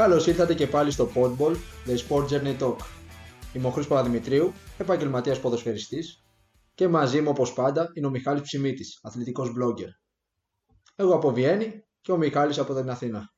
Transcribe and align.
Καλώς 0.00 0.26
ήρθατε 0.26 0.54
και 0.54 0.66
πάλι 0.66 0.90
στο 0.90 1.10
Podball, 1.14 1.54
The 1.86 1.96
Sport 2.08 2.24
Journey 2.24 2.58
Talk. 2.58 2.76
Είμαι 3.52 3.66
ο 3.66 3.70
Χρήστος 3.70 3.86
Παπαδημητρίου, 3.86 4.52
επαγγελματίας 4.78 5.40
ποδοσφαιριστής 5.40 6.24
και 6.74 6.88
μαζί 6.88 7.20
μου 7.20 7.28
όπως 7.30 7.52
πάντα 7.52 7.90
είναι 7.94 8.06
ο 8.06 8.10
Μιχάλης 8.10 8.42
Ψημίτης, 8.42 8.98
αθλητικός 9.02 9.48
blogger. 9.48 9.88
Εγώ 10.96 11.14
από 11.14 11.32
Βιέννη 11.32 11.84
και 12.00 12.12
ο 12.12 12.16
Μιχάλης 12.16 12.58
από 12.58 12.74
την 12.74 12.90
Αθήνα. 12.90 13.32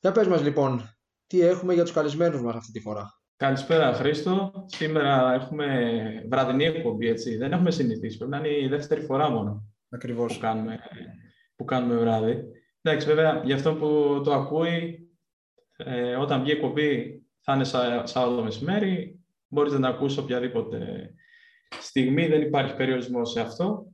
Για 0.00 0.12
πες 0.12 0.26
μας 0.26 0.42
λοιπόν, 0.42 0.94
τι 1.26 1.40
έχουμε 1.40 1.74
για 1.74 1.82
τους 1.82 1.92
καλεσμένους 1.92 2.42
μας 2.42 2.54
αυτή 2.54 2.72
τη 2.72 2.80
φορά; 2.80 3.06
Καλησπέρα 3.36 3.92
Χρήστο. 3.92 4.52
Σήμερα 4.66 5.32
έχουμε 5.32 5.66
βραδινή 6.30 6.64
εκπομπή, 6.64 7.08
έτσι. 7.08 7.36
Δεν 7.36 7.52
έχουμε 7.52 7.70
συνηθίσει. 7.70 8.16
Πρέπει 8.16 8.32
να 8.32 8.38
είναι 8.38 8.64
η 8.64 8.68
δεύτερη 8.68 9.00
φορά 9.00 9.30
μόνο 9.30 9.62
Ακριβώς. 9.88 10.34
που 10.34 10.40
κάνουμε, 10.40 10.78
που 11.56 11.64
κάνουμε 11.64 11.96
βράδυ. 11.96 12.42
Εντάξει, 12.82 13.06
βέβαια, 13.06 13.42
για 13.44 13.54
αυτό 13.54 13.74
που 13.74 14.20
το 14.24 14.32
ακούει, 14.32 15.03
ε, 15.76 16.14
όταν 16.14 16.40
βγει 16.40 16.50
η 16.50 16.54
εκπομπή 16.54 17.22
θα 17.40 17.54
είναι 17.54 17.64
σα, 17.64 18.06
Σάββατο 18.06 18.42
μεσημέρι. 18.42 19.20
Μπορείς 19.48 19.72
να 19.72 19.80
τα 19.80 19.88
ακούσει 19.88 20.18
οποιαδήποτε 20.18 21.10
στιγμή, 21.80 22.26
δεν 22.26 22.42
υπάρχει 22.42 22.76
περιορισμός 22.76 23.30
σε 23.30 23.40
αυτό. 23.40 23.86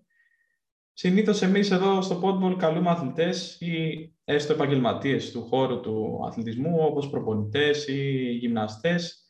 Συνήθως 0.93 1.43
εμείς 1.43 1.71
εδώ 1.71 2.02
στο 2.02 2.21
Podball 2.23 2.57
καλούμε 2.59 2.91
αθλητές 2.91 3.61
ή 3.61 4.12
έστω 4.24 4.52
επαγγελματίες 4.52 5.30
του 5.33 5.43
χώρου 5.43 5.80
του 5.80 6.21
αθλητισμού, 6.27 6.77
όπως 6.80 7.11
προπονητές 7.11 7.88
ή 7.88 8.30
γυμναστές. 8.33 9.27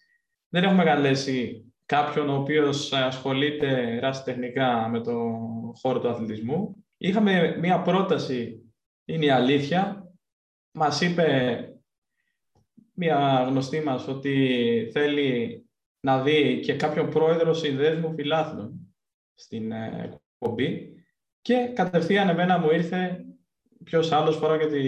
Δεν 0.49 0.65
έχουμε 0.65 0.85
καλέσει 0.85 1.65
κάποιον 1.87 2.29
ο 2.29 2.35
οποίος 2.35 2.93
ασχολείται 2.93 3.99
ρασιτεχνικά 3.99 4.89
με 4.89 5.01
το 5.01 5.15
χώρο 5.81 6.01
του 6.01 6.09
αθλητισμού. 6.09 6.85
Είχαμε 6.97 7.57
μία 7.61 7.83
πρόταση, 7.83 8.73
είναι 9.05 9.25
η 9.25 9.31
αλήθεια. 9.31 10.05
Μας 10.73 11.01
είπε 11.01 11.59
μία 12.95 13.45
γνωστή 13.49 13.81
μας 13.81 14.09
ότι 14.09 14.89
θέλει 14.93 15.65
να 16.01 16.23
δει 16.23 16.61
και 16.61 16.75
κάποιον 16.75 17.11
πρόεδρο 17.11 17.55
συνδέσμου 17.55 18.15
φιλάθλων 18.15 18.95
στην 19.35 19.73
εκπομπή. 19.73 20.95
Και 21.43 21.71
κατευθείαν 21.75 22.29
εμένα 22.29 22.59
μου 22.59 22.71
ήρθε 22.71 23.25
ποιος 23.85 24.13
άλλος 24.13 24.37
φορά 24.37 24.59
και 24.59 24.67
τη 24.67 24.85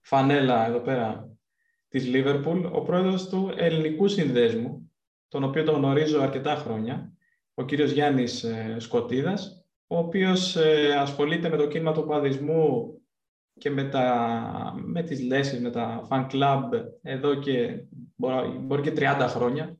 φανέλα 0.00 0.66
εδώ 0.66 0.80
πέρα 0.80 1.36
της 1.88 2.06
Λίβερπουλ, 2.06 2.64
ο 2.64 2.82
πρόεδρος 2.82 3.28
του 3.28 3.52
ελληνικού 3.56 4.08
συνδέσμου, 4.08 4.92
τον 5.28 5.44
οποίο 5.44 5.64
τον 5.64 5.74
γνωρίζω 5.74 6.20
αρκετά 6.20 6.54
χρόνια, 6.54 7.12
ο 7.54 7.64
κύριος 7.64 7.90
Γιάννης 7.90 8.46
Σκοτίδας, 8.76 9.66
ο 9.86 9.98
οποίος 9.98 10.56
ασχολείται 10.98 11.48
με 11.48 11.56
το 11.56 11.68
κίνημα 11.68 11.92
του 11.92 12.06
παδισμού 12.06 12.94
και 13.62 13.70
με, 13.70 13.84
τα, 13.84 14.74
με 14.76 15.02
τις 15.02 15.20
λέσεις, 15.20 15.60
με 15.60 15.70
τα 15.70 16.06
fan 16.10 16.26
club 16.30 16.62
εδώ 17.02 17.34
και 17.34 17.84
μπορεί, 18.16 18.48
μπορεί 18.48 18.82
και 18.82 18.92
30 18.96 19.26
χρόνια, 19.28 19.76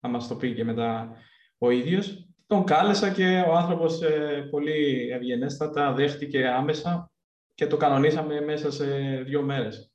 θα 0.00 0.08
μας 0.08 0.28
το 0.28 0.36
πει 0.36 0.54
και 0.54 0.64
μετά 0.64 1.16
ο 1.58 1.70
ίδιος. 1.70 2.28
Τον 2.46 2.64
κάλεσα 2.64 3.12
και 3.12 3.44
ο 3.48 3.54
άνθρωπος 3.54 4.02
ε, 4.02 4.46
πολύ 4.50 5.08
ευγενέστατα 5.12 5.92
δέχτηκε 5.92 6.46
άμεσα 6.46 7.10
και 7.54 7.66
το 7.66 7.76
κανονίσαμε 7.76 8.40
μέσα 8.40 8.70
σε 8.70 8.86
δύο 9.22 9.42
μέρες. 9.42 9.92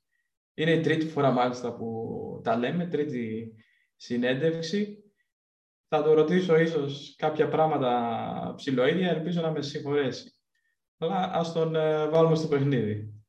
Είναι 0.54 0.72
η 0.72 0.80
τρίτη 0.80 1.06
φορά 1.06 1.30
μάλιστα 1.30 1.74
που 1.74 2.40
τα 2.44 2.56
λέμε, 2.56 2.86
τρίτη 2.86 3.52
συνέντευξη. 3.96 4.98
Θα 5.88 6.02
το 6.02 6.12
ρωτήσω 6.12 6.58
ίσως 6.58 7.14
κάποια 7.18 7.48
πράγματα 7.48 8.54
ψηλοίδια, 8.56 9.10
ελπίζω 9.10 9.40
να 9.40 9.50
με 9.50 9.62
συγχωρέσει. 9.62 10.34
Αλλά 10.98 11.30
ας 11.32 11.52
τον 11.52 11.74
ε, 11.74 12.08
βάλουμε 12.08 12.34
στο 12.34 12.48
παιχνίδι. 12.48 13.21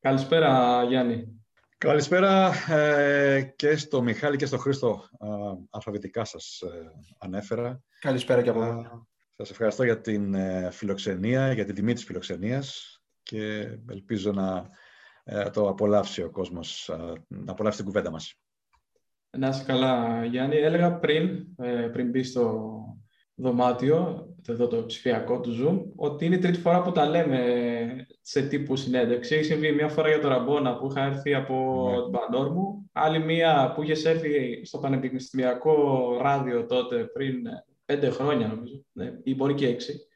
Καλησπέρα 0.00 0.84
Γιάννη. 0.84 1.42
Καλησπέρα 1.78 2.52
ε, 2.68 3.52
και 3.56 3.76
στο 3.76 4.02
Μιχάλη 4.02 4.36
και 4.36 4.46
στο 4.46 4.58
Χρήστο. 4.58 5.08
Ε, 5.20 5.26
αλφαβητικά 5.70 6.24
σας 6.24 6.60
ε, 6.60 6.92
ανέφερα. 7.18 7.82
Καλησπέρα 8.00 8.42
και 8.42 8.48
από 8.48 8.58
μένα. 8.58 9.06
Σας 9.36 9.50
ευχαριστώ 9.50 9.84
για 9.84 10.00
την 10.00 10.36
φιλοξενία, 10.70 11.52
για 11.52 11.64
την 11.64 11.74
τιμή 11.74 11.92
της 11.92 12.04
φιλοξενίας 12.04 12.98
και 13.22 13.68
ελπίζω 13.90 14.32
να 14.32 14.68
το 15.52 15.68
απολαύσει 15.68 16.22
ο 16.22 16.30
κόσμος, 16.30 16.90
να 17.28 17.52
απολαύσει 17.52 17.76
την 17.76 17.86
κουβέντα 17.86 18.10
μας. 18.10 18.34
Να 19.30 19.48
είσαι 19.48 19.64
καλά, 19.64 20.24
Γιάννη. 20.24 20.56
Έλεγα 20.56 20.98
πριν, 20.98 21.46
πριν 21.92 22.10
μπει 22.10 22.22
στο 22.22 22.70
δωμάτιο, 23.34 24.28
εδώ 24.48 24.66
το 24.66 24.86
ψηφιακό 24.86 25.40
του 25.40 25.50
Zoom, 25.60 25.92
ότι 25.96 26.24
είναι 26.24 26.34
η 26.34 26.38
τρίτη 26.38 26.58
φορά 26.58 26.82
που 26.82 26.92
τα 26.92 27.06
λέμε 27.06 28.06
σε 28.30 28.42
τύπου 28.42 28.76
συνέντευξη. 28.76 29.34
Έχει 29.34 29.44
συμβεί 29.44 29.72
μία 29.72 29.88
φορά 29.88 30.08
για 30.08 30.20
το 30.20 30.28
Ραμπόνα 30.28 30.76
που 30.76 30.86
είχα 30.86 31.04
έρθει 31.04 31.34
από 31.34 31.86
ναι. 31.90 32.02
την 32.02 32.10
Πανόρμου, 32.10 32.90
άλλη 32.92 33.18
μία 33.18 33.72
που 33.74 33.82
είχες 33.82 34.04
έρθει 34.04 34.64
στο 34.64 34.78
πανεπιστημιακό 34.78 36.16
ράδιο 36.22 36.66
τότε 36.66 37.04
πριν 37.04 37.36
πέντε 37.84 38.10
χρόνια 38.10 38.46
νομίζω, 38.46 38.84
ναι, 38.92 39.12
ή 39.22 39.34
μπορεί 39.34 39.54
και 39.54 39.66
έξι. 39.66 40.06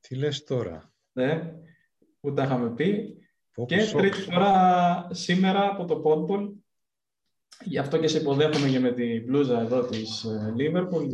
Τι 0.00 0.14
λες 0.14 0.44
τώρα; 0.44 0.92
Ναι, 1.12 1.54
που 2.20 2.32
τα 2.32 2.42
είχαμε 2.42 2.70
πει. 2.70 3.18
και 3.66 3.92
τρίτη 3.96 4.20
φορά 4.20 5.08
σήμερα 5.10 5.68
από 5.68 5.84
το 5.84 6.02
Podball 6.04 6.52
Γι' 7.64 7.78
αυτό 7.78 7.98
και 7.98 8.08
σε 8.08 8.18
υποδέχομαι 8.18 8.68
και 8.68 8.78
με 8.78 8.92
την 8.92 9.24
μπλούζα 9.24 9.60
εδώ 9.60 9.84
της 9.84 10.26
Λίβερπουλ, 10.56 11.04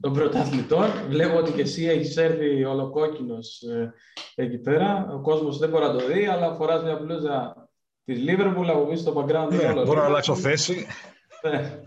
των 0.00 0.12
πρωταθλητών. 0.12 0.86
Βλέπω 1.08 1.36
ότι 1.36 1.52
και 1.52 1.60
εσύ 1.60 1.84
έχεις 1.84 2.16
έρθει 2.16 2.64
ολοκόκκινος 2.64 3.62
ε, 3.62 3.94
εκεί 4.34 4.58
πέρα. 4.58 5.08
Ο 5.12 5.20
κόσμος 5.20 5.58
δεν 5.58 5.68
μπορεί 5.68 5.84
να 5.84 5.92
το 5.92 6.06
δει, 6.06 6.26
αλλά 6.26 6.54
φοράς 6.54 6.82
μια 6.82 6.96
μπλούζα 6.96 7.68
της 8.04 8.18
Λίβερπουλ 8.18 8.68
από 8.68 8.86
πίσω 8.86 9.02
στο 9.02 9.12
background. 9.16 9.48
Ναι, 9.50 9.72
μπορώ 9.72 10.00
να 10.00 10.06
αλλάξω 10.06 10.34
θέση. 10.34 10.86
Ναι. 11.42 11.80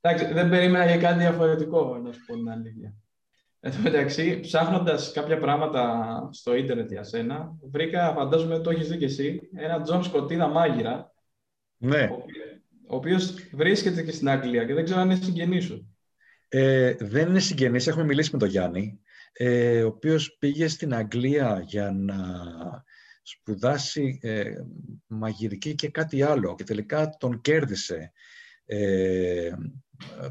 Εντάξει, 0.00 0.32
δεν 0.32 0.48
περίμενα 0.48 0.86
για 0.86 0.96
κάτι 0.96 1.18
διαφορετικό, 1.18 2.00
να 2.04 2.12
σου 2.12 2.20
πω 2.26 2.34
την 2.34 2.50
αλήθεια. 2.50 2.94
Εν 3.60 3.72
τω 3.72 3.78
μεταξύ, 3.82 4.40
ψάχνοντας 4.40 5.12
κάποια 5.12 5.38
πράγματα 5.38 6.28
στο 6.32 6.54
ίντερνετ 6.54 6.90
για 6.90 7.02
σένα, 7.02 7.56
βρήκα, 7.70 8.12
φαντάζομαι 8.16 8.58
το 8.58 8.70
έχεις 8.70 8.88
δει 8.88 8.96
και 8.96 9.04
εσύ, 9.04 9.40
ένα 9.54 9.80
Τζον 9.80 10.04
Σκοτίδα 10.04 10.48
μάγειρα. 10.48 11.12
Ναι 11.76 12.08
ο 12.12 12.24
οποίος 12.86 13.34
βρίσκεται 13.52 14.02
και 14.02 14.12
στην 14.12 14.28
Αγγλία 14.28 14.64
και 14.64 14.74
δεν 14.74 14.84
ξέρω 14.84 15.00
αν 15.00 15.10
είναι 15.10 15.24
συγγενής 15.24 15.64
σου. 15.64 15.96
Ε, 16.48 16.94
δεν 16.98 17.28
είναι 17.28 17.38
συγγενής, 17.38 17.86
έχουμε 17.86 18.04
μιλήσει 18.04 18.30
με 18.32 18.38
τον 18.38 18.48
Γιάννη, 18.48 19.00
ε, 19.32 19.82
ο 19.82 19.86
οποίος 19.86 20.36
πήγε 20.38 20.68
στην 20.68 20.94
Αγγλία 20.94 21.62
για 21.66 21.92
να 21.92 22.16
σπουδάσει 23.22 24.18
ε, 24.22 24.52
μαγειρική 25.06 25.74
και 25.74 25.88
κάτι 25.88 26.22
άλλο 26.22 26.54
και 26.54 26.64
τελικά 26.64 27.16
τον 27.18 27.40
κέρδισε 27.40 28.12
ε, 28.64 29.50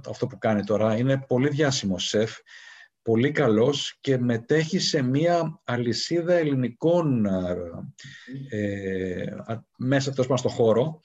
αυτό 0.07 0.27
που 0.27 0.37
κάνει 0.37 0.63
τώρα. 0.63 0.97
Είναι 0.97 1.23
πολύ 1.27 1.49
διάσημος 1.49 2.07
σεφ, 2.07 2.37
πολύ 3.01 3.31
καλός 3.31 3.97
και 4.01 4.17
μετέχει 4.17 4.79
σε 4.79 5.01
μία 5.01 5.61
αλυσίδα 5.63 6.33
ελληνικών 6.33 7.25
ε, 8.49 9.25
μέσα 9.77 10.11
τόσο 10.13 10.35
στο 10.35 10.49
χώρο 10.49 11.01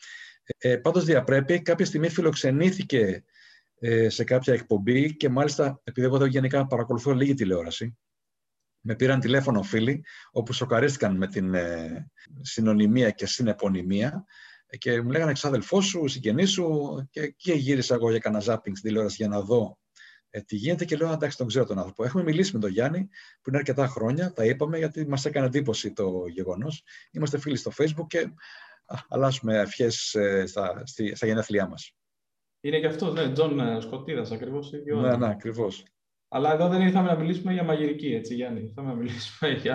ε, 0.58 0.76
πάντως 0.76 1.04
διαπρέπει, 1.04 1.62
κάποια 1.62 1.86
στιγμή 1.86 2.08
φιλοξενήθηκε 2.08 3.24
ε, 3.78 4.08
σε 4.08 4.24
κάποια 4.24 4.54
εκπομπή 4.54 5.16
και 5.16 5.28
μάλιστα, 5.28 5.80
επειδή 5.84 6.06
εγώ 6.06 6.16
εδώ 6.16 6.24
γενικά 6.24 6.66
παρακολουθώ 6.66 7.12
λίγη 7.12 7.34
τηλεόραση, 7.34 7.98
με 8.80 8.94
πήραν 8.94 9.20
τηλέφωνο 9.20 9.62
φίλοι, 9.62 10.04
όπου 10.30 10.52
σοκαρίστηκαν 10.52 11.16
με 11.16 11.26
την 11.26 11.54
ε, 11.54 12.10
συνωνυμία 12.40 13.10
και 13.10 13.26
συνεπωνυμία 13.26 14.24
και 14.78 15.02
μου 15.02 15.10
λέγανε 15.10 15.30
εξάδελφό 15.30 15.80
σου, 15.80 16.06
συγγενής 16.08 16.50
σου 16.50 16.68
και 17.10 17.20
εκεί 17.20 17.52
γύρισα 17.52 17.94
εγώ 17.94 18.10
για 18.10 18.18
κανένα 18.18 18.42
ζάπινγκ 18.42 18.76
στην 18.76 18.88
τηλεόραση 18.88 19.16
για 19.18 19.28
να 19.28 19.40
δω 19.40 19.78
ε, 20.30 20.40
τι 20.40 20.56
γίνεται 20.56 20.84
και 20.84 20.96
λέω 20.96 21.12
εντάξει 21.12 21.36
τον 21.36 21.46
ξέρω 21.46 21.64
τον 21.64 21.78
άνθρωπο. 21.78 22.04
Έχουμε 22.04 22.22
μιλήσει 22.22 22.54
με 22.54 22.60
τον 22.60 22.70
Γιάννη 22.70 23.08
που 23.42 23.48
είναι 23.48 23.58
αρκετά 23.58 23.86
χρόνια, 23.86 24.32
τα 24.32 24.44
είπαμε 24.44 24.78
γιατί 24.78 25.06
μας 25.08 25.24
έκανε 25.24 25.46
εντύπωση 25.46 25.92
το 25.92 26.26
γεγονός. 26.26 26.82
Είμαστε 27.10 27.38
φίλοι 27.38 27.56
στο 27.56 27.70
facebook 27.76 28.06
και 28.06 28.30
αλλάζουμε 29.08 29.58
ευχές 29.58 30.14
ε, 30.14 30.46
στα, 30.46 30.82
στα 31.14 31.26
γενέθλιά 31.26 31.68
μας. 31.68 31.94
Είναι 32.60 32.80
και 32.80 32.86
αυτός, 32.86 33.14
ναι, 33.14 33.32
Τζον 33.32 33.60
ε, 33.60 33.80
Σκοτίδας, 33.80 34.30
ακριβώς 34.30 34.72
ίδιο. 34.72 35.00
Ναι, 35.00 35.16
ναι, 35.16 35.28
ακριβώς. 35.28 35.84
Αλλά 36.28 36.52
εδώ 36.52 36.68
δεν 36.68 36.80
ήρθαμε 36.80 37.08
να 37.08 37.16
μιλήσουμε 37.16 37.52
για 37.52 37.62
μαγειρική, 37.62 38.14
έτσι, 38.14 38.34
Γιάννη. 38.34 38.60
Ήρθαμε 38.60 38.88
να 38.88 38.94
μιλήσουμε 38.94 39.50
για, 39.62 39.74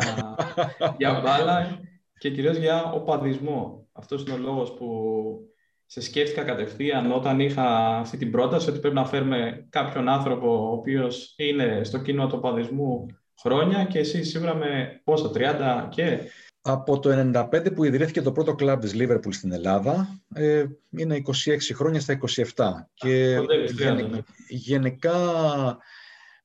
για 0.97 1.19
μπάλα 1.23 1.79
και 2.17 2.31
κυρίως 2.31 2.57
για 2.57 2.83
οπαδισμό. 2.83 3.87
Αυτός 3.91 4.21
είναι 4.21 4.33
ο 4.33 4.37
λόγος 4.37 4.73
που 4.73 4.87
σε 5.85 6.01
σκέφτηκα 6.01 6.43
κατευθείαν 6.43 7.11
όταν 7.11 7.39
είχα 7.39 7.97
αυτή 7.97 8.17
την 8.17 8.31
πρόταση 8.31 8.69
ότι 8.69 8.79
πρέπει 8.79 8.95
να 8.95 9.05
φέρουμε 9.05 9.67
κάποιον 9.69 10.09
άνθρωπο 10.09 10.69
ο 10.69 10.71
οποίος 10.71 11.33
είναι 11.37 11.83
στο 11.83 12.01
κοινό 12.01 12.27
του 12.27 12.35
οπαδισμού 12.37 13.05
χρόνια 13.41 13.83
και 13.83 13.99
εσύ 13.99 14.23
σίγουρα 14.23 14.55
με 14.55 15.01
πόσα, 15.03 15.31
30 15.33 15.87
και 15.89 16.19
από 16.67 16.99
το 16.99 17.31
1995 17.33 17.73
που 17.75 17.83
ιδρύθηκε 17.83 18.21
το 18.21 18.31
πρώτο 18.31 18.55
κλαμπ 18.55 18.81
της 18.81 18.93
Λίβερπουλ 18.93 19.31
στην 19.31 19.51
Ελλάδα, 19.51 20.21
ε, 20.33 20.65
είναι 20.89 21.21
26 21.45 21.57
χρόνια 21.73 21.99
στα 21.99 22.19
27. 22.55 22.89
Και 22.93 23.39
ναι. 23.75 24.19
γενικά 24.47 25.17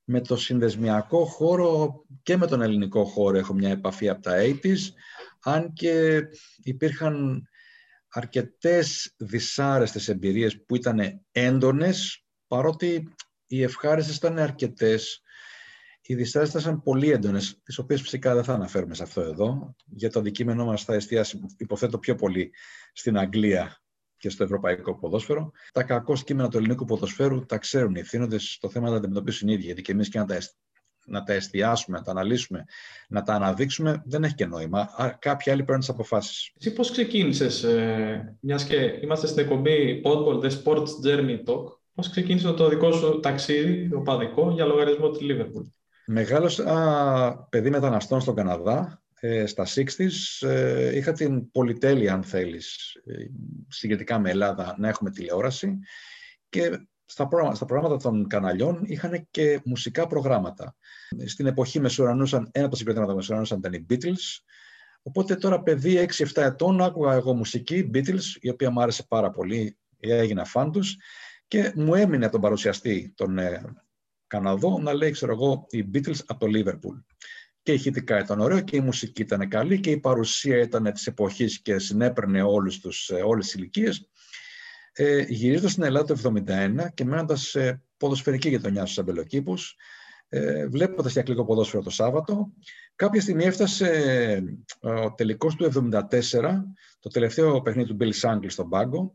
με 0.05 0.21
το 0.21 0.37
συνδεσμιακό 0.37 1.25
χώρο 1.25 1.95
και 2.23 2.37
με 2.37 2.47
τον 2.47 2.63
ελληνικό 2.63 3.05
χώρο 3.05 3.39
έχω 3.39 3.55
μια 3.55 3.71
επαφή 3.71 4.09
από 4.09 4.23
τα 4.23 4.35
80's, 4.43 4.79
αν 5.43 5.73
και 5.73 6.23
υπήρχαν 6.63 7.43
αρκετές 8.09 9.15
δυσάρεστες 9.17 10.09
εμπειρίες 10.09 10.65
που 10.65 10.77
ήταν 10.77 11.01
έντονες, 11.33 12.25
παρότι 12.47 13.15
οι 13.47 13.63
ευχάριστες 13.63 14.17
ήταν 14.17 14.39
αρκετές. 14.39 15.23
Οι 16.03 16.15
δυσάρεστες 16.15 16.63
ήταν 16.63 16.83
πολύ 16.83 17.11
έντονες, 17.11 17.61
τις 17.63 17.79
οποίες 17.79 18.01
φυσικά 18.01 18.35
δεν 18.35 18.45
θα 18.45 18.55
αναφέρουμε 18.55 18.95
σε 18.95 19.03
αυτό 19.03 19.21
εδώ. 19.21 19.75
Για 19.87 20.11
το 20.11 20.19
αντικείμενό 20.19 20.65
μας 20.65 20.85
θα 20.85 20.95
εστιάσει, 20.95 21.41
υποθέτω, 21.57 21.99
πιο 21.99 22.15
πολύ 22.15 22.53
στην 22.93 23.19
Αγγλία 23.19 23.83
και 24.17 24.31
στο 24.31 24.45
ευρωπαϊκό 24.45 24.99
ποδόσφαιρο. 24.99 25.51
Τα 25.73 25.83
κακό 25.83 26.15
κείμενα 26.15 26.49
του 26.49 26.57
ελληνικού 26.57 26.85
ποδοσφαίρου 26.85 27.47
τα 27.47 27.59
ξέρουν 27.59 27.95
οι 27.95 27.99
ευθύνοντε 27.99 28.39
στο 28.39 28.69
θέμα 28.69 28.87
να 28.87 28.93
τα 28.93 28.99
αντιμετωπίσουν 28.99 29.49
οι 29.49 29.53
ίδιοι. 29.53 29.65
Γιατί 29.65 29.83
και 29.83 29.93
εμείς 29.93 30.09
και 30.09 30.19
να 30.19 30.25
τα, 30.25 30.39
να 31.07 31.23
τα 31.23 31.33
εστιάσουμε, 31.33 31.99
να 31.99 32.05
τα 32.05 32.11
αναλύσουμε, 32.11 32.65
να 33.09 33.23
τα 33.23 33.35
αναδείξουμε, 33.35 34.03
δεν 34.05 34.25
έχει 34.25 34.35
και 34.35 34.47
νόημα. 34.47 34.89
Κάποιοι 35.19 35.53
άλλοι 35.53 35.63
παίρνουν 35.63 35.81
τις 35.81 35.89
αποφάσεις. 35.89 36.53
Εσύ 36.61 36.73
πώς 36.73 36.91
ξεκίνησες, 36.91 37.63
ε, 37.63 38.37
μιας 38.41 38.65
και 38.65 38.99
είμαστε 39.03 39.27
στην 39.27 39.43
εκπομπή 39.43 40.03
Podball 40.05 40.41
The 40.43 40.51
Sports 40.51 40.89
Journey 41.07 41.45
Talk, 41.45 41.65
πώς 41.95 42.11
ξεκίνησε 42.11 42.53
το 42.53 42.69
δικό 42.69 42.93
σου 42.93 43.21
ταξίδι, 43.21 43.89
το 43.89 44.01
παδικό, 44.01 44.51
για 44.51 44.65
λογαριασμό 44.65 45.11
της 45.11 45.21
Liverpool; 45.23 45.65
Μεγάλωσα 46.13 47.47
παιδί 47.51 47.71
μεταναστών 47.71 48.21
στον 48.21 48.35
Καναδά, 48.35 49.03
ε, 49.21 49.47
στα 49.47 49.67
60s. 49.75 50.47
Ε, 50.49 50.97
είχα 50.97 51.13
την 51.13 51.51
πολυτέλεια, 51.51 52.15
αν 52.15 52.23
θέλεις, 52.23 52.95
ε, 53.05 53.15
συγκεκριτικά 53.69 54.19
με 54.19 54.31
Ελλάδα, 54.31 54.75
να 54.79 54.89
έχουμε 54.89 55.11
τηλεόραση 55.11 55.79
και 56.49 56.87
στα, 57.05 57.29
πρόγραμματα, 57.29 57.57
στα 57.57 57.65
προγράμματα 57.65 58.03
των 58.03 58.27
καναλιών 58.27 58.83
είχαν 58.85 59.27
και 59.31 59.61
μουσικά 59.65 60.07
προγράμματα. 60.07 60.77
Στην 61.25 61.47
εποχή 61.47 61.81
μεσουρανούσαν, 61.81 62.49
ένα 62.53 62.65
από 62.65 62.73
τα 62.73 62.79
συγκριτήματα 62.79 63.15
μεσουρανούσαν 63.15 63.59
ήταν 63.59 63.73
οι 63.73 63.87
Beatles. 63.91 64.43
Οπότε 65.03 65.35
τώρα 65.35 65.63
παιδί 65.63 66.09
6-7 66.35 66.43
ετών 66.43 66.83
άκουγα 66.83 67.13
εγώ 67.13 67.35
μουσική, 67.35 67.91
Beatles, 67.95 68.25
η 68.41 68.51
οποία 68.51 68.71
μου 68.71 68.83
άρεσε 68.83 69.05
πάρα 69.09 69.31
πολύ, 69.31 69.77
έγινα 69.99 70.45
φαν 70.45 70.73
τους, 70.73 70.97
και 71.49 71.73
μου 71.75 71.95
έμεινε 71.95 72.25
από 72.25 72.33
τον 72.33 72.41
παρουσιαστή 72.41 73.13
τον 73.17 73.39
ε, 73.39 73.63
Καναδό 74.31 74.79
να 74.79 74.93
λέει, 74.93 75.11
ξέρω 75.11 75.33
εγώ, 75.33 75.67
οι 75.71 75.85
Beatles 75.95 76.19
από 76.27 76.47
το 76.47 76.53
Liverpool. 76.55 77.05
Και 77.63 77.73
ηχητικά 77.73 78.19
ήταν 78.19 78.41
ωραίο 78.41 78.61
και 78.61 78.77
η 78.77 78.81
μουσική 78.81 79.23
ήταν 79.23 79.49
καλή 79.49 79.81
και 79.81 79.91
η 79.91 79.99
παρουσία 79.99 80.59
ήταν 80.59 80.93
της 80.93 81.07
εποχής 81.07 81.63
και 81.63 81.79
συνέπαιρνε 81.79 82.43
όλους 82.43 82.81
τους, 82.81 83.09
ε, 83.09 83.15
όλες 83.15 83.45
τις 83.45 83.55
ηλικίες. 83.55 84.09
Ε, 84.93 85.21
γυρίζοντας 85.29 85.71
στην 85.71 85.83
Ελλάδα 85.83 86.07
το 86.07 86.17
1971 86.17 86.89
και 86.95 87.05
μένοντας 87.05 87.41
σε 87.41 87.83
ποδοσφαιρική 87.97 88.49
γειτονιά 88.49 88.85
στους 88.85 88.99
αμπελοκήπους, 88.99 89.77
ε, 90.29 90.67
βλέποντας 90.67 91.13
και 91.13 91.19
αγγλικό 91.19 91.45
ποδόσφαιρο 91.45 91.83
το 91.83 91.91
Σάββατο, 91.91 92.53
κάποια 92.95 93.21
στιγμή 93.21 93.45
έφτασε 93.45 93.89
ε, 94.81 94.89
ο 94.91 95.15
τελικός 95.15 95.55
του 95.55 95.65
1974, 95.65 96.65
το 96.99 97.09
τελευταίο 97.09 97.63
παιχνίδι 97.63 97.89
του 97.89 97.97
Bill 98.01 98.13
Shankly 98.21 98.47
στον 98.51 98.69
πάγκο, 98.69 99.15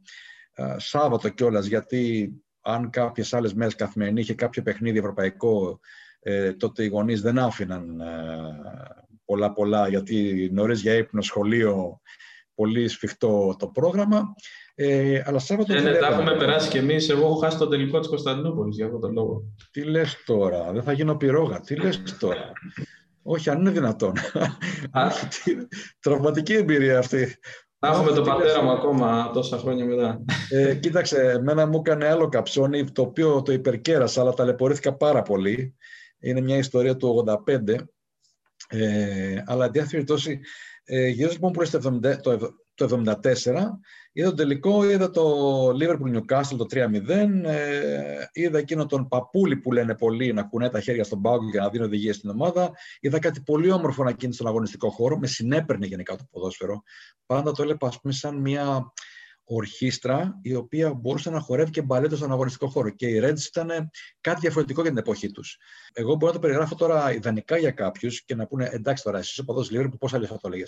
ε, 0.53 0.75
Σάββατο 0.77 1.29
κιόλας, 1.29 1.65
γιατί 1.65 2.31
αν 2.65 2.89
κάποιες 2.89 3.33
άλλες 3.33 3.53
μέρες 3.53 3.75
καθημερινή 3.75 4.19
είχε 4.19 4.33
κάποιο 4.33 4.61
παιχνίδι 4.61 4.97
ευρωπαϊκό, 4.97 5.79
ε, 6.19 6.53
τότε 6.53 6.83
οι 6.83 6.87
γονείς 6.87 7.21
δεν 7.21 7.39
άφηναν 7.39 8.01
πολλά 9.25 9.53
πολλά, 9.53 9.87
γιατί 9.87 10.49
νωρίς 10.53 10.81
για 10.81 10.93
ύπνο 10.93 11.21
σχολείο, 11.21 12.01
πολύ 12.55 12.87
σφιχτό 12.87 13.55
το 13.59 13.67
πρόγραμμα. 13.67 14.35
Ε, 14.75 15.21
αλλά 15.25 15.39
Σάββατο 15.39 15.73
ε, 15.73 15.81
ναι, 15.81 15.93
τα 15.93 16.07
έχουμε 16.07 16.37
περάσει 16.37 16.69
κι 16.69 16.77
εμείς. 16.77 17.09
Εγώ 17.09 17.25
έχω 17.25 17.35
χάσει 17.35 17.57
το 17.57 17.67
τελικό 17.67 17.99
της 17.99 18.07
Κωνσταντινούπολης 18.07 18.75
για 18.75 18.85
αυτόν 18.85 19.01
τον 19.01 19.13
λόγο. 19.13 19.43
Τι 19.71 19.83
λες 19.83 20.23
τώρα, 20.25 20.71
δεν 20.71 20.83
θα 20.83 20.91
γίνω 20.91 21.15
πυρόγα. 21.15 21.59
Τι 21.59 21.75
λες 21.75 22.17
τώρα. 22.19 22.51
Όχι, 23.23 23.49
αν 23.49 23.59
είναι 23.59 23.71
δυνατόν. 23.71 24.13
Τραυματική 25.99 26.53
εμπειρία 26.53 26.97
αυτή. 26.97 27.35
Θα 27.85 27.91
έχουμε 27.91 28.11
τον 28.11 28.23
πατέρα 28.23 28.63
μου 28.63 28.71
ακόμα 28.71 29.31
τόσα 29.33 29.57
χρόνια 29.57 29.85
μετά. 29.85 30.23
Ε, 30.49 30.75
κοίταξε, 30.75 31.21
εμένα 31.21 31.65
μου 31.65 31.81
έκανε 31.85 32.07
άλλο 32.07 32.29
καψόνι, 32.29 32.91
το 32.91 33.01
οποίο 33.01 33.41
το 33.41 33.51
υπερκέρασα, 33.51 34.21
αλλά 34.21 34.33
ταλαιπωρήθηκα 34.33 34.93
πάρα 34.93 35.21
πολύ. 35.21 35.75
Είναι 36.19 36.41
μια 36.41 36.57
ιστορία 36.57 36.95
του 36.95 37.25
85. 37.45 37.75
Ε, 38.69 39.43
αλλά 39.45 39.65
αντί 39.65 39.81
ε, 40.83 41.07
γύρω 41.07 41.31
λοιπόν 41.31 41.51
που 41.51 41.61
το, 42.21 42.55
το 42.73 43.03
74, 43.05 43.21
είδα 44.17 44.29
το 44.29 44.35
τελικό, 44.35 44.89
είδα 44.89 45.09
το 45.09 45.67
Liverpool 45.69 46.15
Newcastle 46.15 46.57
το 46.57 46.65
3-0, 46.71 47.09
ε, 47.43 48.29
είδα 48.33 48.57
εκείνο 48.57 48.85
τον 48.85 49.07
παππούλη 49.07 49.57
που 49.57 49.71
λένε 49.71 49.95
πολλοί 49.95 50.33
να 50.33 50.43
κουνέ 50.43 50.69
τα 50.69 50.79
χέρια 50.81 51.03
στον 51.03 51.21
πάγκο 51.21 51.49
για 51.49 51.61
να 51.61 51.69
δίνει 51.69 51.83
οδηγίες 51.83 52.15
στην 52.15 52.29
ομάδα, 52.29 52.71
είδα 52.99 53.19
κάτι 53.19 53.41
πολύ 53.41 53.71
όμορφο 53.71 54.03
να 54.03 54.11
γίνει 54.11 54.33
στον 54.33 54.47
αγωνιστικό 54.47 54.89
χώρο, 54.89 55.17
με 55.17 55.27
συνέπαιρνε 55.27 55.85
γενικά 55.85 56.15
το 56.15 56.23
ποδόσφαιρο. 56.31 56.83
Πάντα 57.25 57.51
το 57.51 57.63
έλεγα, 57.63 57.77
ας 57.81 57.99
πούμε, 57.99 58.13
σαν 58.13 58.41
μια 58.41 58.93
ορχήστρα 59.43 60.39
η 60.41 60.55
οποία 60.55 60.93
μπορούσε 60.93 61.29
να 61.29 61.39
χορεύει 61.39 61.71
και 61.71 61.81
μπαλέτο 61.81 62.15
στον 62.15 62.31
αγωνιστικό 62.31 62.67
χώρο. 62.67 62.89
Και 62.89 63.07
οι 63.07 63.19
Reds 63.23 63.45
ήταν 63.47 63.89
κάτι 64.21 64.39
διαφορετικό 64.39 64.81
για 64.81 64.89
την 64.89 64.99
εποχή 64.99 65.31
τους. 65.31 65.57
Εγώ 65.93 66.15
μπορώ 66.15 66.25
να 66.25 66.31
το 66.31 66.39
περιγράφω 66.39 66.75
τώρα 66.75 67.13
ιδανικά 67.13 67.57
για 67.57 67.71
κάποιους 67.71 68.25
και 68.25 68.35
να 68.35 68.47
πούνε 68.47 68.69
εντάξει 68.71 69.03
τώρα, 69.03 69.17
εσύ 69.17 69.41
ο 69.41 69.43
παδό 69.43 69.61
Liverpool, 69.71 69.99
πώς 69.99 70.13
αλλιώς 70.13 70.29
θα 70.29 70.37
το 70.37 70.49
λέγε. 70.49 70.63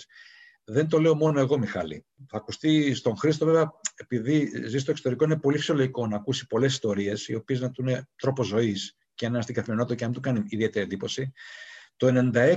Δεν 0.70 0.88
το 0.88 0.98
λέω 0.98 1.14
μόνο 1.14 1.40
εγώ, 1.40 1.58
Μιχάλη. 1.58 2.04
Θα 2.28 2.36
ακουστεί 2.36 2.94
στον 2.94 3.16
Χρήστο, 3.16 3.44
βέβαια, 3.44 3.72
επειδή 3.96 4.50
ζει 4.66 4.78
στο 4.78 4.90
εξωτερικό, 4.90 5.24
είναι 5.24 5.38
πολύ 5.38 5.56
φυσιολογικό 5.56 6.06
να 6.06 6.16
ακούσει 6.16 6.46
πολλές 6.46 6.72
ιστορίες, 6.72 7.28
οι 7.28 7.34
οποίες 7.34 7.60
να 7.60 7.70
του 7.70 7.82
είναι 7.82 8.08
τρόπο 8.16 8.42
ζωής 8.42 8.96
και 9.14 9.28
να 9.28 9.40
στην 9.40 9.54
καθημερινότητα 9.54 9.98
και 9.98 10.06
να 10.06 10.12
του 10.12 10.20
κάνει 10.20 10.42
ιδιαίτερη 10.48 10.84
εντύπωση. 10.84 11.32
Το 11.96 12.30
1996 12.34 12.56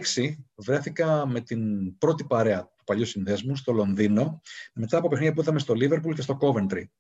βρέθηκα 0.56 1.28
με 1.28 1.42
την 1.42 1.98
πρώτη 1.98 2.24
παρέα 2.24 2.62
του 2.62 2.84
παλιού 2.84 3.06
συνδέσμου 3.06 3.56
στο 3.56 3.72
Λονδίνο, 3.72 4.42
μετά 4.74 4.98
από 4.98 5.08
παιχνίδια 5.08 5.34
που 5.34 5.42
είδαμε 5.42 5.60
στο 5.60 5.74
Λίβερπουλ 5.74 6.13
και 6.13 6.22
στο 6.22 6.36
Κόβεντρι. 6.36 6.92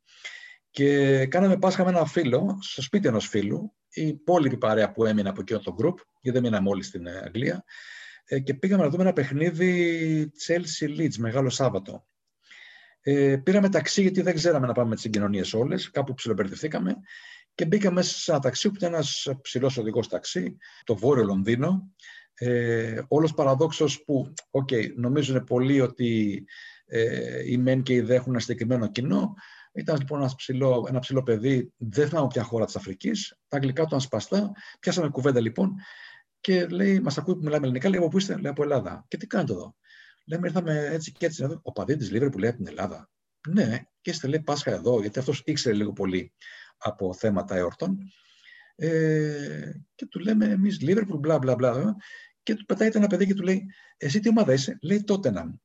Και 0.69 1.25
κάναμε 1.25 1.57
Πάσχα 1.57 1.83
με 1.83 1.89
ένα 1.89 2.05
φίλο, 2.05 2.57
στο 2.61 2.81
σπίτι 2.81 3.07
ενός 3.07 3.27
φίλου, 3.27 3.73
η 3.89 4.07
υπόλοιπη 4.07 4.57
παρέα 4.57 4.91
που 4.91 5.05
έμεινε 5.05 5.29
από 5.29 5.41
εκείνο 5.41 5.59
το 5.59 5.75
group, 5.79 5.95
γιατί 6.21 6.39
δεν 6.39 6.41
μείναμε 6.41 6.69
όλοι 6.69 6.83
στην 6.83 7.07
Αγγλία, 7.07 7.55
ε, 7.55 7.63
και 8.43 8.53
πήγαμε 8.53 8.83
να 8.83 8.89
δούμε 8.89 9.03
ένα 9.03 9.13
παιχνίδι 9.13 10.31
Chelsea 10.47 10.99
Leeds, 10.99 11.15
Μεγάλο 11.17 11.49
Σάββατο. 11.49 12.05
Ε, 13.01 13.35
πήραμε 13.43 13.69
ταξί 13.69 14.01
γιατί 14.01 14.21
δεν 14.21 14.35
ξέραμε 14.35 14.67
να 14.67 14.73
πάμε 14.73 14.89
με 14.89 14.93
τις 14.93 15.03
συγκοινωνίες 15.03 15.53
όλες. 15.53 15.91
Κάπου 15.91 16.13
ψιλοπερδευτήκαμε 16.13 16.95
και 17.55 17.65
μπήκαμε 17.65 18.01
σε 18.01 18.31
ένα 18.31 18.39
ταξί 18.39 18.69
που 18.69 18.75
ήταν 18.75 18.93
ένας 18.93 19.27
ψηλός 19.41 19.77
οδηγός 19.77 20.07
ταξί, 20.07 20.57
το 20.83 20.95
βόρειο 20.95 21.23
Λονδίνο. 21.23 21.91
Ε, 22.33 23.01
Όλος 23.07 23.33
παραδόξως 23.33 24.03
που, 24.03 24.33
okay, 24.51 24.93
νομίζουν 24.95 25.43
πολλοί 25.43 25.81
ότι 25.81 26.43
ε, 26.85 27.51
οι 27.51 27.57
μεν 27.57 27.81
και 27.81 27.93
οι 27.93 28.01
δε 28.01 28.15
έχουν 28.15 28.31
ένα 28.31 28.39
συγκεκριμένο 28.39 28.87
κοινό. 28.87 29.33
Ήταν 29.73 29.97
λοιπόν 29.97 30.19
ένας 30.19 30.35
ψηλό, 30.35 30.85
ένα 30.89 30.99
ψηλό 30.99 31.23
παιδί, 31.23 31.73
δεν 31.77 32.07
θυμάμαι 32.07 32.27
ποια 32.27 32.43
χώρα 32.43 32.65
της 32.65 32.75
Αφρικής. 32.75 33.37
Τα 33.47 33.57
αγγλικά 33.57 33.85
του 33.85 33.95
ανспαστά. 33.95 34.51
Πιάσαμε 34.79 35.09
κουβέντα 35.09 35.41
λοιπόν 35.41 35.75
και 36.41 36.67
λέει, 36.67 36.99
μας 36.99 37.17
ακούει 37.17 37.35
που 37.35 37.43
μιλάμε 37.43 37.63
ελληνικά, 37.63 37.89
λέει 37.89 37.99
από 37.99 38.07
πού 38.07 38.17
είστε, 38.17 38.37
λέει 38.37 38.51
από 38.51 38.63
Ελλάδα. 38.63 39.05
Και 39.07 39.17
τι 39.17 39.27
κάνετε 39.27 39.53
εδώ; 39.53 39.75
Λέμε, 40.25 40.47
ήρθαμε 40.47 40.87
έτσι 40.91 41.11
και 41.11 41.25
έτσι. 41.25 41.59
Ο 41.61 41.71
παδί 41.71 41.95
της 41.95 42.11
Λίβερ 42.11 42.29
που 42.29 42.39
λέει 42.39 42.49
από 42.49 42.57
την 42.57 42.67
Ελλάδα. 42.67 43.09
Ναι, 43.49 43.81
και 44.01 44.09
είστε 44.09 44.27
λέει 44.27 44.41
Πάσχα 44.41 44.71
εδώ, 44.71 45.01
γιατί 45.01 45.19
αυτός 45.19 45.41
ήξερε 45.45 45.75
λίγο 45.75 45.93
πολύ 45.93 46.33
από 46.77 47.13
θέματα 47.13 47.55
εορτών. 47.55 47.97
Ε, 48.75 49.71
και 49.95 50.05
του 50.05 50.19
λέμε 50.19 50.45
εμείς 50.45 50.81
Λίβερπουλ, 50.81 51.17
μπλα 51.17 51.37
μπλα 51.37 51.55
μπλα. 51.55 51.95
Και 52.43 52.55
του 52.55 52.65
πετάει 52.65 52.89
ένα 52.93 53.07
παιδί 53.07 53.25
και 53.25 53.33
του 53.33 53.43
λέει, 53.43 53.65
Εσύ 53.97 54.19
τι 54.19 54.29
ομάδα 54.29 54.53
είσαι, 54.53 54.77
λέει 54.81 55.03
τότε 55.03 55.31
να. 55.31 55.59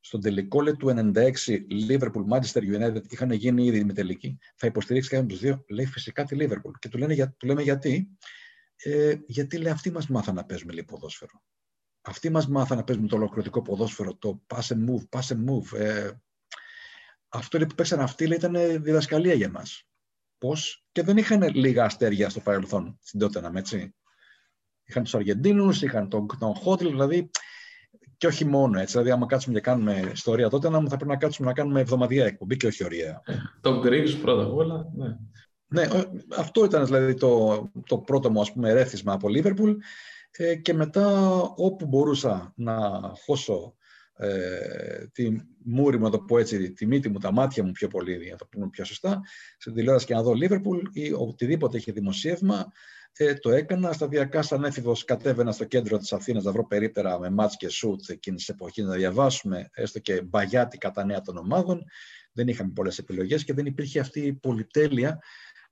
Στον 0.00 0.20
τελικό 0.20 0.60
λέει, 0.62 0.76
του 0.76 1.12
96 1.14 1.30
Liverpool 1.88 2.24
Manchester 2.30 2.60
United 2.60 3.02
είχαν 3.08 3.30
γίνει 3.30 3.64
ήδη 3.64 3.84
με 3.84 3.92
τελική. 3.92 4.38
Θα 4.56 4.66
υποστηρίξει 4.66 5.08
κάποιον 5.08 5.28
τους 5.28 5.38
δύο, 5.38 5.64
λέει 5.68 5.86
φυσικά 5.86 6.24
τη 6.24 6.36
Liverpool. 6.40 6.72
Και 6.78 6.88
του, 6.88 6.98
λένε, 6.98 7.34
του 7.36 7.46
λέμε 7.46 7.62
γιατί, 7.62 8.16
ε, 8.84 9.16
γιατί 9.26 9.58
λέει 9.58 9.72
αυτοί 9.72 9.90
μας 9.90 10.08
μάθαν 10.08 10.34
να 10.34 10.44
παίζουμε 10.44 10.72
λέει, 10.72 10.84
ποδόσφαιρο. 10.84 11.42
Αυτοί 12.00 12.30
μας 12.30 12.48
μάθαν 12.48 12.76
να 12.76 12.84
παίζουμε 12.84 13.08
το 13.08 13.16
ολοκληρωτικό 13.16 13.62
ποδόσφαιρο, 13.62 14.16
το 14.16 14.42
pass 14.46 14.66
and 14.66 14.88
move, 14.88 15.18
pass 15.18 15.34
and 15.34 15.44
move. 15.50 15.78
Ε, 15.78 16.10
αυτό 17.28 17.58
λέει, 17.58 17.66
που 17.66 17.74
παίξαν 17.74 18.00
αυτοί 18.00 18.26
λέει, 18.26 18.38
ήταν 18.38 18.82
διδασκαλία 18.82 19.34
για 19.34 19.50
μας. 19.50 19.86
Πώς; 20.38 20.86
Και 20.92 21.02
δεν 21.02 21.16
είχαν 21.16 21.54
λίγα 21.54 21.84
αστέρια 21.84 22.28
στο 22.28 22.40
παρελθόν 22.40 22.98
στην 23.02 23.20
Τότεναμ, 23.20 23.56
έτσι. 23.56 23.94
Είχαν 24.84 25.02
τους 25.02 25.14
Αργεντίνους, 25.14 25.82
είχαν 25.82 26.08
τον, 26.08 26.26
τον 26.38 26.54
Χότλ, 26.54 26.88
δηλαδή 26.88 27.30
και 28.16 28.26
όχι 28.26 28.44
μόνο 28.44 28.78
έτσι. 28.78 28.92
Δηλαδή, 28.92 29.10
άμα 29.10 29.26
κάτσουμε 29.26 29.54
και 29.54 29.60
κάνουμε 29.60 30.10
ιστορία 30.12 30.48
τότε, 30.48 30.68
θα 30.70 30.86
πρέπει 30.86 31.06
να 31.06 31.16
κάτσουμε 31.16 31.48
να 31.48 31.54
κάνουμε 31.54 31.80
εβδομαδιαία 31.80 32.26
εκπομπή 32.26 32.56
και 32.56 32.66
όχι 32.66 32.84
ωραία. 32.84 33.22
Το 33.60 33.82
Greeks 33.84 34.18
πρώτα 34.22 34.42
απ' 34.42 34.54
όλα. 34.54 34.88
Ναι. 34.94 35.16
Ναι, 35.74 35.86
αυτό 36.36 36.64
ήταν 36.64 36.86
δηλαδή 36.86 37.14
το, 37.14 37.70
το 37.86 37.98
πρώτο 37.98 38.30
μου 38.30 38.40
ας 38.40 38.52
πούμε 38.52 38.72
ρέθισμα 38.72 39.12
από 39.12 39.28
Λίβερπουλ 39.28 39.72
ε, 40.30 40.54
και 40.54 40.74
μετά 40.74 41.30
όπου 41.56 41.86
μπορούσα 41.86 42.52
να 42.56 43.00
χώσω 43.24 43.74
ε, 44.16 45.06
τη 45.12 45.36
μούρη 45.64 45.96
μου, 45.96 46.04
να 46.04 46.10
το 46.10 46.18
πω 46.18 46.38
έτσι, 46.38 46.72
τη 46.72 46.86
μύτη 46.86 47.08
μου, 47.08 47.18
τα 47.18 47.32
μάτια 47.32 47.64
μου 47.64 47.70
πιο 47.70 47.88
πολύ, 47.88 48.14
για 48.14 48.32
να 48.32 48.36
το 48.36 48.46
πούμε 48.50 48.68
πιο 48.68 48.84
σωστά, 48.84 49.20
στην 49.58 49.74
τηλεόραση 49.74 50.06
και 50.06 50.14
να 50.14 50.22
δω 50.22 50.32
Λίβερπουλ 50.32 50.78
ή 50.92 51.12
οτιδήποτε 51.12 51.76
είχε 51.76 51.92
δημοσίευμα, 51.92 52.72
ε, 53.16 53.34
το 53.34 53.50
έκανα. 53.50 53.92
Σταδιακά, 53.92 54.42
σαν 54.42 54.64
έφηβος, 54.64 55.04
κατέβαινα 55.04 55.52
στο 55.52 55.64
κέντρο 55.64 55.98
της 55.98 56.12
Αθήνας 56.12 56.44
να 56.44 56.52
βρω 56.52 56.66
περίπτερα 56.66 57.18
με 57.18 57.30
μάτς 57.30 57.56
και 57.56 57.68
σουτ 57.68 58.08
εκείνης 58.08 58.44
της 58.44 58.54
εποχής 58.54 58.84
να 58.84 58.94
διαβάσουμε 58.94 59.70
έστω 59.72 59.98
και 59.98 60.22
μπαγιάτικα 60.22 60.90
τα 60.90 61.04
νέα 61.04 61.20
των 61.20 61.36
ομάδων 61.36 61.84
Δεν 62.32 62.48
είχαμε 62.48 62.72
πολλές 62.74 62.98
επιλογές 62.98 63.44
και 63.44 63.52
δεν 63.52 63.66
υπήρχε 63.66 64.00
αυτή 64.00 64.20
η 64.20 64.32
πολυτέλεια 64.32 65.22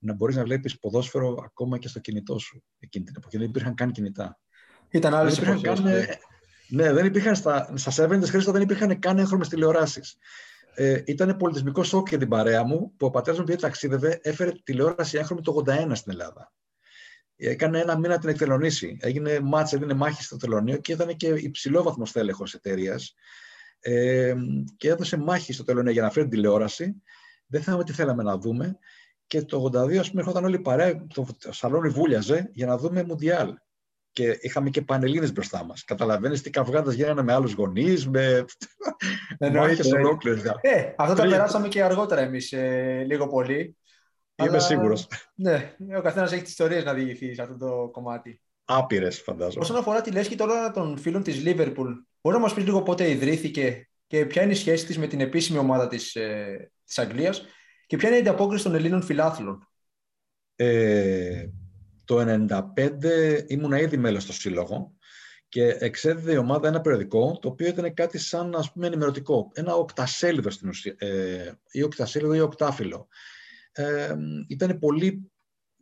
να 0.02 0.14
μπορείς 0.14 0.36
να 0.36 0.42
βλέπεις 0.42 0.78
ποδόσφαιρο 0.78 1.42
ακόμα 1.44 1.78
και 1.78 1.88
στο 1.88 2.00
κινητό 2.00 2.38
σου 2.38 2.64
εκείνη 2.78 3.04
την 3.04 3.14
εποχή. 3.16 3.36
Δεν 3.38 3.46
υπήρχαν 3.46 3.74
καν 3.74 3.92
κινητά. 3.92 4.38
Ήταν 4.90 5.14
άλλες 5.14 5.38
εποχές. 5.38 5.60
Καν, 5.60 5.82
ναι. 5.82 6.06
ναι, 6.68 6.92
δεν 6.92 7.06
υπήρχαν 7.06 7.34
στα, 7.34 7.72
στα 7.74 8.08
70 8.08 8.22
Χρήστο 8.22 8.52
δεν 8.52 8.62
υπήρχαν 8.62 8.98
καν 8.98 9.18
έγχρωμες 9.18 9.48
τηλεοράσεις. 9.48 10.16
Ε, 10.74 11.02
ήταν 11.06 11.36
πολιτισμικό 11.36 11.82
σοκ 11.82 12.08
για 12.08 12.18
την 12.18 12.28
παρέα 12.28 12.64
μου 12.64 12.92
που 12.96 13.06
ο 13.06 13.10
πατέρας 13.10 13.38
μου, 13.38 13.44
επειδή 13.48 13.62
ταξίδευε, 13.62 14.18
έφερε 14.22 14.52
τηλεόραση 14.64 15.18
έγχρωμη 15.18 15.40
το 15.40 15.62
81 15.66 15.90
στην 15.92 16.12
Ελλάδα. 16.12 16.52
Έκανε 17.36 17.78
ένα 17.78 17.98
μήνα 17.98 18.18
την 18.18 18.28
εκτελονίση. 18.28 18.96
Έγινε 19.00 19.40
μάτσα, 19.40 19.76
έγινε 19.76 19.94
μάχη 19.94 20.22
στο 20.22 20.36
τελωνίο 20.36 20.76
και 20.76 20.92
ήταν 20.92 21.16
και 21.16 21.26
υψηλόβαθμος 21.26 22.12
τέλεχο 22.12 22.44
εταιρείας. 22.54 23.14
Ε, 23.80 24.34
και 24.76 24.88
έδωσε 24.88 25.16
μάχη 25.16 25.52
στο 25.52 25.64
τελωνίο 25.64 25.92
για 25.92 26.02
να 26.02 26.10
φέρει 26.10 26.28
τηλεόραση. 26.28 27.02
Δεν 27.46 27.62
θέλαμε 27.62 27.84
τι 27.84 27.92
θέλαμε 27.92 28.22
να 28.22 28.38
δούμε. 28.38 28.78
Και 29.32 29.42
το 29.42 29.70
82, 29.72 29.96
ας 29.96 30.08
πούμε, 30.10 30.20
έρχονταν 30.20 30.44
όλοι 30.44 30.58
παρέα, 30.58 31.06
το 31.14 31.26
σαλόνι 31.48 31.88
βούλιαζε 31.88 32.50
για 32.52 32.66
να 32.66 32.76
δούμε 32.76 33.02
Μουντιάλ. 33.02 33.54
Και 34.12 34.38
είχαμε 34.40 34.70
και 34.70 34.82
πανελίνε 34.82 35.30
μπροστά 35.30 35.64
μας. 35.64 35.84
Καταλαβαίνεις 35.84 36.42
τι 36.42 36.50
καυγάδες 36.50 36.94
γίνανε 36.94 37.22
με 37.22 37.32
άλλους 37.32 37.52
γονείς, 37.52 38.08
με. 38.08 38.44
Μάχες 39.52 39.92
ολόκληρες. 39.92 40.42
Ε, 40.60 40.94
αυτά 40.96 41.14
τα 41.14 41.28
περάσαμε 41.28 41.68
και 41.68 41.82
αργότερα 41.82 42.20
εμείς 42.20 42.52
ε, 42.52 43.04
λίγο 43.06 43.26
πολύ. 43.26 43.76
Είμαι 44.34 44.48
αλλά... 44.48 44.58
σίγουρος. 44.58 45.08
Ναι, 45.34 45.74
ο 45.98 46.00
καθένας 46.00 46.32
έχει 46.32 46.42
τις 46.42 46.50
ιστορίες 46.50 46.84
να 46.84 46.94
διηγηθεί 46.94 47.34
σε 47.34 47.42
αυτό 47.42 47.56
το 47.56 47.88
κομμάτι. 47.92 48.40
Άπειρες, 48.64 49.20
φαντάζομαι. 49.20 49.64
Όσον 49.64 49.76
αφορά 49.76 50.00
τη 50.00 50.10
λέσχη 50.10 50.34
τώρα 50.34 50.70
των 50.70 50.98
φίλων 50.98 51.22
της 51.22 51.42
Λίβερπουλ, 51.42 51.90
μπορείς 52.20 52.38
να 52.38 52.44
μας 52.44 52.54
πεις 52.54 52.64
λίγο 52.64 52.82
πότε 52.82 53.10
ιδρύθηκε 53.10 53.88
και 54.06 54.26
ποια 54.26 54.42
είναι 54.42 54.52
η 54.52 54.56
σχέση 54.56 54.86
της 54.86 54.98
με 54.98 55.06
την 55.06 55.20
επίσημη 55.20 55.58
ομάδα 55.58 55.88
της 55.88 56.14
ε, 56.14 56.70
της 56.84 56.98
Αγγλίας 56.98 57.44
και 57.92 57.98
ποια 57.98 58.08
είναι 58.08 58.16
η 58.16 58.20
ανταπόκριση 58.20 58.64
των 58.64 58.74
Ελλήνων 58.74 59.02
φιλάθλων; 59.02 59.68
Ε, 60.56 61.46
το 62.04 62.20
1995 62.20 63.44
ήμουν 63.46 63.72
ήδη 63.72 63.96
μέλος 63.96 64.22
στο 64.22 64.32
Σύλλογο 64.32 64.96
και 65.48 65.66
εξέδιδε 65.66 66.32
η 66.32 66.36
ομάδα 66.36 66.68
ένα 66.68 66.80
περιοδικό 66.80 67.38
το 67.40 67.48
οποίο 67.48 67.66
ήταν 67.66 67.94
κάτι 67.94 68.18
σαν 68.18 68.54
ας 68.54 68.72
πούμε 68.72 68.86
ενημερωτικό. 68.86 69.50
Ένα 69.54 69.74
οκτασέλιδο 69.74 70.50
στην 70.50 70.68
ουσία, 70.68 70.94
ε, 70.98 71.52
ή 71.70 71.82
οκτασέλιδο 71.82 72.34
ή 72.34 72.40
οκτάφυλλο. 72.40 73.08
Ε, 73.72 74.14
ήταν 74.48 74.78
πολύ 74.78 75.30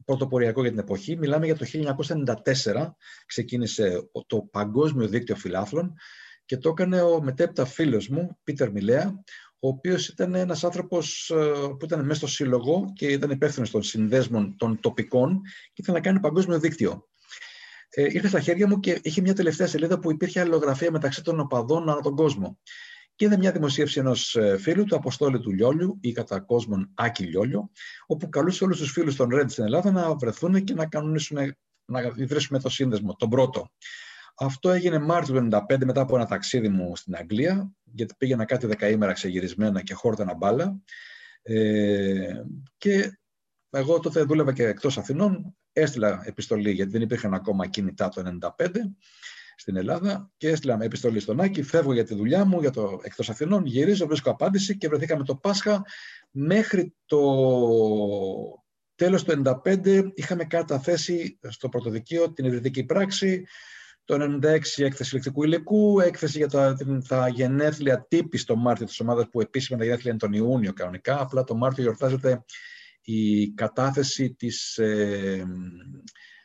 πρωτοποριακό 0.04 0.60
για 0.60 0.70
την 0.70 0.78
εποχή. 0.78 1.16
Μιλάμε 1.16 1.46
για 1.46 1.56
το 1.56 1.64
1994, 1.64 2.96
ξεκίνησε 3.26 4.10
το 4.26 4.42
Παγκόσμιο 4.42 5.08
Δίκτυο 5.08 5.36
Φιλάθλων 5.36 5.94
και 6.44 6.56
το 6.56 6.68
έκανε 6.68 7.02
ο 7.02 7.22
μετέπειτα 7.22 7.64
φίλος 7.64 8.08
μου, 8.08 8.38
Πίτερ 8.44 8.70
Μιλέα, 8.70 9.22
ο 9.62 9.68
οποίος 9.68 10.08
ήταν 10.08 10.34
ένας 10.34 10.64
άνθρωπος 10.64 11.30
ε, 11.30 11.36
που 11.78 11.84
ήταν 11.84 12.04
μέσα 12.04 12.14
στο 12.14 12.26
σύλλογο 12.26 12.92
και 12.94 13.06
ήταν 13.06 13.30
υπεύθυνος 13.30 13.70
των 13.70 13.82
συνδέσμων 13.82 14.56
των 14.56 14.80
τοπικών 14.80 15.40
και 15.72 15.82
ήθελε 15.82 15.96
να 15.96 16.02
κάνει 16.02 16.20
παγκόσμιο 16.20 16.58
δίκτυο. 16.58 17.08
Ε, 17.90 18.02
ήρθε 18.02 18.28
στα 18.28 18.40
χέρια 18.40 18.68
μου 18.68 18.80
και 18.80 19.00
είχε 19.02 19.20
μια 19.20 19.34
τελευταία 19.34 19.66
σελίδα 19.66 19.98
που 19.98 20.10
υπήρχε 20.10 20.40
αλληλογραφία 20.40 20.90
μεταξύ 20.90 21.22
των 21.22 21.40
οπαδών 21.40 21.88
ανά 21.88 22.00
τον 22.00 22.14
κόσμο. 22.16 22.58
Και 23.14 23.24
είδε 23.24 23.36
μια 23.36 23.52
δημοσίευση 23.52 23.98
ενός 23.98 24.36
ε, 24.36 24.58
φίλου 24.58 24.84
του, 24.84 24.96
Αποστόλη 24.96 25.40
του 25.40 25.50
Λιόλιου 25.50 25.98
ή 26.00 26.12
κατά 26.12 26.40
κόσμον 26.40 26.90
Άκη 26.94 27.24
Λιόλιο, 27.24 27.70
όπου 28.06 28.28
καλούσε 28.28 28.64
όλους 28.64 28.78
τους 28.78 28.92
φίλους 28.92 29.16
των 29.16 29.28
Ρέντ 29.28 29.50
στην 29.50 29.64
Ελλάδα 29.64 29.90
να 29.90 30.14
βρεθούν 30.14 30.64
και 30.64 30.74
να, 30.74 30.88
να 31.84 32.12
ιδρύσουμε 32.16 32.58
το 32.58 32.68
σύνδεσμο, 32.68 33.16
τον 33.16 33.28
πρώτο. 33.28 33.70
Αυτό 34.42 34.70
έγινε 34.70 34.98
Μάρτιος 34.98 35.38
του 35.38 35.48
1995 35.68 35.84
μετά 35.84 36.00
από 36.00 36.16
ένα 36.16 36.26
ταξίδι 36.26 36.68
μου 36.68 36.96
στην 36.96 37.16
Αγγλία, 37.16 37.72
γιατί 37.84 38.14
πήγαινα 38.18 38.44
κάτι 38.44 38.66
δεκαήμερα 38.66 39.12
ξεγυρισμένα 39.12 39.82
και 39.82 39.94
χόρτανα 39.94 40.34
μπάλα. 40.34 40.80
Ε, 41.42 42.42
και 42.76 43.18
εγώ 43.70 44.00
τότε 44.00 44.22
δούλευα 44.22 44.52
και 44.52 44.66
εκτός 44.66 44.98
Αθηνών, 44.98 45.56
έστειλα 45.72 46.22
επιστολή, 46.24 46.70
γιατί 46.70 46.90
δεν 46.90 47.00
υπήρχαν 47.00 47.34
ακόμα 47.34 47.66
κινητά 47.66 48.08
το 48.08 48.38
1995 48.58 48.68
στην 49.56 49.76
Ελλάδα 49.76 50.30
και 50.36 50.48
έστειλα 50.48 50.78
επιστολή 50.80 51.20
στον 51.20 51.40
Άκη, 51.40 51.62
φεύγω 51.62 51.92
για 51.92 52.04
τη 52.04 52.14
δουλειά 52.14 52.44
μου, 52.44 52.60
για 52.60 52.70
το 52.70 53.00
εκτός 53.02 53.30
Αθηνών, 53.30 53.66
γυρίζω, 53.66 54.06
βρίσκω 54.06 54.30
απάντηση 54.30 54.76
και 54.76 54.88
βρεθήκαμε 54.88 55.24
το 55.24 55.36
Πάσχα 55.36 55.84
μέχρι 56.30 56.94
το 57.04 57.20
τέλος 58.94 59.24
του 59.24 59.42
1995 59.64 60.10
είχαμε 60.14 60.44
καταθέσει 60.44 61.38
στο 61.48 61.68
πρωτοδικείο 61.68 62.32
την 62.32 62.44
ιδρυτική 62.44 62.84
πράξη, 62.84 63.44
το 64.10 64.38
96 64.42 64.60
έκθεση 64.76 65.10
ηλεκτρικού 65.10 65.44
υλικού, 65.44 66.00
έκθεση 66.00 66.38
για 66.38 66.48
τα, 66.48 66.76
τα 67.08 67.28
γενέθλια 67.28 68.06
τύπη 68.08 68.38
στο 68.38 68.56
Μάρτιο 68.56 68.86
της 68.86 69.00
ομάδας 69.00 69.28
που 69.30 69.40
επίσημα 69.40 69.78
τα 69.78 69.84
γενέθλια 69.84 70.10
είναι 70.10 70.18
τον 70.18 70.32
Ιούνιο 70.32 70.72
κανονικά, 70.72 71.20
απλά 71.20 71.44
το 71.44 71.54
Μάρτιο 71.54 71.82
γιορτάζεται 71.82 72.44
η 73.02 73.50
κατάθεση 73.50 74.34
της, 74.34 74.78
ε, 74.78 75.44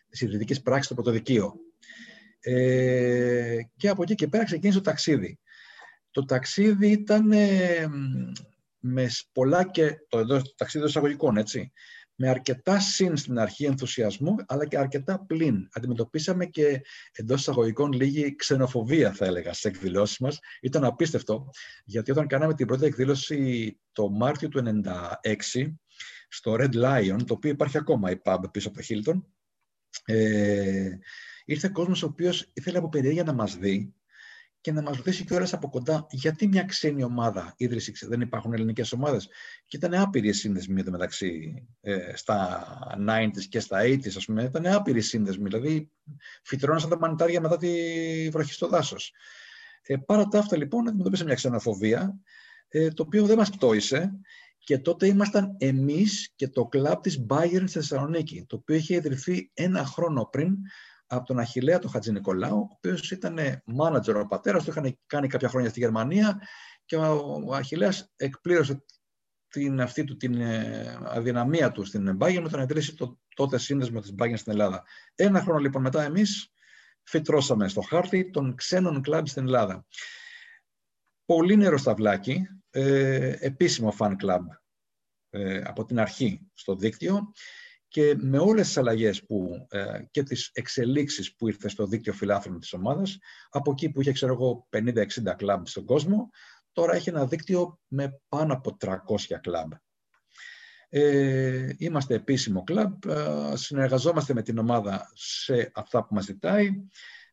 της 0.10 0.22
ιδρυτικής 0.22 0.62
πράξης 0.62 0.86
στο 0.86 0.94
πρωτοδικείο. 0.94 1.54
Ε, 2.40 3.58
και 3.76 3.90
από 3.90 4.04
εκεί 4.04 4.16
και 4.16 4.28
πέρα 4.28 4.44
ξεκίνησε 4.44 4.78
το 4.78 4.84
ταξίδι. 4.84 5.40
Το 6.12 6.26
ταξίδι 6.26 6.92
ήταν 6.92 7.32
ε, 7.32 7.88
με 8.80 9.08
πολλά 9.32 9.70
και 9.70 9.96
το, 10.08 10.26
το 10.26 10.42
ταξίδι 10.56 10.84
των 10.84 10.90
εισαγωγικών, 10.90 11.38
έτσι 11.38 11.72
με 12.16 12.30
αρκετά 12.30 12.80
συν 12.80 13.18
στην 13.18 13.40
αρχή 13.40 13.66
ενθουσιασμού, 13.66 14.36
αλλά 14.48 14.68
και 14.68 14.78
αρκετά 14.78 15.26
πλην. 15.26 15.68
Αντιμετωπίσαμε 15.72 16.46
και 16.46 16.82
εντός 17.12 17.40
εισαγωγικών 17.40 17.92
λίγη 17.92 18.36
ξενοφοβία, 18.36 19.14
θα 19.14 19.26
έλεγα, 19.26 19.54
στις 19.54 19.72
εκδηλώσεις 19.72 20.18
μας. 20.18 20.40
Ήταν 20.62 20.84
απίστευτο, 20.84 21.50
γιατί 21.86 22.12
όταν 22.12 22.28
κάναμε 22.28 22.54
την 22.54 22.68
πρώτη 22.68 22.86
εκδήλωση 22.86 23.80
το 23.92 24.10
Μάρτιο 24.10 24.50
του 24.50 24.82
1996 25.62 25.74
στο 26.28 26.56
Red 26.60 26.74
Lion, 26.74 27.18
το 27.26 27.34
οποίο 27.34 27.52
υπάρχει 27.52 27.78
ακόμα 27.78 28.12
η 28.12 28.22
pub 28.24 28.40
πίσω 28.52 28.68
από 28.68 28.78
το 28.78 28.86
Hilton, 28.90 29.22
ε, 30.06 30.90
ήρθε 31.46 31.70
κόσμος 31.70 32.04
ο 32.04 32.06
οποίος 32.06 32.50
ήθελε 32.54 32.78
από 32.78 32.90
περιέργεια 32.90 33.24
να 33.24 33.34
μας 33.34 33.56
δει 33.56 33.95
και 34.66 34.72
να 34.72 34.82
μας 34.82 34.98
ρωτήσει 34.98 35.26
κιόλας 35.26 35.54
από 35.54 35.70
κοντά 35.70 36.08
γιατί 36.12 36.48
μια 36.48 36.64
ξένη 36.64 37.04
ομάδα 37.04 37.54
ίδρυσε, 37.58 38.08
δεν 38.08 38.22
υπάρχουν 38.22 38.54
ελληνικές 38.54 38.92
ομάδες. 38.92 39.30
Και 39.66 39.78
ήταν 39.78 39.94
άπειροι 39.94 40.28
οι 40.28 40.32
σύνδεσμοι 40.32 40.84
μεταξύ 40.84 41.64
ε, 41.82 42.16
στα 42.16 42.68
90s 43.08 43.44
και 43.50 43.60
στα 43.60 43.82
80s, 43.82 44.16
ας 44.18 44.26
πούμε. 44.26 44.44
Ήταν 44.44 44.66
άπειροι 44.66 44.98
οι 44.98 45.02
σύνδεσμοι, 45.02 45.44
δηλαδή 45.44 45.90
φυτρώναν 46.44 46.80
σαν 46.80 46.90
τα 46.90 46.98
μανιτάρια 46.98 47.42
μετά 47.42 47.58
τη 47.58 47.70
βροχή 48.30 48.54
στο 48.54 48.68
δάσος. 48.68 49.14
Ε, 49.82 49.96
παρά 49.96 50.26
τα 50.26 50.40
αυτά 50.40 50.58
λοιπόν 50.58 50.88
αντιμετωπίσαμε 50.88 51.28
μια 51.28 51.38
ξενοφοβία, 51.38 52.20
ε, 52.68 52.90
το 52.90 53.04
οποίο 53.04 53.26
δεν 53.26 53.38
μας 53.38 53.50
πτώησε 53.50 54.12
και 54.58 54.78
τότε 54.78 55.08
ήμασταν 55.08 55.56
εμείς 55.58 56.32
και 56.36 56.48
το 56.48 56.66
κλαμπ 56.66 57.02
της 57.02 57.26
Bayern 57.30 57.64
στη 57.66 57.80
Θεσσαλονίκη, 57.80 58.46
το 58.48 58.56
οποίο 58.56 58.76
είχε 58.76 58.96
ιδρυθεί 58.96 59.52
ένα 59.54 59.86
χρόνο 59.86 60.26
πριν 60.32 60.58
από 61.08 61.26
τον 61.26 61.40
Αχιλέα 61.40 61.80
τον 61.80 61.90
Χατζη 61.90 62.12
Νικολάου, 62.12 62.60
ο 62.60 62.70
οποίος 62.76 63.12
ήταν 63.12 63.62
μάνατζερ 63.66 64.18
ο 64.18 64.28
πατέρας 64.28 64.64
του, 64.64 64.70
είχαν 64.70 65.00
κάνει 65.06 65.28
κάποια 65.28 65.50
χρόνια 65.50 65.70
στη 65.70 65.80
Γερμανία 65.80 66.42
και 66.86 66.96
ο 66.96 67.54
Αχιλέας 67.54 68.14
εκπλήρωσε 68.16 68.84
την, 69.48 69.82
αυτή 69.82 70.04
του, 70.04 70.18
την 70.18 70.42
ε, 70.42 70.98
αδυναμία 71.04 71.72
του 71.72 71.86
στην 71.86 72.18
Bayern 72.20 72.42
με 72.42 72.50
τον 72.50 72.62
ιδρύσει 72.62 72.96
το 72.96 73.20
τότε 73.36 73.58
σύνδεσμο 73.58 74.00
της 74.00 74.14
Bayern 74.20 74.38
στην 74.38 74.52
Ελλάδα. 74.52 74.84
Ένα 75.16 75.42
χρόνο 75.42 75.60
λοιπόν 75.60 75.82
μετά 75.82 76.04
εμείς 76.04 76.54
φυτρώσαμε 77.04 77.68
στο 77.68 77.82
χάρτη 77.82 78.30
των 78.30 78.56
ξένων 78.56 79.02
κλαμπ 79.02 79.26
στην 79.26 79.46
Ελλάδα. 79.46 79.86
Πολύ 81.26 81.56
νερό 81.56 81.78
σταυλάκι, 81.78 82.48
ε, 82.70 83.36
επίσημο 83.40 83.96
fan 84.00 84.12
club 84.24 84.42
ε, 85.30 85.62
από 85.66 85.86
την 85.86 86.00
αρχή 86.00 86.48
στο 86.54 86.76
δίκτυο 86.76 87.32
και 87.88 88.16
με 88.18 88.38
όλες 88.38 88.68
τις 88.68 88.78
αλλαγές 88.78 89.26
που, 89.26 89.68
ε, 89.70 90.00
και 90.12 90.24
τις 90.24 90.50
εξελίξεις 90.54 91.36
που 91.36 91.48
ήρθε 91.48 91.70
στο 91.70 91.88
δίκτυο 91.88 92.14
φιλάθλων 92.14 92.60
της 92.60 92.74
ομάδας, 92.74 93.18
από 93.50 93.72
εκεί 93.72 93.90
που 93.90 94.02
είχε, 94.02 94.12
ξέρω 94.12 94.34
εγώ, 94.34 94.68
50-60 94.70 95.34
κλαμπ 95.38 95.66
στον 95.66 95.86
κόσμο, 95.86 96.30
τώρα 96.72 96.96
έχει 96.96 97.10
ένα 97.10 97.26
δίκτυο 97.26 97.80
με 97.88 98.22
πάνω 98.30 98.54
από 98.54 98.78
300 98.80 99.40
κλαμπ. 99.42 99.72
Ε, 100.90 101.74
είμαστε 101.78 102.14
επίσημο 102.14 102.64
κλαμπ, 102.64 103.06
ε, 103.06 103.56
συνεργαζόμαστε 103.56 104.34
με 104.34 104.42
την 104.42 104.58
ομάδα 104.58 105.12
σε 105.14 105.72
αυτά 105.74 106.06
που 106.06 106.14
μας 106.14 106.24
ζητάει, 106.24 106.70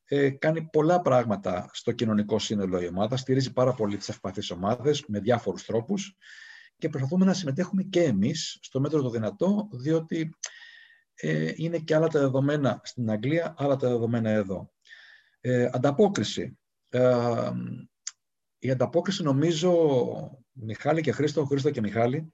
ε, 0.05 0.31
κάνει 0.31 0.69
πολλά 0.73 1.01
πράγματα 1.01 1.71
στο 1.73 1.93
κοινωνικό 1.93 2.39
σύνολο 2.39 2.81
η 2.81 2.87
ομάδα, 2.87 3.17
στηρίζει 3.17 3.53
πάρα 3.53 3.73
πολύ 3.73 3.97
τις 3.97 4.09
ευπαθείς 4.09 4.51
ομάδες 4.51 5.05
με 5.07 5.21
διάφορους 5.21 5.65
τρόπους 5.65 6.17
και 6.83 6.89
προσπαθούμε 6.89 7.25
να 7.25 7.35
συμμετέχουμε 7.35 7.83
και 7.83 8.03
εμείς 8.03 8.59
στο 8.63 8.81
μέτρο 8.81 9.03
το 9.03 9.11
δυνατό, 9.11 9.69
διότι 9.73 10.35
ε, 11.15 11.53
είναι 11.55 11.79
και 11.79 11.95
άλλα 11.95 12.09
τα 12.09 12.21
δεδομένα 12.21 12.81
στην 12.85 13.11
Αγγλία, 13.11 13.55
άλλα 13.59 13.77
τα 13.77 13.89
δεδομένα 13.89 14.31
εδώ. 14.31 14.73
Ε, 15.41 15.69
ανταπόκριση. 15.73 16.59
Ε, 16.89 17.51
η 18.59 18.71
ανταπόκριση 18.71 19.23
νομίζω, 19.23 19.73
Μιχάλη 20.53 21.01
και 21.01 21.13
Χρήστο, 21.13 21.45
Χρήστο 21.45 21.71
και 21.71 21.81
Μιχάλη, 21.81 22.33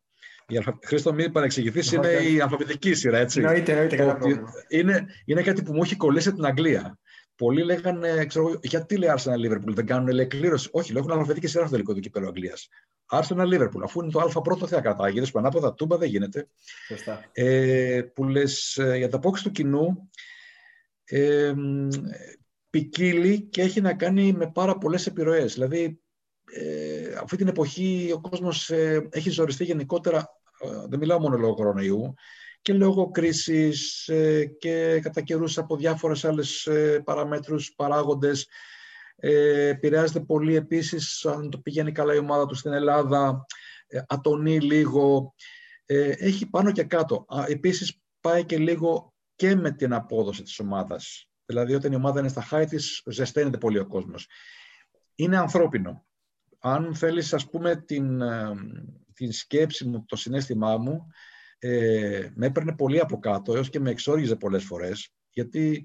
η 0.49 0.57
αλφα... 0.57 0.79
Χρήστο, 0.85 1.13
μην 1.13 1.33
παρεξηγηθείς, 1.33 1.93
είναι 1.93 2.13
η 2.13 2.41
αλφαβητική 2.41 2.95
σειρά, 2.95 3.19
έτσι. 3.19 3.41
Εννοείται, 3.41 3.73
εννοείται, 3.73 4.41
είναι, 4.69 5.07
είναι 5.25 5.43
κάτι 5.43 5.63
που 5.63 5.73
μου 5.73 5.83
έχει 5.83 5.97
κολλήσει 5.97 6.33
την 6.33 6.45
Αγγλία. 6.45 6.99
πολλοί 7.37 7.63
λέγανε, 7.63 8.25
ξέρω, 8.27 8.59
γιατί 8.63 8.97
λέει 8.97 9.11
Arsenal 9.17 9.47
Liverpool, 9.47 9.75
δεν 9.75 9.87
κάνουν 9.87 10.09
λέει, 10.09 10.27
κλήρωση. 10.27 10.69
Όχι, 10.73 10.93
λέω, 10.93 11.01
έχουν 11.01 11.13
αλφαβητική 11.13 11.47
σειρά 11.47 11.63
στο 11.63 11.71
τελικό 11.71 11.95
του 11.95 12.01
κυπέλου 12.01 12.27
Αγγλίας. 12.27 12.69
Arsenal 13.11 13.47
Liverpool, 13.53 13.83
αφού 13.85 14.03
είναι 14.03 14.11
το 14.11 14.21
Α 14.21 14.41
πρώτο 14.41 14.67
θα 14.67 14.81
κρατάει. 14.81 15.13
Γιατί 15.13 15.31
ανάποδα 15.35 15.75
τούμπα 15.75 15.97
δεν 15.97 16.09
γίνεται. 16.09 16.49
Ε, 17.33 18.03
που 18.15 18.25
λες 18.25 18.77
ε, 18.77 18.97
για 18.97 19.09
τα 19.09 19.17
απόξη 19.17 19.43
του 19.43 19.51
κοινού, 19.51 20.11
ε, 21.05 21.55
ποικίλει 22.71 23.41
και 23.43 23.63
έχει 23.63 23.81
να 23.81 23.95
κάνει 23.95 24.33
με 24.33 24.51
πάρα 24.51 24.79
πολλές 24.79 25.07
επιρροές. 25.07 25.53
Δηλαδή, 25.53 26.01
ε, 26.53 27.15
αυτή 27.23 27.37
την 27.37 27.49
εποχή 27.49 28.11
ο 28.15 28.21
κόσμος 28.21 28.71
ε, 28.71 29.09
έχει 29.11 29.31
ζοριστεί 29.31 29.65
γενικότερα, 29.65 30.29
ε, 30.61 30.87
δεν 30.89 30.99
μιλάω 30.99 31.21
μόνο 31.21 31.37
λόγω 31.37 31.55
κορονοϊού, 31.55 32.15
και 32.63 32.73
λόγω 32.73 33.11
κρίσης 33.11 34.09
ε, 34.09 34.45
και 34.45 35.01
κατά 35.03 35.21
καιρούς 35.21 35.59
από 35.59 35.77
διάφορες 35.77 36.25
άλλες 36.25 36.67
ε, 36.67 37.03
παραμέτρους, 37.05 37.73
παράγοντες. 37.77 38.49
Ε, 39.21 39.69
επηρεάζεται 39.69 40.21
πολύ 40.21 40.57
επίσης 40.57 41.25
αν 41.25 41.51
το 41.51 41.59
πηγαίνει 41.59 41.93
καλά 41.93 42.15
η 42.15 42.19
ομάδα 42.19 42.47
του 42.47 42.55
στην 42.55 42.73
Ελλάδα, 42.73 43.47
ατονεί 44.07 44.61
λίγο, 44.61 45.35
έχει 45.87 46.47
πάνω 46.47 46.73
και 46.73 46.85
κάτω. 46.85 47.27
Επίσης 47.47 48.01
πάει 48.21 48.45
και 48.45 48.59
λίγο 48.59 49.15
και 49.35 49.55
με 49.55 49.71
την 49.71 49.93
απόδοση 49.93 50.43
της 50.43 50.59
ομάδας. 50.59 51.31
Δηλαδή 51.47 51.75
όταν 51.75 51.93
η 51.93 51.95
ομάδα 51.95 52.21
είναι 52.21 52.29
στα 52.29 52.43
χάη 52.43 52.65
της, 52.65 53.03
ζεσταίνεται 53.07 53.59
πολύ 53.59 53.79
ο 53.79 53.87
κόσμος. 53.87 54.27
Είναι 55.15 55.37
ανθρώπινο. 55.37 56.07
Αν 56.59 56.95
θέλεις, 56.95 57.35
ας 57.35 57.51
πούμε, 57.51 57.77
την, 57.77 58.23
την 59.15 59.33
σκέψη 59.33 59.89
μου, 59.89 60.05
το 60.05 60.17
συνέστημά 60.17 60.77
μου, 60.77 61.07
ε, 61.59 62.29
με 62.35 62.47
έπαιρνε 62.47 62.75
πολύ 62.75 63.01
από 63.01 63.19
κάτω, 63.19 63.55
έως 63.55 63.71
και 63.71 63.81
με 63.81 63.91
εξόργιζε 63.91 64.37
πολλές 64.37 64.65
φορές, 64.65 65.15
γιατί 65.31 65.85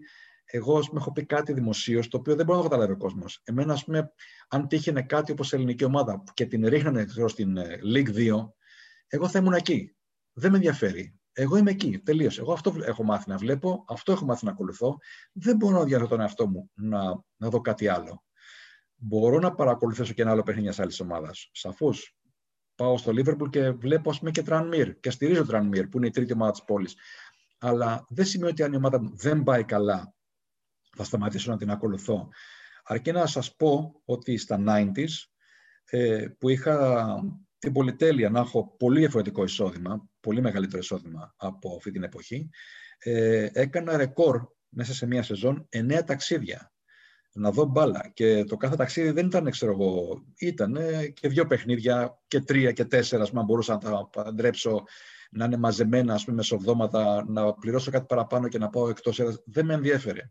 εγώ 0.55 0.77
ας 0.77 0.87
πούμε, 0.87 0.99
έχω 0.99 1.11
πει 1.11 1.25
κάτι 1.25 1.53
δημοσίως, 1.53 2.07
το 2.07 2.17
οποίο 2.17 2.35
δεν 2.35 2.45
μπορεί 2.45 2.57
να 2.57 2.63
το 2.63 2.69
καταλάβει 2.69 2.93
ο 2.93 2.97
κόσμος. 2.97 3.41
Εμένα, 3.43 3.73
ας 3.73 3.83
πούμε, 3.83 4.11
αν 4.49 4.67
τύχαινε 4.67 5.01
κάτι 5.01 5.31
όπως 5.31 5.51
η 5.51 5.55
ελληνική 5.55 5.83
ομάδα 5.83 6.23
και 6.33 6.45
την 6.45 6.67
ρίχνανε 6.67 7.05
ξέρω, 7.05 7.27
στην 7.27 7.57
ε, 7.57 7.79
League 7.93 8.15
2, 8.15 8.49
εγώ 9.07 9.27
θα 9.27 9.39
ήμουν 9.39 9.53
εκεί. 9.53 9.95
Δεν 10.33 10.51
με 10.51 10.57
ενδιαφέρει. 10.57 11.19
Εγώ 11.33 11.57
είμαι 11.57 11.71
εκεί. 11.71 11.99
Τελείω. 11.99 12.29
Εγώ 12.37 12.53
αυτό 12.53 12.75
έχω 12.85 13.03
μάθει 13.03 13.29
να 13.29 13.37
βλέπω, 13.37 13.85
αυτό 13.87 14.11
έχω 14.11 14.25
μάθει 14.25 14.45
να 14.45 14.51
ακολουθώ. 14.51 14.97
Δεν 15.31 15.55
μπορώ 15.55 15.77
να 15.77 15.83
διαθέτω 15.83 16.09
τον 16.09 16.19
εαυτό 16.19 16.47
μου 16.47 16.69
να, 16.73 17.01
να 17.35 17.49
δω 17.49 17.61
κάτι 17.61 17.87
άλλο. 17.87 18.23
Μπορώ 18.95 19.39
να 19.39 19.53
παρακολουθήσω 19.53 20.13
και 20.13 20.21
ένα 20.21 20.31
άλλο 20.31 20.43
παιχνίδι 20.43 20.65
μιας 20.65 20.79
άλλης 20.79 20.99
ομάδας. 20.99 21.49
Σαφώς 21.51 22.17
πάω 22.75 22.97
στο 22.97 23.11
Λίβερπουλ 23.11 23.49
και 23.49 23.71
βλέπω 23.71 24.09
ας 24.09 24.19
πούμε, 24.19 24.31
και 24.31 24.41
Τρανμίρ 24.41 24.99
και 24.99 25.09
στηρίζω 25.09 25.45
Τρανμίρ 25.45 25.87
που 25.87 25.97
είναι 25.97 26.07
η 26.07 26.11
τρίτη 26.11 26.33
ομάδα 26.33 26.51
της 26.51 26.63
πόλης. 26.63 26.95
Αλλά 27.57 28.05
δεν 28.09 28.25
σημαίνει 28.25 28.51
ότι 28.51 28.63
αν 28.63 28.73
η 28.73 28.75
ομάδα 28.75 29.01
μου 29.01 29.15
δεν 29.15 29.43
πάει 29.43 29.63
καλά 29.63 30.13
θα 30.95 31.03
σταματήσω 31.03 31.51
να 31.51 31.57
την 31.57 31.69
ακολουθώ. 31.69 32.29
Αρκεί 32.83 33.11
να 33.11 33.25
σας 33.25 33.55
πω 33.55 34.01
ότι 34.05 34.37
στα 34.37 34.63
90s 34.67 35.09
ε, 35.85 36.25
που 36.37 36.49
είχα 36.49 37.15
την 37.59 37.71
πολυτέλεια 37.71 38.29
να 38.29 38.39
έχω 38.39 38.75
πολύ 38.77 38.99
διαφορετικό 38.99 39.43
εισόδημα, 39.43 40.09
πολύ 40.19 40.41
μεγαλύτερο 40.41 40.77
εισόδημα 40.77 41.33
από 41.37 41.75
αυτή 41.75 41.91
την 41.91 42.03
εποχή, 42.03 42.49
ε, 42.97 43.49
έκανα 43.53 43.97
ρεκόρ 43.97 44.47
μέσα 44.69 44.93
σε 44.93 45.05
μία 45.05 45.23
σεζόν 45.23 45.65
εννέα 45.69 46.03
ταξίδια 46.03 46.73
να 47.33 47.51
δω 47.51 47.65
μπάλα. 47.65 48.11
Και 48.13 48.43
το 48.43 48.57
κάθε 48.57 48.75
ταξίδι 48.75 49.11
δεν 49.11 49.25
ήταν, 49.25 49.49
ξέρω 49.49 49.71
εγώ, 49.71 50.23
ήταν 50.37 50.77
και 51.13 51.27
δύο 51.27 51.45
παιχνίδια 51.45 52.21
και 52.27 52.39
τρία 52.39 52.71
και 52.71 52.85
τέσσερα, 52.85 53.27
αν 53.35 53.45
μπορούσα 53.45 53.73
να 53.73 53.79
τα 53.79 54.09
παντρέψω 54.11 54.83
να 55.31 55.45
είναι 55.45 55.57
μαζεμένα, 55.57 56.13
ας 56.13 56.23
πούμε, 56.23 56.35
μεσοβδόματα, 56.35 57.25
να 57.27 57.53
πληρώσω 57.53 57.91
κάτι 57.91 58.05
παραπάνω 58.05 58.47
και 58.47 58.57
να 58.57 58.69
πάω 58.69 58.89
εκτός 58.89 59.19
έδρας. 59.19 59.43
Δεν 59.45 59.65
με 59.65 59.73
ενδιέφερε. 59.73 60.21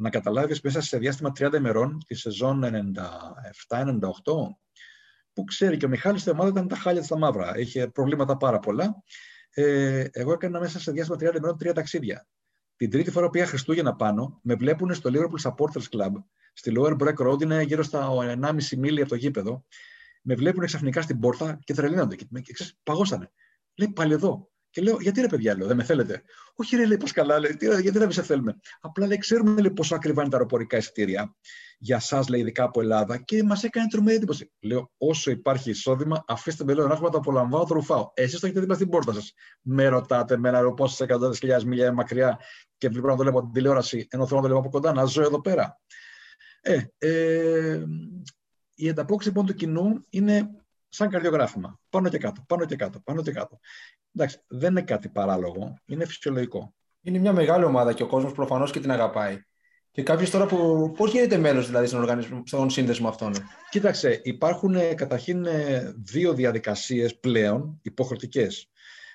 Να 0.00 0.10
καταλάβεις 0.10 0.60
μέσα 0.60 0.80
σε 0.80 0.98
διάστημα 0.98 1.32
30 1.38 1.52
ημερών, 1.54 1.98
τη 2.06 2.14
σεζόν 2.14 2.64
97-98, 2.64 2.68
που 5.32 5.44
ξέρει 5.44 5.76
και 5.76 5.84
ο 5.84 5.88
Μιχάλης 5.88 6.20
στην 6.20 6.32
ομάδα 6.32 6.48
ήταν 6.50 6.68
τα 6.68 6.76
χάλια 6.76 7.02
στα 7.02 7.18
μαύρα. 7.18 7.58
Είχε 7.58 7.88
προβλήματα 7.88 8.36
πάρα 8.36 8.58
πολλά. 8.58 9.02
Ε, 9.50 10.04
εγώ 10.12 10.32
έκανα 10.32 10.60
μέσα 10.60 10.80
σε 10.80 10.92
διάστημα 10.92 11.16
30 11.16 11.36
ημερών 11.36 11.58
τρία 11.58 11.72
ταξίδια. 11.72 12.26
Την 12.76 12.90
τρίτη 12.90 13.10
φορά 13.10 13.26
που 13.26 13.32
πήγα 13.32 13.46
Χριστούγεννα 13.46 13.96
πάνω, 13.96 14.40
με 14.42 14.54
βλέπουν 14.54 14.94
στο 14.94 15.10
Liverpool 15.12 15.50
Supporters 15.50 15.96
Club, 15.96 16.12
στη 16.52 16.72
Lower 16.76 16.96
Breck 16.98 17.26
Road, 17.26 17.42
είναι 17.42 17.62
γύρω 17.62 17.82
στα 17.82 18.08
1,5 18.40 18.76
μίλια 18.76 19.00
από 19.00 19.10
το 19.10 19.16
γήπεδο. 19.16 19.64
Με 20.22 20.34
βλέπουν 20.34 20.66
ξαφνικά 20.66 21.02
στην 21.02 21.18
πόρτα 21.18 21.58
και 21.64 21.74
τρελαίνονται. 21.74 22.16
Και, 22.16 22.26
και 22.42 22.52
ξέρεις, 22.52 22.78
παγώσανε. 22.82 23.30
Λέει 23.74 23.88
πάλι 23.88 24.12
εδώ. 24.12 24.49
Και 24.70 24.82
λέω, 24.82 24.96
γιατί 25.00 25.20
ρε 25.20 25.26
παιδιά, 25.26 25.56
λέω, 25.56 25.66
δεν 25.66 25.76
με 25.76 25.82
θέλετε. 25.82 26.22
Όχι, 26.54 26.76
ρε, 26.76 26.86
λέει, 26.86 26.96
πώς 26.96 27.12
καλά, 27.12 27.38
λέει, 27.38 27.56
γιατί 27.60 27.98
δεν 27.98 28.12
σε 28.12 28.22
θέλουμε. 28.22 28.56
Απλά 28.80 29.06
λέει, 29.06 29.18
ξέρουμε 29.18 29.60
λέει, 29.60 29.70
πόσο 29.70 29.94
ακριβά 29.94 30.20
είναι 30.20 30.30
τα 30.30 30.36
αεροπορικά 30.36 30.76
εισιτήρια 30.76 31.34
για 31.82 31.96
εσά, 31.96 32.24
λέει, 32.28 32.40
ειδικά 32.40 32.64
από 32.64 32.80
Ελλάδα, 32.80 33.16
και 33.16 33.42
μας 33.42 33.64
έκανε 33.64 33.86
τρομερή 33.88 34.16
εντύπωση. 34.16 34.52
Λέω, 34.60 34.90
όσο 34.98 35.30
υπάρχει 35.30 35.70
εισόδημα, 35.70 36.24
αφήστε 36.26 36.64
με 36.64 36.74
λέω 36.74 36.86
να 36.86 36.92
έχουμε 36.92 37.10
το 37.10 37.18
απολαμβάνω, 37.18 37.64
το 37.64 37.74
ρουφάω. 37.74 38.10
Εσείς 38.14 38.40
το 38.40 38.46
έχετε 38.46 38.60
δίπλα 38.60 38.74
στην 38.74 38.88
πόρτα 38.88 39.12
σας. 39.12 39.32
Με 39.62 39.88
ρωτάτε 39.88 40.36
με 40.36 40.48
ένα 40.48 40.74
πόσες 40.74 41.00
εκατοντάδες 41.00 41.38
χιλιάδες 41.38 41.64
μίλια 41.64 41.92
μακριά 41.92 42.38
και 42.78 42.88
βλέπω 42.88 43.06
να 43.06 43.16
το 43.16 43.22
βλέπω 43.22 43.38
από 43.38 43.46
την 43.46 43.54
τηλεόραση, 43.54 44.06
ενώ 44.10 44.26
θέλω 44.26 44.40
να 44.40 44.46
το 44.46 44.52
βλέπω 44.52 44.66
από 44.66 44.78
κοντά, 44.78 44.92
να 44.92 45.04
ζω 45.04 45.22
εδώ 45.22 45.40
πέρα. 45.40 45.80
Ε, 46.60 46.80
ε, 46.98 47.84
η 48.74 48.88
ανταπόκριση 48.88 49.28
λοιπόν 49.28 49.46
του 49.46 49.54
κοινού 49.54 50.04
είναι 50.08 50.50
σαν 50.90 51.08
καρδιογράφημα. 51.08 51.80
Πάνω 51.88 52.08
και 52.08 52.18
κάτω, 52.18 52.42
πάνω 52.46 52.64
και 52.64 52.76
κάτω, 52.76 53.00
πάνω 53.00 53.22
και 53.22 53.32
κάτω. 53.32 53.58
Εντάξει, 54.14 54.38
δεν 54.46 54.70
είναι 54.70 54.82
κάτι 54.82 55.08
παράλογο, 55.08 55.78
είναι 55.86 56.04
φυσιολογικό. 56.04 56.74
Είναι 57.02 57.18
μια 57.18 57.32
μεγάλη 57.32 57.64
ομάδα 57.64 57.92
και 57.92 58.02
ο 58.02 58.06
κόσμος 58.06 58.32
προφανώς 58.32 58.72
και 58.72 58.80
την 58.80 58.90
αγαπάει. 58.90 59.44
Και 59.90 60.02
κάποιος 60.02 60.30
τώρα 60.30 60.46
που. 60.46 60.92
Πώς 60.96 61.12
γίνεται 61.12 61.36
μέλος 61.36 61.66
δηλαδή 61.66 61.86
στον, 61.86 62.00
οργανισμό, 62.00 62.42
στον 62.46 62.70
σύνδεσμο 62.70 63.08
αυτόν; 63.08 63.32
Κοίταξε, 63.70 64.20
υπάρχουν 64.22 64.74
ε, 64.74 64.94
καταρχήν 64.94 65.44
ε, 65.44 65.94
δύο 65.96 66.32
διαδικασίες 66.32 67.18
πλέον 67.18 67.78
υποχρεωτικές. 67.82 68.70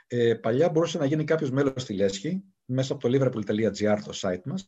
Ε, 0.08 0.34
παλιά 0.34 0.70
μπορούσε 0.70 0.98
να 0.98 1.06
γίνει 1.06 1.24
κάποιος 1.24 1.52
μέλος 1.52 1.82
στη 1.82 1.94
Λέσχη 1.94 2.44
μέσα 2.66 2.94
από 2.94 3.10
το 3.10 3.18
liverpool.gr, 3.18 3.98
το 4.06 4.12
site 4.22 4.44
μας. 4.46 4.66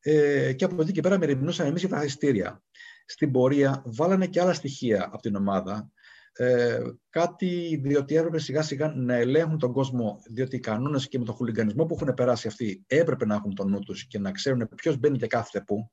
Ε, 0.00 0.52
και 0.52 0.64
από 0.64 0.82
εκεί 0.82 0.92
και 0.92 1.00
πέρα 1.00 1.18
μεριμνούσαμε 1.18 1.68
εμείς 1.68 1.80
για 1.80 1.90
τα 1.90 2.04
ειστήρια. 2.04 2.62
Στην 3.06 3.30
πορεία 3.30 3.82
βάλανε 3.86 4.26
και 4.26 4.40
άλλα 4.40 4.52
στοιχεία 4.52 5.04
από 5.12 5.22
την 5.22 5.36
ομάδα 5.36 5.90
ε, 6.32 6.80
κάτι 7.10 7.80
διότι 7.82 8.16
έπρεπε 8.16 8.38
σιγά 8.38 8.62
σιγά 8.62 8.92
να 8.96 9.14
ελέγχουν 9.14 9.58
τον 9.58 9.72
κόσμο, 9.72 10.20
διότι 10.30 10.56
οι 10.56 10.60
κανόνες 10.60 11.08
και 11.08 11.18
με 11.18 11.24
τον 11.24 11.34
χουλιγκανισμό 11.34 11.86
που 11.86 11.94
έχουν 12.00 12.14
περάσει 12.14 12.48
αυτοί 12.48 12.84
έπρεπε 12.86 13.26
να 13.26 13.34
έχουν 13.34 13.54
τον 13.54 13.70
νου 13.70 13.78
τους 13.78 14.06
και 14.06 14.18
να 14.18 14.30
ξέρουν 14.30 14.68
ποιος 14.74 14.98
μπαίνει 14.98 15.18
και 15.18 15.26
κάθεται 15.26 15.64
πού. 15.64 15.90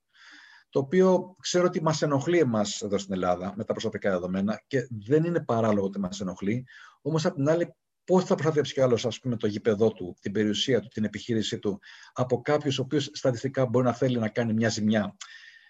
Το 0.69 0.80
οποίο 0.80 1.36
ξέρω 1.39 1.65
ότι 1.65 1.82
μας 1.82 2.02
ενοχλεί 2.02 2.39
εμάς 2.39 2.82
εδώ 2.82 2.97
στην 2.97 3.13
Ελλάδα 3.13 3.54
με 3.56 3.63
τα 3.63 3.73
προσωπικά 3.73 4.12
δεδομένα 4.12 4.63
και 4.67 4.88
δεν 5.08 5.23
είναι 5.23 5.43
παράλογο 5.43 5.86
ότι 5.86 5.99
μας 5.99 6.21
ενοχλεί. 6.21 6.65
Όμως 7.02 7.25
απ' 7.25 7.36
την 7.36 7.49
άλλη, 7.49 7.75
πώς 8.04 8.23
θα 8.23 8.36
προστατεύσει 8.36 8.73
κι 8.73 8.82
άλλος 8.82 9.19
το 9.38 9.47
γήπεδό 9.47 9.91
του, 9.91 10.17
την 10.21 10.32
περιουσία 10.32 10.80
του, 10.80 10.88
την 10.88 11.04
επιχείρησή 11.04 11.60
του 11.60 11.80
από 12.13 12.41
κάποιου 12.41 12.71
ο 12.80 12.82
οποίος 12.82 13.10
στατιστικά 13.13 13.65
μπορεί 13.65 13.86
να 13.86 13.93
θέλει 13.93 14.17
να 14.17 14.30
κάνει 14.30 14.54
μια 14.54 14.69
ζημιά; 14.69 15.15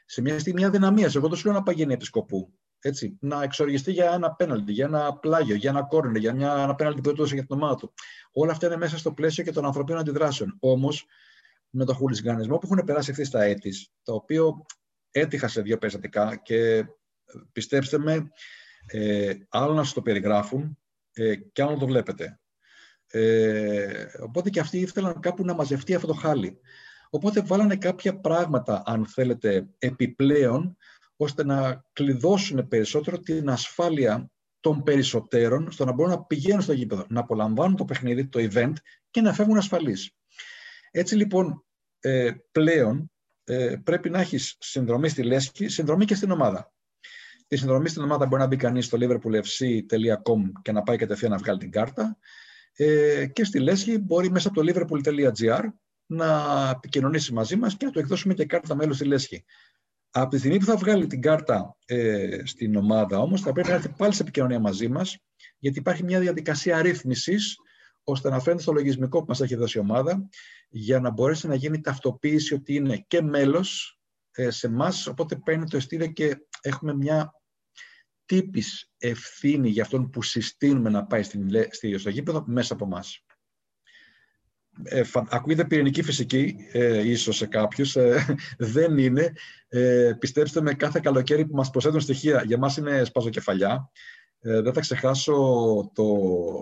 Σε 0.06 0.22
μια 0.22 0.40
στιγμή 0.40 0.66
αδυναμίας. 0.66 1.16
Εγώ 1.16 1.28
το 1.28 1.36
σου 1.36 1.46
λέω 1.46 1.54
να 1.54 1.64
παγαίνει 1.64 1.94
επισκοπού 1.94 2.59
έτσι, 2.82 3.18
να 3.22 3.44
εξοργιστεί 3.44 3.92
για 3.92 4.12
ένα 4.12 4.32
πέναλτι, 4.32 4.72
για 4.72 4.86
ένα 4.86 5.14
πλάγιο, 5.18 5.56
για 5.56 5.70
ένα 5.70 5.84
κόρνερ, 5.84 6.16
για 6.16 6.34
μια, 6.34 6.54
ένα 6.54 6.76
πέναλτι 6.76 7.02
που 7.02 7.10
έδωσε 7.10 7.34
για 7.34 7.46
την 7.46 7.56
ομάδα 7.56 7.76
του. 7.76 7.94
Όλα 8.32 8.52
αυτά 8.52 8.66
είναι 8.68 8.78
μέσα 8.78 8.98
στο 8.98 9.14
πλαίσιο 9.14 9.44
και 9.44 9.52
των 9.52 9.66
ανθρωπίνων 9.66 10.00
αντιδράσεων. 10.00 10.58
Όμως, 10.60 11.06
με 11.70 11.86
το 11.86 11.94
χουλισγκανισμό 11.94 12.58
που 12.58 12.70
έχουν 12.72 12.86
περάσει 12.86 13.10
ευθύ 13.10 13.30
τα 13.30 13.44
έτη, 13.44 13.74
το 14.04 14.14
οποίο 14.14 14.66
έτυχα 15.12 15.48
σε 15.48 15.62
δύο 15.62 15.78
περιστατικά 15.78 16.36
και 16.36 16.86
πιστέψτε 17.52 17.98
με, 17.98 18.32
ε, 18.86 19.34
άλλο 19.50 19.74
να 19.74 19.84
σας 19.84 19.94
το 19.94 20.02
περιγράφουν 20.02 20.78
ε, 21.14 21.36
και 21.36 21.62
άλλο 21.62 21.72
να 21.72 21.78
το 21.78 21.86
βλέπετε. 21.86 22.40
Ε, 23.12 24.06
οπότε 24.22 24.50
και 24.50 24.60
αυτοί 24.60 24.80
ήθελαν 24.80 25.20
κάπου 25.20 25.46
να 25.46 25.54
μαζευτεί 25.54 25.96
αυτό 25.96 26.08
το 26.08 26.14
χάλι. 26.14 26.60
Οπότε 27.10 27.42
βάλανε 27.42 27.76
κάποια 27.76 28.20
πράγματα, 28.20 28.84
αν 28.86 29.06
θέλετε, 29.06 29.68
επιπλέον, 29.78 30.78
ώστε 31.22 31.46
να 31.46 31.84
κλειδώσουν 31.94 32.68
περισσότερο 32.68 33.20
την 33.20 33.50
ασφάλεια 33.50 34.32
των 34.60 34.84
περισσότερων 34.84 35.72
στο 35.72 35.86
να 35.86 35.92
μπορούν 35.92 36.12
να 36.12 36.24
πηγαίνουν 36.24 36.62
στο 36.62 36.74
γήπεδο, 36.74 37.06
να 37.10 37.20
απολαμβάνουν 37.20 37.76
το 37.76 37.86
παιχνίδι, 37.86 38.28
το 38.28 38.48
event 38.52 38.74
και 39.12 39.22
να 39.22 39.34
φεύγουν 39.34 39.58
ασφαλείς. 39.58 40.12
Έτσι 40.92 41.16
λοιπόν 41.16 41.66
ε, 42.00 42.32
πλέον 42.52 43.12
ε, 43.44 43.76
πρέπει 43.84 44.10
να 44.10 44.20
έχεις 44.20 44.56
συνδρομή 44.60 45.10
στη 45.10 45.24
Λέσχη, 45.24 45.68
συνδρομή 45.68 46.06
και 46.06 46.16
στην 46.16 46.32
ομάδα. 46.32 46.74
Τη 47.48 47.56
συνδρομή 47.56 47.90
στην 47.90 48.04
ομάδα 48.04 48.26
μπορεί 48.26 48.42
να 48.42 48.48
μπει 48.48 48.56
κανείς 48.56 48.86
στο 48.86 48.98
liverpoolfc.com 49.02 50.52
και 50.62 50.72
να 50.72 50.84
πάει 50.84 50.98
κατευθείαν 50.98 51.32
να 51.32 51.38
βγάλει 51.38 51.60
την 51.60 51.72
κάρτα 51.72 52.18
ε, 52.74 53.26
και 53.26 53.44
στη 53.44 53.60
Λέσχη 53.60 53.98
μπορεί 53.98 54.32
μέσα 54.32 54.48
από 54.48 54.64
το 54.64 54.72
liverpool.gr 54.72 55.64
να 56.06 56.70
επικοινωνήσει 56.76 57.34
μαζί 57.34 57.56
μας 57.56 57.78
και 57.78 57.86
να 57.86 57.92
του 57.92 58.00
εκδώσουμε 58.00 58.34
και 58.34 58.46
κάρτα 58.46 58.76
μέλους 58.76 58.96
στη 58.96 59.06
Λέσχη. 59.06 59.46
Από 60.12 60.30
τη 60.30 60.38
στιγμή 60.38 60.58
που 60.58 60.66
θα 60.66 60.76
βγάλει 60.76 61.08
την 61.08 61.22
κάρτα 61.22 61.78
ε, 61.86 62.46
στην 62.46 62.76
ομάδα 62.76 63.20
όμως 63.20 63.42
θα 63.42 63.52
πρέπει 63.52 63.68
να 63.68 63.74
έρθει 63.74 63.90
πάλι 63.90 64.14
σε 64.14 64.22
επικοινωνία 64.22 64.60
μαζί 64.60 64.88
μας 64.88 65.18
γιατί 65.58 65.80
υπάρχει 65.80 66.04
μια 66.04 66.20
διαδικασία 66.20 66.78
αρρύθμισης 66.78 67.56
ώστε 68.04 68.30
να 68.30 68.40
φαίνεται 68.40 68.62
στο 68.62 68.72
λογισμικό 68.72 69.20
που 69.20 69.26
μας 69.28 69.42
έχει 69.42 69.56
δώσει 69.56 69.78
η 69.78 69.82
ομάδα 69.82 70.30
για 70.70 71.00
να 71.00 71.10
μπορέσει 71.10 71.48
να 71.48 71.56
γίνει 71.56 71.82
ταυτοποίηση 71.82 72.54
ότι 72.54 72.74
είναι 72.74 72.98
και 73.08 73.22
μέλος 73.22 74.00
ε, 74.32 74.50
σε 74.50 74.68
εμάς, 74.68 75.08
οπότε 75.08 75.36
παίρνει 75.36 75.70
το 75.70 75.78
εστίδιο 75.78 76.08
και 76.08 76.38
έχουμε 76.62 76.96
μια 76.96 77.34
τύπης 78.26 78.92
ευθύνη 78.98 79.70
για 79.70 79.84
αυτόν 79.84 80.10
που 80.10 80.22
συστήνουμε 80.22 80.90
να 80.90 81.06
πάει 81.06 81.24
στην, 81.24 81.50
στο 81.98 82.10
γήπεδο 82.10 82.44
μέσα 82.48 82.74
από 82.74 82.86
εμάς. 82.86 83.26
Ε, 84.84 85.02
ακούγεται 85.30 85.66
πυρηνική 85.66 86.02
φυσική, 86.02 86.56
ε, 86.72 87.10
ίσως 87.10 87.36
σε 87.36 87.46
κάποιους, 87.46 87.96
ε, 87.96 88.26
δεν 88.58 88.98
είναι. 88.98 89.34
Ε, 89.68 90.14
πιστέψτε 90.20 90.62
με, 90.62 90.74
κάθε 90.74 91.00
καλοκαίρι 91.04 91.46
που 91.46 91.56
μας 91.56 91.70
προσθέτουν 91.70 92.00
στοιχεία, 92.00 92.44
για 92.46 92.58
μας 92.58 92.78
είναι 92.78 93.04
σπαζοκεφαλιά. 93.04 93.92
Ε, 94.40 94.62
δεν 94.62 94.74
θα 94.74 94.80
ξεχάσω 94.80 95.34
το 95.94 96.06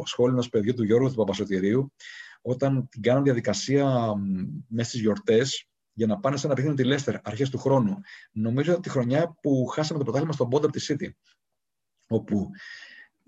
σχόλιο 0.05 0.33
ενός 0.33 0.49
παιδιού 0.49 0.73
του 0.73 0.83
Γιώργου 0.83 1.09
του 1.09 1.15
Παπασωτηρίου, 1.15 1.93
όταν 2.41 2.87
την 2.89 3.01
κάνουν 3.01 3.23
διαδικασία 3.23 4.13
μέσα 4.67 4.89
στις 4.89 5.01
γιορτές, 5.01 5.67
για 5.93 6.07
να 6.07 6.19
πάνε 6.19 6.37
σε 6.37 6.45
ένα 6.45 6.55
παιχνίδι 6.55 6.75
με 6.77 6.83
τη 6.83 6.89
Λέστερ 6.89 7.15
αρχές 7.23 7.49
του 7.49 7.57
χρόνου. 7.57 7.97
Νομίζω 8.31 8.79
τη 8.79 8.89
χρονιά 8.89 9.37
που 9.41 9.65
χάσαμε 9.65 9.97
το 9.97 10.03
πρωτάθλημα 10.03 10.33
στον 10.33 10.49
πόντο 10.49 10.67
από 10.67 10.77
τη 10.77 10.85
City, 10.89 11.09
όπου 12.07 12.49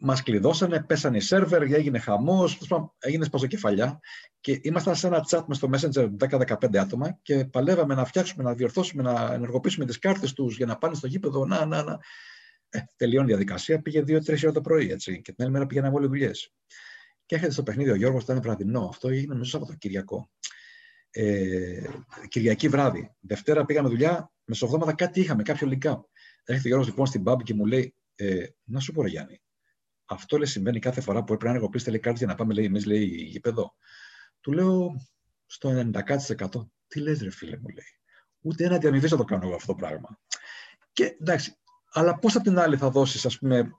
Μας 0.02 0.24
κλειδώσανε, 0.24 0.84
πέσανε 0.84 1.18
οι 1.18 1.20
σερβερ, 1.20 1.62
έγινε 1.62 2.00
χαμός, 2.00 2.60
έγινε 3.00 3.24
σπαζοκεφαλιά 3.24 4.00
και 4.40 4.60
ήμασταν 4.62 4.96
σε 4.96 5.08
ένα 5.08 5.26
chat 5.30 5.44
μες 5.48 5.58
στο 5.58 5.70
Messenger 5.74 6.10
10-15 6.30 6.78
άτομα 6.78 7.20
και 7.22 7.46
παλεύαμε 7.46 7.96
να 7.96 8.06
φτιάξουμε, 8.06 8.44
να 8.44 8.54
διορθώσουμε, 8.54 9.04
να 9.04 9.34
ενεργοποιήσουμε 9.34 9.86
τις 9.86 10.00
κάρτες 10.00 10.34
τους 10.34 10.58
για 10.58 10.66
να 10.66 10.78
πάνε 10.78 10.96
στο 10.96 11.08
γήπεδο. 11.08 11.46
Να, 11.46 11.66
να, 11.66 11.84
να. 11.84 12.00
Ε, 12.70 12.80
τελειώνει 12.96 13.26
η 13.26 13.30
διαδικασία, 13.30 13.82
πήγε 13.82 14.04
2-3 14.08 14.44
ώρα 14.44 14.52
το 14.52 14.62
πρωί 14.62 14.92
έτσι, 14.92 15.22
και 15.22 15.34
την 15.34 15.44
άλλη 15.44 15.54
μέρα 15.54 15.66
πήγαιναν 15.66 15.94
όλοι 15.94 16.08
δουλειές. 16.08 16.54
Και 17.26 17.36
έρχεται 17.36 17.54
στο 17.54 17.64
παιχνίδι 17.64 17.90
ο 17.90 17.96
Γιώργος, 17.96 18.24
ήταν 18.24 18.42
βραδινό. 18.42 18.86
Αυτό 18.86 19.08
έγινε 19.08 19.36
μέσα 19.36 19.58
από 19.58 19.66
το 19.66 19.74
Κυριακό. 19.74 20.30
Ε, 21.10 21.82
Κυριακή 22.28 22.68
βράδυ. 22.68 23.16
Δευτέρα 23.20 23.66
πήγαμε 23.66 23.90
δουλειά, 23.90 24.32
μεσοβδόματα 24.44 24.94
κάτι 24.94 25.20
είχαμε, 25.20 25.44
κάποιο 25.44 25.68
λικά. 25.68 26.06
Έρχεται 26.44 26.68
ο 26.68 26.70
Γιώργος 26.70 26.88
λοιπόν 26.88 27.06
στην 27.06 27.24
pub 27.26 27.44
και 27.44 27.54
μου 27.54 27.66
λέει, 27.66 27.96
ε, 28.16 28.46
Να 28.64 28.80
σου 28.80 28.92
πω, 28.92 29.08
Γιάννη, 29.08 29.42
αυτό 30.10 30.38
λέει, 30.38 30.46
συμβαίνει 30.46 30.80
κάθε 30.80 31.02
φορά 31.02 31.20
που 31.20 31.26
πρέπει 31.26 31.44
να 31.44 31.50
ενεργοποιήσετε 31.50 31.92
λέει, 31.92 32.00
κάτι 32.00 32.18
για 32.18 32.28
να 32.28 32.36
πάμε, 32.36 32.54
λέει, 32.54 32.66
εμείς, 32.66 32.86
λέει, 32.86 33.04
γήπεδο. 33.04 33.76
Του 34.42 34.52
λέω 34.52 34.96
στο 35.46 35.70
90%. 35.70 36.70
Τι 36.88 37.00
λες 37.00 37.22
ρε 37.22 37.32
φίλε 37.32 37.58
μου, 37.58 37.68
λέει. 37.68 38.00
Ούτε 38.42 38.66
ένα 38.66 38.78
διαμοιβή 38.78 39.08
θα 39.08 39.18
το 39.18 39.24
κάνω 39.24 39.46
εγώ 39.46 39.56
αυτό 39.56 39.68
το 39.68 39.76
πράγμα. 39.76 40.20
Και 40.94 41.16
εντάξει, 41.22 41.58
αλλά 41.92 42.20
πώς 42.20 42.36
απ' 42.36 42.44
την 42.44 42.60
άλλη 42.60 42.78
θα 42.78 42.90
δώσεις, 42.90 43.26
ας 43.26 43.38
πούμε, 43.38 43.72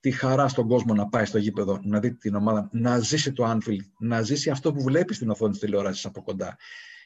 τη 0.00 0.10
χαρά 0.10 0.48
στον 0.48 0.68
κόσμο 0.68 0.94
να 0.94 1.08
πάει 1.08 1.24
στο 1.24 1.38
γήπεδο, 1.38 1.80
να 1.82 2.00
δει 2.00 2.14
την 2.14 2.34
ομάδα, 2.34 2.68
να 2.72 2.98
ζήσει 2.98 3.32
το 3.32 3.50
Anfield, 3.50 3.84
να 3.98 4.22
ζήσει 4.22 4.50
αυτό 4.50 4.72
που 4.72 4.82
βλέπεις 4.82 5.16
στην 5.16 5.30
οθόνη 5.30 5.50
της 5.50 5.60
τηλεόρασης 5.60 6.04
από 6.04 6.22
κοντά. 6.22 6.56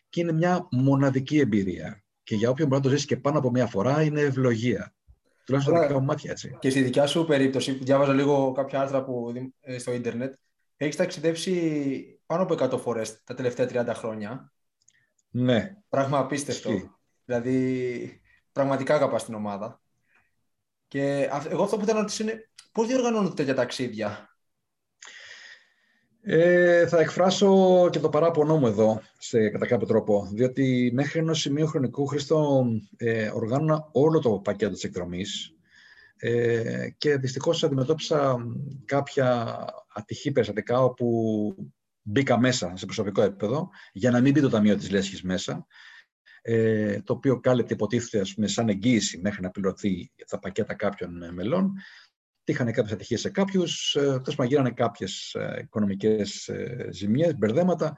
Και 0.09 0.21
είναι 0.21 0.33
μια 0.33 0.69
μοναδική 0.71 1.39
εμπειρία. 1.39 2.05
Και 2.23 2.35
για 2.35 2.51
όποιον 2.51 2.69
μπορεί 2.69 2.83
να 2.83 2.89
το 2.89 2.95
ζήσει 2.95 3.07
και 3.07 3.17
πάνω 3.17 3.39
από 3.39 3.51
μία 3.51 3.67
φορά, 3.67 4.03
είναι 4.03 4.21
ευλογία. 4.21 4.95
Τουλάχιστον 5.47 5.77
στα 5.77 5.87
δικά 5.87 5.99
μου 5.99 6.05
μάτια, 6.05 6.31
έτσι. 6.31 6.57
Και 6.61 6.71
στη 6.71 6.83
δικιά 6.83 7.07
σου 7.07 7.25
περίπτωση, 7.25 7.79
που 7.79 7.85
διάβαζα 7.85 8.13
λίγο 8.13 8.53
κάποια 8.53 8.81
άρθρα 8.81 9.05
που, 9.05 9.33
ε, 9.61 9.79
στο 9.79 9.93
ίντερνετ, 9.93 10.35
έχεις 10.77 10.97
ταξιδέψει 10.97 12.21
πάνω 12.27 12.43
από 12.43 12.55
100 12.55 12.79
φορές 12.79 13.23
τα 13.25 13.35
τελευταία 13.35 13.67
30 13.67 13.95
χρόνια. 13.95 14.53
Ναι. 15.31 15.77
Πράγμα 15.89 16.19
απίστευτο. 16.19 16.71
Δηλαδή, 17.25 18.21
πραγματικά 18.53 18.95
αγαπάς 18.95 19.25
την 19.25 19.35
ομάδα. 19.35 19.81
Και 20.89 21.29
εγώ 21.49 21.63
αυτό 21.63 21.77
που 21.77 21.85
θέλω 21.85 21.97
να 21.97 22.03
ρωτήσω 22.03 22.23
είναι 22.23 22.49
πώς 22.73 22.87
διοργανώνονται 22.87 23.35
τέτοια 23.35 23.55
ταξίδια; 23.55 24.36
Ε, 26.29 26.87
θα 26.87 27.01
εκφράσω 27.01 27.89
και 27.91 27.99
το 27.99 28.09
παράπονό 28.09 28.57
μου 28.59 28.67
εδώ, 28.67 29.01
σε, 29.19 29.49
κατά 29.49 29.67
κάποιο 29.67 29.87
τρόπο, 29.87 30.29
διότι 30.33 30.91
μέχρι 30.95 31.19
ενός 31.19 31.41
σημείου 31.41 31.67
χρονικού 31.67 32.07
Χρήστο 32.07 32.67
ε, 32.97 33.31
οργάνωνα 33.35 33.89
όλο 33.93 34.19
το 34.19 34.31
πακέτο 34.31 34.73
της 34.73 34.85
εκδρομής 34.85 35.55
ε, 36.17 36.89
και 36.99 37.17
δυστυχώς 37.17 37.65
αντιμετώπισα 37.65 38.37
κάποια 38.85 39.57
ατυχή 39.95 40.33
περιστατικά 40.33 40.83
όπου 40.83 41.55
μπήκα 42.03 42.39
μέσα 42.39 42.73
σε 42.77 42.85
προσωπικό 42.85 43.23
επίπεδο 43.23 43.69
για 43.93 44.11
να 44.11 44.21
μην 44.21 44.33
μπει 44.33 44.41
το 44.41 44.49
Ταμείο 44.49 44.77
της 44.77 44.91
Λέσχης 44.91 45.23
μέσα, 45.23 45.67
ε, 46.43 47.01
το 47.01 47.13
οποίο 47.13 47.41
κάλυπτε 47.41 47.75
υποτίθεται 47.75 48.25
πούμε, 48.35 48.47
σαν 48.47 48.69
εγγύηση 48.69 49.19
μέχρι 49.19 49.43
να 49.43 49.51
πληρωθεί 49.51 50.11
τα 50.29 50.39
πακέτα 50.39 50.75
κάποιων 50.75 51.35
μελών 51.35 51.73
Είχαν 52.49 52.73
κάποιες 52.73 52.93
ατυχίες 52.93 53.21
σε 53.21 53.31
κάποιους, 53.31 53.95
ε, 53.95 54.01
τέλος 54.01 54.35
πάντων 54.35 54.47
γίνανε 54.47 54.71
κάποιες 54.71 55.37
οικονομικές 55.61 56.49
ε, 56.49 56.89
ζημιέ, 56.93 57.35
μπερδέματα. 57.35 57.97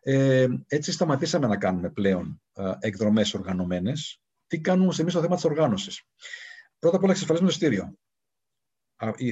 Ε, 0.00 0.46
έτσι 0.66 0.92
σταματήσαμε 0.92 1.46
να 1.46 1.56
κάνουμε 1.56 1.90
πλέον 1.90 2.42
ε, 2.52 2.72
εκδρομές 2.78 3.34
οργανωμένες. 3.34 4.20
Τι 4.46 4.60
κάνουμε 4.60 4.94
εμείς 4.98 5.12
στο 5.12 5.22
θέμα 5.22 5.34
της 5.34 5.44
οργάνωσης. 5.44 6.02
Πρώτα 6.78 6.96
απ' 6.96 7.02
όλα 7.02 7.12
εξασφαλίζουμε 7.12 7.50
το 7.50 7.56
εισιτήριο. 7.56 7.98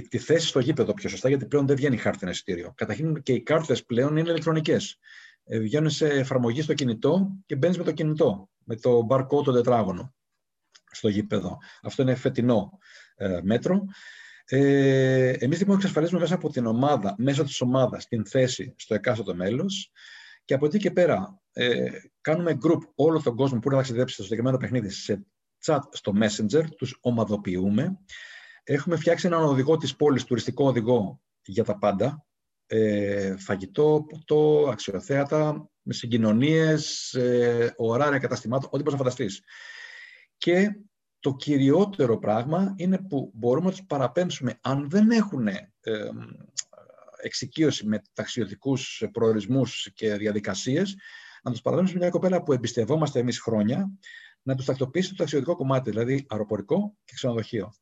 Τη 0.09 0.19
θέση 0.19 0.47
στο 0.47 0.61
γήπεδο 0.61 0.95
πιο 0.95 1.09
σωστά, 1.09 1.29
γιατί 1.29 1.47
πλέον 1.47 1.67
δεν 1.67 1.77
βγαίνει 1.77 1.97
χάρτινο 1.97 2.31
εισιτήριο. 2.31 2.73
Καταρχήν 2.77 3.23
και 3.23 3.33
οι 3.33 3.43
κάρτες 3.43 3.85
πλέον 3.85 4.17
είναι 4.17 4.29
ηλεκτρονικές. 4.29 4.99
Ε, 5.45 5.59
βγαίνουν 5.59 5.91
σε 5.91 6.07
εφαρμογή 6.07 6.63
στο 6.63 6.75
κινητό 6.75 7.37
και 7.47 7.57
μπαίνεις 7.57 7.79
με 7.79 7.85
το 7.85 7.93
κινητό, 7.93 8.51
με 8.65 8.77
το 8.77 9.07
barcode 9.11 9.45
το 9.45 9.53
τετράγωνο 9.53 10.15
στο 10.91 11.09
γήπεδο. 11.09 11.59
Αυτό 11.83 12.03
είναι 12.03 12.15
φετινό 12.15 12.79
ε, 13.15 13.41
μέτρο. 13.43 13.85
Ε, 14.49 15.31
εμείς 15.31 15.59
λοιπόν 15.59 15.77
εξασφαλίζουμε 15.77 16.21
μέσα 16.21 16.35
από 16.35 16.51
την 16.51 16.67
ομάδα, 16.67 17.15
μέσω 17.19 17.45
της 17.45 17.61
ομάδας, 17.61 18.07
την 18.07 18.27
θέση 18.27 18.75
στο 18.77 18.95
εκάστοτε 18.95 19.35
μέλος 19.35 19.91
και 20.45 20.55
από 20.55 20.67
εκεί 20.67 20.79
και 20.79 20.91
πέρα 20.91 21.41
ε, 21.53 21.91
κάνουμε 22.21 22.59
group 22.63 22.81
όλο 22.95 23.23
τον 23.23 23.37
κόσμο 23.37 23.59
που 23.59 23.71
να 23.71 23.77
ταξιδέψει 23.77 24.15
στο 24.15 24.23
συγκεκριμένο 24.23 24.57
παιχνίδι 24.57 24.89
σε 24.89 25.27
chat 25.65 25.79
στο 25.91 26.13
Messenger, 26.21 26.65
τους 26.77 26.99
ομαδοποιούμε. 27.01 27.99
Έχουμε 28.63 28.97
φτιάξει 28.97 29.27
έναν 29.27 29.43
οδηγό 29.43 29.77
της 29.77 29.97
πόλης, 29.97 30.25
τουριστικό 30.25 30.67
οδηγό 30.67 31.21
για 31.45 31.65
τα 31.65 31.79
πάντα. 31.79 32.27
Ε, 32.67 33.37
φαγητό, 33.37 34.07
ποτό, 34.09 34.69
αξιοθέατα, 34.71 35.71
με 35.83 35.93
συγκοινωνίες, 35.93 37.15
ε, 37.15 37.75
ωράρια 37.77 38.19
καταστημάτων, 38.19 38.69
ό,τι 38.73 38.83
μπορείς 38.83 38.93
να 38.93 38.99
φανταστείς. 38.99 39.43
Και 40.37 40.81
το 41.27 41.35
κυριότερο 41.35 42.19
πράγμα 42.19 42.75
είναι 42.77 42.99
που 42.99 43.31
μπορούμε 43.35 43.67
να 43.67 43.71
τους 43.71 43.85
παραπέμψουμε 43.87 44.59
αν 44.61 44.91
δεν 44.91 45.11
έχουν 45.11 45.47
ε, 45.47 45.65
εξοικείωση 47.23 47.87
με 47.87 48.03
ταξιδιωτικούς 48.13 49.05
προορισμούς 49.13 49.91
και 49.95 50.15
διαδικασίες, 50.15 50.97
να 51.43 51.51
τους 51.51 51.61
παραπέμψουμε 51.61 52.01
μια 52.01 52.11
κοπέλα 52.11 52.43
που 52.43 52.53
εμπιστευόμαστε 52.53 53.19
εμείς 53.19 53.41
χρόνια, 53.41 53.91
να 54.43 54.55
τους 54.55 54.65
τακτοποιήσει 54.65 55.09
το 55.09 55.15
ταξιδιωτικό 55.17 55.57
κομμάτι, 55.57 55.91
δηλαδή 55.91 56.27
αεροπορικό 56.29 56.97
και 57.05 57.13
ξενοδοχείο. 57.15 57.73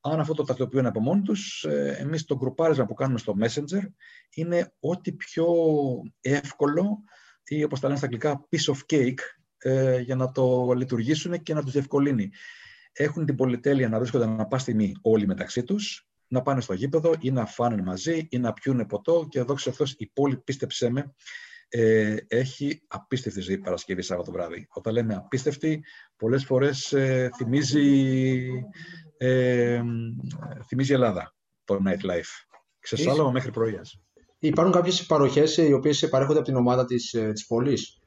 Αν 0.00 0.20
αυτό 0.20 0.34
το 0.34 0.44
τακτοποιούν 0.44 0.86
από 0.86 1.00
μόνοι 1.00 1.22
τους, 1.22 1.64
ε, 1.64 1.96
εμείς 1.98 2.24
το 2.24 2.36
γκρουπάρισμα 2.36 2.86
που 2.86 2.94
κάνουμε 2.94 3.18
στο 3.18 3.34
Messenger 3.40 3.82
είναι 4.30 4.72
ό,τι 4.80 5.12
πιο 5.12 5.46
εύκολο 6.20 7.02
ή 7.44 7.64
όπως 7.64 7.80
τα 7.80 7.86
λένε 7.86 7.98
στα 7.98 8.06
αγγλικά 8.06 8.48
piece 8.50 8.74
of 8.74 8.78
cake 8.94 9.20
ε, 9.58 10.00
για 10.00 10.16
να 10.16 10.32
το 10.32 10.72
λειτουργήσουν 10.72 11.42
και 11.42 11.54
να 11.54 11.62
τους 11.62 11.72
διευκολύνει 11.72 12.30
έχουν 12.92 13.26
την 13.26 13.34
πολυτέλεια 13.36 13.88
να 13.88 13.98
βρίσκονται 13.98 14.26
να 14.26 14.46
πά 14.46 14.58
στιγμή 14.58 14.92
όλοι 15.02 15.26
μεταξύ 15.26 15.62
τους, 15.62 16.06
να 16.28 16.42
πάνε 16.42 16.60
στο 16.60 16.72
γήπεδο 16.72 17.14
ή 17.20 17.30
να 17.30 17.46
φάνε 17.46 17.82
μαζί 17.82 18.26
ή 18.30 18.38
να 18.38 18.52
πιούν 18.52 18.86
ποτό. 18.86 19.26
Και 19.28 19.38
εδώ 19.38 19.54
ξέρω 19.54 19.76
η 19.96 20.06
πόλη, 20.06 20.36
πίστεψέ 20.36 20.90
με, 20.90 21.14
ε, 21.68 22.16
έχει 22.28 22.82
απίστευτη 22.86 23.40
ζωή 23.40 23.58
Παρασκευή 23.58 24.02
Σάββατο 24.02 24.32
βράδυ. 24.32 24.66
Όταν 24.70 24.92
λέμε 24.92 25.14
απίστευτη, 25.14 25.84
πολλές 26.16 26.44
φορές 26.44 26.92
ε, 26.92 27.30
θυμίζει, 27.36 28.48
ε, 29.16 29.82
θυμίζει 30.66 30.92
Ελλάδα 30.92 31.34
το 31.64 31.78
nightlife. 31.86 32.46
Ξεσάλωμα 32.78 33.30
μέχρι 33.30 33.50
πρωίας. 33.50 34.00
Υπάρχουν 34.38 34.74
κάποιες 34.74 35.06
παροχές 35.06 35.56
οι 35.56 35.72
οποίες 35.72 36.08
παρέχονται 36.08 36.38
από 36.38 36.46
την 36.46 36.56
ομάδα 36.56 36.84
της 36.84 37.10
της 37.10 37.20
ε, 37.20 37.32
πόλης; 37.48 38.01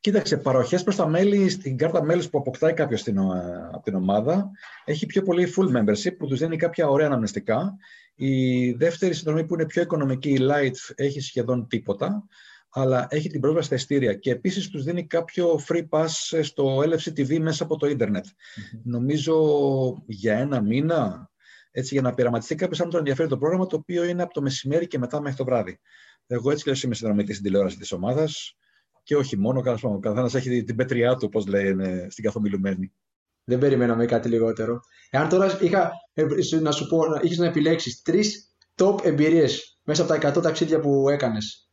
Κοίταξε, 0.00 0.36
παροχές 0.36 0.82
προς 0.82 0.96
τα 0.96 1.08
μέλη, 1.08 1.48
στην 1.48 1.76
κάρτα 1.76 2.02
μέλη 2.04 2.28
που 2.28 2.38
αποκτάει 2.38 2.72
κάποιος 2.72 3.06
από 3.72 3.82
την 3.82 3.94
ομάδα, 3.94 4.50
έχει 4.84 5.06
πιο 5.06 5.22
πολύ 5.22 5.52
full 5.56 5.76
membership 5.76 6.16
που 6.18 6.26
τους 6.26 6.38
δίνει 6.38 6.56
κάποια 6.56 6.88
ωραία 6.88 7.06
αναμνηστικά. 7.06 7.76
Η 8.14 8.72
δεύτερη 8.72 9.14
συνδρομή 9.14 9.46
που 9.46 9.54
είναι 9.54 9.66
πιο 9.66 9.82
οικονομική, 9.82 10.30
η 10.30 10.38
light, 10.40 10.92
έχει 10.94 11.20
σχεδόν 11.20 11.68
τίποτα, 11.68 12.26
αλλά 12.70 13.06
έχει 13.10 13.28
την 13.28 13.40
πρόσβαση 13.40 13.66
στα 13.66 13.74
ειστήρια 13.74 14.14
και 14.14 14.30
επίσης 14.30 14.68
τους 14.68 14.84
δίνει 14.84 15.06
κάποιο 15.06 15.60
free 15.68 15.88
pass 15.88 16.06
στο 16.42 16.78
LFC 16.78 17.08
TV 17.08 17.38
μέσα 17.38 17.64
από 17.64 17.76
το 17.76 17.86
ιντερνετ 17.86 18.24
Νομίζω 18.84 19.34
για 20.06 20.38
ένα 20.38 20.60
μήνα, 20.60 21.30
έτσι 21.70 21.94
για 21.94 22.02
να 22.02 22.14
πειραματιστεί 22.14 22.54
κάποιος 22.54 22.80
αν 22.80 22.90
τον 22.90 22.98
ενδιαφέρει 22.98 23.28
το 23.28 23.38
πρόγραμμα, 23.38 23.66
το 23.66 23.76
οποίο 23.76 24.04
είναι 24.04 24.22
από 24.22 24.32
το 24.32 24.42
μεσημέρι 24.42 24.86
και 24.86 24.98
μετά 24.98 25.20
μέχρι 25.20 25.36
το 25.36 25.44
βράδυ. 25.44 25.80
Εγώ 26.26 26.50
έτσι 26.50 26.64
και 26.64 26.80
είμαι 26.84 26.94
συνδρομητής 26.94 27.36
στην 27.36 27.46
τηλεόραση 27.46 27.76
της 27.76 27.92
ομάδας 27.92 28.56
και 29.08 29.16
όχι 29.16 29.38
μόνο, 29.38 29.62
ο 29.82 29.98
καθένας 29.98 30.34
έχει 30.34 30.64
την 30.64 30.76
πέτριά 30.76 31.16
του, 31.16 31.30
όπω 31.34 31.48
λένε 31.48 32.06
στην 32.10 32.24
καθομιλουμένη. 32.24 32.92
Δεν 33.44 33.58
περιμέναμε 33.58 34.06
κάτι 34.06 34.28
λιγότερο. 34.28 34.80
Εάν 35.10 35.28
τώρα 35.28 35.58
είχα 35.60 35.90
ε, 36.12 36.24
να 36.60 36.72
σου 36.72 36.86
πω, 36.86 37.00
είχες 37.22 37.38
να 37.38 37.46
επιλέξεις 37.46 38.02
τρεις 38.02 38.54
top 38.74 39.04
εμπειρίες 39.04 39.78
μέσα 39.82 40.02
από 40.02 40.18
τα 40.18 40.34
100 40.34 40.42
ταξίδια 40.42 40.80
που 40.80 41.08
έκανες, 41.08 41.70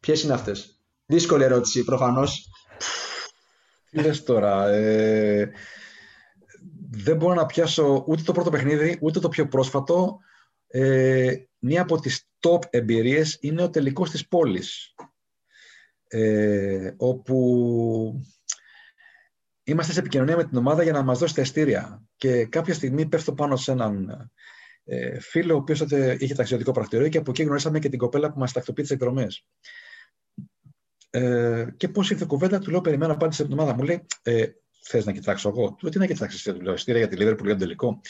ποιες 0.00 0.22
είναι 0.22 0.32
αυτές; 0.32 0.80
Δύσκολη 1.06 1.44
ερώτηση, 1.44 1.84
προφανώς. 1.84 2.48
λες 3.92 4.22
τώρα. 4.22 4.68
Ε, 4.68 5.50
δεν 6.90 7.16
μπορώ 7.16 7.34
να 7.34 7.46
πιάσω 7.46 8.04
ούτε 8.06 8.22
το 8.22 8.32
πρώτο 8.32 8.50
παιχνίδι, 8.50 8.98
ούτε 9.00 9.20
το 9.20 9.28
πιο 9.28 9.48
πρόσφατο. 9.48 10.18
Ε, 10.66 11.34
μία 11.58 11.82
από 11.82 12.00
τις 12.00 12.28
top 12.40 12.58
εμπειρίες 12.70 13.38
είναι 13.40 13.62
ο 13.62 13.70
τελικός 13.70 14.10
της 14.10 14.28
πόλης. 14.28 14.94
Ε, 16.08 16.90
όπου 16.96 18.22
είμαστε 19.64 19.92
σε 19.92 19.98
επικοινωνία 20.00 20.36
με 20.36 20.44
την 20.44 20.58
ομάδα 20.58 20.82
για 20.82 20.92
να 20.92 21.02
μας 21.02 21.18
δώσει 21.18 21.34
τα 21.34 21.40
εστήρια. 21.40 22.02
Και 22.16 22.44
κάποια 22.44 22.74
στιγμή 22.74 23.06
πέφτω 23.06 23.32
πάνω 23.34 23.56
σε 23.56 23.72
έναν 23.72 24.30
ε, 24.84 25.20
φίλο, 25.20 25.54
ο 25.54 25.56
οποίος 25.56 25.80
είχε 26.18 26.34
ταξιδιωτικό 26.34 26.72
πρακτορείο 26.72 27.08
και 27.08 27.18
από 27.18 27.30
εκεί 27.30 27.42
γνωρίσαμε 27.42 27.78
και 27.78 27.88
την 27.88 27.98
κοπέλα 27.98 28.32
που 28.32 28.38
μας 28.38 28.52
τακτοποιεί 28.52 28.84
τις 28.84 28.92
εκδρομές. 28.92 29.46
Ε, 31.10 31.66
και 31.76 31.88
πώς 31.88 32.10
ήρθε 32.10 32.24
η 32.24 32.26
κουβέντα, 32.26 32.58
του 32.58 32.70
λέω: 32.70 32.80
Περιμένω 32.80 33.12
απάντηση 33.12 33.42
από 33.42 33.50
την 33.50 33.60
ομάδα 33.60 33.76
μου. 33.76 33.82
Λέει: 33.82 34.06
ε, 34.22 34.46
Θες 34.84 35.04
να 35.04 35.12
κοιτάξω 35.12 35.48
εγώ. 35.48 35.68
Του 35.68 35.78
λέω: 35.82 35.92
Τι 35.92 35.98
να 35.98 36.06
κοιτάξεις, 36.06 36.42
του 36.42 36.60
λέω: 36.60 36.72
Εστία 36.72 36.96
για 36.96 37.08
τη 37.08 37.16
Λίβερπουλ 37.16 37.46
για 37.46 37.56
τον 37.56 37.66
τελικό. 37.66 38.00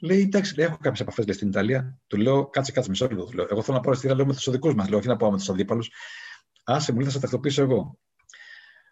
Λέει: 0.00 0.20
Εντάξει, 0.20 0.56
λέει, 0.56 0.66
έχω 0.66 0.76
κάποιες 0.80 1.00
επαφές 1.00 1.34
στην 1.34 1.48
Ιταλία. 1.48 1.98
Του 2.06 2.16
λέω: 2.16 2.46
Κάτσε, 2.46 2.72
κάτσε 2.72 2.90
μισό 2.90 3.06
λεπτό. 3.08 3.24
Του 3.24 3.36
λέω: 3.36 3.46
Εγώ 3.50 3.62
θέλω 3.62 3.76
να 3.76 3.82
πάω 3.82 3.94
στη 3.94 4.06
λέω 4.06 4.26
με 4.26 4.34
τους 4.34 4.46
οδικού 4.46 4.74
μας. 4.74 4.88
Λέω: 4.88 4.98
Όχι 4.98 5.08
να 5.08 5.16
πάω 5.16 5.30
με 5.30 5.36
τους 5.36 5.48
αντίπαλους. 5.48 5.90
Άσε 6.70 6.92
μου, 6.92 6.98
λέει, 6.98 7.06
θα 7.06 7.12
σε 7.12 7.20
τακτοποιήσω 7.20 7.62
εγώ. 7.62 7.98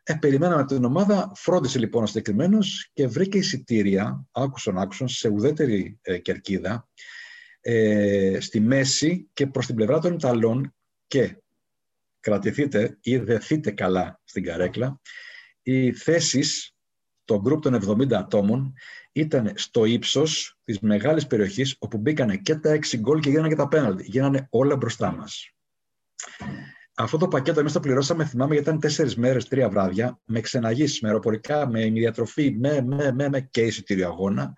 Ε, 0.03 0.15
περιμέναμε 0.15 0.65
την 0.65 0.85
ομάδα, 0.85 1.33
φρόντισε 1.35 1.79
λοιπόν 1.79 2.03
ο 2.03 2.07
συγκεκριμένος 2.07 2.91
και 2.93 3.07
βρήκε 3.07 3.39
εισιτήρια, 3.39 4.27
άκουσον 4.31 4.79
άκουσον, 4.79 5.09
σε 5.09 5.29
ουδέτερη 5.29 5.99
ε, 6.03 6.19
κερκίδα, 6.19 6.89
ε, 7.61 8.39
στη 8.41 8.61
μέση 8.61 9.29
και 9.33 9.47
προς 9.47 9.67
την 9.67 9.75
πλευρά 9.75 9.99
των 9.99 10.15
Ιταλών 10.15 10.75
και 11.07 11.43
κρατηθείτε 12.21 12.99
ή 13.01 13.17
δεθείτε 13.17 13.71
καλά 13.71 14.21
στην 14.25 14.45
καρέκλα, 14.45 15.01
οι 15.63 15.93
θέσεις 15.93 16.75
το 17.25 17.41
γκρουπ 17.41 17.63
των 17.63 17.75
70 17.75 18.13
ατόμων 18.13 18.73
ήταν 19.13 19.53
στο 19.55 19.85
ύψος 19.85 20.59
της 20.65 20.81
μεγάλης 20.81 21.27
περιοχής 21.27 21.77
όπου 21.79 21.99
μπήκανε 21.99 22.37
και 22.37 22.55
τα 22.55 22.71
6 22.71 22.97
γκολ 22.97 23.21
και 23.21 23.31
γίνανε 23.31 23.49
και 23.49 23.55
τα 23.55 23.69
πέναλτι. 23.69 24.03
Γίνανε 24.03 24.47
όλα 24.51 24.77
μπροστά 24.77 25.13
μας. 25.13 25.51
Αυτό 26.99 27.17
το 27.17 27.29
πακέτο 27.29 27.61
εμείς 27.61 27.73
το 27.73 27.81
πληρώσαμε, 27.81 28.25
θυμάμαι, 28.25 28.55
γιατί 28.55 28.69
ήταν 28.69 28.81
τέσσερις 28.81 29.17
μέρες, 29.17 29.49
τρία 29.49 29.69
βράδια, 29.69 30.21
με 30.25 30.41
ξεναγήσεις, 30.41 31.01
με 31.01 31.09
αεροπορικά, 31.09 31.69
με 31.69 31.85
διατροφή, 31.85 32.57
με, 32.59 32.83
με, 32.83 33.13
με, 33.13 33.29
με 33.29 33.41
και 33.41 33.61
εισιτήριο 33.61 34.09
αγώνα. 34.09 34.55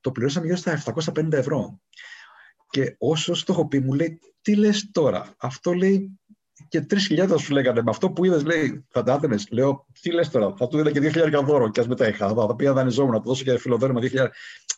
Το 0.00 0.10
πληρώσαμε 0.10 0.46
γύρω 0.46 0.58
στα 0.58 0.82
750 1.14 1.32
ευρώ. 1.32 1.80
Και 2.70 2.94
όσο 2.98 3.32
το 3.32 3.52
έχω 3.52 3.68
πει, 3.68 3.80
μου 3.80 3.92
λέει, 3.92 4.20
τι 4.42 4.54
λες 4.54 4.90
τώρα; 4.92 5.34
Αυτό 5.36 5.72
λέει 5.72 6.18
και 6.68 6.86
3.000 6.90 7.34
σου 7.38 7.52
λέγανε 7.52 7.82
με 7.82 7.90
αυτό 7.90 8.10
που 8.10 8.24
είδες, 8.24 8.44
λέει, 8.44 8.86
θα 8.88 9.02
τα 9.02 9.12
άθενε. 9.12 9.36
Λέω, 9.50 9.86
τι 10.00 10.12
λες 10.12 10.28
τώρα, 10.28 10.54
θα 10.56 10.68
του 10.68 10.76
δίνω 10.76 10.90
και 10.90 11.00
2.000 11.14 11.44
δώρο 11.44 11.70
και 11.70 11.80
ας 11.80 11.88
μετά 11.88 12.08
είχα. 12.08 12.28
Θα, 12.28 12.46
θα 12.46 12.56
πήγα 12.56 12.72
δανειζόμουν, 12.72 13.12
να 13.12 13.20
του 13.20 13.28
δώσω 13.28 13.44
και 13.44 13.58
φιλοδόρημα 13.58 14.00
2.000. 14.02 14.26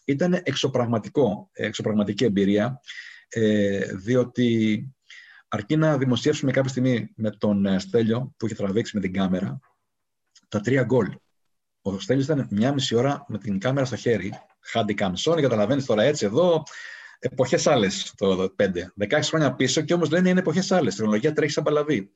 Ήταν 0.05 0.41
εξωπραγματικό, 0.43 1.51
εξωπραγματική 1.53 2.25
εμπειρία, 2.25 2.81
ε, 3.29 3.95
διότι 3.95 4.96
αρκεί 5.49 5.77
να 5.77 5.99
δημοσιεύσουμε 5.99 6.51
κάποια 6.53 6.71
στιγμή 6.71 7.13
με 7.17 7.31
τον 7.31 7.67
ε, 7.67 7.79
Στέλιο 7.79 8.35
που 8.37 8.47
είχε 8.47 8.55
τραβήξει 8.55 8.97
με 8.97 9.03
την 9.03 9.13
κάμερα 9.13 9.59
τα 10.49 10.61
τρία 10.61 10.83
γκολ. 10.83 11.09
Ο 11.83 11.99
Στέλιος 11.99 12.25
ήταν 12.25 12.47
μια 12.51 12.73
μισή 12.73 12.95
ώρα 12.95 13.25
με 13.29 13.39
την 13.39 13.59
κάμερα 13.59 13.87
στο 13.87 13.97
χέρι, 13.97 14.33
handicam, 14.73 15.13
Sony, 15.25 15.41
καταλαβαίνεις 15.41 15.85
τώρα 15.85 16.03
έτσι 16.03 16.25
εδώ, 16.25 16.63
εποχές 17.19 17.67
άλλες 17.67 18.13
το 18.17 18.55
5. 18.57 18.93
16 19.11 19.21
χρόνια 19.23 19.55
πίσω 19.55 19.81
και 19.81 19.95
όμως 19.95 20.11
λένε 20.11 20.29
είναι 20.29 20.41
εποχές 20.41 20.73
άλλες. 20.73 20.95
Η 20.95 20.97
τεχνολογία 20.97 21.33
τρέχει 21.33 21.53
σαν 21.53 21.65
παλαβή. 21.65 22.13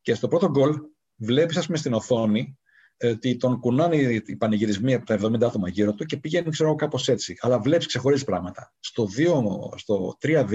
Και 0.00 0.14
στο 0.14 0.28
πρώτο 0.28 0.50
γκολ 0.50 0.80
βλέπεις, 1.16 1.56
ας 1.56 1.66
πούμε, 1.66 1.78
στην 1.78 1.92
οθόνη 1.92 2.58
ότι 3.02 3.36
τον 3.36 3.60
κουνάνε 3.60 3.96
οι 3.96 4.36
πανηγυρισμοί 4.36 4.94
από 4.94 5.06
τα 5.06 5.18
70 5.22 5.42
άτομα 5.42 5.68
γύρω 5.68 5.94
του 5.94 6.04
και 6.04 6.16
πηγαίνει, 6.16 6.50
ξέρω 6.50 6.74
κάπως 6.74 7.08
έτσι. 7.08 7.36
Αλλά 7.40 7.60
βλέπεις 7.60 7.86
ξεχωρίζει 7.86 8.24
πράγματα. 8.24 8.74
Στο, 8.80 9.08
2, 9.16 9.78
στο 9.78 10.16
3-2 10.22 10.46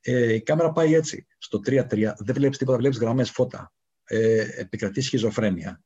ε, 0.00 0.34
η 0.34 0.42
κάμερα 0.42 0.72
πάει 0.72 0.94
έτσι. 0.94 1.26
Στο 1.38 1.60
3-3 1.66 2.12
δεν 2.18 2.34
βλέπεις 2.34 2.58
τίποτα, 2.58 2.78
βλέπεις 2.78 2.98
γραμμές 2.98 3.30
φώτα. 3.30 3.72
Ε, 4.04 4.46
επικρατεί 4.60 5.00
σχιζοφρένεια. 5.00 5.82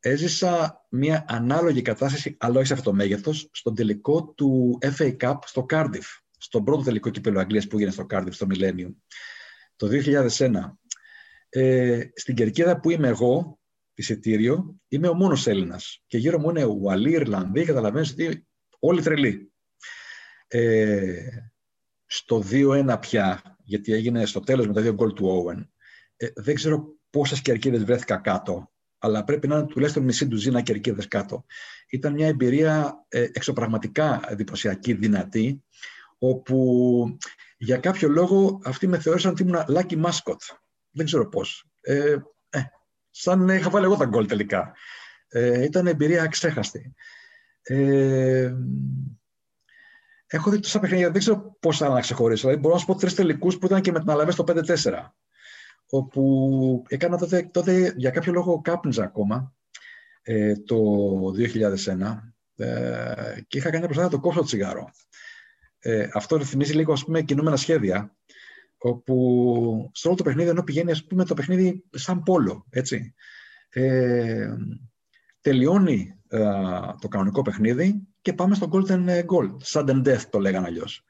Έζησα 0.00 0.84
μια 0.90 1.24
ανάλογη 1.28 1.82
κατάσταση, 1.82 2.36
αλλά 2.38 2.58
όχι 2.58 2.66
σε 2.66 2.72
αυτό 2.72 2.90
το 2.90 2.96
μέγεθος, 2.96 3.48
στον 3.52 3.74
τελικό 3.74 4.32
του 4.36 4.78
FA 4.98 5.16
Cup 5.16 5.38
στο 5.44 5.66
Cardiff 5.70 6.22
στον 6.44 6.64
πρώτο 6.64 6.82
τελικό 6.82 7.10
κύπελο 7.10 7.40
Αγγλίας 7.40 7.66
που 7.66 7.76
έγινε 7.76 7.90
στο 7.90 8.06
Cardiff, 8.10 8.32
στο 8.32 8.46
Millennium, 8.50 8.94
το 9.76 9.88
2001. 9.88 10.78
Ε, 11.48 12.00
στην 12.14 12.34
κερκίδα 12.34 12.80
που 12.80 12.90
είμαι 12.90 13.08
εγώ, 13.08 13.58
εισιτήριο, 13.94 14.80
είμαι 14.88 15.08
ο 15.08 15.14
μόνος 15.14 15.46
Έλληνας. 15.46 16.02
Και 16.06 16.18
γύρω 16.18 16.38
μου 16.38 16.50
είναι 16.50 16.64
Ουαλοί, 16.64 17.10
Ιρλανδοί, 17.10 17.64
καταλαβαίνεις 17.64 18.10
ότι 18.10 18.46
όλοι 18.78 19.02
τρελοί. 19.02 19.52
Ε, 20.46 21.28
στο 22.06 22.42
2-1 22.50 22.98
πια, 23.00 23.56
γιατί 23.64 23.92
έγινε 23.92 24.26
στο 24.26 24.40
τέλος 24.40 24.66
με 24.66 24.72
τα 24.72 24.80
δύο 24.80 24.92
γκολ 24.92 25.12
του 25.12 25.44
Owen, 25.46 25.66
ε, 26.16 26.28
δεν 26.34 26.54
ξέρω 26.54 26.96
πόσες 27.10 27.42
κερκίδες 27.42 27.84
βρέθηκα 27.84 28.16
κάτω, 28.16 28.72
αλλά 28.98 29.24
πρέπει 29.24 29.48
να 29.48 29.56
είναι 29.56 29.66
τουλάχιστον 29.66 30.04
μισή 30.04 30.26
ντουζίνα 30.26 30.60
κερκίδες 30.60 31.08
κάτω. 31.08 31.44
Ήταν 31.90 32.12
μια 32.12 32.26
εμπειρία 32.26 33.04
ε, 33.08 33.22
εξωπραγματικά 33.22 34.24
εντυπωσιακή, 34.28 34.92
δυνατή, 34.92 35.64
όπου 36.18 37.18
για 37.56 37.76
κάποιο 37.76 38.08
λόγο 38.08 38.60
αυτοί 38.64 38.86
με 38.86 38.98
θεώρησαν 38.98 39.30
ότι 39.30 39.42
ήμουν 39.42 39.64
lucky 39.68 40.04
mascot. 40.04 40.56
Δεν 40.90 41.06
ξέρω 41.06 41.28
πώς. 41.28 41.66
Ε, 41.80 42.12
ε, 42.12 42.22
σαν 43.16 43.44
να 43.44 43.54
είχα 43.54 43.70
βάλει 43.70 43.84
εγώ 43.84 43.96
τα 43.96 44.04
γκολ 44.04 44.26
τελικά. 44.26 44.72
Ε, 45.28 45.62
ήταν 45.62 45.86
εμπειρία 45.86 46.22
αξέχαστη. 46.22 46.94
Ε, 47.62 48.52
έχω 50.26 50.50
δει 50.50 50.60
τόσα 50.60 50.80
παιχνίδια, 50.80 51.10
δεν 51.10 51.20
ξέρω 51.20 51.56
πώς 51.60 51.76
θα 51.76 51.88
να 51.88 52.00
ξεχωρίσω. 52.00 52.40
Δηλαδή, 52.40 52.60
μπορώ 52.60 52.74
να 52.74 52.80
σου 52.80 52.86
πω 52.86 52.94
τρεις 52.94 53.14
τελικούς 53.14 53.58
που 53.58 53.66
ήταν 53.66 53.80
και 53.80 53.92
με 53.92 54.00
την 54.00 54.10
Αλαβές 54.10 54.34
στο 54.34 54.44
5-4. 54.46 55.14
Όπου 55.90 56.84
έκανα 56.88 57.18
τότε, 57.18 57.48
τότε 57.52 57.94
για 57.96 58.10
κάποιο 58.10 58.32
λόγο 58.32 58.60
κάπνιζα 58.60 59.04
ακόμα 59.04 59.54
ε, 60.22 60.54
το 60.56 60.76
2001 61.36 62.18
ε, 62.56 63.40
και 63.46 63.58
είχα 63.58 63.70
κάνει 63.70 63.84
προσπάθεια 63.84 64.02
να 64.02 64.10
το 64.10 64.20
κόψω 64.20 64.38
το 64.38 64.44
τσιγάρο. 64.44 64.90
Ε, 65.78 66.08
αυτό 66.12 66.44
θυμίζει 66.44 66.72
λίγο 66.72 66.92
ας 66.92 67.04
πούμε, 67.04 67.22
κινούμενα 67.22 67.56
σχέδια, 67.56 68.16
όπου 68.86 69.90
σε 69.94 70.06
όλο 70.06 70.16
το 70.16 70.22
παιχνίδι 70.22 70.48
ενώ 70.48 70.62
πηγαίνει 70.62 70.90
ας 70.90 71.04
πούμε, 71.04 71.24
το 71.24 71.34
παιχνίδι 71.34 71.84
σαν 71.90 72.22
πόλο. 72.22 72.66
Έτσι. 72.70 73.14
Ε, 73.68 74.56
τελειώνει 75.40 76.14
ε, 76.28 76.38
το 77.00 77.08
κανονικό 77.08 77.42
παιχνίδι 77.42 78.06
και 78.20 78.32
πάμε 78.32 78.54
στο 78.54 78.68
golden 78.72 79.06
goal. 79.06 79.56
Sudden 79.64 80.02
death 80.06 80.22
το 80.30 80.38
λέγανε 80.38 80.66
αλλιώς. 80.66 81.04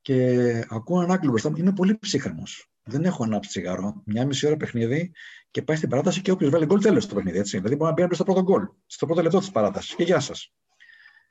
Και 0.00 0.66
ακούω 0.68 0.98
έναν 0.98 1.12
Άγγλο 1.12 1.30
μπροστά 1.30 1.50
μου, 1.50 1.56
είμαι 1.56 1.72
πολύ 1.72 1.98
ψύχρεμος. 1.98 2.70
Δεν 2.82 3.04
έχω 3.04 3.24
ανάψει 3.24 3.50
τσιγάρο. 3.50 4.02
Μια 4.04 4.26
μισή 4.26 4.46
ώρα 4.46 4.56
παιχνίδι 4.56 5.12
και 5.50 5.62
πάει 5.62 5.76
στην 5.76 5.88
παράταση 5.88 6.20
και 6.20 6.30
όποιος 6.30 6.50
βάλει 6.50 6.64
γκολ 6.66 6.80
τέλος 6.80 7.06
το 7.06 7.14
παιχνίδι. 7.14 7.38
Έτσι. 7.38 7.56
Δηλαδή 7.56 7.76
μπορεί 7.76 7.94
να 7.98 8.06
μπει 8.06 8.14
στο 8.14 8.24
πρώτο 8.24 8.42
γκολ, 8.42 8.68
στο 8.86 9.06
πρώτο 9.06 9.22
λεπτό 9.22 9.38
της 9.38 9.50
παράτασης. 9.50 9.94
Και 9.94 10.02
γεια 10.02 10.20
σας. 10.20 10.52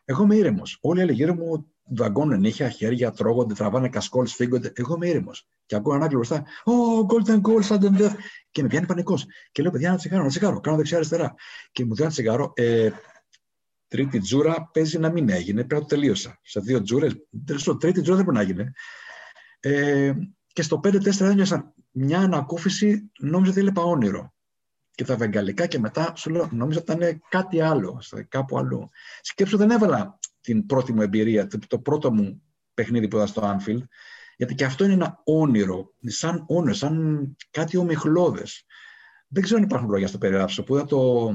Εγώ 0.05 0.23
είμαι 0.23 0.35
ήρεμος. 0.35 0.77
Όλοι 0.81 0.99
οι 0.99 1.03
άλλοι 1.03 1.13
γύρω 1.13 1.33
μου 1.33 1.71
δαγκώνουν 1.83 2.39
νύχια, 2.39 2.69
χέρια, 2.69 3.11
τρώγονται, 3.11 3.53
τραβάνε 3.53 3.89
κασκόλ, 3.89 4.25
σφίγγονται. 4.25 4.71
Εγώ 4.75 4.95
είμαι 4.95 5.07
ήρεμος. 5.07 5.47
Και 5.69 5.75
ακούω 5.75 5.93
έναν 5.93 6.03
άγγλο 6.03 6.17
μπροστά. 6.17 6.45
Oh, 6.65 7.05
golden 7.11 7.41
goal, 7.41 7.63
sudden 7.63 8.01
death. 8.01 8.15
Και 8.51 8.61
με 8.61 8.67
πιάνει 8.67 8.85
πανικός. 8.85 9.25
Και 9.51 9.61
λέω, 9.61 9.71
παιδιά, 9.71 9.87
ένα 9.87 9.97
τσιγάρο, 9.97 10.21
ένα 10.21 10.29
τσιγάρο. 10.29 10.59
Κάνω 10.59 10.77
δεξιά-αριστερά. 10.77 11.33
Και 11.71 11.85
μου 11.85 11.95
δίνει 11.95 12.01
ένα 12.01 12.09
τσιγάρο. 12.09 12.51
Ε, 12.55 12.89
τρίτη 13.87 14.19
τζούρα 14.19 14.69
παίζει 14.73 14.99
να 14.99 15.11
μην 15.11 15.29
έγινε. 15.29 15.63
Πρέπει 15.63 15.73
να 15.73 15.79
το 15.79 15.95
τελείωσα. 15.95 16.39
Σε 16.43 16.59
δύο 16.59 16.81
τζούρες. 16.81 17.15
Τρίτη 17.79 18.01
τζούρα 18.01 18.15
δεν 18.15 18.25
μπορεί 18.25 18.37
να 18.37 18.43
γίνει. 18.43 18.71
Ε, 19.59 20.13
και 20.53 20.61
στο 20.61 20.79
5-4 20.83 21.19
ένιωσα 21.19 21.73
μια 21.91 22.19
ανακούφιση, 22.19 23.11
νόμιζα 23.19 23.51
ότι 23.51 23.59
έλεπα 23.59 23.81
όνειρο. 23.81 24.33
Και 24.91 25.03
τα 25.03 25.15
βεγγαλικά 25.15 25.65
και 25.65 25.79
μετά 25.79 26.13
σου 26.15 26.29
λέω, 26.29 26.49
νόμιζα 26.51 26.79
ότι 26.79 26.91
ήταν 26.91 27.21
κάτι 27.29 27.61
άλλο, 27.61 28.01
κάπου 28.27 28.57
αλλού. 28.57 28.89
Σκέψω 29.21 29.57
δεν 29.57 29.69
έβαλα 29.69 30.19
την 30.41 30.65
πρώτη 30.65 30.93
μου 30.93 31.01
εμπειρία, 31.01 31.47
το 31.67 31.79
πρώτο 31.79 32.11
μου 32.11 32.41
παιχνίδι 32.73 33.07
που 33.07 33.15
είδα 33.15 33.25
στο 33.25 33.41
Anfield, 33.41 33.83
γιατί 34.39 34.55
και 34.55 34.65
αυτό 34.65 34.83
είναι 34.83 34.93
ένα 34.93 35.21
όνειρο, 35.23 35.93
σαν 35.99 36.45
όνειρο, 36.47 36.73
σαν 36.73 37.35
κάτι 37.51 37.77
ομιχλώδες. 37.77 38.65
Δεν 39.27 39.43
ξέρω 39.43 39.59
αν 39.59 39.65
υπάρχουν 39.65 39.89
λόγια 39.89 40.07
στο 40.07 40.17
περιγράψω, 40.17 40.63
που 40.63 40.75
είδα 40.75 40.85
το 40.85 41.27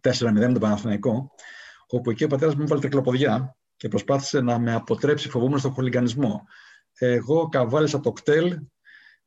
4-0 0.00 0.30
με 0.32 0.40
τον 0.40 0.58
Παναθηναϊκό, 0.58 1.30
όπου 1.86 2.10
εκεί 2.10 2.24
ο 2.24 2.26
πατέρας 2.26 2.54
μου 2.54 2.62
έβαλε 2.62 2.80
τρικλοποδιά 2.80 3.56
και 3.76 3.88
προσπάθησε 3.88 4.40
να 4.40 4.58
με 4.58 4.74
αποτρέψει 4.74 5.28
φοβούμενος 5.28 5.60
στον 5.60 5.72
χολιγανισμό. 5.72 6.44
Εγώ 6.98 7.48
καβάλισα 7.48 8.00
το 8.00 8.12
κτέλ, 8.12 8.58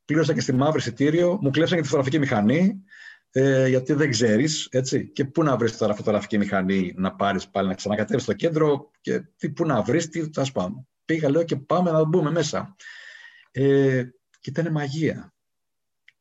πλήρωσα 0.05 0.33
και 0.33 0.41
στη 0.41 0.53
μαύρη 0.53 0.79
εισιτήριο, 0.79 1.37
μου 1.41 1.49
κλέψαν 1.49 1.75
και 1.75 1.81
τη 1.81 1.89
φωτογραφική 1.89 2.19
μηχανή, 2.19 2.83
ε, 3.31 3.67
γιατί 3.67 3.93
δεν 3.93 4.09
ξέρεις, 4.09 4.67
έτσι. 4.71 5.07
Και 5.07 5.25
πού 5.25 5.43
να 5.43 5.57
βρεις 5.57 5.77
τώρα 5.77 5.95
φωτογραφική 5.95 6.37
μηχανή 6.37 6.93
να 6.95 7.15
πάρεις 7.15 7.49
πάλι 7.49 7.67
να 7.67 7.73
ξανακατέβεις 7.73 8.23
στο 8.23 8.33
κέντρο 8.33 8.91
και 9.01 9.19
τι, 9.19 9.49
πού 9.49 9.65
να 9.65 9.81
βρεις, 9.81 10.09
τι 10.09 10.29
θα 10.33 10.43
σπάμε. 10.43 10.85
Πήγα, 11.05 11.29
λέω 11.29 11.43
και 11.43 11.55
πάμε 11.55 11.91
να 11.91 12.03
μπούμε 12.03 12.31
μέσα. 12.31 12.75
Ε, 13.51 14.03
και 14.39 14.49
ήταν 14.49 14.71
μαγεία. 14.71 15.33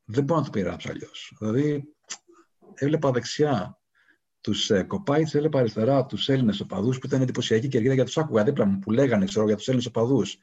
Δεν 0.04 0.24
μπορώ 0.24 0.40
να 0.40 0.46
το 0.46 0.50
περιγράψω 0.50 0.90
αλλιώς. 0.90 1.32
Δηλαδή, 1.38 1.84
έβλεπα 2.74 3.10
δεξιά 3.10 3.78
τους 4.40 4.70
ε, 4.70 4.82
Κοπάιτ, 4.82 5.34
έλεγα 5.34 5.58
αριστερά 5.58 6.06
τους 6.06 6.28
Έλληνες 6.28 6.60
οπαδούς 6.60 6.98
που 6.98 7.06
ήταν 7.06 7.22
εντυπωσιακή 7.22 7.68
κερκίδα 7.68 7.94
για 7.94 8.04
τους 8.04 8.18
άκουγα 8.18 8.44
δίπλα 8.44 8.64
μου 8.64 8.78
που 8.78 8.90
λέγανε 8.90 9.24
ξέρω, 9.24 9.46
για 9.46 9.56
τους 9.56 9.66
Έλληνες 9.66 9.86
οπαδούς. 9.86 10.38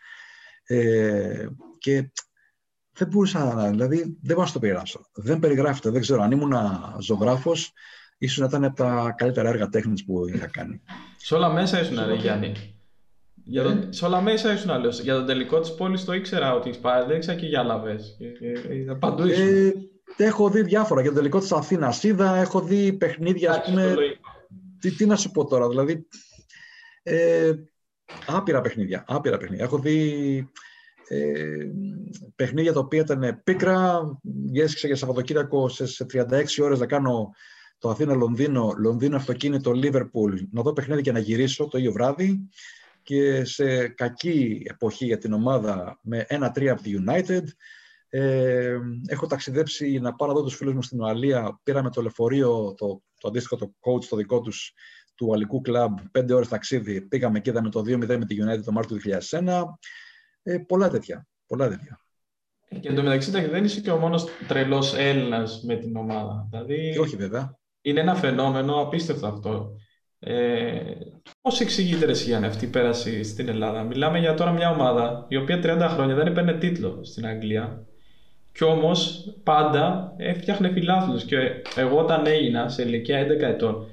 Ε, 0.64 1.48
και 1.78 2.12
δεν 2.92 3.08
μπορούσα 3.08 3.54
να. 3.54 3.70
Δηλαδή, 3.70 3.98
δεν 3.98 4.36
μπορώ 4.36 4.48
να 4.48 4.52
το 4.52 4.60
περιγράψω. 4.60 5.10
Δεν 5.14 5.40
περιγράφεται. 5.40 5.90
Δεν 5.90 6.02
ξέρω. 6.02 6.22
Αν 6.22 6.32
ήμουν 6.32 6.54
ζωγράφος, 7.00 7.74
ίσως 8.18 8.38
να 8.38 8.46
ήταν 8.46 8.64
από 8.64 8.76
τα 8.76 9.14
καλύτερα 9.18 9.50
έργα 9.50 9.70
τέχνης 9.70 10.06
που 10.06 10.28
είχα 10.28 10.48
κάνει. 10.48 10.82
Σε 11.18 11.36
όλα 11.36 11.50
μέσα 11.50 11.82
ήσουν, 11.82 12.06
ρε 12.06 12.16
Γιάννη. 12.16 12.77
Για 13.50 13.64
το, 13.64 13.70
ε; 13.70 13.88
σε 13.90 14.06
όλα 14.06 14.22
μέσα 14.22 14.54
ήσουν 14.54 14.70
άλλο. 14.70 14.90
Για 14.90 15.14
τον 15.16 15.26
τελικό 15.26 15.60
της 15.60 15.76
πόλης 15.76 16.06
το 16.06 16.14
ήξερα 16.14 16.54
ότι 16.54 16.70
πάει. 16.82 17.06
Δεν 17.06 17.16
ήξερα 17.16 17.40
και 17.40 17.46
για 17.46 17.64
λαβέ. 17.64 18.00
Παντού 19.00 19.28
ήσουν. 19.28 19.48
Ε, 19.48 19.72
έχω 20.18 20.50
δει 20.50 20.62
διάφορα. 20.62 21.02
Για 21.02 21.10
το 21.10 21.16
τελικό 21.16 21.40
της 21.40 21.52
Αθήνας 21.52 22.04
είδα, 22.04 22.36
έχω 22.36 22.62
δει 22.62 22.94
παιχνίδια. 22.94 23.52
Ας 23.52 23.62
πούμε, 23.66 23.96
τι, 24.80 24.92
τι 24.92 25.06
να 25.06 25.16
σου 25.16 25.32
πω 25.32 25.46
τώρα, 25.46 25.70
δηλαδή. 25.70 26.08
Ε, 27.04 27.54
άπειρα 28.26 28.62
παιχνίδια. 28.62 29.04
Άπειρα 29.08 29.38
παιχνίδια. 29.38 29.66
Έχω 29.66 29.78
δει 29.78 30.50
ε, 31.08 31.66
παιχνίδια 32.36 32.74
τα 32.74 32.80
οποία 32.80 33.00
ήταν 33.00 33.42
πίκρα. 33.44 34.02
Γέσκησα 34.52 34.88
για 34.88 34.96
Σαββατοκύριακο 34.96 35.70
σε 35.70 36.06
36 36.14 36.44
ώρες 36.62 36.80
να 36.80 36.86
κάνω 36.86 37.32
το 37.80 37.90
Αθήνα-Λονδίνο, 37.90 38.74
Λονδίνο-Αυτοκίνητο, 38.78 39.72
Λίβερπουλ, 39.72 40.36
να 40.52 40.62
δω 40.62 40.74
παιχνίδι 40.74 41.02
και 41.02 41.12
να 41.12 41.20
γυρίσω 41.20 41.68
το 41.68 41.78
ίδιο 41.78 41.92
βράδυ 41.92 42.50
και 43.08 43.46
σε 43.46 43.88
κακή 43.88 44.62
εποχή 44.70 45.06
για 45.06 45.18
την 45.18 45.34
ομάδα 45.34 46.00
με 46.02 46.26
ένα-τρία 46.28 46.72
από 46.72 46.82
τη 46.82 46.94
United. 47.06 47.44
Ε, 48.10 48.78
έχω 49.08 49.28
ταξιδέψει 49.28 50.00
να 50.00 50.16
πάρω 50.16 50.32
εδώ 50.32 50.44
τους 50.44 50.56
φίλους 50.56 50.74
μου 50.74 50.82
στην 50.82 51.02
Ουαλία. 51.02 51.60
Πήραμε 51.64 51.90
το 51.90 52.02
λεωφορείο, 52.02 52.74
το, 52.78 53.02
το 53.20 53.28
αντίστοιχο 53.28 53.56
το 53.56 53.74
coach, 53.80 54.06
το 54.06 54.16
δικό 54.16 54.42
τους, 54.42 54.74
του 55.16 55.26
Ουαλικού 55.30 55.62
Κλαμπ, 55.62 55.98
πέντε 56.12 56.34
ώρες 56.34 56.48
ταξίδι. 56.48 57.02
Πήγαμε 57.02 57.40
και 57.40 57.50
είδαμε 57.50 57.70
το 57.70 57.80
2-0 57.80 57.98
με 57.98 58.26
τη 58.26 58.38
United 58.40 58.64
το 58.64 58.72
Μάρτιο 58.72 58.98
του 58.98 59.10
2001. 59.30 59.64
Ε, 60.44 60.58
πολλά 60.58 60.90
τέτοια. 60.90 61.28
Πολλά 61.48 61.70
τέτοια. 61.70 62.00
Και 62.80 62.90
εντωμεταξύ 62.90 63.32
δεν 63.32 63.64
είσαι 63.64 63.82
και 63.82 63.92
ο 63.92 63.98
μόνος 63.98 64.26
τρελός 64.48 64.94
Έλληνας 64.94 65.64
με 65.64 65.76
την 65.76 65.96
ομάδα. 65.96 66.48
Δηλαδή, 66.50 66.92
και 66.94 67.00
όχι 67.00 67.16
βέβαια. 67.16 67.58
Είναι 67.82 68.00
ένα 68.00 68.16
φαινόμενο 68.16 68.82
απίστευτο 68.82 69.28
αυτό. 69.28 69.76
Ε, 70.20 70.80
Πώς 71.42 71.60
εξηγείται 71.60 72.06
ρε 72.06 72.12
για 72.12 72.38
αυτή 72.38 72.66
η 72.66 72.68
πέραση 72.68 73.24
στην 73.24 73.50
Ελλάδα; 73.50 73.84
Μιλάμε 73.84 74.20
για 74.20 74.34
τώρα 74.34 74.52
μια 74.52 74.70
ομάδα 74.70 75.26
η 75.28 75.36
οποία 75.36 75.60
30 75.64 75.88
χρόνια 75.90 76.16
δεν 76.16 76.28
έπαιρνε 76.28 76.54
τίτλο 76.54 77.00
στην 77.02 77.26
Αγγλία. 77.28 77.86
Κι 78.54 78.64
όμως 78.64 79.34
πάντα 79.44 80.14
έφτιαχνε 80.18 80.70
φιλάθλους. 80.70 81.24
Και 81.24 81.38
εγώ 81.76 81.98
όταν 81.98 82.26
έγινα 82.26 82.70
σε 82.70 82.82
ηλικία 82.82 83.28
11 83.28 83.42
ετών, 83.42 83.86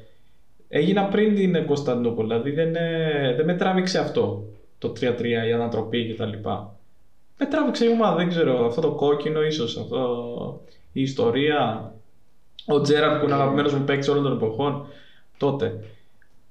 έγινα 0.69 1.05
πριν 1.05 1.35
την 1.35 1.67
Κωνσταντινούπολη. 1.67 2.29
Δηλαδή 2.29 2.51
δεν, 2.51 2.77
ε, 2.77 3.35
δεν 3.37 3.45
με 3.45 3.55
τράβηξε 3.55 3.99
αυτό 3.99 4.45
το 4.79 4.93
3-3, 5.01 5.47
η 5.49 5.53
ανατροπή 5.53 6.15
κτλ. 6.15 6.49
Με 7.39 7.47
τράβηξε 7.47 7.85
η 7.85 7.89
ομάδα, 7.89 8.17
δεν 8.17 8.29
ξέρω, 8.29 8.67
αυτό 8.67 8.81
το 8.81 8.91
κόκκινο 8.91 9.43
ίσως, 9.43 9.77
αυτό 9.77 10.61
η 10.93 11.03
ιστορία. 11.03 11.93
Ο 12.67 12.81
Τζέραρτ 12.81 13.19
που 13.19 13.25
είναι 13.25 13.35
αγαπημένος 13.35 13.75
μου 13.75 13.85
παίκτης 13.85 14.09
όλων 14.09 14.23
των 14.23 14.33
εποχών 14.33 14.87
τότε. 15.37 15.81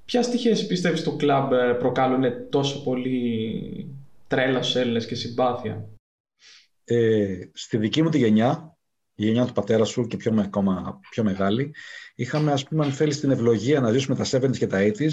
Ποια 0.06 0.24
στοιχεία 0.24 0.58
πιστεύεις 0.68 1.04
του 1.04 1.16
κλαμπ 1.16 1.52
ε, 1.52 1.74
προκάλουν 1.74 2.50
τόσο 2.50 2.84
πολύ 2.84 3.96
τρέλα 4.28 4.62
στους 4.62 4.76
Έλληνες 4.76 5.06
και 5.06 5.16
συμπάθεια; 5.16 5.90
Ε, 6.84 7.40
στη 7.54 7.78
δική 7.78 8.02
μου 8.02 8.10
τη 8.10 8.18
γενιά, 8.18 8.78
η 9.16 9.26
γενιά 9.26 9.46
του 9.46 9.54
πατέρα 9.54 9.86
σου 9.86 10.08
και 10.08 10.18
πιο, 10.18 10.34
ακόμα 10.40 11.00
πιο 11.10 11.24
μεγάλη, 11.24 11.76
είχαμε, 12.16 12.52
ας 12.52 12.64
πούμε, 12.64 12.86
αν 12.86 12.92
θέλεις, 12.92 13.20
την 13.20 13.32
ευλογία 13.32 13.80
να 13.80 13.92
ζήσουμε 13.92 14.16
τα 14.16 14.26
70s 14.26 14.58
και 14.58 14.68
τα 14.68 14.80
80s, 14.80 15.12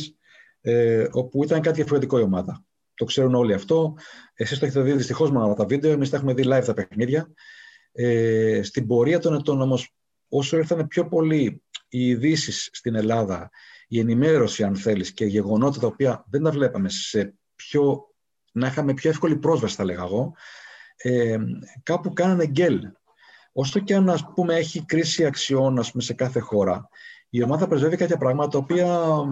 ε, 0.61 1.07
όπου 1.11 1.44
ήταν 1.44 1.61
κάτι 1.61 1.76
διαφορετικό 1.76 2.18
η 2.18 2.22
ομάδα. 2.22 2.64
Το 2.94 3.05
ξέρουν 3.05 3.35
όλοι 3.35 3.53
αυτό. 3.53 3.94
Εσείς 4.35 4.59
το 4.59 4.66
έχετε 4.66 4.81
δει 4.83 4.92
δυστυχώς 4.92 5.31
μόνο 5.31 5.44
από 5.46 5.55
τα 5.55 5.64
βίντεο. 5.64 5.92
Εμείς 5.92 6.11
τα 6.11 6.16
έχουμε 6.16 6.35
δει 6.35 6.42
live 6.46 6.62
τα 6.66 6.74
παιχνίδια. 6.74 7.33
Ε, 7.92 8.61
στην 8.62 8.87
πορεία 8.87 9.18
των 9.18 9.35
ετών 9.35 9.61
όμως, 9.61 9.94
όσο 10.29 10.57
ήρθαν 10.57 10.87
πιο 10.87 11.09
πολύ 11.09 11.62
οι 11.88 12.09
ειδήσεις 12.09 12.68
στην 12.72 12.94
Ελλάδα, 12.94 13.50
η 13.92 13.98
ενημέρωση, 13.98 14.62
αν 14.62 14.76
θέλεις, 14.76 15.12
και 15.12 15.24
γεγονότα 15.24 15.81
τα 15.81 15.87
οποία 15.87 16.24
δεν 16.31 16.42
τα 16.42 16.50
βλέπαμε 16.50 16.88
σε 16.88 17.35
πιο. 17.55 18.14
να 18.53 18.66
είχαμε 18.66 18.94
πιο 18.94 19.11
εύκολη 19.11 19.37
πρόσβαση, 19.37 19.74
θα 19.74 19.85
λέγα 19.85 20.03
εγώ, 20.03 20.35
ε, 20.96 21.37
κάπου 21.83 22.12
κάνανε 22.12 22.46
γκέλ. 22.46 22.81
Όσο 23.53 23.81
και 23.81 23.94
αν 23.94 24.11
ας 24.11 24.24
πούμε, 24.35 24.55
έχει 24.55 24.85
κρίση 24.85 25.24
αξιών 25.24 25.79
ας 25.79 25.90
πούμε, 25.90 26.03
σε 26.03 26.14
κάθε 26.14 26.40
χώρα, 26.40 26.88
η 27.31 27.42
ομάδα 27.42 27.66
πρεσβεύει 27.66 27.96
κάποια 27.96 28.16
πράγματα 28.16 28.48
τα 28.48 28.59
οποία 28.59 29.22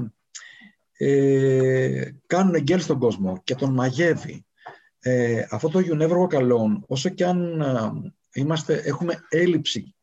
ε, 0.93 2.11
κάνουν 2.27 2.63
γκέλ 2.63 2.81
στον 2.81 2.99
κόσμο 2.99 3.41
και 3.45 3.55
τον 3.55 3.75
μαγεύει. 3.75 4.47
Ε, 4.99 5.47
αυτό 5.51 5.69
το 5.69 5.79
You 5.79 6.03
Never 6.03 6.17
Walk 6.17 6.41
Alone, 6.41 6.81
όσο 6.87 7.09
και 7.09 7.25
αν 7.25 7.61
ε, 7.61 7.91
είμαστε, 8.33 8.83
έχουμε 8.85 9.27
έλλειψη 9.29 9.95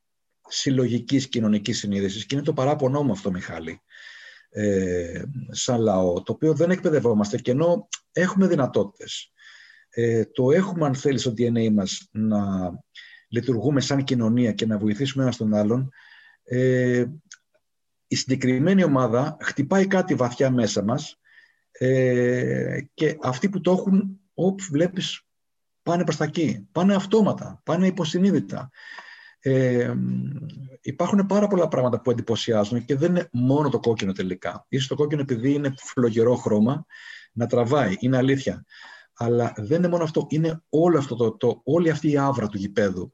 συλλογικής 0.48 1.28
κοινωνικής 1.28 1.78
συνείδησης 1.78 2.26
και 2.26 2.36
είναι 2.36 2.44
το 2.44 2.54
παράπονό 2.54 3.04
μου 3.04 3.12
αυτό, 3.12 3.32
Μιχάλη, 3.32 3.82
ε, 4.58 5.24
σαν 5.50 5.82
λαό, 5.82 6.22
το 6.22 6.32
οποίο 6.32 6.54
δεν 6.54 6.72
εκπαιδευόμαστε 6.72 7.38
και 7.38 7.52
ενώ 7.52 7.88
έχουμε 8.12 8.48
δυνατότητες. 8.48 9.32
Ε, 9.90 10.26
το 10.26 10.52
έχουμε, 10.52 10.86
αν 10.86 10.96
θέλεις, 10.96 11.22
στο 11.22 11.34
DNA 11.38 11.72
μας 11.72 12.10
να 12.12 12.72
λειτουργούμε 13.28 13.82
σαν 13.82 14.04
κοινωνία 14.04 14.52
και 14.52 14.66
να 14.66 14.78
βοηθήσουμε 14.78 15.24
ένα 15.24 15.34
τον 15.34 15.54
άλλον, 15.54 15.90
ε, 16.44 17.06
η 18.08 18.16
συγκεκριμένη 18.16 18.84
ομάδα 18.84 19.38
χτυπάει 19.42 19.88
κάτι 19.88 20.16
βαθιά 20.16 20.52
μέσα 20.52 20.84
μας 20.84 21.20
ε, 21.72 22.80
και 22.94 23.18
αυτοί 23.22 23.50
που 23.50 23.62
το 23.62 23.72
έχουν, 23.72 24.20
όπου 24.34 24.64
βλέπεις, 24.72 25.22
πάνε 25.84 26.04
προς 26.04 26.18
τα 26.18 26.24
εκεί. 26.24 26.68
Πάνε 26.72 26.96
αυτόματα, 26.96 27.62
πάνε 27.64 27.88
υποσυνείδητα. 27.88 28.70
Ε, 29.48 29.94
υπάρχουν 30.82 31.26
πάρα 31.26 31.48
πολλά 31.48 31.68
πράγματα 31.68 32.02
που 32.02 32.12
εντυπωσιάζουν 32.12 32.86
και 32.86 32.96
δεν 32.96 33.10
είναι 33.10 33.30
μόνο 33.32 33.70
το 33.70 33.80
κόκκινο 33.80 34.12
τελικά. 34.12 34.66
Ίσως 34.70 34.88
το 34.88 34.96
κόκκινο 34.96 35.22
επειδή 35.22 35.54
είναι 35.54 35.74
φλογερό 35.78 36.36
χρώμα, 36.36 36.86
να 37.32 37.48
τραβάει, 37.48 37.96
είναι 38.00 38.18
αλήθεια. 38.18 38.66
Αλλά 39.14 39.54
δεν 39.58 39.78
είναι 39.78 39.88
μόνο 39.88 40.04
αυτό, 40.04 40.28
είναι 40.30 40.64
όλο 40.70 40.98
αυτό 40.98 41.16
το, 41.16 41.38
το, 41.38 41.62
όλη 41.64 41.90
αυτή 41.90 42.12
η 42.12 42.18
άβρα 42.18 42.48
του 42.48 42.58
γηπέδου. 42.58 43.14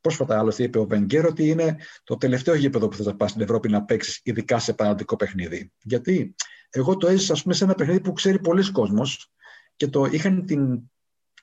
Πρόσφατα 0.00 0.38
άλλωστε 0.38 0.62
είπε 0.62 0.78
ο 0.78 0.86
Βενγκέρ 0.86 1.26
ότι 1.26 1.48
είναι 1.48 1.76
το 2.04 2.16
τελευταίο 2.16 2.54
γήπεδο 2.54 2.88
που 2.88 3.02
θα 3.02 3.16
πα 3.16 3.28
στην 3.28 3.40
Ευρώπη 3.40 3.68
να 3.68 3.84
παίξεις, 3.84 4.20
ειδικά 4.22 4.58
σε 4.58 4.70
επαναληπτικό 4.70 5.16
παιχνίδι. 5.16 5.72
Γιατί 5.82 6.34
εγώ 6.70 6.96
το 6.96 7.06
έζησα, 7.06 7.32
ας 7.32 7.42
πούμε, 7.42 7.54
σε 7.54 7.64
ένα 7.64 7.74
παιχνίδι 7.74 8.00
που 8.00 8.12
ξέρει 8.12 8.38
πολλοί 8.40 8.70
κόσμος 8.70 9.32
και 9.76 9.88
το 9.88 10.04
είχαν 10.04 10.46
την 10.46 10.80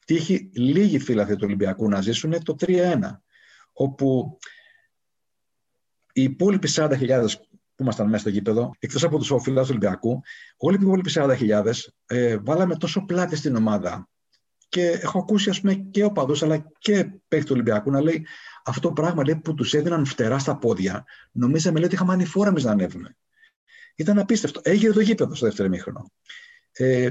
τύχη 0.05 0.49
λίγοι 0.53 0.99
φίλαθλοι 0.99 1.35
του 1.35 1.45
Ολυμπιακού 1.45 1.89
να 1.89 2.01
ζήσουν 2.01 2.43
το 2.43 2.55
3-1. 2.59 2.99
Όπου 3.81 4.37
οι 6.13 6.23
υπόλοιποι 6.23 6.69
40.000 6.71 7.25
που 7.75 7.83
ήμασταν 7.83 8.07
μέσα 8.07 8.17
στο 8.17 8.29
γήπεδο, 8.29 8.71
εκτός 8.79 9.03
από 9.03 9.17
τους 9.17 9.27
φίλου 9.41 9.61
του 9.61 9.67
Ολυμπιακού, 9.69 10.21
όλοι 10.57 10.77
οι 10.77 10.79
υπόλοιποι 10.83 11.11
40.000 11.13 11.71
ε, 12.05 12.37
βάλαμε 12.37 12.75
τόσο 12.75 13.05
πλάτη 13.05 13.35
στην 13.35 13.55
ομάδα. 13.55 14.09
Και 14.69 14.87
έχω 14.87 15.19
ακούσει 15.19 15.49
ας 15.49 15.61
πούμε, 15.61 15.73
και 15.73 16.03
οπαδού 16.03 16.45
αλλά 16.45 16.71
και 16.77 17.03
παίκτης 17.03 17.45
του 17.45 17.53
Ολυμπιακού 17.53 17.91
να 17.91 18.01
λέει 18.01 18.25
αυτό 18.63 18.87
το 18.87 18.93
πράγμα 18.93 19.23
λέει, 19.23 19.35
που 19.35 19.53
τους 19.53 19.73
έδιναν 19.73 20.05
φτερά 20.05 20.39
στα 20.39 20.57
πόδια, 20.57 21.05
νομίζαμε 21.31 21.75
λέει, 21.75 21.85
ότι 21.85 21.95
είχαμε 21.95 22.13
ανηφόρα 22.13 22.49
εμείς 22.49 22.63
να 22.63 22.71
ανέβουμε. 22.71 23.17
Ήταν 23.95 24.19
απίστευτο. 24.19 24.61
Έγινε 24.63 24.93
το 24.93 25.01
γήπεδο 25.01 25.35
στο 25.35 25.45
δεύτερο 25.45 25.69
μήχρονο. 25.69 26.11
Ε, 26.71 27.09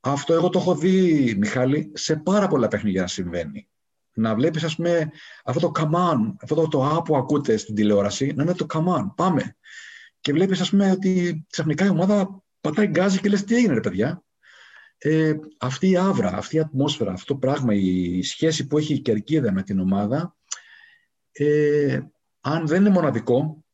αυτό 0.00 0.34
εγώ 0.34 0.48
το 0.48 0.58
έχω 0.58 0.74
δει, 0.74 1.34
Μιχάλη, 1.38 1.90
σε 1.94 2.16
πάρα 2.16 2.48
πολλά 2.48 2.68
παιχνίδια 2.68 3.00
να 3.00 3.06
συμβαίνει. 3.06 3.68
Να 4.14 4.34
βλέπεις, 4.34 4.64
ας 4.64 4.76
πούμε, 4.76 5.10
αυτό 5.44 5.60
το 5.60 5.72
come 5.80 6.10
on, 6.10 6.34
αυτό 6.42 6.54
το, 6.54 6.68
το 6.68 6.84
α 6.84 7.02
που 7.02 7.16
ακούτε 7.16 7.56
στην 7.56 7.74
τηλεόραση, 7.74 8.32
να 8.34 8.42
είναι 8.42 8.54
το 8.54 8.66
come 8.74 8.86
on, 8.86 9.06
πάμε. 9.16 9.56
Και 10.20 10.32
βλέπεις, 10.32 10.60
ας 10.60 10.70
πούμε, 10.70 10.90
ότι 10.90 11.44
ξαφνικά 11.50 11.84
η 11.84 11.88
ομάδα 11.88 12.42
πατάει 12.60 12.86
γκάζι 12.86 13.20
και 13.20 13.28
λες 13.28 13.44
τι 13.44 13.54
έγινε, 13.54 13.74
ρε 13.74 13.80
παιδιά; 13.80 14.24
Ε, 14.98 15.34
αυτή 15.58 15.90
η 15.90 15.96
άβρα, 15.96 16.36
αυτή 16.36 16.56
η 16.56 16.60
ατμόσφαιρα, 16.60 17.12
αυτό 17.12 17.32
το 17.32 17.38
πράγμα, 17.38 17.74
η 17.74 18.22
σχέση 18.22 18.66
που 18.66 18.78
έχει 18.78 18.94
η 18.94 19.00
κερκίδα 19.00 19.52
με 19.52 19.62
την 19.62 19.80
ομάδα, 19.80 20.36
ε, 21.32 22.00
αν 22.40 22.66
δεν 22.66 22.80
είναι 22.80 22.90
μοναδικό, 22.90 23.64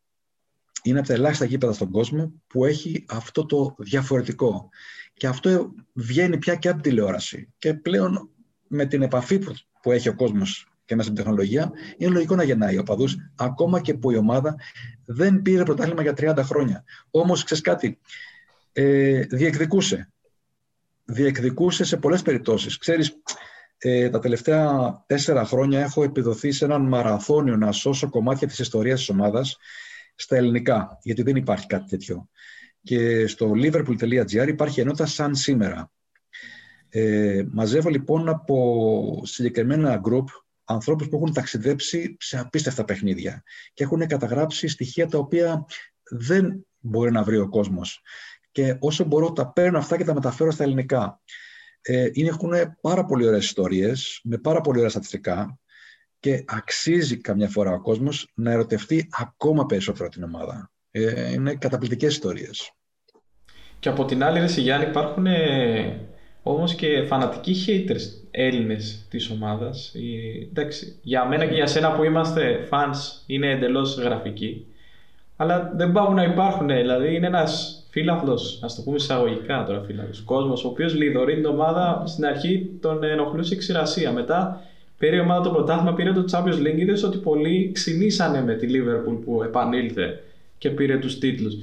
είναι 0.83 0.99
από 0.99 1.09
τα 1.09 1.15
ελάχιστα 1.15 1.45
γήπεδα 1.45 1.73
στον 1.73 1.91
κόσμο 1.91 2.33
που 2.47 2.65
έχει 2.65 3.05
αυτό 3.09 3.47
το 3.47 3.75
διαφορετικό. 3.79 4.69
Και 5.15 5.27
αυτό 5.27 5.75
βγαίνει 5.93 6.39
πια 6.39 6.55
και 6.55 6.69
από 6.69 6.83
την 6.83 6.91
τηλεόραση. 6.91 7.55
Και 7.59 7.75
πλέον 7.75 8.31
με 8.69 8.87
την 8.87 9.03
επαφή 9.03 9.39
που 9.83 9.93
έχει 9.93 10.09
ο 10.09 10.15
κόσμος 10.15 10.69
και 10.85 10.95
μέσα 10.95 11.09
στην 11.11 11.23
τεχνολογία, 11.23 11.73
είναι 11.97 12.13
λογικό 12.13 12.35
να 12.35 12.43
γεννάει 12.43 12.79
ο 12.79 12.83
παδούς, 12.83 13.17
ακόμα 13.37 13.81
και 13.81 13.95
που 13.95 14.11
η 14.11 14.17
ομάδα 14.17 14.57
δεν 15.05 15.43
πήρε 15.43 15.63
πρωτάθλημα 15.63 16.03
για 16.03 16.15
30 16.17 16.43
χρόνια. 16.43 16.85
Όμως, 17.11 17.45
ξέρεις 17.45 17.63
κάτι, 17.63 17.99
ε, 18.73 19.21
διεκδικούσε. 19.21 20.13
Διεκδικούσε 21.05 21.85
σε 21.85 21.97
πολλές 21.97 22.23
περιπτώσεις. 22.23 22.79
Ξέρεις, 22.79 23.23
ε, 23.79 24.09
τα 24.09 24.19
τελευταία 24.19 25.03
τέσσερα 25.07 25.45
χρόνια 25.45 25.81
έχω 25.81 26.03
επιδοθεί 26.03 26.53
σε 26.53 26.65
έναν 26.65 26.83
μαραθώνιο 26.83 27.57
να 27.57 27.73
σώσω 27.73 28.11
κομμάτια 28.11 28.47
της 28.47 28.59
ιστορίας 28.59 28.99
της 28.99 29.09
ομάδας 29.09 29.57
στα 30.15 30.37
ελληνικά, 30.37 30.99
γιατί 31.03 31.23
δεν 31.23 31.37
υπάρχει 31.37 31.67
κάτι 31.67 31.89
τέτοιο. 31.89 32.29
Και 32.83 33.27
στο 33.27 33.53
liverpool.gr 33.55 34.49
υπάρχει 34.49 34.81
ενότητα 34.81 35.07
σαν 35.07 35.35
σήμερα. 35.35 35.91
Ε, 36.91 37.43
μαζεύω 37.51 37.89
λοιπόν 37.89 38.29
από 38.29 39.21
συγκεκριμένα 39.25 40.01
group 40.05 40.25
ανθρώπους 40.65 41.09
που 41.09 41.17
έχουν 41.17 41.33
ταξιδέψει 41.33 42.17
σε 42.21 42.39
απίστευτα 42.39 42.85
παιχνίδια 42.85 43.43
και 43.75 43.85
έχουν 43.85 44.07
καταγράψει 44.07 44.69
στοιχεία 44.69 45.07
τα 45.07 45.19
οποία 45.19 45.65
δεν 46.11 46.67
μπορεί 46.79 47.11
να 47.11 47.23
βρει 47.23 47.39
ο 47.39 47.49
κόσμος. 47.49 48.03
Και 48.53 48.77
όσο 48.79 49.05
μπορώ 49.05 49.33
τα 49.33 49.53
παίρνω 49.53 49.79
αυτά 49.79 49.97
και 49.97 50.05
τα 50.05 50.15
μεταφέρω 50.15 50.51
στα 50.51 50.65
ελληνικά. 50.65 51.21
Ε, 51.81 52.09
είναι, 52.13 52.29
έχουν 52.29 52.53
πάρα 52.81 53.05
πολύ 53.05 53.27
ωραίες 53.27 53.45
ιστορίες, 53.45 54.21
με 54.25 54.39
πάρα 54.39 54.61
πολύ 54.61 54.79
ωραία 54.79 54.91
στατιστικά 54.91 55.59
και 56.21 56.45
αξίζει 56.47 57.17
καμιά 57.17 57.49
φορά 57.49 57.73
ο 57.73 57.81
κόσμος 57.81 58.31
να 58.35 58.51
ερωτευτεί 58.51 59.09
ακόμα 59.19 59.67
περισσότερο 59.67 60.09
την 60.09 60.23
ομάδα. 60.23 60.71
Ε, 60.91 61.33
είναι 61.33 61.55
καταπληκτικές 61.55 62.13
ιστορίες. 62.13 62.73
Και 63.79 63.89
από 63.89 64.05
την 64.05 64.23
άλλη, 64.23 64.41
Ρε 64.41 64.47
Γιάννη, 64.47 64.87
υπάρχουν 64.87 65.27
ε, 65.27 66.08
όμως 66.49 66.75
και 66.75 67.03
φανατικοί 67.03 67.55
haters 67.67 68.27
Έλληνες 68.31 69.07
της 69.11 69.31
ομάδας. 69.31 69.95
εντάξει, 70.51 70.99
για 71.03 71.25
μένα 71.25 71.47
και 71.47 71.55
για 71.55 71.67
σένα 71.67 71.93
που 71.93 72.05
είμαστε 72.05 72.69
fans 72.71 72.97
είναι 73.27 73.51
εντελώς 73.51 73.99
γραφικοί. 73.99 74.65
Αλλά 75.37 75.73
δεν 75.77 75.93
πάβουν 75.93 76.15
να 76.15 76.23
υπάρχουν. 76.23 76.67
Δηλαδή 76.67 77.15
είναι 77.15 77.27
ένας 77.27 77.83
φίλαθλο, 77.91 78.41
ας 78.61 78.75
το 78.75 78.83
πούμε 78.83 78.97
εισαγωγικά 78.97 79.65
τώρα 79.67 79.83
φίλαθλο, 79.83 80.15
κόσμος, 80.25 80.65
ο 80.65 80.69
οποίος 80.69 80.95
λιδωρεί 80.95 81.35
την 81.35 81.47
ομάδα 81.47 82.03
στην 82.07 82.27
αρχή 82.27 82.71
τον 82.81 83.05
ενοχλούσε 83.05 83.55
η 83.55 83.57
ξηρασία. 83.57 84.13
Μετά 84.13 84.61
πήρε 84.99 85.17
η 85.17 85.21
ομάδα 85.21 85.41
το 85.41 85.51
πρωτάθλημα, 85.51 85.95
πήρε 85.95 86.13
το 86.13 86.25
Champions 86.33 86.67
League. 86.67 86.79
Είδες 86.79 87.03
ότι 87.03 87.19
πολλοί 87.19 87.71
ξυνήσανε 87.75 88.43
με 88.43 88.55
τη 88.55 88.67
Liverpool 88.71 89.19
που 89.25 89.43
επανήλθε 89.43 90.23
και 90.59 90.71
πήρε 90.71 90.99
τους 90.99 91.19
τίτλους. 91.19 91.55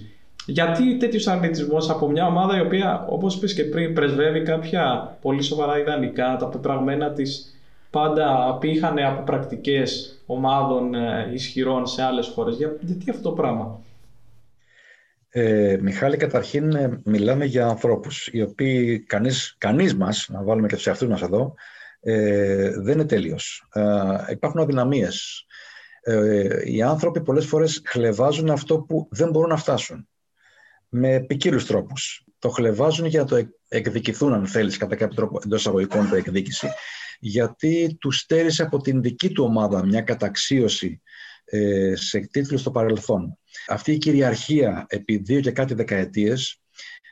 Γιατί 0.46 0.98
τέτοιος 0.98 1.28
αρνητισμό 1.28 1.78
από 1.78 2.10
μια 2.10 2.26
ομάδα 2.26 2.58
η 2.58 2.62
οποία, 2.62 3.06
όπως 3.10 3.36
είπες 3.36 3.54
και 3.54 3.64
πριν, 3.64 3.94
πρεσβεύει 3.94 4.42
κάποια 4.42 5.18
πολύ 5.22 5.42
σοβαρά 5.42 5.80
ιδανικά, 5.80 6.36
τα 6.40 6.48
πεπραγμένα 6.48 7.12
της 7.12 7.56
πάντα 7.90 8.48
απήχανε 8.48 9.06
από 9.06 9.24
πρακτικές 9.24 10.20
ομάδων 10.26 10.96
ε, 10.96 11.30
ισχυρών 11.34 11.88
σε 11.88 12.04
άλλες 12.04 12.28
χώρες. 12.28 12.58
Γιατί 12.58 13.10
αυτό 13.10 13.22
το 13.30 13.32
πράγμα; 13.32 13.80
Ε, 15.30 15.78
Μιχάλη, 15.82 16.18
καταρχήν 16.18 16.72
ε, 16.72 17.02
μιλάμε 17.04 17.46
για 17.46 17.68
ανθρώπους 17.68 18.30
οι 18.32 18.42
οποίοι 18.42 19.00
κανείς, 19.00 19.56
κανείς 19.58 19.96
μας, 19.96 20.28
να 20.30 20.44
βάλουμε 20.44 20.68
και 20.68 20.76
τους 20.76 20.88
εαυτούς 20.88 21.08
μας 21.08 21.22
εδώ, 21.22 21.54
ε, 22.00 22.70
δεν 22.80 22.94
είναι 22.94 23.06
τέλειος. 23.06 23.68
Ε, 23.74 23.84
υπάρχουν 24.30 24.62
αδυναμίες. 24.62 25.46
Ε, 26.02 26.72
οι 26.72 26.82
άνθρωποι 26.82 27.22
πολλές 27.22 27.46
φορές 27.46 27.82
χλεβάζουν 27.86 28.50
αυτό 28.50 28.80
που 28.80 29.08
δεν 29.12 29.30
μπορούν 29.30 29.50
να 29.50 29.58
φτάσουν. 29.58 30.08
Με 30.98 31.20
ποικίλους 31.20 31.66
τρόπους. 31.66 32.24
Το 32.40 32.50
χλεβάζουν 32.50 33.06
για 33.06 33.20
να 33.20 33.26
το 33.26 33.50
εκδικηθούν, 33.68 34.34
αν 34.34 34.48
θέλεις, 34.48 34.78
κατά 34.78 34.96
κάποιο 34.96 35.16
τρόπο 35.16 35.40
εντός 35.46 35.60
εισαγωγικών 35.60 36.10
το 36.10 36.16
εκδίκηση, 36.16 36.68
γιατί 37.20 37.98
τους 38.00 38.18
στέρισε 38.18 38.64
από 38.64 38.82
την 38.82 39.02
δική 39.02 39.30
του 39.30 39.44
ομάδα 39.44 39.86
μια 39.86 40.02
καταξίωση 40.02 41.02
ε, 41.46 41.96
σε 41.96 42.20
τίτλους 42.20 42.62
στο 42.62 42.72
παρελθόν. 42.72 43.38
Αυτή 43.68 43.92
η 43.92 43.98
κυριαρχία 43.98 44.86
επί 44.90 45.18
δύο 45.18 45.40
και 45.40 45.52
κάτι 45.52 45.74
δεκαετίες 45.74 46.62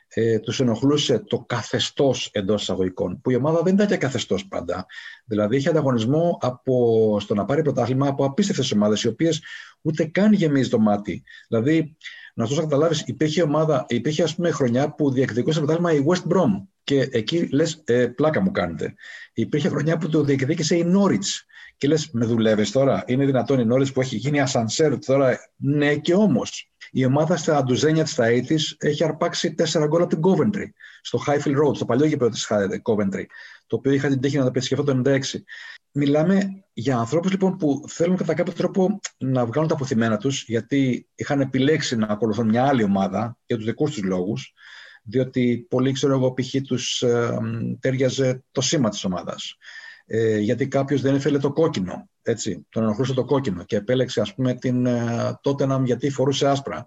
ε, 0.08 0.38
τους 0.38 0.60
ενοχλούσε 0.60 1.18
το 1.18 1.38
καθεστώς 1.38 2.30
εντός 2.32 2.62
εισαγωγικών, 2.62 3.20
που 3.20 3.30
η 3.30 3.34
ομάδα 3.34 3.62
δεν 3.62 3.74
ήταν 3.74 3.86
και 3.86 3.96
καθεστώς 3.96 4.46
πάντα. 4.46 4.86
Δηλαδή 5.24 5.56
είχε 5.56 5.68
ανταγωνισμό 5.68 6.38
από, 6.40 7.16
στο 7.20 7.34
να 7.34 7.44
πάρει 7.44 7.62
πρωτάθλημα 7.62 8.08
από 8.08 8.24
απίστευτες 8.24 8.72
ομάδες, 8.72 9.02
οι 9.02 9.08
οποίες 9.08 9.42
ούτε 9.80 10.04
καν 10.04 10.32
γεμίζει 10.32 10.68
το 10.68 10.78
μάτι. 10.78 11.22
Δηλαδή, 11.48 11.96
να 12.34 12.46
σου 12.46 12.60
καταλάβεις, 12.60 13.02
υπήρχε, 13.06 13.42
ομάδα, 13.42 13.84
υπήρχε 13.88 14.22
ας 14.22 14.34
πούμε 14.34 14.50
χρονιά 14.50 14.94
που 14.94 15.10
διεκδικούσε 15.10 15.58
πρωτάθλημα 15.58 15.92
η 15.92 16.04
West 16.06 16.32
Brom 16.32 16.66
και 16.84 17.08
εκεί 17.10 17.48
λες 17.52 17.82
ε, 17.84 18.06
πλάκα 18.06 18.40
μου 18.40 18.50
κάνετε. 18.50 18.94
Υπήρχε 19.32 19.68
χρονιά 19.68 19.96
που 19.96 20.08
το 20.08 20.22
διεκδίκησε 20.22 20.76
η 20.76 20.92
Norwich 20.96 21.44
και 21.76 21.88
λες, 21.88 22.10
με 22.12 22.26
δουλεύεις 22.26 22.70
τώρα; 22.70 23.04
Είναι 23.06 23.24
δυνατόν 23.24 23.60
η 23.60 23.64
Νόρι 23.64 23.92
που 23.92 24.00
έχει 24.00 24.16
γίνει 24.16 24.40
ασανσέρ 24.40 24.98
τώρα; 24.98 25.38
Ναι, 25.56 25.96
και 25.96 26.14
όμως. 26.14 26.68
Η 26.90 27.04
ομάδα 27.04 27.36
στα 27.36 27.64
ντουζένια 27.64 28.02
της 28.04 28.14
Ταΐτης 28.18 28.76
έχει 28.78 29.04
αρπάξει 29.04 29.54
τέσσερα 29.54 29.86
γκολ 29.86 30.02
από 30.02 30.10
την 30.10 30.20
Coventry. 30.24 30.66
Στο 31.02 31.18
Highfield 31.26 31.66
Road, 31.66 31.74
στο 31.74 31.84
παλιό 31.84 32.06
γήπεδο 32.06 32.30
της 32.30 32.52
Coventry. 32.82 33.24
Το 33.66 33.76
οποίο 33.76 33.92
είχα 33.92 34.08
την 34.08 34.20
τύχη 34.20 34.36
να 34.36 34.42
τα 34.42 34.48
επισκεφτώ 34.48 34.84
το 34.84 35.02
1996. 35.04 35.18
Μιλάμε 35.96 36.64
για 36.72 36.98
ανθρώπους 36.98 37.30
λοιπόν 37.30 37.56
που 37.56 37.84
θέλουν 37.88 38.16
κατά 38.16 38.34
κάποιο 38.34 38.52
τρόπο 38.52 39.00
να 39.18 39.46
βγάλουν 39.46 39.68
τα 39.68 39.74
αποθυμένα 39.74 40.16
τους, 40.16 40.44
γιατί 40.46 41.08
είχαν 41.14 41.40
επιλέξει 41.40 41.96
να 41.96 42.06
ακολουθούν 42.06 42.48
μια 42.48 42.66
άλλη 42.66 42.82
ομάδα 42.82 43.38
για 43.46 43.56
τους 43.56 43.64
δικούς 43.64 43.90
τους 43.90 44.02
λόγους, 44.02 44.52
διότι 45.02 45.66
πολύ 45.70 45.92
ξέρω 45.92 46.14
εγώ 46.14 46.34
π.χ. 46.34 46.54
τους 46.66 47.02
ε, 47.02 47.38
τέριαζε 47.80 48.44
το 48.50 48.60
σήμα 48.60 48.88
της 48.88 49.04
ομάδας 49.04 49.56
ε, 50.06 50.38
γιατί 50.38 50.68
κάποιος 50.68 51.00
δεν 51.00 51.14
ήθελε 51.14 51.38
το 51.38 51.52
κόκκινο, 51.52 52.08
έτσι, 52.22 52.66
τον 52.68 52.82
ενοχλούσε 52.82 53.14
το 53.14 53.24
κόκκινο 53.24 53.64
και 53.64 53.76
επέλεξε 53.76 54.20
ας 54.20 54.34
πούμε 54.34 54.54
την 54.54 54.86
ε, 54.86 55.32
Tottenham 55.42 55.82
γιατί 55.84 56.10
φορούσε 56.10 56.48
άσπρα 56.48 56.84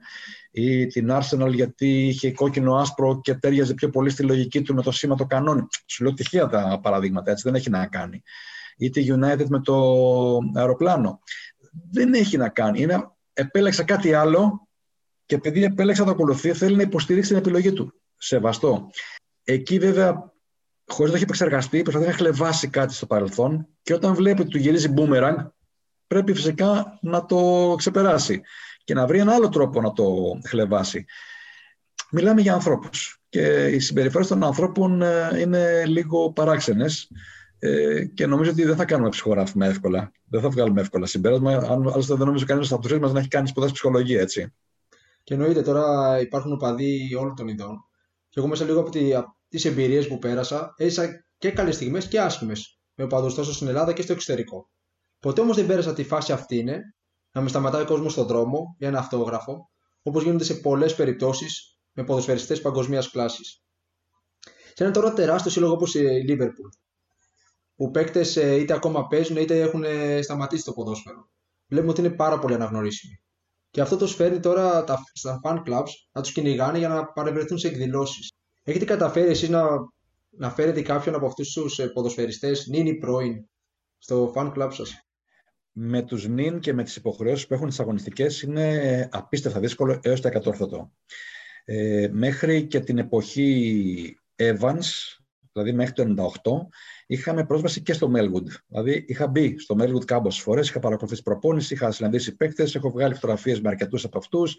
ή 0.52 0.88
την 0.88 1.10
Arsenal 1.12 1.52
γιατί 1.54 2.08
είχε 2.08 2.32
κόκκινο 2.32 2.76
άσπρο 2.76 3.22
και 3.22 3.34
τέριαζε 3.34 3.74
πιο 3.74 3.90
πολύ 3.90 4.10
στη 4.10 4.24
λογική 4.24 4.62
του 4.62 4.74
με 4.74 4.82
το 4.82 4.92
σήμα 4.92 5.16
το 5.16 5.26
κανόνι. 5.26 5.68
Σου 5.86 6.04
λέω 6.04 6.14
τυχαία 6.14 6.48
τα 6.48 6.80
παραδείγματα, 6.84 7.32
έτσι, 7.32 7.44
δεν 7.46 7.56
έχει 7.56 7.70
να 7.70 7.88
κάνει. 7.88 8.24
Ή 8.78 8.90
τη 8.90 9.06
United 9.10 9.46
με 9.48 9.60
το 9.60 9.76
αεροπλάνο. 10.56 11.20
Δεν 11.92 12.14
έχει 12.14 12.38
να 12.38 12.50
κάνει. 12.50 12.82
Είναι, 12.82 13.12
επέλεξα 13.34 13.84
κάτι 13.84 14.14
άλλο 14.14 14.68
και 15.26 15.36
επειδή 15.36 15.64
επέλεξα 15.64 16.02
να 16.02 16.08
το 16.08 16.14
ακολουθεί 16.14 16.54
θέλει 16.54 16.76
να 16.76 16.82
υποστηρίξει 16.82 17.30
την 17.30 17.38
επιλογή 17.38 17.74
του. 17.74 17.94
Σεβαστό. 18.18 18.90
Εκεί 19.44 19.80
βέβαια 19.80 20.34
χωρίς 20.88 21.10
να 21.12 21.16
έχει 21.16 21.24
επεξεργαστεί, 21.24 21.82
προσπαθεί 21.82 22.08
να 22.08 22.14
χλεβάσει 22.14 22.68
κάτι 22.68 22.94
στο 22.94 23.06
παρελθόν 23.06 23.68
και 23.82 23.94
όταν 23.94 24.16
βλέπει 24.16 24.42
ότι 24.42 24.50
του 24.50 24.58
γυρίζει 24.58 24.94
boomerang, 24.98 25.36
πρέπει 26.08 26.34
φυσικά 26.34 27.00
να 27.02 27.26
το 27.26 27.74
ξεπεράσει 27.78 28.42
και 28.84 28.94
να 28.94 29.08
βρει 29.08 29.20
ένα 29.20 29.34
άλλο 29.34 29.50
τρόπο 29.50 29.82
να 29.82 29.94
το 29.94 30.06
χλεβάσει. 30.48 31.06
Μιλάμε 32.12 32.42
για 32.42 32.54
ανθρώπους. 32.54 33.22
Και 33.30 33.66
οι 33.66 33.80
συμπεριφορές 33.80 34.28
των 34.28 34.44
ανθρώπων 34.44 35.02
ε, 35.02 35.40
είναι 35.40 35.86
λίγο 35.86 36.32
παράξενες. 36.32 37.12
Ε, 37.60 38.06
και 38.06 38.26
νομίζω 38.26 38.52
ότι 38.52 38.64
δεν 38.64 38.76
θα 38.76 38.86
κάνουμε 38.86 39.10
ψυχογράφημα 39.10 39.66
εύκολα. 39.66 40.12
Δεν 40.30 40.42
θα 40.42 40.50
βγάλουμε 40.50 40.82
εύκολα 40.82 41.06
συμπέρασμα. 41.06 41.52
Αν, 41.52 41.90
άλλωστε, 41.90 42.16
δεν 42.16 42.26
νομίζω 42.26 42.46
κανένας 42.46 42.72
από 42.72 42.82
τους 42.82 43.00
μας 43.00 43.14
να 43.14 43.20
έχει 43.20 43.28
κάνει 43.28 43.48
σπουδέ 43.48 43.70
ψυχολογία, 43.72 44.22
έτσι. 44.22 44.54
Και 45.24 45.34
εννοείται 45.34 45.62
τώρα 45.62 46.20
υπάρχουν 46.20 46.52
οπαδοί 46.52 47.16
όλων 47.16 47.36
των 47.36 47.48
ειδών. 47.48 47.86
Και 48.30 48.40
εγώ 48.40 48.48
μέσα 48.48 48.66
λίγο 48.66 48.80
από, 48.80 48.90
τη, 48.90 49.10
τις 49.50 49.66
εμπειρίες 49.66 50.08
που 50.08 50.20
πέρασα, 50.20 50.74
έζησα 50.78 51.26
και 51.38 51.52
καλές 51.52 51.76
στιγμές 51.76 52.08
και 52.08 52.20
άσχημες 52.20 52.80
με 52.94 53.04
οπαδούς 53.04 53.34
τόσο 53.34 53.54
στην 53.54 53.68
Ελλάδα 53.68 53.94
και 53.94 54.02
στο 54.02 54.14
εξωτερικό. 54.14 54.70
Ποτέ 55.20 55.42
όμως 55.42 55.56
δεν 55.56 55.66
πέρασα 55.66 55.94
τη 55.94 56.04
φάση 56.04 56.32
αυτή 56.32 56.58
είναι 56.58 56.96
να 57.32 57.42
με 57.42 57.50
σταματάει 57.50 57.82
ο 57.82 57.86
κόσμος 57.86 58.12
στον 58.12 58.26
δρόμο 58.26 58.76
για 58.78 58.88
ένα 58.88 59.00
αυτόγραφο, 59.00 59.70
όπως 60.02 60.24
γίνονται 60.24 60.44
σε 60.44 60.54
πολλές 60.54 60.96
περιπτώσεις 60.96 61.80
με 61.92 62.04
ποδοσφαιριστές 62.04 62.62
παγκοσμίας 62.62 63.12
κλάσης. 63.12 63.62
Σε 64.74 64.84
ένα 64.84 64.92
τώρα 64.92 65.14
τεράστιο 65.14 65.52
σύλλογο 65.52 65.74
όπως 65.74 65.96
η 65.96 66.26
Liverpool, 66.28 66.70
που 67.78 67.92
παίκτες 67.92 68.36
ε, 68.36 68.56
είτε 68.56 68.74
ακόμα 68.74 69.08
παίζουν 69.08 69.38
είτε 69.38 69.62
έχουν 69.62 69.84
ε, 69.84 70.22
σταματήσει 70.22 70.64
το 70.64 70.74
ποδόσφαιρο. 70.74 71.30
Βλέπουμε 71.68 71.92
ότι 71.92 72.02
είναι 72.02 72.10
πάρα 72.10 72.40
πολύ 72.40 72.54
αναγνωρίσιμοι. 72.54 73.22
Και 73.70 73.82
αυτό 73.82 73.98
τους 73.98 74.16
φέρνει 74.16 74.40
τώρα 74.40 74.84
τα, 74.84 75.04
στα 75.14 75.40
fan 75.44 75.64
clubs 75.66 75.90
να 76.12 76.22
τους 76.22 76.32
κυνηγάνε 76.32 76.78
για 76.78 76.88
να 76.88 77.06
παρευρεθούν 77.06 77.58
σε 77.58 77.68
εκδηλώσεις. 77.68 78.32
Έχετε 78.64 78.86
καταφέρει 78.86 79.30
εσείς 79.30 79.50
να, 79.50 79.64
να 80.30 80.50
φέρετε 80.50 80.82
κάποιον 80.82 81.16
από 81.16 81.26
αυτούς 81.26 81.54
τους 81.54 81.80
ε, 81.80 81.88
ποδοσφαιριστές, 81.88 82.68
νυν 82.68 82.86
ή 82.86 82.96
πρώην, 82.96 83.50
στο 83.98 84.34
fan 84.36 84.54
club 84.54 84.70
σας; 84.72 85.08
Με 85.72 86.02
τους 86.02 86.28
νυν 86.28 86.60
και 86.60 86.74
με 86.74 86.84
τις 86.84 86.96
υποχρεώσεις 86.96 87.48
που 87.48 87.54
έχουν 87.54 87.68
τις 87.68 87.80
αγωνιστικές 87.80 88.42
είναι 88.42 89.10
απίστευτα 89.12 89.60
δύσκολο 89.60 90.00
έως 90.04 90.22
τα 90.22 90.28
εκατόρθωτο. 90.28 90.92
Ε, 91.66 92.10
μέχρι 92.12 92.68
και 92.68 92.80
την 92.80 92.98
εποχή 92.98 94.20
Evans, 94.36 95.18
δηλαδή 95.52 95.74
μέχρι 95.74 95.94
το 95.94 96.04
98, 96.04 96.68
είχαμε 97.08 97.46
πρόσβαση 97.46 97.82
και 97.82 97.94
στο 97.94 98.12
Melwood. 98.16 98.48
Δηλαδή 98.68 99.06
είχα 99.08 99.28
μπει 99.28 99.60
στο 99.60 99.76
Melwood 99.80 100.06
κάμπος 100.06 100.40
φορές, 100.40 100.70
είχα 100.70 100.80
παρακολουθήσει 100.80 101.24
προπόνηση, 101.24 101.74
είχα 101.74 101.92
συναντήσει 101.92 102.36
παίκτες, 102.36 102.76
έχω 102.76 102.92
βγάλει 102.92 103.14
φωτογραφίες 103.14 103.62
με 103.62 103.70
αρκετούς 103.70 104.04
από 104.04 104.18
αυτούς, 104.18 104.56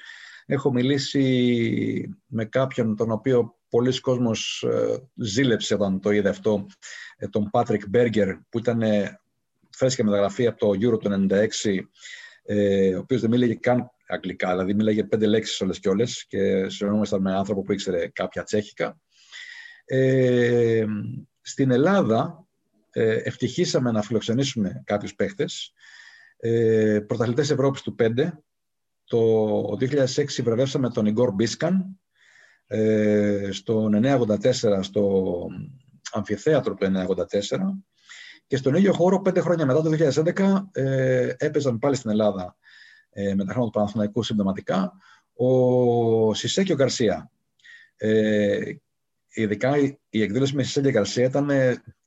έχω 0.46 0.72
μιλήσει 0.72 2.16
με 2.26 2.44
κάποιον 2.44 2.96
τον 2.96 3.11
οποίο 3.11 3.57
πολλοί 3.68 4.01
κόσμος 4.01 4.62
ε, 4.62 4.96
ζήλεψε 5.14 5.74
όταν 5.74 6.01
το 6.01 6.11
είδε 6.11 6.28
αυτό, 6.28 6.66
ε, 7.16 7.28
τον 7.28 7.51
Πάτρικ 7.51 7.88
Μπέργκερ, 7.88 8.34
που 8.49 8.59
ήταν 8.59 8.82
ε, 8.82 9.20
φρέσκια 9.70 10.05
μεταγραφή 10.05 10.46
από 10.46 10.59
το 10.59 10.68
Euro 10.68 10.99
του 11.01 11.26
96, 11.30 11.44
ο 12.94 12.99
οποίος 12.99 13.20
δεν 13.20 13.30
μίλαγε 13.30 13.55
καν 13.55 13.90
αγγλικά, 14.09 14.51
δηλαδή 14.51 14.74
μίλαγε 14.74 15.05
πέντε 15.05 15.26
λέξεις 15.26 15.61
όλες 15.61 15.78
και 15.78 15.88
όλες 15.88 16.26
και 16.26 16.68
συνεννόμασταν 16.68 17.20
με 17.20 17.34
άνθρωπο 17.34 17.62
που 17.62 17.72
ήξερε 17.72 18.09
κάποια 18.09 18.42
τσέχικα. 18.42 19.01
Ε, 19.84 20.84
στην 21.49 21.70
Ελλάδα 21.70 22.46
ε, 22.90 23.16
ευτυχήσαμε 23.16 23.90
να 23.90 24.03
φιλοξενήσουμε 24.03 24.82
κάποιους 24.84 25.14
παίχτες, 25.14 25.72
ε, 26.36 27.01
πρωταθλητές 27.07 27.51
Ευρώπης 27.51 27.82
του 27.82 27.94
5, 27.99 28.42
Το 29.05 29.76
2006 29.80 30.42
βραβεύσαμε 30.42 30.90
τον 30.90 31.07
Ιγκόρ 31.07 31.32
Μπίσκαν. 31.32 32.01
Ε, 32.66 33.49
στο 33.53 33.90
984 33.92 34.82
στο 34.82 35.46
αμφιθέατρο 36.12 36.74
του 36.74 36.84
984 36.84 37.82
και 38.46 38.57
στον 38.57 38.74
ίδιο 38.74 38.92
χώρο 38.92 39.20
πέντε 39.20 39.40
χρόνια 39.40 39.66
μετά 39.66 39.82
το 39.82 39.90
2011 40.34 40.62
ε, 40.72 41.34
έπαιζαν 41.36 41.78
πάλι 41.78 41.94
στην 41.94 42.11
Ελλάδα 42.11 42.57
ε, 43.11 43.34
με 43.34 43.44
τα 43.44 43.53
χρόνια 43.53 43.70
του 43.70 43.78
Παναθηναϊκού 43.78 44.22
συμπτωματικά 44.22 44.92
ο 45.34 46.34
Σισέ 46.34 46.62
και 46.62 46.72
ο 46.72 46.76
Γκαρσία. 46.76 47.30
Ε, 47.96 48.72
ειδικά 49.29 49.76
η 50.09 50.22
εκδήλωση 50.22 50.55
με 50.55 50.62
Σισέ 50.62 50.81
και 50.81 50.91
Γκαρσία 50.91 51.24
ήταν 51.24 51.51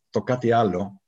το 0.10 0.22
κάτι 0.22 0.52
άλλο 0.52 1.02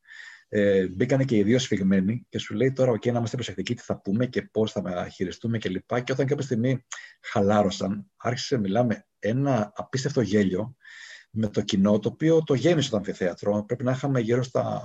ε, 0.55 0.87
μπήκανε 0.87 1.23
και 1.23 1.35
οι 1.35 1.43
δύο 1.43 1.59
σφιγμένοι 1.59 2.25
και 2.29 2.37
σου 2.37 2.53
λέει 2.53 2.71
τώρα, 2.71 2.91
OK, 2.91 3.11
να 3.11 3.17
είμαστε 3.17 3.35
προσεκτικοί, 3.35 3.75
τι 3.75 3.81
θα 3.81 4.01
πούμε 4.01 4.25
και 4.25 4.41
πώς 4.41 4.71
θα 4.71 5.09
χειριστούμε 5.13 5.57
κλπ. 5.57 5.93
Και, 5.93 6.01
και 6.01 6.11
όταν 6.11 6.25
κάποια 6.25 6.43
στιγμή 6.43 6.85
χαλάρωσαν, 7.21 8.11
άρχισε 8.17 8.55
να 8.55 8.61
μιλάμε 8.61 9.07
ένα 9.19 9.71
απίστευτο 9.75 10.21
γέλιο 10.21 10.75
με 11.29 11.47
το 11.47 11.61
κοινό, 11.61 11.99
το 11.99 12.09
οποίο 12.09 12.43
το 12.43 12.53
γέμισε 12.53 12.89
το 12.89 12.97
αμφιθέατρο. 12.97 13.63
Πρέπει 13.65 13.83
να 13.83 13.91
είχαμε 13.91 14.19
γύρω 14.19 14.43
στα 14.43 14.83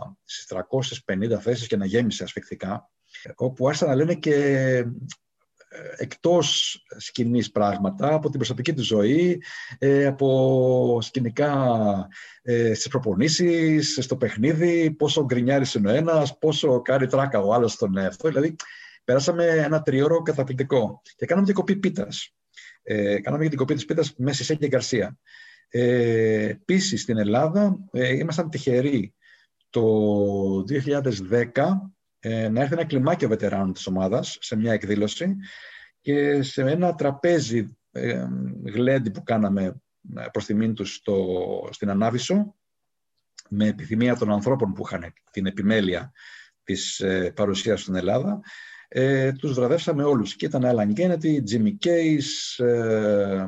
350 1.06 1.38
θέσεις 1.40 1.66
και 1.66 1.76
να 1.76 1.86
γέμισε 1.86 2.22
ασφικτικά, 2.22 2.90
όπου 3.34 3.66
άρχισαν 3.66 3.88
να 3.88 3.94
λένε 3.94 4.14
και 4.14 4.84
εκτός 5.96 6.76
σκηνής 6.96 7.50
πράγματα, 7.50 8.14
από 8.14 8.28
την 8.28 8.38
προσωπική 8.38 8.72
του 8.74 8.82
ζωή, 8.82 9.42
ε, 9.78 10.06
από 10.06 10.98
σκηνικά 11.02 11.52
ε, 12.42 12.74
στις 12.74 12.88
προπονήσεις, 12.88 13.98
στο 14.00 14.16
παιχνίδι, 14.16 14.90
πόσο 14.90 15.24
γκρινιάρης 15.24 15.74
είναι 15.74 15.90
ο 15.90 15.94
ένας, 15.94 16.38
πόσο 16.38 16.82
κάνει 16.82 17.06
τράκα 17.06 17.40
ο 17.40 17.54
άλλος 17.54 17.72
στον 17.72 17.96
εαυτό. 17.96 18.28
Δηλαδή, 18.28 18.56
περάσαμε 19.04 19.44
ένα 19.44 19.82
τριώρο 19.82 20.22
καταπληκτικό 20.22 21.02
και 21.16 21.26
κάναμε 21.26 21.46
διακοπή 21.46 21.76
πίτας. 21.76 22.32
Ε, 22.82 23.20
κάναμε 23.20 23.42
και 23.42 23.48
την 23.48 23.58
κοπή 23.58 23.74
της 23.74 23.84
πίτας 23.84 24.14
με 24.16 24.32
Σισέ 24.32 24.54
και 24.54 24.66
Γκαρσία. 24.66 25.18
Ε, 25.68 26.48
Επίσης, 26.48 27.02
στην 27.02 27.18
Ελλάδα 27.18 27.78
ε, 27.92 28.16
ήμασταν 28.16 28.50
τυχεροί 28.50 29.14
το 29.70 29.82
2010 30.64 31.42
ε, 32.18 32.48
να 32.48 32.60
έρθει 32.60 32.72
ένα 32.72 32.84
κλιμάκιο 32.84 33.28
βετεράνων 33.28 33.72
της 33.72 33.86
ομάδας 33.86 34.36
σε 34.40 34.56
μια 34.56 34.72
εκδήλωση 34.72 35.36
και 36.00 36.42
σε 36.42 36.62
ένα 36.62 36.94
τραπέζι 36.94 37.76
ε, 37.92 38.26
γλέντι 38.64 39.10
που 39.10 39.22
κάναμε 39.22 39.64
ε, 40.16 40.26
προς 40.32 40.44
τιμήν 40.44 40.74
τους 40.74 40.94
στο, 40.94 41.38
στην 41.70 41.90
Ανάβησο 41.90 42.54
με 43.48 43.66
επιθυμία 43.66 44.16
των 44.16 44.32
ανθρώπων 44.32 44.72
που 44.72 44.82
είχαν 44.86 45.12
την 45.30 45.46
επιμέλεια 45.46 46.12
της 46.62 47.00
ε, 47.00 47.32
παρουσίας 47.36 47.80
στην 47.80 47.94
Ελλάδα 47.94 48.40
ε, 48.88 49.32
τους 49.32 49.52
βραβεύσαμε 49.52 50.04
όλους. 50.04 50.36
Και 50.36 50.46
ήταν 50.46 50.62
Alan 50.64 51.00
Kennedy, 51.00 51.42
Jimmy 51.50 51.76
Case, 51.86 52.64
ε, 52.64 53.44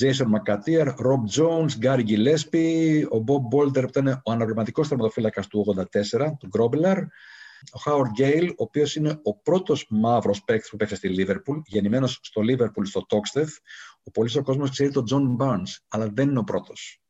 Jason 0.00 0.26
McAteer, 0.26 0.86
Rob 0.86 1.22
Jones, 1.36 1.68
Gary 1.82 2.04
Gillespie, 2.06 3.04
ο 3.10 3.24
Bob 3.26 3.56
Bolder 3.56 3.82
που 3.82 3.98
ήταν 3.98 4.08
ο 4.08 4.30
αναπληρωματικός 4.30 4.88
θερματοφύλακας 4.88 5.46
του 5.46 5.58
84, 5.58 6.36
του 6.38 6.48
Grobbelaar, 6.52 6.96
ο 7.72 7.78
Χάουαρντ 7.78 8.10
Γκέιλ, 8.10 8.48
ο 8.48 8.54
οποίος 8.56 8.96
είναι 8.96 9.20
ο 9.22 9.36
πρώτος 9.36 9.86
μαύρος 9.90 10.42
παίκτης 10.44 10.70
που 10.70 10.76
παίξει 10.76 10.94
στη 10.94 11.08
Λίβερπουλ, 11.08 11.58
γεννημένος 11.66 12.18
στο 12.22 12.40
Λίβερπουλ, 12.40 12.84
στο 12.84 13.06
Τόξτεθ. 13.06 13.56
Ο 14.02 14.10
πολύς 14.10 14.36
ο 14.36 14.42
κόσμος 14.42 14.70
ξέρει 14.70 14.90
τον 14.90 15.04
Τζον 15.04 15.34
Μπάρνς, 15.34 15.80
αλλά 15.88 16.10
δεν 16.12 16.28
είναι 16.28 16.38
ο 16.38 16.44
πρώτος. 16.44 17.00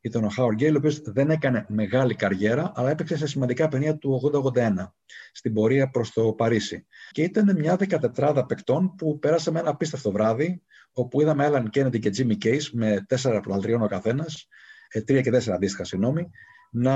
Ήταν 0.00 0.24
ο 0.24 0.28
Χάουρντ 0.28 0.56
Γκέιλ, 0.56 0.74
ο 0.74 0.78
οποίος 0.78 1.00
δεν 1.00 1.30
έκανε 1.30 1.66
μεγάλη 1.68 2.14
καριέρα, 2.14 2.72
αλλά 2.74 2.90
έπαιξε 2.90 3.16
σε 3.16 3.26
σημαντικά 3.26 3.68
παιχνίδια 3.68 3.96
του 3.96 4.20
80-81 4.54 4.92
στην 5.32 5.54
πορεία 5.54 5.90
προς 5.90 6.12
το 6.12 6.32
Παρίσι. 6.32 6.86
Και 7.10 7.22
ήταν 7.22 7.56
μια 7.58 7.76
δεκατετράδα 7.76 8.46
παικτών 8.46 8.94
που 8.94 9.18
πέρασε 9.18 9.50
με 9.50 9.60
ένα 9.60 9.70
απίστευτο 9.70 10.12
βράδυ, 10.12 10.62
όπου 10.92 11.20
είδαμε 11.20 11.44
Έλαν 11.44 11.70
Κέννεντι 11.70 11.98
και 11.98 12.10
Τζίμι 12.10 12.36
Κέι 12.36 12.60
με 12.72 13.04
τέσσερα 13.08 13.40
προαλτριών 13.40 13.82
ο 13.82 13.86
καθένας, 13.86 14.48
ε, 14.88 15.00
τρία 15.00 15.20
και 15.20 15.30
τέσσερα 15.30 15.56
αντίστοιχα, 15.56 15.84
συγγνώμη, 15.84 16.30
να 16.70 16.92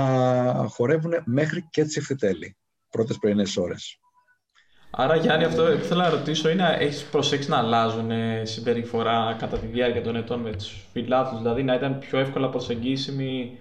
χορεύουν 0.67 1.13
μέχρι 1.25 1.67
και 1.69 1.83
τσιφτιτέλη 1.83 2.57
πρώτες 2.95 3.17
πρωινές 3.17 3.57
ώρες. 3.57 3.99
Άρα 4.97 5.15
Γιάννη, 5.15 5.43
αυτό 5.43 5.63
που 5.63 5.83
θέλω 5.83 6.01
να 6.01 6.09
ρωτήσω 6.09 6.49
είναι, 6.49 6.75
έχεις 6.79 7.03
προσέξει 7.03 7.49
να 7.49 7.57
αλλάζουν 7.57 8.11
ε, 8.11 8.45
συμπεριφορά 8.45 9.35
κατά 9.39 9.57
τη 9.57 9.65
διάρκεια 9.65 10.01
των 10.01 10.15
ετών 10.15 10.39
με 10.39 10.51
τους 10.51 10.87
φιλάθλους, 10.91 11.41
δηλαδή 11.41 11.63
να 11.63 11.73
ήταν 11.75 11.99
πιο 11.99 12.19
εύκολα 12.19 12.49
προσεγγίσιμοι 12.49 13.57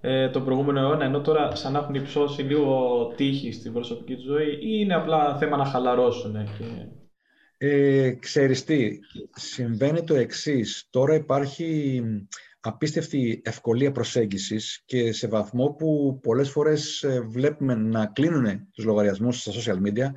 ε, 0.00 0.28
τον 0.28 0.44
προηγούμενο 0.44 0.80
αιώνα, 0.80 1.04
ενώ 1.04 1.20
τώρα 1.20 1.54
σαν 1.54 1.72
να 1.72 1.78
έχουν 1.78 1.94
υψώσει 1.94 2.42
λίγο 2.42 3.12
τύχη 3.16 3.52
στην 3.52 3.72
προσωπική 3.72 4.14
τους 4.14 4.24
ζωή, 4.24 4.52
ή 4.52 4.58
είναι 4.60 4.94
απλά 4.94 5.36
θέμα 5.38 5.56
να 5.56 5.64
χαλαρώσουν. 5.64 6.32
Και... 6.58 6.64
Ε, 7.66 8.10
ξέρεις 8.10 8.64
τι, 8.64 8.98
συμβαίνει 9.34 10.04
το 10.04 10.14
εξής. 10.14 10.86
Τώρα 10.90 11.14
υπάρχει 11.14 12.02
απίστευτη 12.60 13.42
ευκολία 13.44 13.92
προσέγγισης 13.92 14.82
και 14.84 15.12
σε 15.12 15.28
βαθμό 15.28 15.68
που 15.68 16.18
πολλές 16.22 16.50
φορές 16.50 17.02
ε, 17.02 17.20
βλέπουμε 17.20 17.74
να 17.74 18.06
κλείνουν 18.06 18.68
τους 18.72 18.84
λογαριασμούς 18.84 19.40
στα 19.40 19.52
social 19.52 19.86
media 19.86 20.10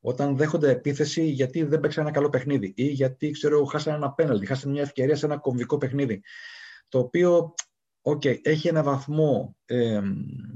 όταν 0.00 0.36
δέχονται 0.36 0.70
επίθεση 0.70 1.24
γιατί 1.24 1.62
δεν 1.62 1.80
παίξαν 1.80 2.04
ένα 2.04 2.12
καλό 2.12 2.28
παιχνίδι 2.28 2.72
ή 2.76 2.86
γιατί 2.86 3.30
ξέρω, 3.30 3.64
χάσαν 3.64 3.94
ένα 3.94 4.12
πέναλτι, 4.12 4.46
χάσαν 4.46 4.70
μια 4.70 4.82
ευκαιρία 4.82 5.16
σε 5.16 5.26
ένα 5.26 5.36
κομβικό 5.38 5.78
παιχνίδι. 5.78 6.22
Το 6.88 6.98
οποίο 6.98 7.54
okay, 8.02 8.38
έχει 8.42 8.68
ένα 8.68 8.82
βαθμό 8.82 9.56
ε, 9.64 10.00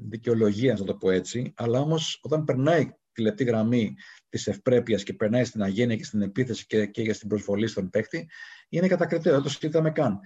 δικαιολογίας, 0.09 0.81
να 0.81 0.87
το 0.87 0.95
πω 0.95 1.11
έτσι, 1.11 1.53
αλλά 1.57 1.81
όμως 1.81 2.21
όταν 2.23 2.45
περνάει 2.45 2.91
τη 3.13 3.23
λεπτή 3.23 3.45
γραμμή 3.45 3.95
της 4.29 4.47
ευπρέπειας 4.47 5.03
και 5.03 5.15
περνάει 5.15 5.45
στην 5.45 5.63
αγένεια 5.63 5.97
και 5.97 6.05
στην 6.05 6.23
επίθεση 6.23 6.67
και, 6.67 6.87
και 6.87 7.03
για 7.03 7.15
στην 7.15 7.29
προσβολή 7.29 7.67
στον 7.67 7.91
παίκτη, 7.91 8.29
είναι 8.69 8.87
κατακριτέο, 8.87 9.33
δεν 9.33 9.43
το 9.43 9.49
συζητάμε 9.49 9.91
καν. 9.91 10.21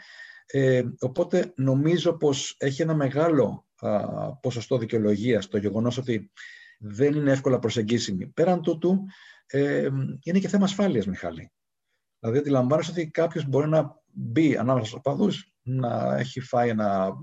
Ε, 0.46 0.82
οπότε 1.00 1.52
νομίζω 1.56 2.12
πως 2.16 2.56
έχει 2.58 2.82
ένα 2.82 2.94
μεγάλο 2.94 3.66
α, 3.76 4.36
ποσοστό 4.36 4.78
δικαιολογίας 4.78 5.48
το 5.48 5.58
γεγονός 5.58 5.98
ότι 5.98 6.30
δεν 6.78 7.14
είναι 7.14 7.32
εύκολα 7.32 7.58
προσεγγίσιμη. 7.58 8.26
Πέραν 8.26 8.62
τούτου, 8.62 9.04
ε, 9.46 9.88
είναι 10.22 10.38
και 10.38 10.48
θέμα 10.48 10.64
ασφάλειας, 10.64 11.06
Μιχάλη. 11.06 11.52
Δηλαδή, 12.18 12.38
αντιλαμβάνεσαι 12.38 12.90
ότι 12.90 13.10
κάποιος 13.10 13.48
μπορεί 13.48 13.68
να 13.68 14.02
μπει 14.12 14.56
ανάμεσα 14.56 14.86
στους 14.86 14.98
οπαδούς, 14.98 15.52
να 15.62 16.16
έχει 16.16 16.40
φάει 16.40 16.68
ένα 16.68 17.16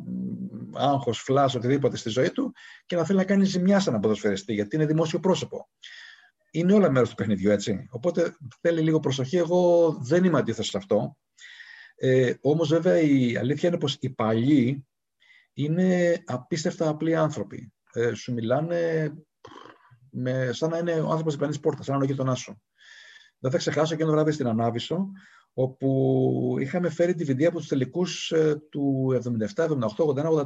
άγχος, 0.73 1.19
φλάς, 1.19 1.55
οτιδήποτε 1.55 1.97
στη 1.97 2.09
ζωή 2.09 2.31
του 2.31 2.53
και 2.85 2.95
να 2.95 3.05
θέλει 3.05 3.17
να 3.17 3.25
κάνει 3.25 3.45
ζημιά 3.45 3.79
σε 3.79 3.89
ένα 3.89 3.99
ποδοσφαιριστή, 3.99 4.53
γιατί 4.53 4.75
είναι 4.75 4.85
δημόσιο 4.85 5.19
πρόσωπο. 5.19 5.69
Είναι 6.51 6.73
όλα 6.73 6.91
μέρος 6.91 7.09
του 7.09 7.15
παιχνιδιού, 7.15 7.51
έτσι. 7.51 7.87
Οπότε 7.89 8.35
θέλει 8.61 8.81
λίγο 8.81 8.99
προσοχή. 8.99 9.37
Εγώ 9.37 9.91
δεν 10.01 10.23
είμαι 10.23 10.37
αντίθετος 10.37 10.67
σε 10.67 10.77
αυτό. 10.77 11.17
Ε, 12.03 12.33
όμως 12.41 12.69
βέβαια 12.69 12.99
η 12.99 13.37
αλήθεια 13.37 13.69
είναι 13.69 13.77
πως 13.77 13.97
οι 13.99 14.09
παλιοί 14.09 14.87
είναι 15.53 16.21
απίστευτα 16.25 16.87
απλοί 16.87 17.15
άνθρωποι. 17.15 17.73
Ε, 17.93 18.13
σου 18.13 18.33
μιλάνε 18.33 19.13
με, 20.11 20.49
σαν 20.51 20.69
να 20.69 20.77
είναι 20.77 20.93
ο 20.93 21.09
άνθρωπος 21.09 21.33
διπλανής 21.33 21.59
πόρτας, 21.59 21.85
σαν 21.85 21.97
να 21.97 22.03
είναι 22.03 22.11
ο 22.11 22.15
γείτονάς 22.15 22.39
σου. 22.39 22.61
Δεν 23.39 23.51
θα 23.51 23.57
ξεχάσω 23.57 23.95
και 23.95 24.03
ένα 24.03 24.11
βράδυ 24.11 24.31
στην 24.31 24.47
Ανάβησο, 24.47 25.11
όπου 25.53 26.55
είχαμε 26.59 26.89
φέρει 26.89 27.13
τη 27.13 27.23
βιδία 27.23 27.47
από 27.47 27.57
τους 27.57 27.67
τελικούς 27.67 28.31
ε, 28.31 28.61
του 28.69 29.13
77, 29.55 29.67
78, 29.67 29.77
81, 30.15 30.45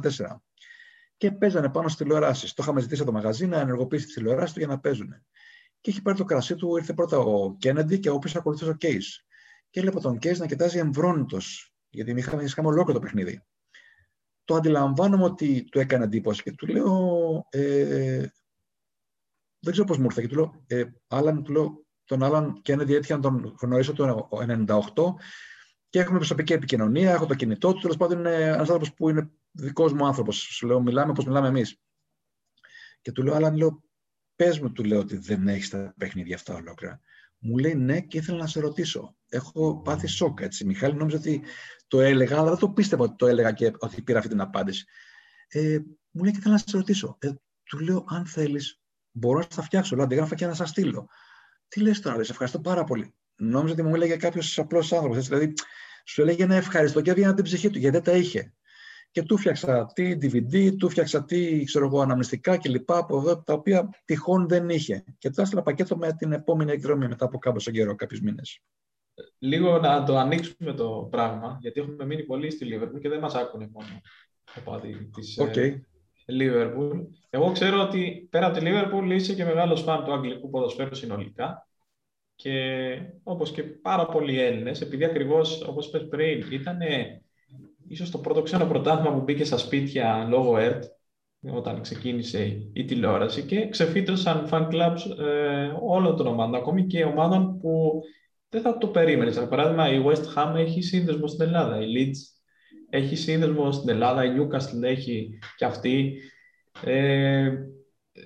Και 1.16 1.30
παίζανε 1.30 1.68
πάνω 1.68 1.88
στις 1.88 2.02
τηλεοράσεις. 2.02 2.52
Το 2.52 2.62
είχαμε 2.62 2.80
ζητήσει 2.80 3.02
από 3.02 3.10
το 3.10 3.16
μαγαζί 3.16 3.46
να 3.46 3.60
ενεργοποιήσει 3.60 4.04
τις 4.04 4.14
τηλεοράσεις 4.14 4.52
του 4.52 4.58
για 4.58 4.68
να 4.68 4.80
παίζουν. 4.80 5.14
Και 5.80 5.90
έχει 5.90 6.02
πάρει 6.02 6.16
το 6.16 6.24
κρασί 6.24 6.54
του, 6.54 6.76
ήρθε 6.76 6.92
πρώτα 6.92 7.18
ο 7.18 7.56
Κέννεντι 7.56 7.98
και 7.98 8.10
ο 8.10 8.14
οποίο 8.14 8.32
ακολουθούσε 8.36 8.70
ο 8.70 8.74
Κέις 8.74 9.25
και 9.76 9.82
έβλεπα 9.82 10.00
τον 10.00 10.18
Κέις 10.18 10.38
να 10.38 10.46
κοιτάζει 10.46 10.78
εμβρόνητος, 10.78 11.74
γιατί 11.88 12.10
είχαμε, 12.10 12.42
είχαμε 12.42 12.68
ολόκληρο 12.68 12.98
το 12.98 13.04
παιχνίδι. 13.04 13.44
Το 14.44 14.54
αντιλαμβάνομαι 14.54 15.24
ότι 15.24 15.64
του 15.64 15.78
έκανε 15.78 16.04
εντύπωση 16.04 16.42
και 16.42 16.52
του 16.52 16.66
λέω. 16.66 17.46
Ε, 17.50 18.26
δεν 19.58 19.72
ξέρω 19.72 19.86
πώς 19.86 19.98
μου 19.98 20.04
ήρθε. 20.04 20.20
Και 20.20 20.28
του 20.28 20.34
λέω, 20.34 20.64
ε, 20.66 20.84
Άλαν, 21.06 21.42
του 21.42 21.52
λέω, 21.52 21.86
τον 22.04 22.22
Άλαν 22.22 22.60
Κέννεντι 22.62 22.94
έτυχε 22.94 23.14
να 23.14 23.20
τον 23.20 23.56
γνωρίσω 23.60 23.92
το 23.92 24.28
1998 24.30 25.14
και 25.88 25.98
έχουμε 25.98 26.18
προσωπική 26.18 26.52
επικοινωνία. 26.52 27.12
Έχω 27.12 27.26
το 27.26 27.34
κινητό 27.34 27.72
του. 27.72 27.80
Τέλος 27.80 27.96
πάντων, 27.96 28.18
είναι 28.18 28.34
ένας 28.34 28.58
άνθρωπος 28.58 28.94
που 28.94 29.08
είναι 29.08 29.30
δικός 29.50 29.92
μου 29.92 30.06
άνθρωπος. 30.06 30.36
Σου 30.36 30.66
λέω, 30.66 30.80
μιλάμε 30.80 31.10
όπως 31.10 31.24
μιλάμε 31.24 31.48
εμείς. 31.48 31.80
Και 33.00 33.12
του 33.12 33.22
λέω, 33.22 33.34
Άλαν, 33.34 33.56
λέω, 33.56 33.82
πες 34.36 34.60
μου, 34.60 34.72
του 34.72 34.84
λέω 34.84 34.98
ότι 34.98 35.16
δεν 35.16 35.48
έχεις 35.48 35.68
τα 35.68 35.94
παιχνίδια 35.96 36.34
αυτά 36.34 36.54
ολόκληρα. 36.54 37.00
Μου 37.38 37.58
λέει 37.58 37.74
ναι 37.74 38.00
και 38.00 38.18
ήθελα 38.18 38.38
να 38.38 38.46
σε 38.46 38.60
ρωτήσω. 38.60 39.16
Έχω 39.28 39.80
πάθει 39.82 40.06
σοκ 40.06 40.40
έτσι. 40.40 40.64
Μιχάλη 40.64 40.94
νόμιζα 40.94 41.16
ότι 41.16 41.42
το 41.86 42.00
έλεγα, 42.00 42.38
αλλά 42.38 42.48
δεν 42.48 42.58
το 42.58 42.68
πίστευα 42.68 43.04
ότι 43.04 43.14
το 43.16 43.26
έλεγα 43.26 43.52
και 43.52 43.72
ότι 43.78 44.02
πήρα 44.02 44.18
αυτή 44.18 44.30
την 44.30 44.40
απάντηση. 44.40 44.84
Ε, 45.48 45.78
μου 46.10 46.22
λέει 46.22 46.32
και 46.32 46.38
ήθελα 46.38 46.54
να 46.54 46.58
σε 46.58 46.76
ρωτήσω. 46.76 47.16
Ε, 47.20 47.30
του 47.64 47.78
λέω 47.78 48.04
αν 48.08 48.26
θέλεις, 48.26 48.80
μπορώ 49.10 49.38
να 49.38 49.46
στα 49.50 49.62
φτιάξω. 49.62 49.96
Λέω 49.96 50.04
αντιγράφα 50.04 50.34
και 50.34 50.46
να 50.46 50.54
σας 50.54 50.68
στείλω. 50.68 51.08
Τι 51.68 51.80
λες 51.80 52.00
τώρα, 52.00 52.24
σε 52.24 52.32
ευχαριστώ 52.32 52.60
πάρα 52.60 52.84
πολύ. 52.84 53.14
Νόμιζα 53.36 53.72
ότι 53.72 53.82
μου 53.82 53.94
έλεγε 53.94 54.16
κάποιος 54.16 54.58
απλός 54.58 54.92
άνθρωπος. 54.92 55.28
Δηλαδή, 55.28 55.52
σου 56.04 56.22
έλεγε 56.22 56.42
ένα 56.42 56.54
ευχαριστώ 56.54 57.00
και 57.00 57.10
έβγαινε 57.10 57.34
την 57.34 57.44
ψυχή 57.44 57.70
του, 57.70 57.78
γιατί 57.78 57.96
δεν 57.96 58.04
τα 58.04 58.12
είχε. 58.12 58.54
και 59.10 59.22
του 59.22 59.36
φτιάξα 59.36 59.86
τι 59.86 60.18
DVD, 60.20 60.76
του 60.76 60.88
φτιάξα 60.88 61.24
τι 61.24 61.64
ξέρω 61.64 61.86
εγώ, 61.86 62.00
αναμνηστικά 62.00 62.58
κλπ. 62.58 62.92
από 62.92 63.18
εδώ, 63.18 63.42
τα 63.42 63.52
οποία 63.52 63.88
τυχόν 64.04 64.48
δεν 64.48 64.68
είχε. 64.68 65.04
Και 65.18 65.30
του 65.30 65.40
έστειλα 65.40 65.62
πακέτο 65.62 65.96
με 65.96 66.12
την 66.12 66.32
επόμενη 66.32 66.72
εκδρομή 66.72 67.08
μετά 67.08 67.24
από 67.24 67.38
κάποιο 67.38 67.72
καιρό, 67.72 67.94
κάποιους 67.94 68.20
μήνες. 68.20 68.60
Λίγο 69.38 69.78
να 69.78 70.04
το 70.04 70.16
ανοίξουμε 70.16 70.72
το 70.72 71.08
πράγμα, 71.10 71.58
γιατί 71.60 71.80
έχουμε 71.80 72.04
μείνει 72.04 72.22
πολύ 72.22 72.50
στη 72.50 72.64
Λίβερπουλ 72.64 73.00
και 73.00 73.08
δεν 73.08 73.20
μας 73.20 73.34
άκουνε 73.34 73.68
μόνο 73.72 74.00
οπαδοί 74.58 75.10
της 75.14 75.38
okay. 75.40 75.80
Λίβερπουλ. 76.26 76.98
Εγώ 77.30 77.52
ξέρω 77.52 77.80
ότι 77.80 78.28
πέρα 78.30 78.46
από 78.46 78.58
τη 78.58 78.64
Λίβερπουλ 78.64 79.10
είσαι 79.10 79.34
και 79.34 79.44
μεγάλος 79.44 79.82
φαν 79.82 80.04
του 80.04 80.12
αγγλικού 80.12 80.50
ποδοσφαίρου 80.50 80.94
συνολικά. 80.94 81.68
Και 82.34 82.98
όπως 83.22 83.50
και 83.50 83.62
πάρα 83.62 84.06
πολλοί 84.06 84.40
Έλληνες, 84.40 84.80
επειδή 84.80 85.04
ακριβώς 85.04 85.62
όπως 85.62 85.86
είπες 85.86 86.06
πριν, 86.08 86.52
ήταν 86.52 86.78
ίσως 87.88 88.10
το 88.10 88.18
πρώτο 88.18 88.42
ξένο 88.42 88.66
πρωτάθλημα 88.66 89.14
που 89.14 89.22
μπήκε 89.22 89.44
στα 89.44 89.56
σπίτια 89.56 90.26
λόγω 90.28 90.56
ΕΡΤ, 90.56 90.84
όταν 91.52 91.80
ξεκίνησε 91.80 92.70
η 92.72 92.84
τηλεόραση 92.84 93.42
και 93.42 93.68
ξεφύτρωσαν 93.68 94.48
fan 94.50 94.68
clubs 94.68 95.18
ε, 95.18 95.72
όλων 95.82 96.16
των 96.16 96.26
ομάδων, 96.26 96.54
ακόμη 96.54 96.86
και 96.86 97.04
ομάδων 97.04 97.58
που 97.58 98.02
δεν 98.48 98.60
θα 98.60 98.78
το 98.78 98.86
περίμενες. 98.86 99.36
Για 99.36 99.48
παράδειγμα, 99.48 99.92
η 99.92 100.02
West 100.06 100.34
Ham 100.34 100.54
έχει 100.56 100.82
σύνδεσμο 100.82 101.26
στην 101.26 101.46
Ελλάδα, 101.46 101.80
η 101.80 101.86
Leeds 101.96 102.16
έχει 102.90 103.16
σύνδεσμο 103.16 103.72
στην 103.72 103.88
Ελλάδα, 103.88 104.24
η 104.24 104.30
Newcastle 104.36 104.82
έχει 104.82 105.38
και 105.56 105.64
αυτή. 105.64 106.18
Ε, 106.84 107.52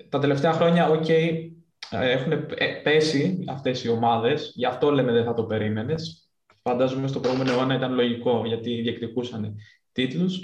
τα 0.09 0.19
τελευταία 0.19 0.51
χρόνια, 0.53 0.89
ok, 0.89 1.09
έχουν 1.89 2.45
πέσει 2.83 3.43
αυτές 3.47 3.83
οι 3.83 3.89
ομάδες, 3.89 4.53
γι' 4.55 4.65
αυτό 4.65 4.91
λέμε 4.91 5.11
δεν 5.11 5.23
θα 5.23 5.33
το 5.33 5.43
περίμενες 5.43 6.31
φαντάζομαι 6.63 7.07
στο 7.07 7.19
προηγούμενο 7.19 7.51
αιώνα 7.51 7.75
ήταν 7.75 7.93
λογικό 7.93 8.43
γιατί 8.45 8.81
διεκδικούσαν 8.81 9.55
τίτλους. 9.91 10.43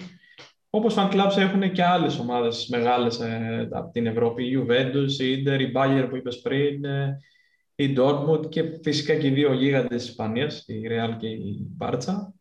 Όπως 0.69 0.95
fan 0.97 1.11
clubs 1.11 1.37
έχουν 1.37 1.71
και 1.71 1.83
άλλες 1.83 2.19
ομάδες 2.19 2.67
μεγάλες 2.67 3.19
ε, 3.19 3.67
από 3.71 3.91
την 3.91 4.05
Ευρώπη, 4.05 4.43
η 4.43 4.57
Juventus, 4.59 5.11
η 5.19 5.43
Inter, 5.43 5.59
η 5.59 5.71
Bayer 5.75 6.07
που 6.09 6.15
είπες 6.15 6.41
πριν, 6.41 6.85
ε, 6.85 7.19
η 7.79 7.95
Dortmund 7.97 8.49
και 8.49 8.63
φυσικά 8.83 9.15
και 9.15 9.27
οι 9.27 9.31
δύο 9.31 9.53
γίγαντες 9.53 10.01
της 10.01 10.09
Ισπανίας, 10.09 10.63
η 10.67 10.81
Real 10.89 11.17
και 11.19 11.27
η 11.27 11.67
Μπάρτσα. 11.75 12.33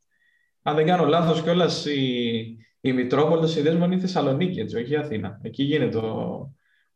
Αν 0.63 0.75
δεν 0.75 0.87
κάνω 0.87 1.05
λάθος 1.05 1.43
κιόλας 1.43 1.87
η, 1.87 2.57
η 2.81 2.93
Μητρόπολη 2.93 3.49
συνδέσμων 3.49 3.83
είναι 3.83 3.95
η 3.95 4.01
Θεσσαλονίκη, 4.01 4.61
έτσι, 4.61 4.77
όχι 4.77 4.93
η 4.93 4.97
Αθήνα. 4.97 5.41
Εκεί 5.43 5.63
γίνεται 5.63 5.97
ο, 5.97 6.51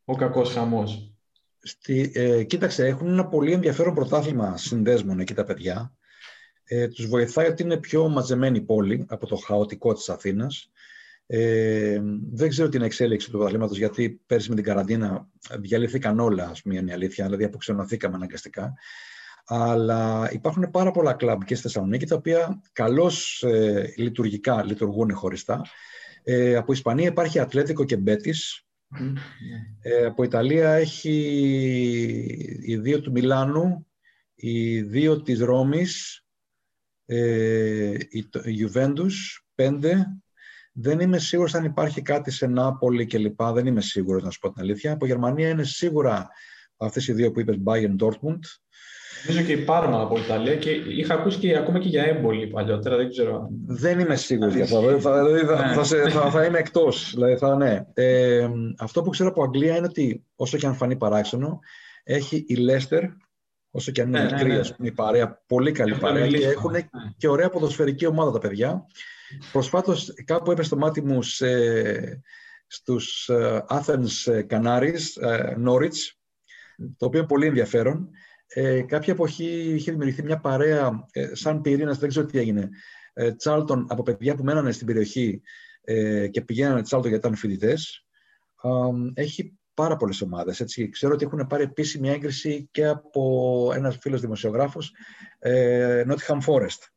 ο 0.05 0.17
κακός 0.17 0.53
χαμός. 0.53 1.13
Στη, 1.59 2.13
ε, 2.15 2.45
κοίταξε, 2.45 2.87
έχουν 2.87 3.09
ένα 3.09 3.27
πολύ 3.27 3.53
ενδιαφέρον 3.53 3.95
πρωτάθλημα 3.95 4.57
συνδέσμων 4.57 5.21
εκεί 5.21 5.35
τα 5.35 5.45
παιδιά 5.45 5.95
ε, 6.73 6.89
τους 6.89 7.07
βοηθάει 7.07 7.47
ότι 7.47 7.63
είναι 7.63 7.77
πιο 7.77 8.09
μαζεμένη 8.09 8.61
πόλη 8.61 9.05
από 9.09 9.27
το 9.27 9.37
χαοτικό 9.37 9.95
της 9.95 10.09
Αθήνας. 10.09 10.71
Ε, 11.33 12.01
δεν 12.33 12.49
ξέρω 12.49 12.69
την 12.69 12.83
εξέλιξη 12.83 13.27
του 13.27 13.33
πρωταθλήματος 13.33 13.79
γιατί 13.79 14.21
πέρσι 14.27 14.49
με 14.49 14.55
την 14.55 14.65
καραντίνα 14.65 15.29
διαλύθηκαν 15.59 16.21
όλα, 16.21 16.49
ας 16.49 16.63
πούμε, 16.63 16.77
είναι 16.77 16.91
η 16.91 16.95
αλήθεια, 16.95 17.25
δηλαδή 17.25 17.45
αποξενωθήκαμε 17.45 18.15
αναγκαστικά. 18.15 18.75
Αλλά 19.47 20.31
υπάρχουν 20.33 20.71
πάρα 20.71 20.91
πολλά 20.91 21.13
κλαμπ 21.13 21.43
και 21.43 21.55
στη 21.55 21.63
Θεσσαλονίκη 21.63 22.07
τα 22.07 22.17
οποία 22.17 22.63
καλώς 22.73 23.43
ε, 23.43 23.93
λειτουργικά 23.97 24.65
λειτουργούν 24.65 25.15
χωριστά. 25.15 25.63
Ε, 26.23 26.57
από 26.57 26.73
Ισπανία 26.73 27.09
υπάρχει 27.09 27.39
Ατλέτικο 27.39 27.85
και 27.85 27.97
Μπέτης. 27.97 28.67
Ε, 29.81 30.05
από 30.05 30.23
Ιταλία 30.23 30.71
έχει 30.71 31.17
οι 32.61 32.77
δύο 32.77 33.01
του 33.01 33.11
Μιλάνου, 33.11 33.87
οι 34.35 34.83
δύο 34.83 35.23
της 35.23 35.41
Ρώμης 35.41 36.25
ε, 37.07 37.95
η, 38.09 38.29
η 38.45 38.71
Juventus 38.73 39.13
5. 39.55 39.71
Δεν 40.73 41.01
είμαι 41.01 41.19
σίγουρος 41.19 41.55
αν 41.55 41.65
υπάρχει 41.65 42.03
κάτι 42.03 42.31
σε 42.31 42.47
Νάπολη 42.47 43.07
και 43.07 43.19
λοιπά. 43.19 43.53
Δεν 43.53 43.67
είμαι 43.67 43.81
σίγουρος 43.81 44.23
να 44.23 44.31
σου 44.31 44.39
πω 44.39 44.53
την 44.53 44.63
αλήθεια. 44.63 44.93
Από 44.93 45.07
Γερμανία 45.07 45.49
είναι 45.49 45.65
σίγουρα 45.65 46.29
αυτές 46.77 47.09
οι 47.09 47.13
δύο 47.13 47.31
που 47.31 47.41
είπες, 47.41 47.57
Bayern 47.65 47.97
Dortmund. 48.05 48.41
Νομίζω 49.27 49.45
και 49.47 49.53
η 49.53 49.65
Πάρμα 49.65 50.01
από 50.01 50.19
Ιταλία 50.19 50.57
και 50.57 50.71
είχα 50.71 51.15
ακούσει 51.15 51.39
και 51.39 51.57
ακόμα 51.57 51.79
και 51.79 51.89
για 51.89 52.05
έμπολη 52.05 52.47
παλιότερα, 52.47 52.97
δεν 52.97 53.09
ξέρω. 53.09 53.49
Δεν 53.67 53.99
είμαι 53.99 54.17
σίγουρος 54.17 54.55
για 54.55 54.65
αυτό. 54.65 54.81
Δηλαδή 54.81 55.01
θα, 55.01 55.25
δηλαδή 55.25 55.45
θα, 55.45 55.85
θα, 56.11 56.31
θα, 56.31 56.45
είμαι 56.45 56.59
εκτός. 56.59 57.11
Δηλαδή 57.15 57.37
θα, 57.37 57.57
ναι. 57.57 57.87
ε, 57.95 58.49
αυτό 58.79 59.03
που 59.03 59.11
ξέρω 59.11 59.29
από 59.29 59.43
Αγγλία 59.43 59.77
είναι 59.77 59.87
ότι 59.87 60.25
όσο 60.35 60.59
και 60.59 60.67
αν 60.67 60.75
φανεί 60.75 60.97
παράξενο, 60.97 61.59
έχει 62.03 62.37
η 62.37 62.57
Leicester 62.59 63.03
όσο 63.71 63.93
και 63.93 64.01
αν 64.01 64.09
είναι 64.09 64.23
ναι, 64.23 64.33
μικρή, 64.33 64.49
ναι, 64.49 64.61
ναι. 64.77 64.87
η 64.87 64.93
παρέα, 64.93 65.43
πολύ 65.47 65.73
καλή 65.73 65.95
παρέα 65.95 66.27
και 66.27 66.47
έχουν 66.47 66.71
ναι. 66.71 66.81
και 67.17 67.29
ωραία 67.29 67.51
ποδοσφαιρική 67.51 68.07
ομάδα 68.07 68.31
τα 68.31 68.39
παιδιά. 68.39 68.87
Προσφάτως 69.53 70.15
κάπου 70.25 70.51
έπεσε 70.51 70.67
στο 70.67 70.77
μάτι 70.77 71.03
μου 71.03 71.23
σε, 71.23 71.47
στους 72.67 73.31
uh, 73.33 73.61
Athens 73.67 74.33
ε, 74.33 74.47
Canaries, 74.51 75.25
uh, 75.25 75.69
Norwich, 75.69 75.99
το 76.97 77.07
οποίο 77.07 77.19
είναι 77.19 77.29
πολύ 77.29 77.47
ενδιαφέρον. 77.47 78.11
Ε, 78.47 78.83
κάποια 78.83 79.13
εποχή 79.13 79.75
είχε 79.75 79.91
δημιουργηθεί 79.91 80.23
μια 80.23 80.41
παρέα 80.41 81.07
ε, 81.11 81.35
σαν 81.35 81.61
πυρήνας, 81.61 81.99
δεν 81.99 82.09
ξέρω 82.09 82.27
τι 82.27 82.39
έγινε, 82.39 82.69
ε, 83.13 83.35
Τσάλτον 83.35 83.87
από 83.89 84.03
παιδιά 84.03 84.35
που 84.35 84.45
μένανε 84.45 84.73
στην 84.73 84.87
περιοχή 84.87 85.43
ε, 85.81 86.29
και 86.29 86.41
πηγαίνανε 86.41 86.83
Τσάλτον 86.83 87.11
γιατί 87.11 87.27
ήταν 87.27 87.39
φοιτητές. 87.39 88.07
έχει 89.15 89.59
πάρα 89.75 89.97
πολλές 89.97 90.21
ομάδες. 90.21 90.65
Ξέρω 90.91 91.15
ότι 91.15 91.25
έχουν 91.25 91.47
πάρει 91.47 91.63
επίσημη 91.63 92.11
έγκριση 92.11 92.69
και 92.71 92.87
από 92.87 93.73
ένας 93.75 93.97
φίλος 93.97 94.21
δημοσιογράφος, 94.21 94.93
ε, 95.39 96.05
Nottingham 96.07 96.41
Forest. 96.47 96.89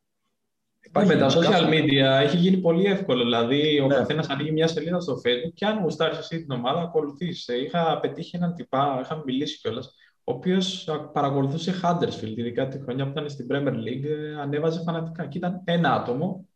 Υπάρχει 0.96 1.14
με 1.14 1.20
τα 1.20 1.30
social 1.30 1.70
media 1.70 2.22
έχει 2.24 2.38
γίνει 2.38 2.58
πολύ 2.58 2.86
εύκολο. 2.86 3.24
Δηλαδή, 3.24 3.80
ο 3.80 3.88
ναι. 3.88 3.96
καθένας 3.96 4.28
ανοίγει 4.28 4.52
μια 4.52 4.68
σελίδα 4.68 5.00
στο 5.00 5.14
Facebook 5.14 5.54
και 5.54 5.66
αν 5.66 5.80
γουστάρεις 5.82 6.18
εσύ 6.18 6.42
την 6.42 6.52
ομάδα, 6.52 6.82
ακολουθείς. 6.82 7.48
Είχα 7.48 8.00
πετύχει 8.00 8.36
έναν 8.36 8.54
τυπά, 8.54 9.00
είχα 9.04 9.22
μιλήσει 9.26 9.60
κιόλας, 9.60 9.96
ο 10.24 10.34
οποίος 10.34 10.90
παρακολουθούσε 11.14 11.74
Huddersfield, 11.84 12.38
ειδικά 12.38 12.68
τη 12.68 12.80
χρονιά 12.80 13.06
που 13.06 13.12
ήταν 13.12 13.30
στην 13.30 13.48
Premier 13.50 13.74
League, 13.74 14.04
ε, 14.04 14.42
ανέβαζε 14.42 14.82
φανατικά. 14.86 15.26
Και 15.26 15.38
ήταν 15.38 15.62
ένα 15.64 15.94
άτομο, 15.94 16.48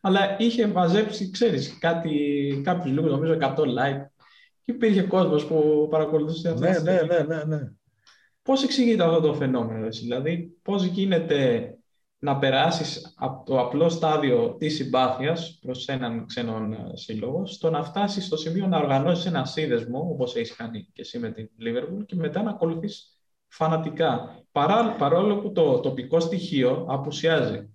αλλά 0.00 0.36
είχε 0.38 0.66
μαζέψει, 0.66 1.30
ξέρεις, 1.30 1.78
κάποιους 2.62 2.92
λίγους, 2.92 3.10
νομίζω 3.10 3.32
100 3.32 3.64
like 3.64 4.06
και 4.64 4.72
υπήρχε 4.72 5.02
κόσμος 5.02 5.46
που 5.46 5.88
παρακολουθούσε 5.90 6.48
αυτό. 6.48 6.60
Ναι, 6.60 6.78
ναι, 6.78 7.00
ναι, 7.02 7.18
ναι, 7.18 7.44
ναι. 7.44 7.72
Πώς 8.42 8.64
εξηγείται 8.64 9.04
αυτό 9.04 9.20
το 9.20 9.34
φαινόμενο, 9.34 9.88
δηλαδή, 9.88 10.56
πώς 10.62 10.84
γίνεται 10.84 11.70
να 12.24 12.38
περάσεις 12.38 13.14
από 13.16 13.44
το 13.44 13.60
απλό 13.60 13.88
στάδιο 13.88 14.54
της 14.58 14.74
συμπάθειας 14.74 15.58
προς 15.60 15.88
έναν 15.88 16.26
ξένον 16.26 16.72
ε, 16.72 16.90
σύλλογο, 16.94 17.46
στο 17.46 17.70
να 17.70 17.82
φτάσεις 17.84 18.24
στο 18.24 18.36
σημείο 18.36 18.66
να 18.66 18.78
οργανώσεις 18.78 19.26
ένα 19.26 19.44
σύνδεσμο, 19.44 19.98
όπως 19.98 20.36
έχεις 20.36 20.56
κάνει 20.56 20.88
και 20.92 21.00
εσύ 21.00 21.18
με 21.18 21.30
την 21.30 21.48
Liverpool, 21.60 22.06
και 22.06 22.14
μετά 22.14 22.42
να 22.42 22.50
ακολουθείς 22.50 23.18
φανατικά. 23.48 24.42
Παρά, 24.52 24.96
παρόλο 24.98 25.38
που 25.38 25.52
το 25.52 25.80
τοπικό 25.80 26.20
στοιχείο 26.20 26.86
απουσιάζει. 26.88 27.74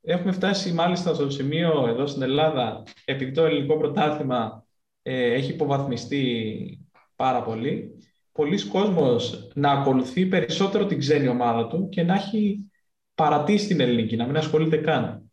Έχουμε 0.00 0.32
φτάσει 0.32 0.72
μάλιστα 0.72 1.14
στο 1.14 1.30
σημείο 1.30 1.86
εδώ 1.88 2.06
στην 2.06 2.22
Ελλάδα, 2.22 2.82
επειδή 3.04 3.30
το 3.30 3.44
ελληνικό 3.44 3.76
πρωτάθλημα 3.76 4.66
ε, 5.02 5.32
έχει 5.32 5.52
υποβαθμιστεί 5.52 6.88
πάρα 7.16 7.42
πολύ. 7.42 7.98
Πολλοί 8.32 8.66
κόσμος 8.66 9.48
να 9.54 9.70
ακολουθεί 9.70 10.26
περισσότερο 10.26 10.86
την 10.86 10.98
ξένη 10.98 11.28
ομάδα 11.28 11.66
του 11.66 11.88
και 11.88 12.02
να 12.02 12.14
έχει 12.14 12.68
παρατήσει 13.14 13.66
την 13.66 13.80
ελληνική, 13.80 14.16
να 14.16 14.26
μην 14.26 14.36
ασχολείται 14.36 14.76
καν. 14.76 15.30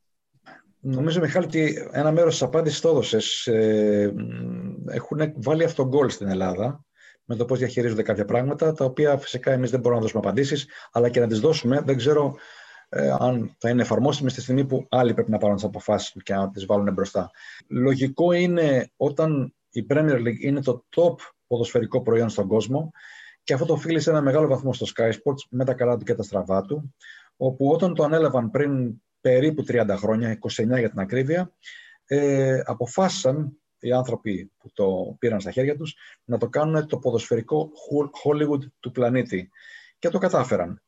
Νομίζω, 0.80 1.20
Μιχάλη, 1.20 1.46
ότι 1.46 1.90
ένα 1.92 2.12
μέρος 2.12 2.32
της 2.32 2.42
απάντησης 2.42 2.80
το 2.80 2.90
έδωσες. 2.90 3.48
Ε, 3.48 4.14
έχουν 4.88 5.34
βάλει 5.36 5.64
αυτόν 5.64 5.88
γκολ 5.88 6.10
στην 6.10 6.28
Ελλάδα 6.28 6.86
με 7.26 7.36
το 7.36 7.46
πώς 7.46 7.60
διαχειρίζονται 7.60 8.04
κάποια 8.04 8.26
πράγματα, 8.26 8.74
τα 8.74 8.86
οποία 8.86 9.18
φυσικά 9.18 9.52
εμείς 9.52 9.70
δεν 9.70 9.80
μπορούμε 9.80 10.00
να 10.00 10.06
δώσουμε 10.06 10.22
απαντήσεις, 10.26 10.68
αλλά 10.92 11.10
και 11.10 11.20
να 11.20 11.28
τις 11.28 11.40
δώσουμε. 11.40 11.82
Δεν 11.86 11.98
ξέρω 11.98 12.36
ε, 12.90 13.16
αν 13.20 13.56
θα 13.58 13.70
είναι 13.70 13.82
εφαρμόσιμες 13.82 14.32
στη 14.32 14.42
στιγμή 14.42 14.66
που 14.66 14.86
άλλοι 14.90 15.14
πρέπει 15.14 15.32
να 15.32 15.38
πάρουν 15.38 15.56
τις 15.56 15.66
αποφάσεις 15.66 16.16
και 16.24 16.34
να 16.34 16.50
τις 16.50 16.66
βάλουν 16.66 16.94
μπροστά. 16.94 17.32
Λογικό 17.68 18.32
είναι 18.32 18.92
όταν 18.98 19.56
η 19.70 19.86
Premier 19.90 20.16
League 20.16 20.40
είναι 20.40 20.62
το 20.62 20.86
top 20.96 21.16
ποδοσφαιρικό 21.48 22.02
προϊόν 22.02 22.30
στον 22.30 22.48
κόσμο 22.48 22.92
και 23.44 23.54
αυτό 23.54 23.66
το 23.66 23.74
οφείλει 23.74 24.00
σε 24.00 24.10
ένα 24.10 24.22
μεγάλο 24.22 24.48
βαθμό 24.48 24.74
στο 24.74 24.86
Sky 24.96 25.10
Sports 25.10 25.48
με 25.50 25.66
τα 25.66 25.74
καλά 25.74 25.98
του 25.98 26.06
και 26.06 26.16
τα 26.16 26.24
στραβά 26.24 26.62
του, 26.62 26.94
όπου 27.44 27.68
όταν 27.68 27.94
το 27.94 28.04
ανέλαβαν 28.04 28.52
πριν 28.52 29.02
περίπου 29.22 29.64
30 29.68 29.96
χρόνια, 29.98 30.40
29 30.40 30.80
για 30.80 30.90
την 30.90 31.00
ακρίβεια, 31.00 31.52
ε, 32.06 32.60
αποφάσισαν 32.66 33.58
οι 33.80 33.92
άνθρωποι 33.92 34.52
που 34.58 34.72
το 34.74 35.16
πήραν 35.20 35.40
στα 35.40 35.52
χέρια 35.52 35.76
τους 35.76 35.96
να 36.24 36.38
το 36.38 36.50
κάνουν 36.50 36.88
το 36.88 36.98
ποδοσφαιρικό 36.98 37.70
Hollywood 38.24 38.60
του 38.80 38.92
πλανήτη. 38.92 39.50
Και 40.00 40.10
το 40.10 40.18
κατάφεραν. 40.18 40.82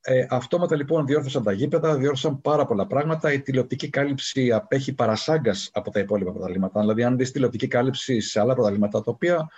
Ε, 0.00 0.26
αυτόματα 0.30 0.76
λοιπόν 0.76 1.06
διόρθωσαν 1.06 1.42
τα 1.42 1.52
γήπεδα, 1.52 1.96
διόρθωσαν 1.96 2.40
πάρα 2.40 2.64
πολλά 2.66 2.86
πράγματα. 2.86 3.32
Η 3.32 3.40
τηλεοπτική 3.40 3.88
κάλυψη 3.88 4.52
απέχει 4.52 4.94
παρασάγκας 4.94 5.70
από 5.72 5.90
τα 5.90 6.00
υπόλοιπα 6.00 6.32
πρωταθλήματα. 6.32 6.80
Δηλαδή, 6.80 7.04
αν 7.04 7.16
δεις 7.16 7.30
τηλεοπτική 7.30 7.66
κάλυψη 7.66 8.20
σε 8.20 8.40
άλλα 8.40 8.54
πρωταθλήματα, 8.54 9.02
τα 9.02 9.10
οποία 9.10 9.48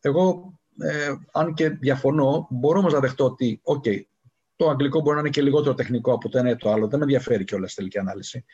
εγώ, 0.00 0.52
ε, 0.78 1.12
αν 1.32 1.54
και 1.54 1.68
διαφωνώ, 1.68 2.46
μπορώ 2.50 2.78
όμως 2.78 2.92
να 2.92 3.00
δεχτώ 3.00 3.24
ότι, 3.24 3.60
OK, 3.64 4.06
το 4.56 4.68
αγγλικό 4.68 5.00
μπορεί 5.00 5.14
να 5.14 5.20
είναι 5.20 5.30
και 5.30 5.42
λιγότερο 5.42 5.74
τεχνικό 5.74 6.12
από 6.12 6.28
το 6.28 6.38
ένα 6.38 6.50
ή 6.50 6.56
το 6.56 6.70
άλλο. 6.70 6.88
Δεν 6.88 6.98
με 6.98 7.04
ενδιαφέρει 7.04 7.44
κιόλας 7.44 7.70
στη 7.70 7.80
τελική 7.80 7.98
ανάλυση. 7.98 8.44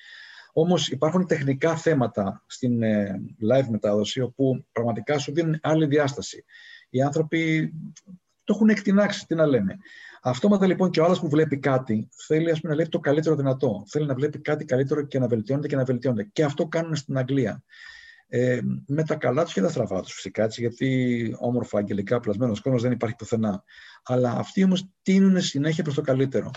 Όμως 0.52 0.88
υπάρχουν 0.88 1.26
τεχνικά 1.26 1.76
θέματα 1.76 2.42
στην 2.46 2.82
ε, 2.82 3.20
live 3.52 3.66
μετάδοση 3.68 4.20
όπου 4.20 4.64
πραγματικά 4.72 5.18
σου 5.18 5.32
δίνουν 5.32 5.58
άλλη 5.62 5.86
διάσταση. 5.86 6.44
Οι 6.90 7.02
άνθρωποι 7.02 7.72
το 8.44 8.54
έχουν 8.54 8.68
εκτινάξει, 8.68 9.26
τι 9.26 9.34
να 9.34 9.46
λέμε. 9.46 9.76
Αυτόματα 10.22 10.66
λοιπόν 10.66 10.90
και 10.90 11.00
ο 11.00 11.04
άλλος 11.04 11.20
που 11.20 11.28
βλέπει 11.28 11.58
κάτι 11.58 12.08
θέλει 12.26 12.50
ας 12.50 12.60
πούμε, 12.60 12.70
να 12.70 12.74
βλέπει 12.74 12.90
το 12.90 12.98
καλύτερο 12.98 13.36
δυνατό. 13.36 13.84
Θέλει 13.86 14.06
να 14.06 14.14
βλέπει 14.14 14.38
κάτι 14.38 14.64
καλύτερο 14.64 15.02
και 15.02 15.18
να 15.18 15.26
βελτιώνεται 15.26 15.68
και 15.68 15.76
να 15.76 15.84
βελτιώνεται. 15.84 16.28
Και 16.32 16.44
αυτό 16.44 16.66
κάνουν 16.66 16.96
στην 16.96 17.18
Αγγλία. 17.18 17.62
Ε, 18.34 18.60
με 18.86 19.04
τα 19.04 19.14
καλά 19.14 19.44
τους 19.44 19.52
και 19.52 19.60
τα 19.60 19.68
στραβά 19.68 20.00
τους 20.00 20.12
φυσικά, 20.14 20.44
έτσι, 20.44 20.60
γιατί 20.60 21.36
όμορφα 21.38 21.78
αγγελικά 21.78 22.20
πλασμένος 22.20 22.60
κόσμος 22.60 22.82
δεν 22.82 22.92
υπάρχει 22.92 23.16
πουθενά. 23.16 23.64
Αλλά 24.02 24.30
αυτοί 24.30 24.64
όμως 24.64 24.88
τίνουν 25.02 25.40
συνέχεια 25.40 25.82
προς 25.82 25.94
το 25.94 26.00
καλύτερο. 26.00 26.50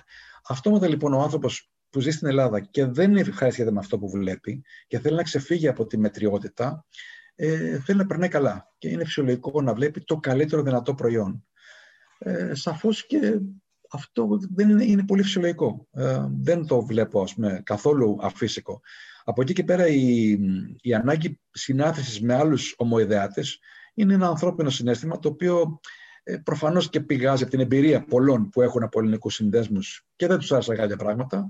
Αυτόματα 0.47 0.88
λοιπόν 0.88 1.13
ο 1.13 1.21
άνθρωπος 1.21 1.71
που 1.89 1.99
ζει 1.99 2.11
στην 2.11 2.28
Ελλάδα 2.28 2.59
και 2.59 2.86
δεν 2.86 3.15
ευχαριστιέται 3.15 3.71
με 3.71 3.80
αυτό 3.80 3.97
που 3.99 4.09
βλέπει 4.09 4.63
και 4.88 4.99
θέλει 4.99 5.15
να 5.15 5.23
ξεφύγει 5.23 5.67
από 5.67 5.86
τη 5.86 5.97
μετριότητα, 5.97 6.86
ε, 7.36 7.80
θέλει 7.80 7.97
να 7.97 8.05
περνάει 8.05 8.30
καλά. 8.30 8.73
Και 8.78 8.89
είναι 8.89 9.05
φυσιολογικό 9.05 9.61
να 9.61 9.73
βλέπει 9.73 10.01
το 10.01 10.17
καλύτερο 10.17 10.61
δυνατό 10.61 10.93
προϊόν. 10.93 11.45
Ε, 12.17 12.53
σαφώς 12.53 13.05
και 13.05 13.39
αυτό 13.91 14.39
δεν 14.53 14.69
είναι, 14.69 14.84
είναι 14.84 15.05
πολύ 15.05 15.23
φυσιολογικό. 15.23 15.88
Ε, 15.91 16.26
δεν 16.41 16.65
το 16.65 16.86
βλέπω 16.86 17.21
ας 17.21 17.34
πούμε, 17.34 17.61
καθόλου 17.63 18.17
αφύσικο. 18.21 18.82
Από 19.28 19.41
εκεί 19.41 19.53
και 19.53 19.63
πέρα 19.63 19.88
η, 19.88 20.38
η 20.82 20.93
ανάγκη 20.93 21.39
συνάθρησης 21.51 22.21
με 22.21 22.36
άλλους 22.36 22.73
ομοειδεάτες 22.78 23.59
είναι 23.93 24.13
ένα 24.13 24.28
ανθρώπινο 24.28 24.69
συνέστημα 24.69 25.19
το 25.19 25.30
οποίο 25.30 25.80
ε, 26.23 26.38
προφανώς 26.38 26.89
και 26.89 26.99
πηγάζει 26.99 27.41
από 27.41 27.51
την 27.51 27.61
εμπειρία 27.61 28.05
πολλών 28.05 28.49
που 28.49 28.61
έχουν 28.61 28.84
από 28.84 28.99
ελληνικούς 28.99 29.34
συνδέσμους 29.34 30.05
και 30.15 30.28
δεν 30.28 30.38
τους 30.38 30.51
άρεσαν 30.51 30.76
κάποια 30.76 30.95
πράγματα. 30.95 31.47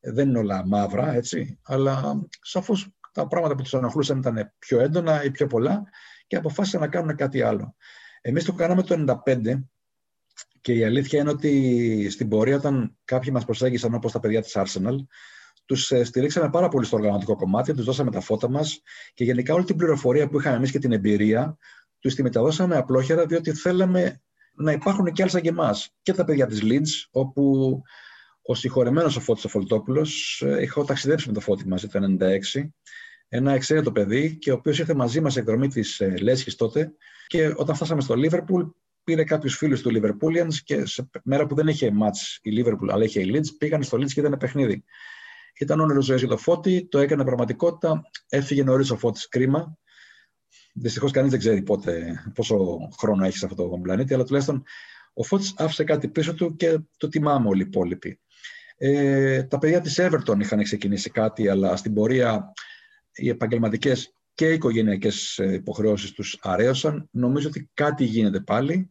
Ε, 0.00 0.12
δεν 0.12 0.28
είναι 0.28 0.38
όλα 0.38 0.66
μαύρα, 0.66 1.12
έτσι, 1.12 1.58
αλλά 1.62 2.20
σαφώς 2.40 2.88
τα 3.12 3.26
πράγματα 3.26 3.54
που 3.54 3.62
τους 3.62 3.74
αναχλούσαν 3.74 4.18
ήταν 4.18 4.52
πιο 4.58 4.80
έντονα 4.80 5.24
ή 5.24 5.30
πιο 5.30 5.46
πολλά 5.46 5.82
και 6.26 6.36
αποφάσισαν 6.36 6.80
να 6.80 6.88
κάνουν 6.88 7.16
κάτι 7.16 7.42
άλλο. 7.42 7.74
Εμείς 8.20 8.44
το 8.44 8.52
κάναμε 8.52 8.82
το 8.82 9.04
1995 9.26 9.62
και 10.60 10.72
η 10.72 10.84
αλήθεια 10.84 11.20
είναι 11.20 11.30
ότι 11.30 12.08
στην 12.10 12.28
πορεία 12.28 12.56
όταν 12.56 12.96
κάποιοι 13.04 13.30
μας 13.32 13.44
προσέγγισαν 13.44 13.94
όπως 13.94 14.12
τα 14.12 14.20
παιδιά 14.20 14.42
της 14.42 14.52
Arsenal 14.56 14.96
τους 15.64 15.90
ε, 15.90 16.04
στηρίξαμε 16.04 16.50
πάρα 16.50 16.68
πολύ 16.68 16.86
στο 16.86 16.96
οργανωτικό 16.96 17.36
κομμάτι, 17.36 17.74
τους 17.74 17.84
δώσαμε 17.84 18.10
τα 18.10 18.20
φώτα 18.20 18.50
μας 18.50 18.82
και 19.14 19.24
γενικά 19.24 19.54
όλη 19.54 19.64
την 19.64 19.76
πληροφορία 19.76 20.28
που 20.28 20.40
είχαμε 20.40 20.56
εμείς 20.56 20.70
και 20.70 20.78
την 20.78 20.92
εμπειρία, 20.92 21.58
τους 21.98 22.14
τη 22.14 22.22
μεταδώσαμε 22.22 22.76
απλόχερα, 22.76 23.26
διότι 23.26 23.52
θέλαμε 23.52 24.22
να 24.54 24.72
υπάρχουν 24.72 25.12
και 25.12 25.22
άλλοι 25.22 25.30
σαν 25.30 25.40
και 25.40 25.48
εμάς. 25.48 25.94
Και 26.02 26.12
τα 26.12 26.24
παιδιά 26.24 26.46
της 26.46 26.60
Leeds, 26.64 27.08
όπου 27.10 27.82
ο 28.42 28.54
συγχωρεμένος 28.54 29.16
ο 29.16 29.20
Φώτης 29.20 29.44
Αφολτόπουλο, 29.44 30.08
ε, 30.40 30.62
είχα 30.62 30.84
ταξιδέψει 30.84 31.28
με 31.28 31.34
το 31.34 31.40
Φώτη 31.40 31.68
μαζί 31.68 31.88
το 31.88 31.98
1996, 31.98 32.72
ένα 33.28 33.52
εξαίρετο 33.52 33.92
παιδί, 33.92 34.36
και 34.38 34.50
ο 34.50 34.54
οποίος 34.54 34.78
ήρθε 34.78 34.94
μαζί 34.94 35.20
μας 35.20 35.32
σε 35.32 35.40
εκδρομή 35.40 35.68
της 35.68 36.00
ε, 36.00 36.14
Λέσχης 36.20 36.54
τότε. 36.54 36.92
Και 37.26 37.52
όταν 37.56 37.74
φτάσαμε 37.74 38.00
στο 38.00 38.14
Λίβερπουλ, 38.14 38.62
πήρε 39.04 39.24
κάποιους 39.24 39.56
φίλους 39.56 39.82
του 39.82 39.90
Liverpoolians 39.94 40.54
και 40.64 40.86
σε 40.86 41.10
μέρα 41.24 41.46
που 41.46 41.54
δεν 41.54 41.66
είχε 41.66 41.92
match 42.02 42.38
η 42.42 42.62
Liverpool, 42.62 42.88
αλλά 42.90 43.04
είχε 43.04 43.20
η 43.20 43.30
Leeds, 43.34 43.56
πήγαν 43.58 43.82
στο 43.82 43.98
Leeds 43.98 44.12
και 44.12 44.20
ήταν 44.20 44.36
παιχνίδι. 44.38 44.84
Ήταν 45.58 45.80
όνειρο 45.80 46.02
ζωής 46.02 46.20
για 46.20 46.28
το 46.28 46.36
Φώτη, 46.36 46.86
το 46.90 46.98
έκανε 46.98 47.24
πραγματικότητα. 47.24 48.02
Έφυγε 48.28 48.64
νωρίς 48.64 48.90
ο 48.90 48.96
Φώτης, 48.96 49.28
κρίμα. 49.28 49.78
Δυστυχώς 50.74 51.10
κανείς 51.10 51.30
δεν 51.30 51.38
ξέρει 51.38 51.62
πότε, 51.62 52.22
πόσο 52.34 52.78
χρόνο 52.98 53.24
έχει 53.24 53.38
σε 53.38 53.46
αυτό 53.46 53.68
το 53.68 53.78
πλανήτη, 53.78 54.14
αλλά 54.14 54.24
τουλάχιστον 54.24 54.62
ο 55.12 55.22
Φώτης 55.22 55.54
άφησε 55.56 55.84
κάτι 55.84 56.08
πίσω 56.08 56.34
του 56.34 56.56
και 56.56 56.78
το 56.96 57.08
τιμάμε 57.08 57.48
όλοι 57.48 57.62
οι 57.62 57.66
υπόλοιποι. 57.66 58.20
Ε, 58.76 59.42
τα 59.42 59.58
παιδιά 59.58 59.80
της 59.80 59.98
Everton 60.00 60.40
είχαν 60.40 60.62
ξεκινήσει 60.62 61.10
κάτι, 61.10 61.48
αλλά 61.48 61.76
στην 61.76 61.94
πορεία 61.94 62.52
οι 63.12 63.28
επαγγελματικές 63.28 64.14
και 64.34 64.50
οι 64.50 64.54
οικογενειακές 64.54 65.38
υποχρεώσεις 65.38 66.12
τους 66.12 66.38
αρέωσαν. 66.42 67.08
Νομίζω 67.10 67.48
ότι 67.48 67.70
κάτι 67.74 68.04
γίνεται 68.04 68.40
πάλι. 68.40 68.90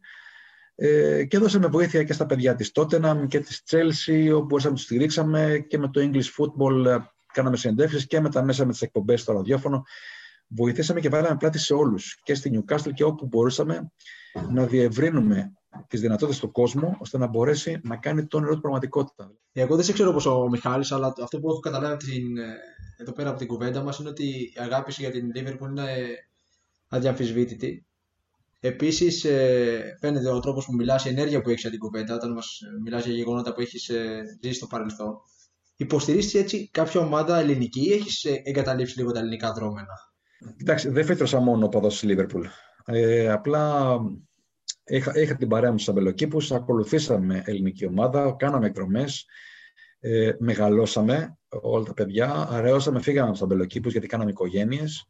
Ε, 0.76 1.24
και 1.26 1.38
δώσαμε 1.38 1.67
βοήθεια 1.67 2.03
και 2.03 2.13
στα 2.13 2.26
παιδιά 2.26 2.55
της 2.55 2.71
Tottenham 2.74 3.26
και 3.28 3.39
της 3.39 3.63
Chelsea, 3.69 4.32
όπου 4.34 4.45
μπορούσαμε 4.45 4.74
να 4.74 4.74
τους 4.74 4.84
στηρίξαμε 4.84 5.65
και 5.67 5.78
με 5.78 5.89
το 5.89 6.01
English 6.01 6.30
Football 6.38 6.86
ε, 6.86 6.97
κάναμε 7.34 7.57
συνεντεύξεις 7.57 8.07
και 8.07 8.19
με 8.19 8.30
τα 8.30 8.43
μέσα 8.43 8.65
με 8.65 8.71
τις 8.71 8.82
εκπομπές 8.82 9.21
στο 9.21 9.34
ραδιόφωνο. 9.34 9.84
Βοηθήσαμε 10.47 10.99
και 10.99 11.09
βάλαμε 11.09 11.36
πλάτη 11.38 11.59
σε 11.59 11.74
όλους 11.74 12.19
και 12.24 12.36
στη 12.36 12.63
Newcastle 12.67 12.93
και 12.93 13.03
όπου 13.03 13.26
μπορούσαμε 13.26 13.91
να 14.51 14.65
διευρύνουμε 14.65 15.53
τις 15.88 16.01
δυνατότητες 16.01 16.39
του 16.39 16.51
κόσμου 16.51 16.95
ώστε 16.99 17.17
να 17.17 17.28
μπορέσει 17.28 17.80
να 17.84 17.97
κάνει 17.97 18.26
το 18.26 18.38
όνειρο 18.38 18.53
του 18.53 18.61
πραγματικότητα. 18.61 19.32
Εγώ 19.51 19.76
δεν 19.76 19.86
σε 19.86 19.93
ξέρω 19.93 20.13
πως 20.13 20.26
ο 20.26 20.49
Μιχάλης, 20.49 20.91
αλλά 20.91 21.13
αυτό 21.21 21.39
που 21.39 21.49
έχω 21.49 21.59
καταλάβει 21.59 22.05
την, 22.05 22.38
ε, 22.38 22.55
εδώ 22.97 23.11
πέρα 23.11 23.30
από 23.30 23.38
την 23.38 23.47
κουβέντα 23.47 23.84
μας 23.84 23.99
είναι 23.99 24.09
ότι 24.09 24.26
η 24.26 24.53
αγάπη 24.57 24.93
για 24.97 25.11
την 25.11 25.32
Liverpool 25.36 25.69
είναι 25.69 25.86
αδιαμφισβήτητη 26.88 27.86
Επίσης, 28.66 29.24
ε, 29.24 29.97
φαίνεται 29.99 30.30
ο 30.30 30.39
τρόπος 30.39 30.66
που 30.66 30.74
μιλάς, 30.74 31.05
η 31.05 31.09
ενέργεια 31.09 31.41
που 31.41 31.49
έχεις 31.49 31.61
για 31.61 31.70
την 31.70 31.80
κουβέντα, 31.80 32.16
όταν 32.16 32.32
μας 32.32 32.59
μιλάς 32.84 33.05
για 33.05 33.14
γεγονότα 33.14 33.53
που 33.53 33.61
έχεις 33.61 33.89
ε, 33.89 34.24
ζήσει 34.41 34.55
στο 34.55 34.68
παρελθόν. 34.68 35.16
Υποστηρίζεις 35.76 36.34
έτσι 36.34 36.70
κάποια 36.72 36.99
ομάδα 36.99 37.39
ελληνική 37.39 37.82
ή 37.82 37.93
έχεις 37.93 38.24
ε, 38.24 38.41
εγκαταλείψει 38.43 38.97
λίγο 38.97 39.11
τα 39.11 39.20
ελληνικά 39.20 39.51
δρόμενα; 39.53 40.14
Κοιτάξτε, 40.57 40.89
δεν 40.89 41.05
φέτρωσα 41.05 41.39
μόνο 41.39 41.68
παδός 41.68 41.97
στη 41.97 42.05
Λίβερπουλ. 42.05 42.45
Ε, 42.86 43.32
απλά 43.32 43.97
είχα, 44.86 45.20
είχα 45.20 45.36
την 45.36 45.47
παρέα 45.47 45.72
μου 45.72 45.78
στους 45.78 45.89
αμπελοκήπους, 45.89 46.51
ακολουθήσαμε 46.51 47.41
ελληνική 47.45 47.86
ομάδα, 47.86 48.36
κάναμε 48.39 48.66
εκδρομές, 48.66 49.26
ε, 49.99 50.32
μεγαλώσαμε 50.39 51.38
όλα 51.61 51.84
τα 51.84 51.93
παιδιά, 51.93 52.47
αραιώσαμε, 52.49 53.01
φύγαμε 53.01 53.24
από 53.28 53.32
τους 53.32 53.41
αμπελοκήπους 53.41 53.91
γιατί 53.91 54.07
κάναμε 54.07 54.30
οικογένειες 54.30 55.07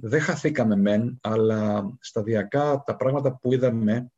δεν 0.00 0.20
χαθήκαμε 0.20 0.76
μεν, 0.76 1.18
αλλά 1.22 1.92
σταδιακά 2.00 2.82
τα 2.86 2.96
πράγματα 2.96 3.38
που 3.38 3.52
είδαμε 3.52 4.10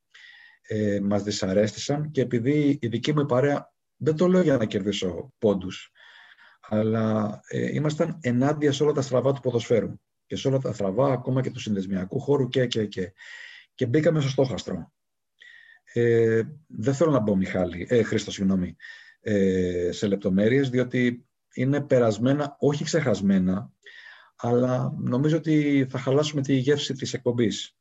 ε, 0.63 1.01
μας 1.03 1.23
δυσαρέστησαν 1.23 2.11
και 2.11 2.21
επειδή 2.21 2.79
η 2.81 2.87
δική 2.87 3.13
μου 3.13 3.27
παρέα, 3.27 3.73
δεν 3.97 4.17
το 4.17 4.27
λέω 4.27 4.43
για 4.43 4.57
να 4.57 4.65
κερδίσω 4.65 5.33
πόντους, 5.39 5.91
αλλά 6.61 7.41
ε, 7.49 7.75
ήμασταν 7.75 8.19
ενάντια 8.21 8.73
σε 8.73 8.83
όλα 8.83 8.93
τα 8.93 9.03
στραβά 9.03 9.33
του 9.33 9.41
ποδοσφαίρου 9.41 10.01
και 10.27 10.37
σε 10.37 10.49
όλα 10.49 10.59
τα 10.59 10.73
στραβά 10.73 11.13
ακόμα 11.13 11.43
και 11.43 11.51
του 11.51 11.61
συνδεσμιακού 11.61 12.21
χώρου 12.21 12.49
και, 12.49 12.67
και, 12.67 12.87
και. 12.87 13.13
Και 13.75 13.87
μπήκαμε 13.87 14.21
στο 14.21 14.29
στόχαστρο. 14.29 14.93
Ε, 15.93 16.43
δεν 16.67 16.95
θέλω 16.95 17.11
να 17.11 17.21
μπω, 17.21 17.37
Μιχάλη, 17.37 17.87
ε, 17.91 18.03
Χρήστο, 18.03 18.31
συγγνώμη, 18.31 18.77
ε, 19.21 19.89
σε 19.93 20.07
λεπτομέρειες, 20.07 20.71
διότι 20.71 21.27
είναι 21.55 21.81
περασμένα, 21.81 22.57
όχι 22.59 22.85
ξεχασμένα, 22.85 23.73
αλλά 24.37 24.95
νομίζω 24.99 25.37
ότι 25.37 25.87
θα 25.91 25.99
χαλάσουμε 25.99 26.43
τη 26.43 26.55
γεύση 26.55 26.95
της 26.95 27.13
εκπομπής. 27.13 27.77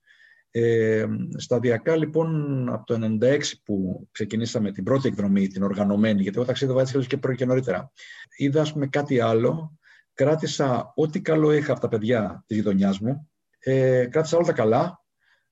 Ε, 0.53 1.05
σταδιακά 1.37 1.95
λοιπόν 1.95 2.69
από 2.69 2.85
το 2.85 3.17
1996 3.21 3.39
που 3.63 4.07
ξεκινήσαμε 4.11 4.71
την 4.71 4.83
πρώτη 4.83 5.07
εκδρομή, 5.07 5.47
την 5.47 5.63
οργανωμένη, 5.63 6.21
γιατί 6.21 6.37
εγώ 6.37 6.45
ταξίδευα 6.45 6.81
έτσι 6.81 7.07
και 7.07 7.17
πρώτη 7.17 7.37
και 7.37 7.45
νωρίτερα, 7.45 7.91
είδα 8.37 8.61
ας 8.61 8.73
πούμε 8.73 8.87
κάτι 8.87 9.19
άλλο, 9.19 9.79
κράτησα 10.13 10.91
ό,τι 10.95 11.21
καλό 11.21 11.51
είχα 11.51 11.71
από 11.71 11.81
τα 11.81 11.87
παιδιά 11.87 12.43
της 12.47 12.57
γειτονιάς 12.57 12.99
μου, 12.99 13.29
ε, 13.59 14.05
κράτησα 14.05 14.37
όλα 14.37 14.45
τα 14.45 14.53
καλά, 14.53 15.01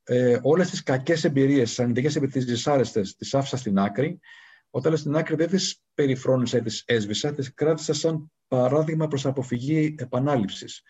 ε, 0.04 0.40
όλες 0.42 0.70
τις 0.70 0.84
κακές 0.84 1.24
εμπειρίες, 1.24 1.70
τις 1.70 1.80
αρνητικές 1.80 2.16
εμπειρίες, 2.16 2.44
τις 2.44 2.54
δυσάρεστες, 2.54 3.16
τις 3.16 3.34
άφησα 3.34 3.58
στην 3.58 3.78
άκρη. 3.78 4.20
Όταν 4.70 4.92
λέω 4.92 5.02
στην 5.02 5.16
άκρη 5.16 5.36
δεν 5.36 5.50
τις 5.50 5.82
περιφρόνησα 5.94 6.58
ή 6.58 6.62
τις 6.62 6.84
έσβησα, 6.86 7.34
τις 7.34 7.54
κράτησα 7.54 7.94
σαν 7.94 8.32
παράδειγμα 8.50 9.08
προς 9.08 9.26
αποφυγή 9.26 9.96
επανάληψης. 9.98 10.82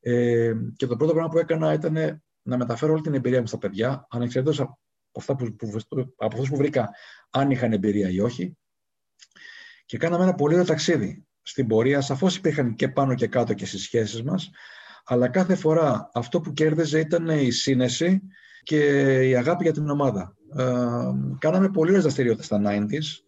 Ε, 0.00 0.52
και 0.76 0.86
το 0.86 0.96
πρώτο 0.96 1.12
πράγμα 1.12 1.30
που 1.30 1.38
έκανα 1.38 1.72
ήταν 1.72 2.22
να 2.42 2.56
μεταφέρω 2.56 2.92
όλη 2.92 3.02
την 3.02 3.14
εμπειρία 3.14 3.40
μου 3.40 3.46
στα 3.46 3.58
παιδιά, 3.58 4.06
ανεξαρτήτως 4.10 4.60
από, 4.60 4.78
αυτά 5.16 5.36
που, 5.36 5.56
που, 5.56 5.70
από 6.16 6.26
αυτούς 6.26 6.48
που 6.48 6.56
βρήκα, 6.56 6.90
αν 7.30 7.50
είχαν 7.50 7.72
εμπειρία 7.72 8.08
ή 8.08 8.20
όχι. 8.20 8.56
Και 9.86 9.98
κάναμε 9.98 10.22
ένα 10.22 10.34
πολύ 10.34 10.54
ωραίο 10.54 10.66
ταξίδι. 10.66 11.26
Στην 11.42 11.66
πορεία 11.66 12.00
σαφώς 12.00 12.36
υπήρχαν 12.36 12.74
και 12.74 12.88
πάνω 12.88 13.14
και 13.14 13.26
κάτω 13.26 13.54
και 13.54 13.66
στις 13.66 13.82
σχέσεις 13.82 14.22
μας, 14.22 14.50
αλλά 15.04 15.28
κάθε 15.28 15.54
φορά 15.54 16.10
αυτό 16.14 16.40
που 16.40 16.52
κέρδιζε 16.52 16.98
ήταν 16.98 17.28
η 17.28 17.50
σύνεση 17.50 18.22
και 18.62 18.78
η 19.28 19.36
αγάπη 19.36 19.62
για 19.62 19.72
την 19.72 19.90
ομάδα. 19.90 20.36
Ε, 20.56 20.64
κάναμε 21.38 21.70
πολύ 21.70 21.88
ωραίες 21.88 22.02
δραστηριότητες 22.02 22.46
στα 22.46 22.60
90s, 22.64 23.24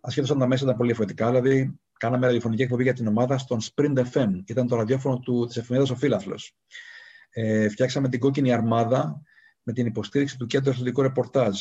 ασχέτως 0.00 0.30
αν 0.30 0.38
τα 0.38 0.46
μέσα 0.46 0.64
ήταν 0.64 0.76
πολύ 0.76 0.88
διαφορετικά, 0.88 1.26
δηλαδή 1.26 1.78
κάναμε 1.96 2.26
ραδιοφωνική 2.26 2.62
εκπομπή 2.62 2.82
για 2.82 2.92
την 2.92 3.06
ομάδα 3.06 3.38
στον 3.38 3.60
Sprint 3.60 4.04
FM. 4.12 4.30
Ήταν 4.46 4.66
το 4.66 4.76
ραδιόφωνο 4.76 5.18
του, 5.18 5.46
της 5.46 5.56
εφημερίδας 5.56 5.96
Ο 5.96 5.96
Φύλαθλος. 5.96 6.56
Ε, 7.30 7.68
φτιάξαμε 7.68 8.08
την 8.08 8.20
κόκκινη 8.20 8.52
αρμάδα 8.52 9.22
με 9.62 9.72
την 9.72 9.86
υποστήριξη 9.86 10.36
του 10.36 10.46
Κέντρου 10.46 10.70
Αθλητικού 10.70 11.02
Ρεπορτάζ. 11.02 11.60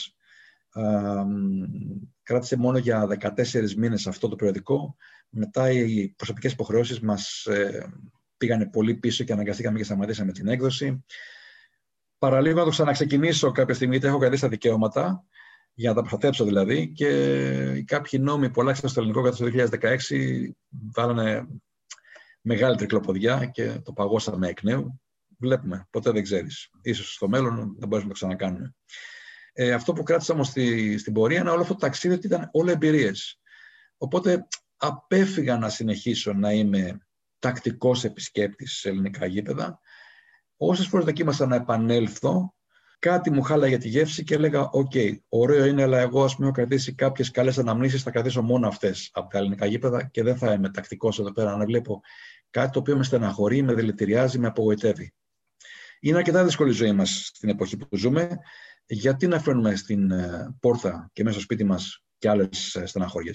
Ε, 0.73 1.23
κράτησε 2.23 2.57
μόνο 2.57 2.77
για 2.77 3.07
14 3.07 3.73
μήνες 3.75 4.07
αυτό 4.07 4.27
το 4.27 4.35
περιοδικό. 4.35 4.95
Μετά 5.29 5.71
οι 5.71 6.13
προσωπικές 6.15 6.51
υποχρεώσεις 6.51 6.99
μας 6.99 7.45
ε, 7.45 7.93
πήγανε 8.37 8.69
πολύ 8.69 8.95
πίσω 8.95 9.23
και 9.23 9.33
αναγκαστήκαμε 9.33 9.77
και 9.77 9.83
σταματήσαμε 9.83 10.31
την 10.31 10.47
έκδοση. 10.47 11.03
Παραλίγο 12.17 12.57
να 12.57 12.63
το 12.63 12.69
ξαναξεκινήσω 12.69 13.51
κάποια 13.51 13.73
στιγμή, 13.73 13.93
γιατί 13.93 14.07
έχω 14.07 14.17
κρατήσει 14.17 14.41
τα 14.41 14.47
δικαιώματα 14.47 15.25
για 15.77 15.89
να 15.89 15.95
τα 15.95 16.01
προστατέψω 16.01 16.43
δηλαδή 16.43 16.91
και 16.91 17.83
κάποιοι 17.85 18.19
νόμοι 18.23 18.49
που 18.49 18.61
αλλάξαν 18.61 18.89
στο 18.89 18.99
ελληνικό 18.99 19.21
κατά 19.21 19.37
το 19.37 19.51
2016 19.81 19.87
βάλανε 20.93 21.47
μεγάλη 22.41 22.75
τρικλοποδιά 22.75 23.45
και 23.45 23.79
το 23.83 23.93
παγώσαμε 23.93 24.47
εκ 24.47 24.63
νέου. 24.63 25.01
Βλέπουμε, 25.37 25.87
ποτέ 25.89 26.11
δεν 26.11 26.23
ξέρεις. 26.23 26.69
Ίσως 26.81 27.13
στο 27.13 27.27
μέλλον 27.27 27.55
δεν 27.55 27.87
μπορούμε 27.87 28.01
να 28.01 28.07
το 28.07 28.13
ξανακάνουμε. 28.13 28.75
Ε, 29.53 29.71
αυτό 29.73 29.93
που 29.93 30.03
κράτησα 30.03 30.33
όμως 30.33 30.47
στη, 30.47 30.97
στην 30.97 31.13
πορεία 31.13 31.39
είναι 31.39 31.49
όλο 31.49 31.61
αυτό 31.61 31.73
το 31.73 31.79
ταξίδι 31.79 32.13
ότι 32.13 32.27
ήταν 32.27 32.49
όλα 32.51 32.71
εμπειρίες. 32.71 33.39
Οπότε 33.97 34.47
απέφυγα 34.77 35.57
να 35.57 35.69
συνεχίσω 35.69 36.33
να 36.33 36.51
είμαι 36.51 37.07
τακτικός 37.39 38.03
επισκέπτης 38.03 38.71
σε 38.77 38.89
ελληνικά 38.89 39.25
γήπεδα. 39.25 39.79
Όσες 40.57 40.87
φορές 40.87 41.05
δοκίμασα 41.05 41.45
να 41.45 41.55
επανέλθω, 41.55 42.54
κάτι 43.09 43.31
μου 43.31 43.41
χάλαγε 43.41 43.77
τη 43.77 43.87
γεύση 43.87 44.23
και 44.23 44.33
έλεγα: 44.33 44.69
Οκ, 44.69 44.91
okay, 44.93 45.15
ωραίο 45.29 45.65
είναι, 45.65 45.83
αλλά 45.83 45.99
εγώ 45.99 46.23
ας 46.23 46.35
πούμε 46.35 46.47
έχω 46.47 46.55
κρατήσει 46.55 46.93
κάποιες 46.93 47.31
καλές 47.31 47.57
αναμνήσεις, 47.57 48.03
θα 48.03 48.11
κρατήσω 48.11 48.41
μόνο 48.41 48.67
αυτές 48.67 49.09
από 49.13 49.29
τα 49.29 49.37
ελληνικά 49.37 49.65
γήπεδα 49.65 50.03
και 50.03 50.23
δεν 50.23 50.37
θα 50.37 50.53
είμαι 50.53 50.69
τακτικός 50.69 51.19
εδώ 51.19 51.31
πέρα 51.31 51.57
να 51.57 51.65
βλέπω 51.65 52.01
κάτι 52.49 52.71
το 52.71 52.79
οποίο 52.79 52.97
με 52.97 53.03
στεναχωρεί, 53.03 53.61
με 53.61 53.73
δηλητηριάζει, 53.73 54.39
με 54.39 54.47
απογοητεύει. 54.47 55.13
Είναι 55.99 56.17
αρκετά 56.17 56.43
δύσκολη 56.43 56.69
η 56.69 56.73
ζωή 56.73 56.91
μας 56.91 57.31
στην 57.33 57.49
εποχή 57.49 57.77
που 57.77 57.97
ζούμε. 57.97 58.37
Γιατί 58.87 59.27
να 59.27 59.39
φέρνουμε 59.39 59.75
στην 59.75 60.11
ε, 60.11 60.55
πόρτα 60.59 61.09
και 61.13 61.23
μέσα 61.23 61.35
στο 61.35 61.43
σπίτι 61.43 61.63
μας 61.63 62.03
και 62.17 62.29
άλλες 62.29 62.77
στεναχώριε. 62.83 63.31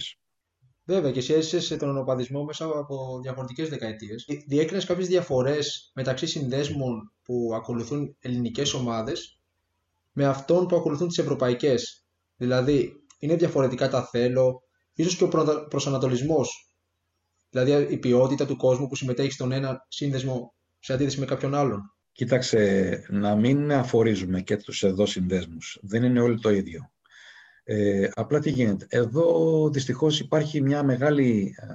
Βέβαια, 0.85 1.11
και 1.11 1.19
εσύ 1.19 1.33
έζησε 1.33 1.77
τον 1.77 1.99
οπαδισμό 1.99 2.45
μέσα 2.45 2.65
από 2.65 3.21
διαφορετικές 3.23 3.69
δεκαετίες. 3.69 4.27
Διέκρινες 4.47 4.85
κάποιες 4.85 5.09
διαφορές 5.09 5.91
μεταξύ 5.95 6.27
συνδέσμων 6.27 7.13
που 7.23 7.51
ακολουθούν 7.55 8.17
ελληνικές 8.21 8.75
ομάδες 8.75 9.40
με 10.13 10.27
αυτών 10.27 10.67
που 10.67 10.77
ακολουθούν 10.77 11.09
τις 11.09 11.19
ευρωπαϊκές. 11.19 12.07
Δηλαδή, 12.37 12.93
είναι 13.19 13.37
διαφορετικά 13.37 13.89
τα 13.89 14.05
θέλω, 14.05 14.63
ίσως 14.93 15.17
και 15.17 15.25
ο 15.25 15.29
προσανατολισμός. 15.69 16.77
Δηλαδή, 17.51 17.93
η 17.93 17.99
ποιότητα 17.99 18.47
του 18.47 18.57
κόσμου 18.57 18.87
που 18.87 18.97
συμμετέχει 18.97 19.33
στον 19.33 19.53
ένα 19.53 19.87
σύνδεσμο 19.89 20.55
σε 20.79 20.93
αντίθεση 20.93 21.21
με 21.21 21.27
κάποιον 21.27 21.55
άλλον. 21.55 21.95
Κοίταξε, 22.13 23.05
να 23.09 23.37
μην 23.37 23.73
αφορίζουμε 23.73 24.41
και 24.41 24.57
τους 24.57 24.83
εδώ 24.83 25.07
συνδέσμους. 25.07 25.79
Δεν 25.83 26.03
είναι 26.03 26.21
όλοι 26.21 26.41
το 26.41 26.51
ίδιο. 26.51 26.91
Ε, 27.65 28.09
απλά 28.15 28.41
τι 28.41 28.51
γίνεται. 28.51 28.87
Εδώ 28.89 29.69
δυστυχώς 29.71 30.21
υπάρχει 30.21 30.61
μια 30.61 30.83
μεγάλη 30.83 31.55
ε, 31.57 31.67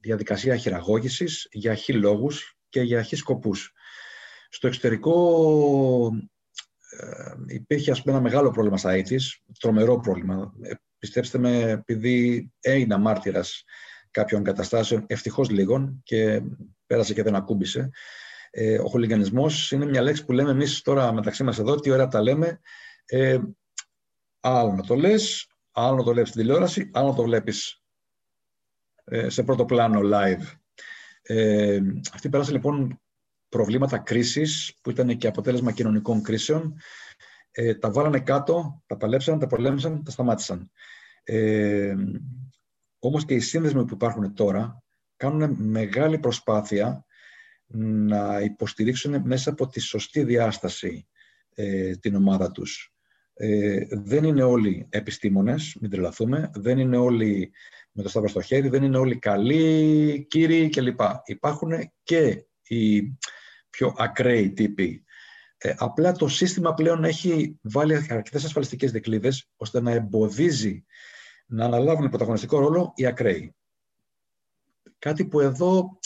διαδικασία 0.00 0.56
χειραγώγησης 0.56 1.48
για 1.50 1.74
χι 1.74 1.92
λόγους 1.92 2.58
και 2.68 2.80
για 2.80 3.02
χι 3.02 3.16
σκοπούς. 3.16 3.72
Στο 4.48 4.66
εξωτερικό 4.66 5.14
ε, 6.16 6.33
υπήρχε 7.46 7.90
ας 7.90 8.02
πούμε, 8.02 8.14
ένα 8.14 8.22
μεγάλο 8.22 8.50
πρόβλημα 8.50 8.76
στα 8.76 8.90
AIDS, 8.94 9.20
τρομερό 9.58 10.00
πρόβλημα. 10.00 10.52
Ε, 10.62 10.70
πιστέψτε 10.98 11.38
με, 11.38 11.70
επειδή 11.70 12.50
έγινα 12.60 12.98
μάρτυρας 12.98 13.64
κάποιων 14.10 14.42
καταστάσεων, 14.42 15.04
ευτυχώς 15.06 15.50
λίγων 15.50 16.00
και 16.02 16.42
πέρασε 16.86 17.14
και 17.14 17.22
δεν 17.22 17.34
ακούμπησε, 17.34 17.90
ε, 18.50 18.78
ο 18.78 18.88
χολιγανισμός 18.88 19.72
είναι 19.72 19.86
μια 19.86 20.02
λέξη 20.02 20.24
που 20.24 20.32
λέμε 20.32 20.50
εμείς 20.50 20.82
τώρα 20.82 21.12
μεταξύ 21.12 21.44
μας 21.44 21.58
εδώ, 21.58 21.74
τι 21.74 21.90
ωραία 21.90 22.08
τα 22.08 22.22
λέμε, 22.22 22.60
ε, 23.04 23.38
Άλλο 24.46 24.72
να 24.72 24.82
το 24.82 24.94
λες, 24.94 25.46
άλλο 25.72 25.96
να 25.96 26.02
το 26.02 26.12
βλέπεις 26.12 26.30
στην 26.30 26.40
τηλεόραση, 26.40 26.90
άλλο 26.92 27.08
να 27.08 27.14
το 27.14 27.22
βλέπεις 27.22 27.82
ε, 29.04 29.28
σε 29.28 29.42
πρώτο 29.42 29.64
πλάνο 29.64 30.00
live. 30.04 30.42
Ε, 31.22 31.80
αυτή 32.12 32.28
πέρασε 32.28 32.52
λοιπόν 32.52 33.00
προβλήματα 33.54 33.98
κρίσης 33.98 34.78
που 34.80 34.90
ήταν 34.90 35.16
και 35.16 35.26
αποτέλεσμα 35.26 35.72
κοινωνικών 35.72 36.22
κρίσεων. 36.22 36.76
Ε, 37.50 37.74
τα 37.74 37.90
βάλανε 37.90 38.20
κάτω, 38.20 38.82
τα 38.86 38.96
παλέψαν, 38.96 39.38
τα 39.38 39.46
πολέμησαν, 39.46 40.04
τα 40.04 40.10
σταμάτησαν. 40.10 40.70
Ε, 41.24 41.94
όμως 42.98 43.24
και 43.24 43.34
οι 43.34 43.40
σύνδεσμοι 43.40 43.84
που 43.84 43.94
υπάρχουν 43.94 44.34
τώρα 44.34 44.82
κάνουν 45.16 45.56
μεγάλη 45.58 46.18
προσπάθεια 46.18 47.04
να 47.66 48.40
υποστηρίξουν 48.40 49.22
μέσα 49.24 49.50
από 49.50 49.66
τη 49.66 49.80
σωστή 49.80 50.24
διάσταση 50.24 51.08
ε, 51.54 51.90
την 51.96 52.14
ομάδα 52.14 52.50
τους. 52.50 52.94
Ε, 53.34 53.78
δεν 53.90 54.24
είναι 54.24 54.42
όλοι 54.42 54.86
επιστήμονες, 54.90 55.76
μην 55.80 55.90
τρελαθούμε, 55.90 56.50
δεν 56.54 56.78
είναι 56.78 56.96
όλοι 56.96 57.52
με 57.92 58.02
το 58.02 58.08
σταύρο 58.08 58.28
στο 58.28 58.40
χέρι, 58.40 58.68
δεν 58.68 58.82
είναι 58.82 58.98
όλοι 58.98 59.18
καλοί, 59.18 60.26
κύριοι 60.28 60.68
κλπ. 60.68 61.00
Υπάρχουν 61.24 61.70
και 62.02 62.44
οι 62.68 63.02
πιο 63.76 63.94
ακραίοι 63.96 64.52
τύποι. 64.52 65.04
Ε, 65.58 65.74
απλά 65.76 66.12
το 66.12 66.28
σύστημα 66.28 66.74
πλέον 66.74 67.04
έχει 67.04 67.58
βάλει 67.62 67.94
αρκετές 67.94 68.44
ασφαλιστικές 68.44 68.90
δικλείδες 68.90 69.48
ώστε 69.56 69.80
να 69.80 69.90
εμποδίζει 69.90 70.84
να 71.46 71.64
αναλάβουν 71.64 72.08
πρωταγωνιστικό 72.08 72.58
ρόλο 72.58 72.92
οι 72.94 73.06
ακραίοι. 73.06 73.54
Κάτι 74.98 75.24
που 75.24 75.40
εδώ 75.40 75.98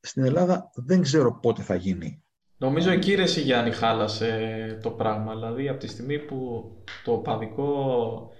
στην 0.00 0.24
Ελλάδα 0.24 0.70
δεν 0.74 1.02
ξέρω 1.02 1.38
πότε 1.38 1.62
θα 1.62 1.74
γίνει. 1.74 2.22
Νομίζω 2.56 2.90
εκεί 2.90 3.14
ρε 3.14 3.24
Γιάννη 3.24 3.70
χάλασε 3.70 4.78
το 4.82 4.90
πράγμα. 4.90 5.34
Δηλαδή 5.34 5.68
από 5.68 5.78
τη 5.78 5.86
στιγμή 5.86 6.18
που 6.18 6.70
το 7.04 7.12
παδικό 7.12 8.32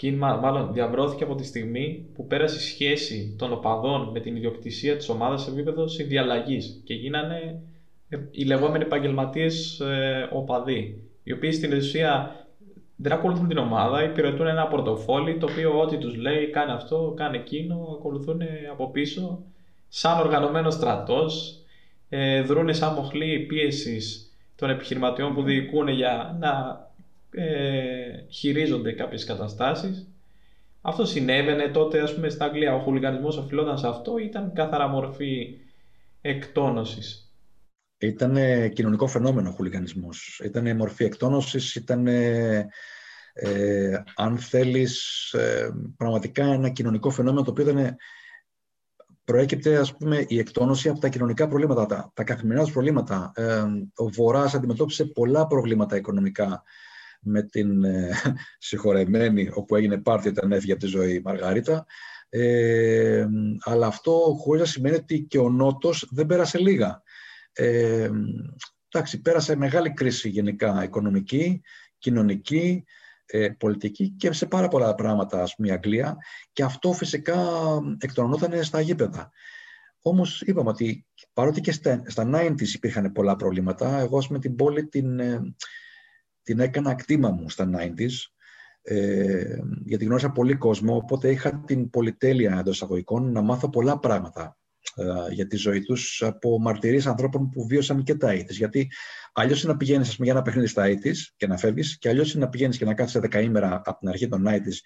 κίνημα, 0.00 0.36
μάλλον 0.36 0.72
διαβρώθηκε 0.72 1.24
από 1.24 1.34
τη 1.34 1.44
στιγμή 1.44 2.06
που 2.14 2.26
πέρασε 2.26 2.56
η 2.56 2.60
σχέση 2.60 3.36
των 3.38 3.52
οπαδών 3.52 4.10
με 4.12 4.20
την 4.20 4.36
ιδιοκτησία 4.36 4.96
της 4.96 5.08
ομάδας 5.08 5.42
σε 5.42 5.50
επίπεδο 5.50 5.88
συνδιαλλαγής 5.88 6.82
και 6.84 6.94
γίνανε 6.94 7.62
ε, 8.08 8.18
οι 8.30 8.44
λεγόμενοι 8.44 8.84
επαγγελματίες 8.84 9.80
ε, 9.80 10.28
οπαδοί, 10.32 11.02
οι 11.22 11.32
οποίοι 11.32 11.52
στην 11.52 11.72
ουσία 11.72 12.36
δεν 12.96 13.12
ακολουθούν 13.12 13.48
την 13.48 13.58
ομάδα, 13.58 14.04
υπηρετούν 14.04 14.46
ένα 14.46 14.66
πορτοφόλι 14.66 15.38
το 15.38 15.48
οποίο 15.50 15.80
ό,τι 15.80 15.98
τους 15.98 16.16
λέει 16.16 16.50
κάνει 16.50 16.72
αυτό, 16.72 17.14
κάνει 17.16 17.36
εκείνο, 17.36 17.96
ακολουθούν 17.98 18.40
από 18.72 18.90
πίσω 18.90 19.42
σαν 19.88 20.18
οργανωμένος 20.18 20.74
στρατός 20.74 21.62
ε, 22.08 22.42
δρούν 22.42 22.74
σαν 22.74 22.94
μοχλή 22.94 23.38
πίεσης 23.38 24.34
των 24.56 24.70
επιχειρηματιών 24.70 25.34
που 25.34 25.42
διοικούν 25.42 25.88
για 25.88 26.36
να 26.40 26.50
ε, 27.30 28.26
χειρίζονται 28.30 28.92
κάποιες 28.92 29.24
καταστάσεις. 29.24 30.08
Αυτό 30.80 31.06
συνέβαινε 31.06 31.68
τότε, 31.68 32.00
ας 32.00 32.14
πούμε, 32.14 32.28
στην 32.28 32.42
Αγγλία. 32.42 32.74
Ο 32.74 32.78
χουλιγανισμός 32.78 33.36
οφειλόταν 33.36 33.78
σε 33.78 33.88
αυτό 33.88 34.18
ή 34.18 34.24
ήταν 34.24 34.52
καθαρά 34.52 34.86
μορφή 34.86 35.58
εκτόνωσης. 36.20 37.32
Ήταν 37.98 38.36
κοινωνικό 38.72 39.06
φαινόμενο 39.06 39.48
ο 39.48 39.52
χουλιγανισμός. 39.52 40.40
Ήταν 40.44 40.76
μορφή 40.76 41.04
εκτόνωσης, 41.04 41.74
ήταν, 41.74 42.06
ε, 42.06 42.68
αν 44.16 44.38
θέλεις, 44.38 45.32
ε, 45.32 45.70
πραγματικά 45.96 46.44
ένα 46.44 46.68
κοινωνικό 46.68 47.10
φαινόμενο 47.10 47.44
το 47.44 47.50
οποίο 47.50 47.68
ήταν 47.68 47.96
προέκυπτε 49.24 49.76
ας 49.76 49.96
πούμε, 49.96 50.24
η 50.28 50.38
εκτόνωση 50.38 50.88
από 50.88 51.00
τα 51.00 51.08
κοινωνικά 51.08 51.48
προβλήματα, 51.48 51.86
τα, 51.86 52.10
τα 52.14 52.24
καθημερινά 52.24 52.70
προβλήματα. 52.72 53.32
Ε, 53.34 53.62
ο 53.94 54.08
Βορράς 54.08 54.54
αντιμετώπισε 54.54 55.04
πολλά 55.04 55.46
προβλήματα 55.46 55.96
οικονομικά 55.96 56.62
με 57.20 57.42
την 57.42 57.84
ε, 57.84 58.10
συγχωρεμένη, 58.58 59.50
όπου 59.52 59.76
έγινε 59.76 59.98
πάρτι 59.98 60.28
όταν 60.28 60.52
έφυγε 60.52 60.72
από 60.72 60.80
τη 60.80 60.86
ζωή 60.86 61.14
η 61.14 61.20
Μαργαρίτα. 61.24 61.86
Ε, 62.28 63.26
αλλά 63.60 63.86
αυτό 63.86 64.36
χωρίς 64.40 64.60
να 64.60 64.66
σημαίνει 64.66 64.96
ότι 64.96 65.20
και 65.20 65.38
ο 65.38 65.50
Νότος 65.50 66.08
δεν 66.10 66.26
πέρασε 66.26 66.58
λίγα. 66.58 67.02
Ε, 67.52 68.10
εντάξει, 68.88 69.20
πέρασε 69.20 69.56
μεγάλη 69.56 69.92
κρίση 69.92 70.28
γενικά 70.28 70.82
οικονομική, 70.84 71.60
κοινωνική, 71.98 72.84
ε, 73.26 73.48
πολιτική 73.48 74.10
και 74.10 74.32
σε 74.32 74.46
πάρα 74.46 74.68
πολλά 74.68 74.94
πράγματα, 74.94 75.42
ας 75.42 75.54
πούμε, 75.54 75.68
η 75.68 75.70
Αγγλία 75.70 76.16
και 76.52 76.62
αυτό 76.62 76.92
φυσικά 76.92 77.38
εκτονωνόταν 77.98 78.64
στα 78.64 78.80
γήπεδα. 78.80 79.30
Όμως 80.02 80.40
είπαμε 80.40 80.68
ότι 80.68 81.06
παρότι 81.32 81.60
και 81.60 81.72
στα, 81.72 82.02
στα 82.06 82.30
90s 82.34 82.68
υπήρχαν 82.74 83.12
πολλά 83.12 83.36
προβλήματα, 83.36 83.98
εγώ 83.98 84.18
ας 84.18 84.26
πούμε 84.26 84.38
την 84.38 84.54
πόλη 84.54 84.86
την, 84.86 85.18
ε, 85.18 85.54
την 86.50 86.60
έκανα 86.60 86.94
κτήμα 86.94 87.30
μου 87.30 87.50
στα 87.50 87.70
90s, 87.74 88.10
ε, 88.82 89.58
γιατί 89.84 90.04
γνώρισα 90.04 90.30
πολύ 90.30 90.54
κόσμο, 90.54 90.96
οπότε 90.96 91.30
είχα 91.30 91.62
την 91.66 91.90
πολυτέλεια 91.90 92.56
εντός 92.58 92.74
εισαγωγικών 92.74 93.32
να 93.32 93.40
μάθω 93.40 93.70
πολλά 93.70 93.98
πράγματα 93.98 94.58
ε, 94.94 95.32
για 95.32 95.46
τη 95.46 95.56
ζωή 95.56 95.80
τους 95.80 96.22
από 96.22 96.60
μαρτυρίες 96.60 97.06
ανθρώπων 97.06 97.50
που 97.50 97.66
βίωσαν 97.66 98.02
και 98.02 98.14
τα 98.14 98.32
AIDS. 98.32 98.50
Γιατί 98.50 98.90
αλλιώς 99.32 99.62
είναι 99.62 99.72
να 99.72 99.78
πηγαίνεις 99.78 100.16
για 100.18 100.32
ένα 100.32 100.42
παιχνίδι 100.42 100.66
στα 100.66 100.84
AIDS 100.86 101.16
και 101.36 101.46
να 101.46 101.56
φεύγεις, 101.56 101.98
και 101.98 102.08
αλλιώς 102.08 102.34
είναι 102.34 102.44
να 102.44 102.50
πηγαίνεις 102.50 102.78
και 102.78 102.84
να 102.84 102.94
κάθεσαι 102.94 103.18
δεκαήμερα 103.18 103.82
από 103.84 103.98
την 103.98 104.08
αρχή 104.08 104.28
των 104.28 104.44
AIDS, 104.46 104.76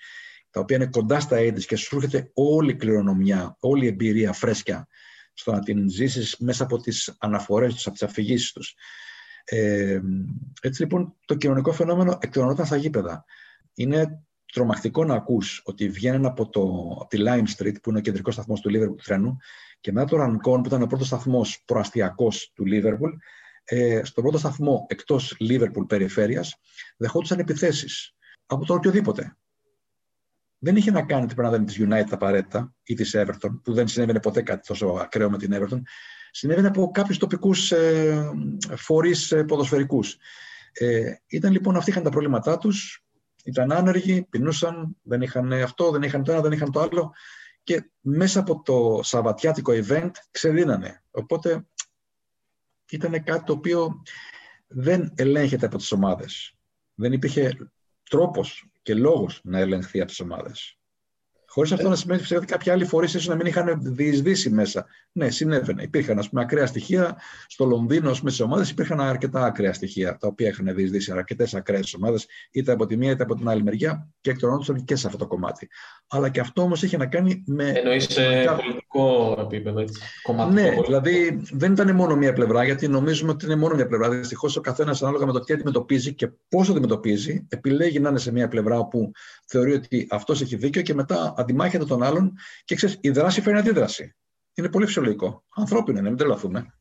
τα 0.51 0.61
οποία 0.61 0.77
είναι 0.77 0.87
κοντά 0.87 1.21
στα 1.21 1.37
AIDS 1.41 1.63
και 1.67 1.77
σου 1.77 1.97
έρχεται 1.97 2.31
όλη 2.35 2.71
η 2.71 2.77
κληρονομιά, 2.77 3.57
όλη 3.61 3.85
η 3.85 3.89
εμπειρία 3.89 4.33
φρέσκια 4.33 4.87
στο 5.33 5.53
να 5.53 5.61
την 5.61 5.89
ζήσεις 5.89 6.37
μέσα 6.39 6.65
από 6.65 6.81
τις 6.81 7.17
αναφορές 7.19 7.75
τους, 7.75 7.87
από 7.87 7.97
τις 7.99 8.09
αφηγήσεις 8.09 8.53
τους. 8.53 8.75
Ε, 9.45 10.01
έτσι 10.61 10.83
λοιπόν 10.83 11.15
το 11.25 11.35
κοινωνικό 11.35 11.73
φαινόμενο 11.73 12.19
εκτονόταν 12.21 12.67
στα 12.67 12.77
γήπεδα. 12.77 13.25
Είναι 13.75 14.23
τρομακτικό 14.53 15.05
να 15.05 15.15
ακούς 15.15 15.63
ότι 15.65 15.89
βγαίνουν 15.89 16.27
από, 16.27 16.49
το, 16.49 16.63
από 17.01 17.09
τη 17.09 17.19
Lime 17.27 17.45
Street, 17.57 17.75
που 17.83 17.91
είναι 17.91 17.99
ο 17.99 18.03
κεντρικός 18.03 18.35
σταθμός 18.35 18.61
του 18.61 18.71
Liverpool 18.71 18.97
του 18.97 19.05
τρένου, 19.05 19.37
και 19.81 19.93
μετά 19.93 20.07
το 20.07 20.17
Ρανκόν, 20.17 20.61
που 20.61 20.69
ήταν 20.69 20.83
ο 20.83 20.87
πρώτος 20.87 21.07
σταθμός 21.07 21.63
προαστιακός 21.65 22.53
του 22.55 22.65
Liverpool, 22.67 23.13
ε, 23.65 24.01
στον 24.05 24.23
πρώτο 24.23 24.39
σταθμό 24.39 24.87
εκτός 24.89 25.37
Liverpool 25.41 25.87
περιφέρειας, 25.89 26.57
δεχόντουσαν 26.97 27.39
επιθέσεις 27.39 28.15
από 28.47 28.65
το 28.65 28.75
οποιοδήποτε. 28.75 29.37
Δεν 30.65 30.77
είχε 30.77 30.91
να 30.91 31.03
κάνει 31.03 31.27
την 31.27 31.37
πράγμα 31.37 31.65
τη 31.65 31.75
United 31.79 32.11
απαραίτητα 32.11 32.75
ή 32.83 32.95
τη 32.95 33.11
Everton, 33.13 33.61
που 33.63 33.73
δεν 33.73 33.89
συνέβαινε 33.89 34.21
ποτέ 34.21 34.43
κάτι 34.43 34.67
τόσο 34.67 34.87
ακραίο 34.87 35.31
με 35.31 35.39
την 35.39 35.53
Everton. 35.55 35.81
Συνέβαινε 36.31 36.69
από 36.69 36.91
κάποιους 36.91 37.19
τοπικούς 37.19 37.73
ε, 37.73 38.31
φορείς 38.77 39.33
ε, 39.33 39.45
ποδοσφαιρικούς. 39.45 40.17
Ε, 40.73 41.13
ήταν 41.27 41.53
λοιπόν 41.53 41.77
αυτοί 41.77 41.91
είχαν 41.91 42.03
τα 42.03 42.11
προβλήματά 42.11 42.59
τους, 42.59 43.05
ήταν 43.45 43.73
άνεργοι, 43.73 44.27
πεινούσαν, 44.31 44.97
δεν 45.03 45.23
είχαν 45.23 45.53
αυτό, 45.53 45.91
δεν 45.91 46.03
είχαν 46.03 46.25
το 46.25 46.33
ένα, 46.33 46.41
δεν 46.41 46.53
είχαν 46.53 46.71
το 46.71 46.81
άλλο 46.81 47.13
και 47.63 47.91
μέσα 48.01 48.41
από 48.41 48.63
το 48.63 49.01
σαββατιάτικο 49.03 49.73
event 49.75 50.11
ξεδίνανε. 50.31 51.03
Οπότε 51.11 51.67
ήταν 52.91 53.25
κάτι 53.25 53.45
το 53.45 53.53
οποίο 53.53 54.03
δεν 54.67 55.13
ελέγχεται 55.15 55.67
από 55.67 55.77
τις 55.77 55.93
ομάδες. 55.93 56.55
Δεν 56.95 57.13
υπήρχε 57.13 57.73
τρόπος 58.11 58.69
και 58.85 58.95
λόγος 58.95 59.41
να 59.45 59.59
ελεγχθεί 59.59 59.99
από 59.99 60.09
τις 60.09 60.21
ομάδες. 60.21 60.79
Χωρίς 61.55 61.73
αυτό 61.73 61.89
να 61.89 61.97
σημαίνει 61.97 62.23
ότι 62.37 62.47
κάποιοι 62.47 62.73
άλλοι 62.73 62.85
φορείς 62.85 63.15
ίσως 63.15 63.29
να 63.29 63.35
μην 63.35 63.47
είχαν 63.47 63.79
διεισδύσει 63.81 64.51
μέσα. 64.51 64.87
Ναι, 65.13 65.31
συνέβαινε. 65.31 65.83
Υπήρχαν 65.83 66.19
ας 66.19 66.29
πούμε, 66.29 66.43
ακραία 66.43 66.67
στοιχεία. 66.67 67.17
Στο 67.47 67.65
Λονδίνο, 67.65 68.15
στις 68.15 68.41
ομάδες, 68.41 68.71
υπήρχαν 68.71 69.01
αρκετά 69.01 69.45
ακραία 69.45 69.73
στοιχεία 69.73 70.17
τα 70.17 70.27
οποία 70.27 70.49
είχαν 70.49 70.75
διεισδύσει 70.75 71.13
αρκετές 71.13 71.55
ακραίες 71.55 71.95
ομάδες, 71.95 72.27
είτε 72.53 72.73
από 72.73 72.87
τη 72.87 72.97
μία 72.97 73.11
είτε 73.11 73.23
από 73.23 73.35
την 73.35 73.49
άλλη 73.49 73.63
μεριά 73.63 74.09
και 74.21 74.31
εκτονόντουσαν 74.31 74.85
και 74.85 74.97
σε 74.97 75.07
αυτό 75.07 75.19
το 75.19 75.27
κομμάτι. 75.27 75.69
Αλλά 76.09 76.29
και 76.29 76.41
αυτό 76.41 76.63
όμως 76.63 76.83
είχε 76.83 76.97
να 76.97 77.07
κάνει 77.07 77.45
με. 77.47 77.73
Εννοείς 77.75 78.05
σε 78.05 78.23
πολιτικό 78.57 79.37
επίπεδο, 79.41 79.81
έτσι. 79.81 80.01
Κομματικό 80.23 80.55
ναι, 80.55 80.63
πολιτικό. 80.63 80.87
δηλαδή 80.87 81.43
δεν 81.53 81.73
ήταν 81.73 81.95
μόνο 81.95 82.17
μία 82.17 82.33
πλευρά, 82.33 82.65
γιατί 82.65 82.89
νομίζουμε 82.89 83.31
ότι 83.31 83.45
είναι 83.45 83.57
μόνο 83.57 83.75
μία 83.75 83.87
πλευρά. 83.87 84.09
Δυστυχώς 84.09 84.57
ο 84.57 84.61
καθένας 84.61 85.03
ανάλογα 85.03 85.27
με 85.27 85.33
το 85.33 85.41
τι 85.41 85.53
αντιμετωπίζει 85.53 86.15
και 86.15 86.31
πώς 86.49 86.71
αντιμετωπίζει, 86.71 87.47
επιλέγει 87.49 88.01
να 88.01 88.09
είναι 88.09 88.19
σε 88.19 88.33
μία 88.33 88.49
πλευρά 88.49 88.87
που 88.87 89.11
θεωρεί 89.47 89.73
ότι 89.73 90.07
αυτός 90.11 90.41
έχει 90.41 90.57
δίκιο 90.57 90.83
και 90.83 90.95
μετά 90.95 91.35
αντιμάχεται 91.45 91.85
τον 91.85 92.03
άλλον 92.03 92.33
και 92.65 92.75
ξέρεις, 92.75 92.99
η 93.01 93.11
δράση 93.11 93.41
φέρνει 93.41 93.59
αντίδραση. 93.59 94.17
Είναι 94.55 94.69
πολύ 94.69 94.87
φυσιολογικό. 94.87 95.45
Ανθρώπινο 95.55 95.99
είναι, 95.99 96.09
μην 96.09 96.19
τρελαθούμε. 96.19 96.75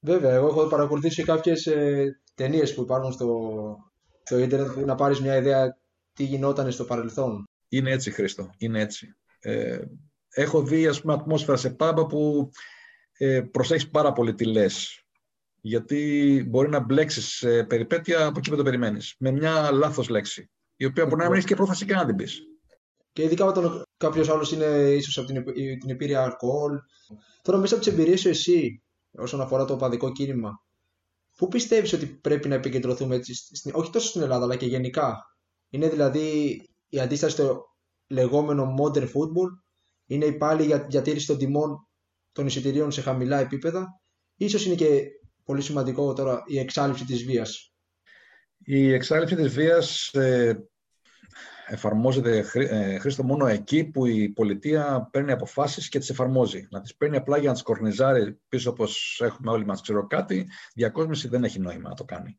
Βέβαια, 0.00 0.34
εγώ 0.34 0.46
έχω 0.46 0.66
παρακολουθήσει 0.66 1.22
κάποιες 1.22 1.66
ε, 1.66 2.20
ταινίες 2.34 2.74
που 2.74 2.82
υπάρχουν 2.82 3.12
στο, 3.12 3.50
στο 4.22 4.38
ίντερνετ 4.38 4.70
που 4.70 4.80
να 4.80 4.94
πάρεις 4.94 5.20
μια 5.20 5.36
ιδέα 5.36 5.78
τι 6.12 6.24
γινόταν 6.24 6.72
στο 6.72 6.84
παρελθόν. 6.84 7.44
Είναι 7.68 7.90
έτσι, 7.90 8.10
Χρήστο. 8.10 8.50
Είναι 8.58 8.80
έτσι. 8.80 9.16
Ε, 9.38 9.78
έχω 10.28 10.62
δει, 10.62 10.86
ας 10.86 11.00
πούμε, 11.00 11.12
ατμόσφαιρα 11.12 11.56
σε 11.56 11.70
πάμπα 11.70 12.06
που 12.06 12.50
ε, 13.12 13.40
προσέχεις 13.40 13.90
πάρα 13.90 14.12
πολύ 14.12 14.34
τι 14.34 14.44
λες. 14.44 15.00
Γιατί 15.60 16.44
μπορεί 16.48 16.68
να 16.68 16.80
μπλέξεις 16.80 17.26
σε 17.26 17.64
περιπέτεια 17.64 18.26
από 18.26 18.38
εκεί 18.38 18.50
που 18.50 18.56
το 18.56 18.62
περιμένεις. 18.62 19.14
Με 19.18 19.30
μια 19.30 19.70
λάθος 19.70 20.08
λέξη. 20.08 20.50
Η 20.76 20.84
οποία 20.84 21.04
μπορεί 21.04 21.16
να 21.16 21.24
μην 21.24 21.32
έχεις 21.32 21.46
και 21.46 21.54
πρόφαση 21.54 21.84
καν 21.84 21.98
να 21.98 22.06
την 22.06 22.16
πεις. 22.16 22.40
Και 23.16 23.22
ειδικά 23.22 23.44
όταν 23.44 23.82
κάποιος 23.96 24.28
άλλος 24.28 24.52
είναι 24.52 24.66
ίσως 24.94 25.18
από 25.18 25.26
την, 25.26 25.44
την 25.78 25.90
επίρρεια 25.90 26.22
αλκοόλ. 26.22 26.78
Τώρα, 27.42 27.58
μέσα 27.58 27.74
από 27.74 27.84
τις 27.84 27.92
εμπειρίες 27.92 28.20
σου, 28.20 28.28
εσύ, 28.28 28.82
όσον 29.18 29.40
αφορά 29.40 29.64
το 29.64 29.72
οπαδικό 29.72 30.12
κίνημα, 30.12 30.50
πού 31.36 31.48
πιστεύεις 31.48 31.92
ότι 31.92 32.06
πρέπει 32.06 32.48
να 32.48 32.54
επικεντρωθούμε 32.54 33.14
έτσι, 33.14 33.32
όχι 33.72 33.90
τόσο 33.90 34.08
στην 34.08 34.22
Ελλάδα, 34.22 34.44
αλλά 34.44 34.56
και 34.56 34.66
γενικά; 34.66 35.16
Είναι 35.70 35.88
δηλαδή 35.88 36.56
η 36.88 37.00
αντίσταση 37.00 37.32
στο 37.32 37.64
λεγόμενο 38.06 38.74
modern 38.80 39.04
football, 39.04 39.50
είναι 40.06 40.24
η 40.24 40.36
πάλι 40.36 40.64
για 40.64 40.86
διατήρηση 40.86 41.26
των 41.26 41.38
τιμών 41.38 41.88
των 42.32 42.46
εισιτηρίων 42.46 42.90
σε 42.90 43.00
χαμηλά 43.00 43.38
επίπεδα, 43.38 44.00
ίσως 44.36 44.66
είναι 44.66 44.74
και 44.74 45.02
πολύ 45.44 45.60
σημαντικό 45.60 46.12
τώρα 46.12 46.42
η 46.46 46.58
εξάλληψη 46.58 47.04
της 47.04 47.24
βίας. 47.24 47.72
Η 48.58 48.92
εξάλληψη 48.92 49.34
της 49.36 49.52
βίας 49.52 50.08
ε, 50.08 50.68
εφαρμόζεται 51.68 52.44
ε, 52.52 52.98
χρήστο 52.98 53.24
μόνο 53.24 53.46
εκεί 53.46 53.84
που 53.84 54.06
η 54.06 54.28
πολιτεία 54.28 55.08
παίρνει 55.12 55.32
αποφάσεις 55.32 55.88
και 55.88 55.98
τις 55.98 56.10
εφαρμόζει. 56.10 56.66
Να 56.70 56.80
τις 56.80 56.96
παίρνει 56.96 57.16
απλά 57.16 57.38
για 57.38 57.48
να 57.48 57.52
τις 57.52 57.62
κορνιζάρει 57.62 58.40
πίσω 58.48 58.70
όπως 58.70 59.20
έχουμε 59.24 59.50
όλοι 59.50 59.64
μας 59.64 59.80
ξέρω 59.80 60.06
κάτι, 60.06 60.48
διακόσμηση 60.74 61.28
δεν 61.28 61.44
έχει 61.44 61.60
νόημα 61.60 61.88
να 61.88 61.94
το 61.94 62.04
κάνει. 62.04 62.38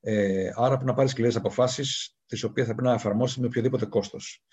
Ε, 0.00 0.50
άρα 0.54 0.68
πρέπει 0.68 0.84
να 0.84 0.94
πάρεις 0.94 1.10
σκληρές 1.10 1.36
αποφάσεις, 1.36 2.16
τις 2.26 2.42
οποίες 2.42 2.66
θα 2.66 2.72
πρέπει 2.74 2.88
να 2.88 2.94
εφαρμόσεις 2.94 3.36
με 3.36 3.46
οποιοδήποτε 3.46 3.86
κόστος, 3.86 4.44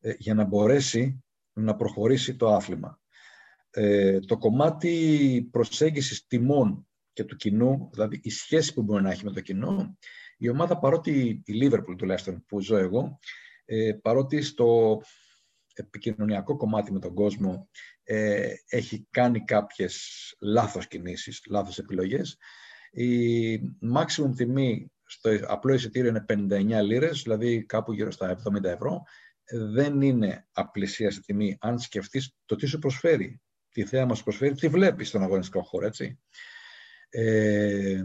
ε, 0.00 0.14
για 0.18 0.34
να 0.34 0.44
μπορέσει 0.44 1.24
να 1.52 1.74
προχωρήσει 1.74 2.36
το 2.36 2.54
άθλημα. 2.54 3.00
Ε, 3.70 4.20
το 4.20 4.38
κομμάτι 4.38 5.48
προσέγγισης 5.50 6.26
τιμών 6.26 6.86
και 7.12 7.24
του 7.24 7.36
κοινού, 7.36 7.88
δηλαδή 7.92 8.20
η 8.22 8.30
σχέση 8.30 8.74
που 8.74 8.82
μπορεί 8.82 9.02
να 9.02 9.10
έχει 9.10 9.24
με 9.24 9.30
το 9.30 9.40
κοινό, 9.40 9.96
η 10.38 10.48
ομάδα 10.48 10.78
παρότι 10.78 11.42
η 11.44 11.52
Liverpool 11.62 11.94
τουλάχιστον 11.98 12.44
που 12.46 12.60
ζω 12.60 12.76
εγώ, 12.76 13.18
ε, 13.64 13.92
παρότι 14.02 14.42
στο 14.42 15.00
επικοινωνιακό 15.74 16.56
κομμάτι 16.56 16.92
με 16.92 16.98
τον 16.98 17.14
κόσμο 17.14 17.68
ε, 18.02 18.52
έχει 18.68 19.06
κάνει 19.10 19.44
κάποιες 19.44 20.34
λάθος 20.40 20.88
κινήσεις, 20.88 21.42
λάθος 21.48 21.78
επιλογές, 21.78 22.38
η 22.90 23.54
maximum 23.94 24.36
τιμή 24.36 24.92
στο 25.04 25.30
απλό 25.46 25.74
εισιτήριο 25.74 26.08
είναι 26.08 26.24
59 26.28 26.82
λίρες, 26.82 27.22
δηλαδή 27.22 27.64
κάπου 27.64 27.92
γύρω 27.92 28.10
στα 28.10 28.38
70 28.56 28.64
ευρώ. 28.64 29.02
Δεν 29.72 30.00
είναι 30.00 30.48
σε 30.84 31.20
τιμή 31.26 31.56
αν 31.60 31.78
σκεφτείς 31.78 32.36
το 32.44 32.56
τι 32.56 32.66
σου 32.66 32.78
προσφέρει, 32.78 33.40
τι 33.68 33.84
θέαμα 33.84 34.14
σου 34.14 34.22
προσφέρει, 34.22 34.54
τι 34.54 34.68
βλέπεις 34.68 35.08
στον 35.08 35.22
αγωνιστικό 35.22 35.62
χώρο, 35.62 35.86
έτσι. 35.86 36.18
Ε, 37.08 38.04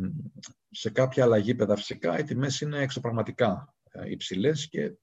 σε 0.69 0.89
κάποια 0.89 1.23
άλλα 1.23 1.37
γήπεδα 1.37 1.75
φυσικά 1.75 2.19
οι 2.19 2.23
τιμές 2.23 2.61
είναι 2.61 2.81
εξωπραγματικά 2.81 3.75
ε, 3.91 4.09
υψηλές 4.09 4.69
και 4.69 4.93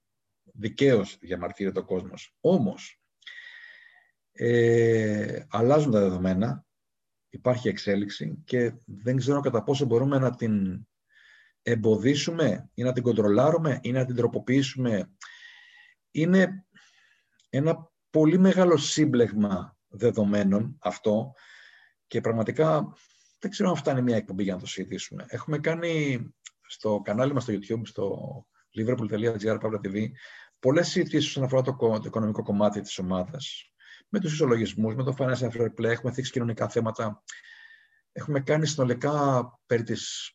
δικαίως 0.58 1.16
διαμαρτύρεται 1.20 1.78
ο 1.78 1.84
κόσμος. 1.84 2.36
Όμως, 2.40 3.00
ε, 4.32 5.44
αλλάζουν 5.48 5.92
τα 5.92 6.00
δεδομένα, 6.00 6.64
υπάρχει 7.28 7.68
εξέλιξη 7.68 8.42
και 8.44 8.72
δεν 8.84 9.16
ξέρω 9.16 9.40
κατά 9.40 9.62
πόσο 9.62 9.84
μπορούμε 9.84 10.18
να 10.18 10.34
την 10.34 10.86
εμποδίσουμε 11.62 12.70
ή 12.74 12.82
να 12.82 12.92
την 12.92 13.02
κοντρολάρουμε 13.02 13.78
ή 13.82 13.92
να 13.92 14.04
την 14.04 14.14
τροποποιήσουμε. 14.14 15.10
Είναι 16.10 16.66
ένα 17.48 17.90
πολύ 18.10 18.38
μεγάλο 18.38 18.76
σύμπλεγμα 18.76 19.76
δεδομένων 19.88 20.76
αυτό 20.80 21.32
και 22.06 22.20
πραγματικά 22.20 22.94
δεν 23.38 23.50
ξέρω 23.50 23.68
αν 23.68 23.76
φτάνει 23.76 24.02
μια 24.02 24.16
εκπομπή 24.16 24.42
για 24.42 24.54
να 24.54 24.60
το 24.60 24.66
συζητήσουμε. 24.66 25.24
Έχουμε 25.28 25.58
κάνει 25.58 26.20
στο 26.66 27.00
κανάλι 27.04 27.32
μας 27.32 27.42
στο 27.42 27.52
YouTube, 27.52 27.80
στο 27.84 28.46
liverpool.gr, 28.76 29.58
TV, 29.60 30.06
πολλές 30.66 30.88
συζητήσεις 30.88 31.28
όσον 31.28 31.44
αφορά 31.44 31.62
το, 31.62 31.76
το 31.76 32.02
οικονομικό 32.04 32.42
κομμάτι 32.42 32.80
της 32.80 32.98
ομάδας. 32.98 33.72
Με 34.08 34.20
τους 34.20 34.32
ισολογισμούς, 34.32 34.94
με 34.94 35.02
το 35.02 35.14
financial 35.18 35.50
fair 35.50 35.68
play, 35.78 35.84
έχουμε 35.84 36.12
θίξει 36.12 36.32
κοινωνικά 36.32 36.68
θέματα. 36.68 37.22
Έχουμε 38.12 38.40
κάνει 38.40 38.66
συνολικά 38.66 39.44
περί 39.66 39.82
τις 39.82 40.32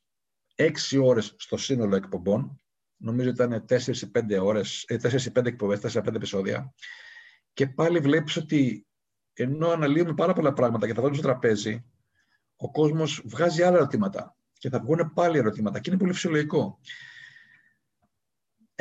6 0.56 1.00
ώρες 1.04 1.36
στο 1.38 1.58
σύνολο 1.58 1.96
εκπομπών. 1.96 2.62
Νομίζω 2.98 3.30
ήταν 3.30 3.66
4 3.70 4.02
ή 4.02 4.08
5 4.08 4.40
ώρες, 4.42 4.86
4 4.88 5.26
ή 5.26 5.32
5 5.32 5.46
εκπομπές, 5.46 5.80
4 5.80 6.02
5 6.02 6.16
επεισόδια. 6.16 6.74
Και 7.54 7.68
πάλι 7.68 8.00
βλέπεις 8.00 8.36
ότι 8.36 8.88
ενώ 9.34 9.70
αναλύουμε 9.70 10.14
πάρα 10.14 10.34
πολλά 10.34 10.54
πράγματα 10.54 10.88
και 10.88 10.94
θα 10.94 11.02
βάλουμε 11.02 11.20
στο 11.20 11.28
τραπέζι, 11.28 11.86
ο 12.56 12.72
κόσμος 12.72 13.22
βγάζει 13.26 13.64
άλλα 13.64 13.78
ερωτήματα 13.78 14.36
και 14.58 14.70
θα 14.70 14.80
βγουν 14.80 15.12
πάλι 15.14 15.38
ερωτήματα 15.38 15.80
και 15.80 15.90
είναι 15.90 16.00
πολύ 16.00 16.14
φυσιολογικό. 16.14 16.80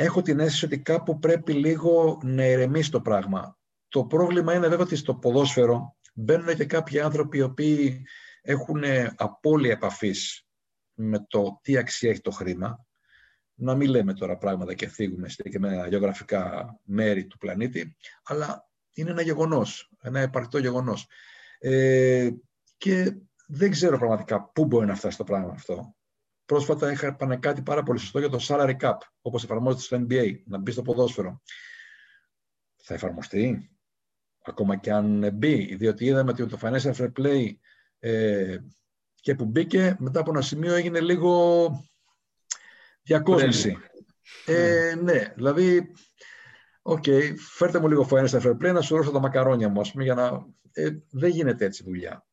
Έχω 0.03 0.21
την 0.21 0.39
αίσθηση 0.39 0.65
ότι 0.65 0.79
κάπου 0.79 1.19
πρέπει 1.19 1.53
λίγο 1.53 2.19
να 2.23 2.45
ηρεμήσει 2.45 2.91
το 2.91 3.01
πράγμα. 3.01 3.57
Το 3.87 4.05
πρόβλημα 4.05 4.53
είναι 4.53 4.67
βέβαια 4.67 4.85
ότι 4.85 4.95
στο 4.95 5.15
ποδόσφαιρο 5.15 5.95
μπαίνουν 6.13 6.55
και 6.55 6.65
κάποιοι 6.65 6.99
άνθρωποι 6.99 7.37
οι 7.37 7.41
οποίοι 7.41 8.05
έχουν 8.41 8.83
απώλεια 9.15 9.71
επαφής 9.71 10.45
με 10.93 11.25
το 11.27 11.59
τι 11.63 11.77
αξία 11.77 12.09
έχει 12.09 12.21
το 12.21 12.31
χρήμα. 12.31 12.85
Να 13.53 13.75
μην 13.75 13.89
λέμε 13.89 14.13
τώρα 14.13 14.37
πράγματα 14.37 14.73
και 14.73 14.87
θίγουμε 14.87 15.29
συγκεκριμένα 15.29 15.87
γεωγραφικά 15.87 16.73
μέρη 16.83 17.25
του 17.25 17.37
πλανήτη, 17.37 17.95
αλλά 18.23 18.69
είναι 18.93 19.09
ένα 19.09 19.21
γεγονός, 19.21 19.91
ένα 20.01 20.19
επαρκτό 20.19 20.57
γεγονός. 20.57 21.07
Ε, 21.59 22.29
και 22.77 23.15
δεν 23.47 23.71
ξέρω 23.71 23.97
πραγματικά 23.97 24.43
πού 24.43 24.65
μπορεί 24.65 24.85
να 24.85 24.95
φτάσει 24.95 25.17
το 25.17 25.23
πράγμα 25.23 25.51
αυτό. 25.51 25.95
Πρόσφατα 26.51 26.91
είχα 26.91 27.17
κάτι 27.39 27.61
πάρα 27.61 27.83
πολύ 27.83 27.99
σωστό 27.99 28.19
για 28.19 28.29
το 28.29 28.37
salary 28.47 28.77
cap, 28.79 28.97
όπως 29.21 29.43
εφαρμόζεται 29.43 29.81
στο 29.81 30.05
NBA, 30.09 30.35
να 30.45 30.57
μπει 30.57 30.71
στο 30.71 30.81
ποδόσφαιρο. 30.81 31.41
Θα 32.83 32.93
εφαρμοστεί, 32.93 33.69
ακόμα 34.45 34.75
και 34.75 34.91
αν 34.91 35.29
μπει, 35.33 35.75
διότι 35.75 36.05
είδαμε 36.05 36.31
ότι 36.31 36.45
το 36.45 36.59
financial 36.61 36.93
fair 36.93 37.11
play 37.19 37.45
ε, 37.99 38.57
και 39.15 39.35
που 39.35 39.45
μπήκε, 39.45 39.95
μετά 39.99 40.19
από 40.19 40.31
ένα 40.31 40.41
σημείο 40.41 40.73
έγινε 40.73 40.99
λίγο 40.99 41.71
διακόσμηση. 43.01 43.77
Ε, 44.45 44.95
ναι, 45.01 45.33
δηλαδή, 45.35 45.91
ok, 46.81 47.03
okay, 47.05 47.33
φέρτε 47.37 47.79
μου 47.79 47.87
λίγο 47.87 48.07
financial 48.11 48.41
fair 48.41 48.57
play 48.57 48.73
να 48.73 48.81
σουρώσω 48.81 49.11
τα 49.11 49.19
μακαρόνια 49.19 49.69
μου, 49.69 49.81
πούμε, 49.91 50.03
για 50.03 50.13
να... 50.13 50.45
Ε, 50.71 50.89
δεν 51.09 51.29
γίνεται 51.29 51.65
έτσι 51.65 51.83
δουλειά 51.83 52.25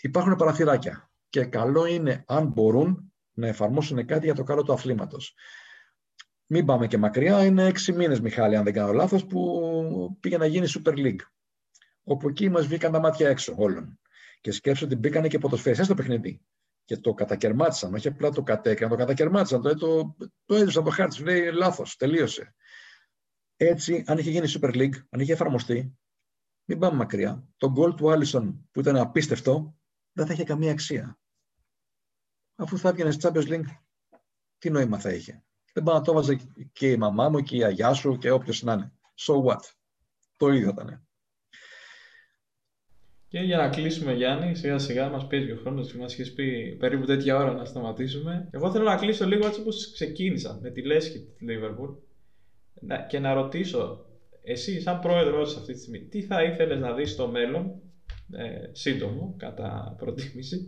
υπάρχουν 0.00 0.36
παραθυράκια 0.36 1.10
και 1.34 1.44
καλό 1.44 1.86
είναι 1.86 2.24
αν 2.26 2.46
μπορούν 2.46 3.12
να 3.32 3.46
εφαρμόσουν 3.46 4.06
κάτι 4.06 4.24
για 4.24 4.34
το 4.34 4.42
καλό 4.42 4.62
του 4.62 4.72
αθλήματος. 4.72 5.34
μην 6.46 6.64
πάμε 6.64 6.86
και 6.86 6.98
μακριά, 6.98 7.44
είναι 7.44 7.64
έξι 7.66 7.92
μήνες, 7.92 8.20
Μιχάλη, 8.20 8.56
αν 8.56 8.64
δεν 8.64 8.72
κάνω 8.72 8.92
λάθος, 8.92 9.26
που 9.26 10.16
πήγε 10.20 10.36
να 10.36 10.46
γίνει 10.46 10.66
Super 10.68 10.92
League. 10.92 11.20
Όπου 12.02 12.28
εκεί 12.28 12.48
μας 12.48 12.66
βγήκαν 12.66 12.92
τα 12.92 13.00
μάτια 13.00 13.28
έξω 13.28 13.54
όλων. 13.56 14.00
Και 14.40 14.50
σκέψω 14.50 14.84
ότι 14.84 14.96
μπήκανε 14.96 15.28
και 15.28 15.38
ποδοσφαίρες 15.38 15.84
στο 15.84 15.94
παιχνίδι. 15.94 16.40
Και 16.84 16.96
το 16.96 17.14
κατακαιρμάτισαν, 17.14 17.94
όχι 17.94 18.08
απλά 18.08 18.30
το 18.30 18.42
κατέκριναν, 18.42 18.90
το 18.90 18.96
κατακαιρμάτισαν, 18.96 19.62
το, 19.62 19.74
το, 19.74 20.16
το 20.44 20.54
έδωσαν 20.54 20.84
το 20.84 20.90
χάρτη, 20.90 21.14
σου 21.14 21.24
λέει 21.24 21.52
λάθος, 21.52 21.96
τελείωσε. 21.96 22.54
Έτσι, 23.56 24.04
αν 24.06 24.18
είχε 24.18 24.30
γίνει 24.30 24.52
Super 24.60 24.74
League, 24.74 25.02
αν 25.10 25.20
είχε 25.20 25.32
εφαρμοστεί, 25.32 25.98
μην 26.64 26.78
πάμε 26.78 26.96
μακριά. 26.96 27.48
Το 27.56 27.70
γκολ 27.70 27.94
του 27.94 28.10
Άλισον 28.10 28.68
που 28.70 28.80
ήταν 28.80 28.96
απίστευτο, 28.96 29.76
δεν 30.12 30.26
θα 30.26 30.32
είχε 30.32 30.44
καμία 30.44 30.70
αξία. 30.70 31.18
Αφού 32.56 32.78
θα 32.78 32.88
έβγαινε 32.88 33.10
στη 33.10 33.28
Champions 33.28 33.48
League, 33.48 33.76
τι 34.58 34.70
νόημα 34.70 34.98
θα 34.98 35.10
είχε; 35.10 35.44
Δεν 35.72 35.82
πάω 35.82 35.94
να 35.94 36.02
το 36.02 36.12
έβαζε 36.12 36.38
και 36.72 36.90
η 36.90 36.96
μαμά 36.96 37.28
μου 37.28 37.40
και 37.40 37.56
η 37.56 37.64
αγιά 37.64 37.92
σου 37.92 38.18
και 38.18 38.30
όποιος 38.30 38.62
να 38.62 38.72
είναι. 38.72 38.92
So 39.26 39.34
what; 39.34 39.60
Το 40.36 40.48
ίδιο 40.48 40.68
ήταν. 40.68 41.06
Και 43.28 43.40
για 43.40 43.56
να 43.56 43.68
κλείσουμε, 43.68 44.12
Γιάννη, 44.12 44.54
σιγά 44.54 44.78
σιγά 44.78 45.08
μας 45.08 45.26
πιέζει 45.26 45.50
ο 45.50 45.56
χρόνος. 45.56 45.94
Μας 45.94 46.12
είχες 46.12 46.32
πει 46.32 46.76
περίπου 46.78 47.04
τέτοια 47.04 47.36
ώρα 47.36 47.52
να 47.52 47.64
σταματήσουμε. 47.64 48.48
Εγώ 48.50 48.70
θέλω 48.70 48.84
να 48.84 48.96
κλείσω 48.96 49.26
λίγο 49.26 49.46
έτσι 49.46 49.60
όπως 49.60 49.92
ξεκίνησα 49.92 50.58
με 50.62 50.70
τη 50.70 50.82
λέσχη 50.82 51.18
της 51.18 51.48
Liverpool 51.48 51.96
και 53.08 53.18
να 53.18 53.32
ρωτήσω, 53.32 54.06
εσύ 54.42 54.80
σαν 54.80 55.00
πρόεδρος 55.00 55.56
αυτή 55.56 55.72
τη 55.72 55.78
στιγμή, 55.78 56.00
τι 56.00 56.22
θα 56.22 56.42
ήθελες 56.42 56.78
να 56.78 56.92
δεις 56.92 57.10
στο 57.10 57.28
μέλλον, 57.28 57.82
ε, 58.32 58.68
σύντομο 58.72 59.34
κατά 59.38 59.94
προτίμηση, 59.98 60.66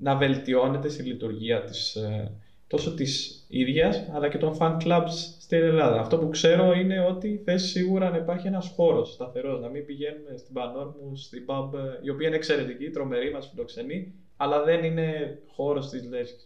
να 0.00 0.16
βελτιώνεται 0.16 0.88
στη 0.88 1.02
λειτουργία 1.02 1.64
της, 1.64 1.94
ε, 1.94 2.32
τόσο 2.66 2.94
της 2.94 3.44
ίδιας, 3.48 4.08
αλλά 4.12 4.28
και 4.28 4.38
των 4.38 4.56
fan 4.60 4.76
clubs 4.84 5.10
στην 5.40 5.62
Ελλάδα. 5.62 6.00
Αυτό 6.00 6.18
που 6.18 6.28
ξέρω 6.28 6.72
είναι 6.72 7.00
ότι 7.00 7.42
θες 7.44 7.62
σίγουρα 7.62 8.10
να 8.10 8.16
υπάρχει 8.16 8.46
ένας 8.46 8.72
χώρος 8.74 9.12
σταθερός, 9.12 9.60
να 9.60 9.68
μην 9.68 9.84
πηγαίνουμε 9.84 10.36
στην 10.36 10.54
Πανόρμου, 10.54 11.16
στην 11.16 11.44
pub, 11.46 11.78
ε, 11.78 11.98
η 12.02 12.10
οποία 12.10 12.26
είναι 12.26 12.36
εξαιρετική, 12.36 12.90
τρομερή, 12.90 13.32
μας 13.32 13.48
φιλοξενεί, 13.50 14.14
αλλά 14.36 14.64
δεν 14.64 14.84
είναι 14.84 15.38
χώρος 15.46 15.88
της 15.88 16.04
λέσχης. 16.08 16.44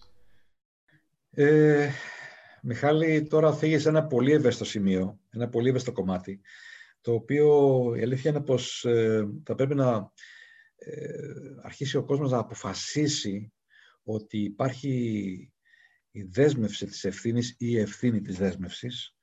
Ε, 1.31 1.89
Μιχάλη, 2.63 3.27
τώρα 3.27 3.53
φύγει 3.53 3.89
ένα 3.89 4.07
πολύ 4.07 4.33
ευαίσθητο 4.33 4.65
σημείο, 4.65 5.19
ένα 5.31 5.49
πολύ 5.49 5.69
ευαίσθητο 5.69 5.93
κομμάτι, 5.93 6.41
το 7.01 7.13
οποίο 7.13 7.49
η 7.97 8.03
αλήθεια 8.03 8.31
είναι 8.31 8.41
πως 8.41 8.85
ε, 8.85 9.29
θα 9.45 9.55
πρέπει 9.55 9.75
να 9.75 9.87
ε, 9.97 10.11
αρχίσει 11.63 11.97
ο 11.97 12.05
κόσμος 12.05 12.31
να 12.31 12.39
αποφασίσει 12.39 13.53
ότι 14.03 14.39
υπάρχει 14.39 15.53
η 16.11 16.23
δέσμευση 16.23 16.87
της 16.87 17.05
ευθύνης 17.05 17.51
ή 17.51 17.57
η 17.59 17.79
ευθύνη 17.79 18.21
της 18.21 18.39
δέσμευσης 18.39 19.17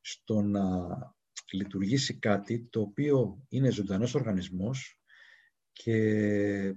στο 0.00 0.42
να 0.42 0.62
λειτουργήσει 1.52 2.18
κάτι 2.18 2.68
το 2.70 2.80
οποίο 2.80 3.44
είναι 3.48 3.70
ζωντανός 3.70 4.14
οργανισμός 4.14 4.98
και 5.72 6.74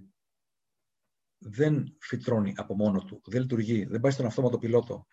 δεν 1.37 1.97
φυτρώνει 1.99 2.53
από 2.55 2.75
μόνο 2.75 3.03
του, 3.03 3.21
δεν 3.25 3.41
λειτουργεί, 3.41 3.85
δεν 3.85 3.99
πάει 3.99 4.11
στον 4.11 4.25
αυτόματο 4.25 4.57
πιλότο. 4.57 5.07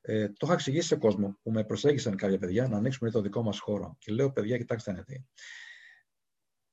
Ε, 0.00 0.28
το 0.28 0.46
είχα 0.46 0.52
εξηγήσει 0.52 0.86
σε 0.86 0.96
κόσμο 0.96 1.38
που 1.42 1.50
με 1.50 1.64
προσέγγισαν 1.64 2.16
κάποια 2.16 2.38
παιδιά 2.38 2.68
να 2.68 2.76
ανοίξουμε 2.76 3.10
το 3.10 3.20
δικό 3.20 3.42
μας 3.42 3.58
χώρο. 3.58 3.96
Και 3.98 4.12
λέω, 4.12 4.32
παιδιά, 4.32 4.58
κοιτάξτε 4.58 4.92
να 4.92 5.02
δει. 5.02 5.26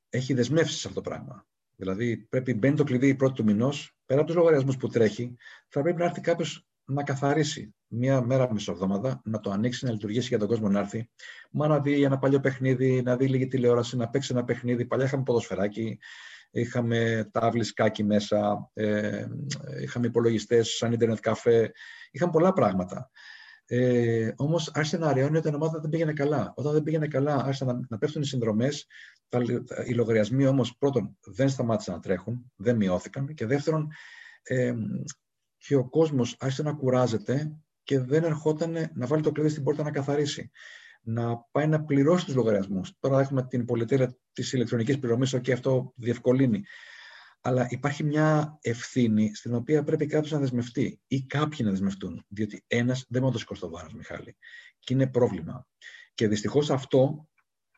Έχει 0.10 0.34
δεσμεύσεις 0.34 0.80
σε 0.80 0.88
αυτό 0.88 1.02
το 1.02 1.10
πράγμα. 1.10 1.48
Δηλαδή, 1.82 2.18
πρέπει, 2.18 2.54
μπαίνει 2.54 2.76
το 2.76 2.84
κλειδί 2.84 3.16
πρώτη 3.16 3.34
του 3.34 3.44
μηνός, 3.44 3.96
πέρα 4.06 4.20
από 4.20 4.30
τους 4.30 4.38
λογαριασμούς 4.38 4.78
που 4.78 4.88
τρέχει, 4.88 5.36
θα 5.68 5.82
πρέπει 5.82 5.98
να 5.98 6.06
έρθει 6.06 6.22
κάποιος 6.22 6.68
να 6.86 7.04
καθαρίσει 7.04 7.76
μία 7.88 8.22
μέρα 8.22 8.54
μισοβδόμαδα, 8.54 9.22
να 9.24 9.40
το 9.40 9.52
ανοίξει, 9.52 9.86
να 9.86 9.92
λειτουργήσει 9.92 10.28
για 10.28 10.38
τον 10.38 10.48
κόσμο 10.48 10.70
να 10.70 10.80
έρθει. 10.80 11.10
Μα 11.52 11.68
να 11.68 11.80
δει 11.80 12.04
ένα 12.04 12.18
παλιό 12.18 12.40
παιχνίδι, 12.40 13.02
να 13.02 13.16
δει 13.16 13.28
λίγη 13.28 13.48
τηλεόραση, 13.48 13.98
να 13.98 14.10
παίξει 14.10 14.34
ένα 14.34 14.44
παιχνίδι. 14.44 14.86
Παλιά 14.86 15.06
είχαμε 15.06 15.24
ποδοσφαιράκι, 15.24 16.00
είχαμε 16.52 17.30
τάβλη 17.32 17.66
μέσα, 18.04 18.70
ε, 18.74 19.26
είχαμε 19.82 20.08
υπολογιστές 20.08 20.70
σαν 20.70 20.92
ίντερνετ 20.92 21.20
καφέ, 21.20 21.72
είχαμε 22.12 22.32
πολλά 22.32 22.54
πράγματα. 22.54 23.12
Ε, 23.74 24.34
Όμως 24.36 24.72
άρχισε 24.74 24.98
να 24.98 25.08
αραιώνει 25.08 25.38
όταν 25.38 25.52
η 25.52 25.56
ομάδα 25.56 25.80
δεν 25.80 25.90
πήγαινε 25.90 26.14
καλά. 26.14 26.54
Όταν 26.56 26.74
δεν 26.74 26.84
πήγαινε 26.84 27.08
καλά, 27.08 27.36
άρχισαν 27.36 27.68
να, 27.68 27.80
να 27.90 27.98
πέφτουν 27.98 28.22
οι 28.22 28.26
συνδρομές. 28.26 28.88
Οι 29.88 29.94
λογαριασμοί 29.94 30.46
όμως 30.46 30.78
πρώτον 30.78 31.18
δεν 31.26 31.50
σταμάτησαν 31.50 31.94
να 31.96 32.00
τρέχουν, 32.02 32.52
δεν 32.56 32.76
μειώθηκαν. 32.76 33.34
Και 33.34 33.46
δεύτερον, 33.46 33.88
ε, 34.44 34.74
και 35.58 35.76
ο 35.76 35.90
κόσμος 35.90 36.36
άρχισε 36.40 36.64
να 36.64 36.74
κουράζεται 36.74 37.58
και 37.84 38.00
δεν 38.00 38.24
ερχόταν 38.24 38.92
να 38.94 39.06
βάλει 39.06 39.22
το 39.22 39.32
κλειδί 39.32 39.50
στην 39.50 39.64
πόρτα 39.64 39.84
να 39.84 39.92
καθαρίσει 39.92 40.52
να 41.02 41.38
πάει 41.52 41.68
να 41.68 41.84
πληρώσει 41.84 42.26
τους 42.26 42.36
λογαριασμούς. 42.36 42.94
Τώρα 43.00 43.20
έχουμε 43.20 43.48
την 43.48 43.66
πολυτέλεια 43.66 44.18
της 44.34 44.54
ηλεκτρονικής 44.54 45.00
πληρωμής, 45.00 45.40
και 45.42 45.52
αυτό 45.52 45.94
διευκολύνει. 45.96 46.64
Αλλά 47.42 47.68
υπάρχει 47.70 48.04
μια 48.04 48.58
ευθύνη 48.62 49.36
στην 49.36 49.54
οποία 49.54 49.84
πρέπει 49.84 50.06
κάποιος 50.06 50.32
να 50.32 50.40
δεσμευτεί 50.40 51.02
ή 51.08 51.22
κάποιοι 51.22 51.60
να 51.64 51.70
δεσμευτούν. 51.70 52.26
Διότι 52.28 52.64
ένας 52.68 52.98
δεν 52.98 53.06
μπορεί 53.10 53.26
να 53.26 53.32
το 53.32 53.38
σηκώσει 53.38 53.62
το 53.62 53.70
βάρος, 53.70 53.94
Μιχάλη. 53.94 54.38
Και 54.80 54.94
είναι 54.94 55.08
πρόβλημα. 55.08 55.68
Και 56.14 56.28
δυστυχώς 56.28 56.70
αυτό, 56.70 57.30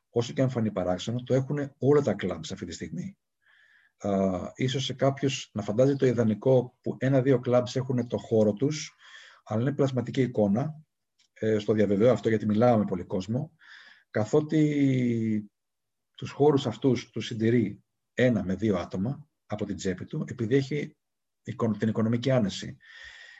όσο 0.09 0.33
και 0.33 0.41
αν 0.41 0.49
φανεί 0.49 0.71
παράξενο, 0.71 1.23
το 1.23 1.33
έχουν 1.33 1.73
όλα 1.77 2.01
τα 2.01 2.13
κλαμπς 2.13 2.51
αυτή 2.51 2.65
τη 2.65 2.73
στιγμή. 2.73 3.17
Uh, 4.05 4.49
ίσως 4.55 4.83
σε 4.83 4.93
κάποιους 4.93 5.49
να 5.53 5.61
φαντάζει 5.61 5.95
το 5.95 6.05
ιδανικό 6.05 6.77
που 6.81 6.95
ένα-δύο 6.99 7.39
κλαμπs 7.45 7.75
έχουν 7.75 8.07
το 8.07 8.17
χώρο 8.17 8.53
τους, 8.53 8.95
αλλά 9.43 9.61
είναι 9.61 9.73
πλασματική 9.73 10.21
εικόνα 10.21 10.83
ε, 11.33 11.59
στο 11.59 11.73
διαβεβαιώ 11.73 12.11
αυτό 12.11 12.29
γιατί 12.29 12.45
μιλάω 12.45 12.77
με 12.77 12.85
πολύ 12.85 13.03
κόσμο, 13.03 13.51
καθότι 14.09 15.51
τους 16.15 16.31
χώρους 16.31 16.67
αυτούς 16.67 17.09
τους 17.09 17.25
συντηρεί 17.25 17.83
ένα 18.13 18.43
με 18.43 18.55
δύο 18.55 18.77
άτομα 18.77 19.27
από 19.45 19.65
την 19.65 19.75
τσέπη 19.75 20.05
του, 20.05 20.25
επειδή 20.29 20.55
έχει 20.55 20.95
την 21.77 21.87
οικονομική 21.87 22.31
άνεση. 22.31 22.77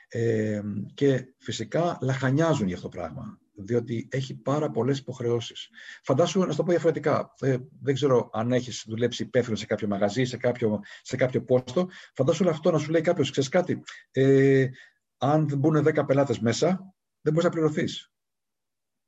Ε, 0.08 0.62
και 0.94 1.34
φυσικά 1.38 1.98
λαχανιάζουν 2.00 2.66
για 2.66 2.76
αυτό 2.76 2.88
το 2.88 2.96
πράγμα, 2.96 3.38
διότι 3.54 4.08
έχει 4.10 4.34
πάρα 4.34 4.70
πολλές 4.70 4.98
υποχρεώσεις. 4.98 5.68
Φαντάσου, 6.02 6.40
να 6.40 6.50
σου 6.50 6.56
το 6.56 6.62
πω 6.62 6.70
διαφορετικά, 6.70 7.34
ε, 7.40 7.56
δεν 7.80 7.94
ξέρω 7.94 8.28
αν 8.32 8.52
έχεις 8.52 8.84
δουλέψει 8.86 9.22
υπεύθυνο 9.22 9.56
σε 9.56 9.66
κάποιο 9.66 9.88
μαγαζί, 9.88 10.24
σε 10.24 10.36
κάποιο, 10.36 10.80
σε 11.02 11.16
κάποιο 11.16 11.44
πόστο, 11.44 11.88
φαντάσου 12.14 12.38
όλο 12.42 12.50
αυτό 12.50 12.70
να 12.70 12.78
σου 12.78 12.90
λέει 12.90 13.00
κάποιος, 13.00 13.30
ξέρεις 13.30 13.48
κάτι, 13.48 13.82
ε, 14.10 14.68
αν 15.18 15.48
δεν 15.48 15.58
μπουν 15.58 15.82
10 15.82 16.04
πελάτες 16.04 16.38
μέσα, 16.38 16.94
δεν 17.20 17.32
μπορείς 17.32 17.44
να 17.44 17.50
πληρωθείς. 17.50 18.12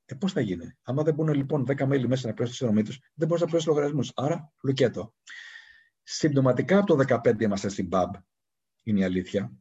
Ε, 0.05 0.15
πώς 0.15 0.33
θα 0.33 0.41
γίνει; 0.41 0.77
Άμα 0.83 1.03
δεν 1.03 1.15
μπουν 1.15 1.29
λοιπόν 1.29 1.67
10 1.67 1.87
μέλη 1.87 2.09
μέσα 2.09 2.27
να 2.27 2.35
πληρώσουν 2.35 2.59
τη 2.59 2.65
συνδρομή 2.65 2.83
του, 2.83 3.11
δεν 3.15 3.29
μπορείς 3.29 3.43
να 3.43 3.49
πληρώσεις 3.49 3.69
λογαριασμούς. 3.69 4.13
Άρα, 4.15 4.53
λουκέτο. 4.63 5.15
Συμπτωματικά 6.09 6.79
από 6.79 6.97
το 6.97 7.19
2015 7.25 7.41
είμαστε 7.41 7.69
στην 7.69 7.89
ΠΑΜ, 7.89 8.11
είναι 8.83 9.01
η 9.01 9.05
αλήθεια. 9.05 9.53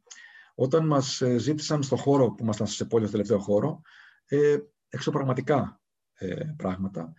Όταν 0.55 0.87
μας 0.87 1.21
ε, 1.21 1.37
ζήτησαν 1.37 1.83
στο 1.83 1.95
χώρο 1.95 2.31
που 2.31 2.43
ήμασταν 2.43 2.67
σε 2.67 2.85
πόλη, 2.85 3.03
στο 3.03 3.11
τελευταίο 3.11 3.39
χώρο, 3.39 3.81
ε, 4.25 4.57
εξωπραγματικά 4.89 5.81
ε, 6.13 6.43
πράγματα, 6.57 7.13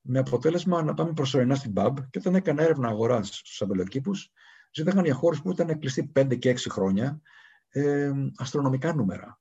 με 0.00 0.18
αποτέλεσμα 0.18 0.82
να 0.82 0.94
πάμε 0.94 1.12
προσωρινά 1.12 1.54
στην 1.54 1.72
ΠΑΜ 1.72 1.94
και 1.94 2.18
όταν 2.18 2.34
έκανα 2.34 2.62
έρευνα 2.62 2.88
αγοράς 2.88 3.28
στους 3.28 3.62
αμπελοκήπους, 3.62 4.32
ζήταγαν 4.72 5.04
για 5.04 5.14
χώρους 5.14 5.42
που 5.42 5.50
ήταν 5.50 5.78
κλειστοί 5.78 6.12
5 6.18 6.38
και 6.38 6.50
6 6.50 6.56
χρόνια 6.70 7.20
ε, 7.68 8.12
αστρονομικά 8.36 8.94
νούμερα 8.94 9.40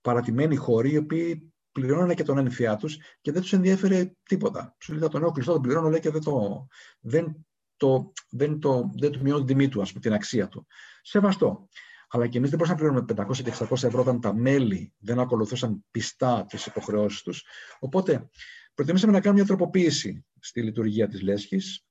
παρατημένοι 0.00 0.56
χώροι 0.56 0.92
οι 0.92 0.96
οποίοι 0.96 1.52
πληρώνανε 1.72 2.14
και 2.14 2.22
τον 2.22 2.38
ένφια 2.38 2.76
τους 2.76 2.98
και 3.20 3.32
δεν 3.32 3.42
τους 3.42 3.52
ενδιαφέρε 3.52 4.12
τίποτα. 4.22 4.76
Σου 4.80 4.92
λέει 4.92 5.08
το 5.08 5.18
νέο 5.18 5.30
κλειστό, 5.30 5.52
τον 5.52 5.62
πληρώνω 5.62 5.88
λέει 5.88 6.00
και 6.00 6.10
δεν 6.10 6.22
το, 6.22 6.66
δεν 7.00 7.46
το, 7.76 8.12
δεν 8.30 8.60
το, 8.60 8.90
δεν 8.98 9.10
του 9.10 9.20
μειώνει 9.22 9.44
την 9.44 9.56
τιμή 9.56 9.68
του, 9.68 9.80
ας 9.80 9.88
πούμε, 9.88 10.00
την 10.00 10.12
αξία 10.12 10.48
του. 10.48 10.66
Σεβαστό. 11.02 11.68
Αλλά 12.08 12.26
και 12.26 12.38
εμείς 12.38 12.50
δεν 12.50 12.58
μπορούσαμε 12.58 12.90
να 12.90 13.04
πληρώνουμε 13.04 13.32
500 13.32 13.42
και 13.42 13.64
600 13.70 13.88
ευρώ 13.88 14.00
όταν 14.00 14.20
τα 14.20 14.34
μέλη 14.34 14.92
δεν 14.98 15.18
ακολουθούσαν 15.18 15.84
πιστά 15.90 16.44
τις 16.48 16.66
υποχρεώσεις 16.66 17.22
τους. 17.22 17.44
Οπότε 17.78 18.28
προτιμήσαμε 18.74 19.12
να 19.12 19.20
κάνουμε 19.20 19.40
μια 19.42 19.48
τροποποίηση 19.48 20.24
στη 20.40 20.62
λειτουργία 20.62 21.08
της 21.08 21.22
λέσχης. 21.22 21.86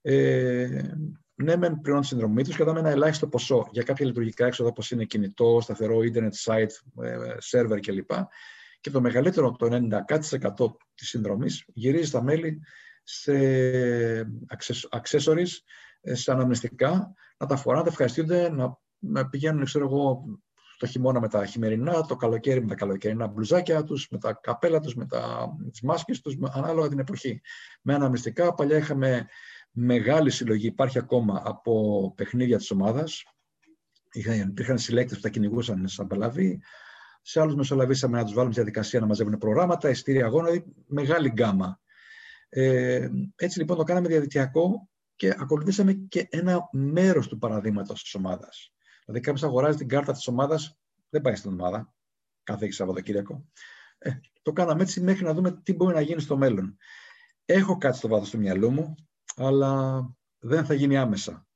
Ε, 0.00 0.82
ναι, 1.34 1.56
μεν 1.56 1.80
πληρώνουν 1.80 2.00
τη 2.00 2.06
συνδρομή 2.06 2.44
τους 2.44 2.56
και 2.56 2.64
δάμε 2.64 2.78
ένα 2.78 2.90
ελάχιστο 2.90 3.28
ποσό 3.28 3.68
για 3.72 3.82
κάποια 3.82 4.06
λειτουργικά 4.06 4.46
έξοδα 4.46 4.68
όπως 4.68 4.90
είναι 4.90 5.04
κινητό, 5.04 5.58
σταθερό, 5.62 5.98
internet 5.98 6.32
site, 6.44 7.02
server 7.50 7.76
ε, 7.76 7.80
κλπ. 7.80 8.10
Και 8.80 8.90
το 8.90 9.00
μεγαλύτερο, 9.00 9.56
το 9.58 9.88
90% 10.58 10.76
της 10.94 11.08
συνδρομής, 11.08 11.64
γυρίζει 11.66 12.06
στα 12.06 12.22
μέλη 12.22 12.60
σε 13.10 13.32
accessories, 14.96 15.50
ε, 16.00 16.14
σε 16.14 16.32
αναμνηστικά, 16.32 17.14
να 17.38 17.46
τα 17.46 17.56
φοράνε, 17.56 17.82
να 17.82 17.86
τα 17.86 17.92
ευχαριστούνται, 17.92 18.50
να, 18.50 18.78
να 18.98 19.28
πηγαίνουν, 19.28 19.64
ξέρω 19.64 19.84
εγώ, 19.84 20.24
το 20.78 20.86
χειμώνα 20.86 21.20
με 21.20 21.28
τα 21.28 21.46
χειμερινά, 21.46 22.02
το 22.02 22.16
καλοκαίρι 22.16 22.60
με 22.60 22.66
τα 22.66 22.74
καλοκαιρινά 22.74 23.26
μπλουζάκια 23.26 23.84
τους, 23.84 24.08
με 24.10 24.18
τα 24.18 24.32
καπέλα 24.32 24.80
τους, 24.80 24.94
με, 24.94 25.06
τα, 25.06 25.54
με 25.58 25.70
τις 25.70 25.80
μάσκες 25.80 26.20
τους, 26.20 26.36
ανάλογα 26.50 26.88
την 26.88 26.98
εποχή. 26.98 27.40
Με 27.82 27.94
αναμνηστικά, 27.94 28.54
παλιά 28.54 28.76
είχαμε 28.76 29.26
μεγάλη 29.70 30.30
συλλογή 30.30 30.66
υπάρχει 30.66 30.98
ακόμα 30.98 31.42
από 31.44 32.12
παιχνίδια 32.16 32.56
της 32.56 32.70
ομάδας. 32.70 33.22
Υπήρχαν 34.48 34.78
συλλέκτες 34.78 35.16
που 35.16 35.22
τα 35.22 35.28
κυνηγούσαν 35.28 35.88
σαν 35.88 36.06
παλαβή. 36.06 36.60
Σε 37.22 37.40
άλλους 37.40 37.54
μεσολαβήσαμε 37.54 38.16
να 38.16 38.24
τους 38.24 38.34
βάλουμε 38.34 38.52
στη 38.52 38.62
διαδικασία 38.62 39.00
να 39.00 39.06
μαζεύουν 39.06 39.38
προγράμματα, 39.38 39.90
ειστήρια 39.90 40.24
αγώνα, 40.24 40.46
δηλαδή 40.46 40.72
μεγάλη 40.86 41.28
γκάμα. 41.28 41.80
Ε, 42.48 43.08
έτσι 43.36 43.58
λοιπόν 43.58 43.76
το 43.76 43.82
κάναμε 43.82 44.08
διαδικτυακό 44.08 44.88
και 45.16 45.34
ακολουθήσαμε 45.38 45.92
και 45.92 46.26
ένα 46.30 46.68
μέρος 46.72 47.28
του 47.28 47.38
παραδείγματος 47.38 48.02
της 48.02 48.14
ομάδας. 48.14 48.72
Δηλαδή, 49.04 49.24
κάποιος 49.24 49.44
αγοράζει 49.44 49.76
την 49.76 49.88
κάρτα 49.88 50.12
της 50.12 50.26
ομάδας, 50.26 50.78
δεν 51.08 51.20
πάει 51.20 51.34
στην 51.34 51.52
ομάδα 51.52 51.94
κάθε 52.42 52.70
Σαββατοκύριακο. 52.70 53.48
Ε, 53.98 54.10
το 54.42 54.52
κάναμε 54.52 54.82
έτσι 54.82 55.00
μέχρι 55.00 55.24
να 55.24 55.34
δούμε 55.34 55.60
τι 55.62 55.74
μπορεί 55.74 55.94
να 55.94 56.00
γίνει 56.00 56.20
στο 56.20 56.36
μέλλον. 56.36 56.76
Έχω 57.44 57.78
κάτι 57.78 57.96
στο 57.96 58.08
βάθος 58.08 58.30
του 58.30 58.38
μυαλού 58.38 58.70
μου, 58.70 58.94
αλλά 59.36 60.02
δεν 60.38 60.64
θα 60.64 60.74
γίνει 60.74 60.96
άμεσα. 60.96 61.46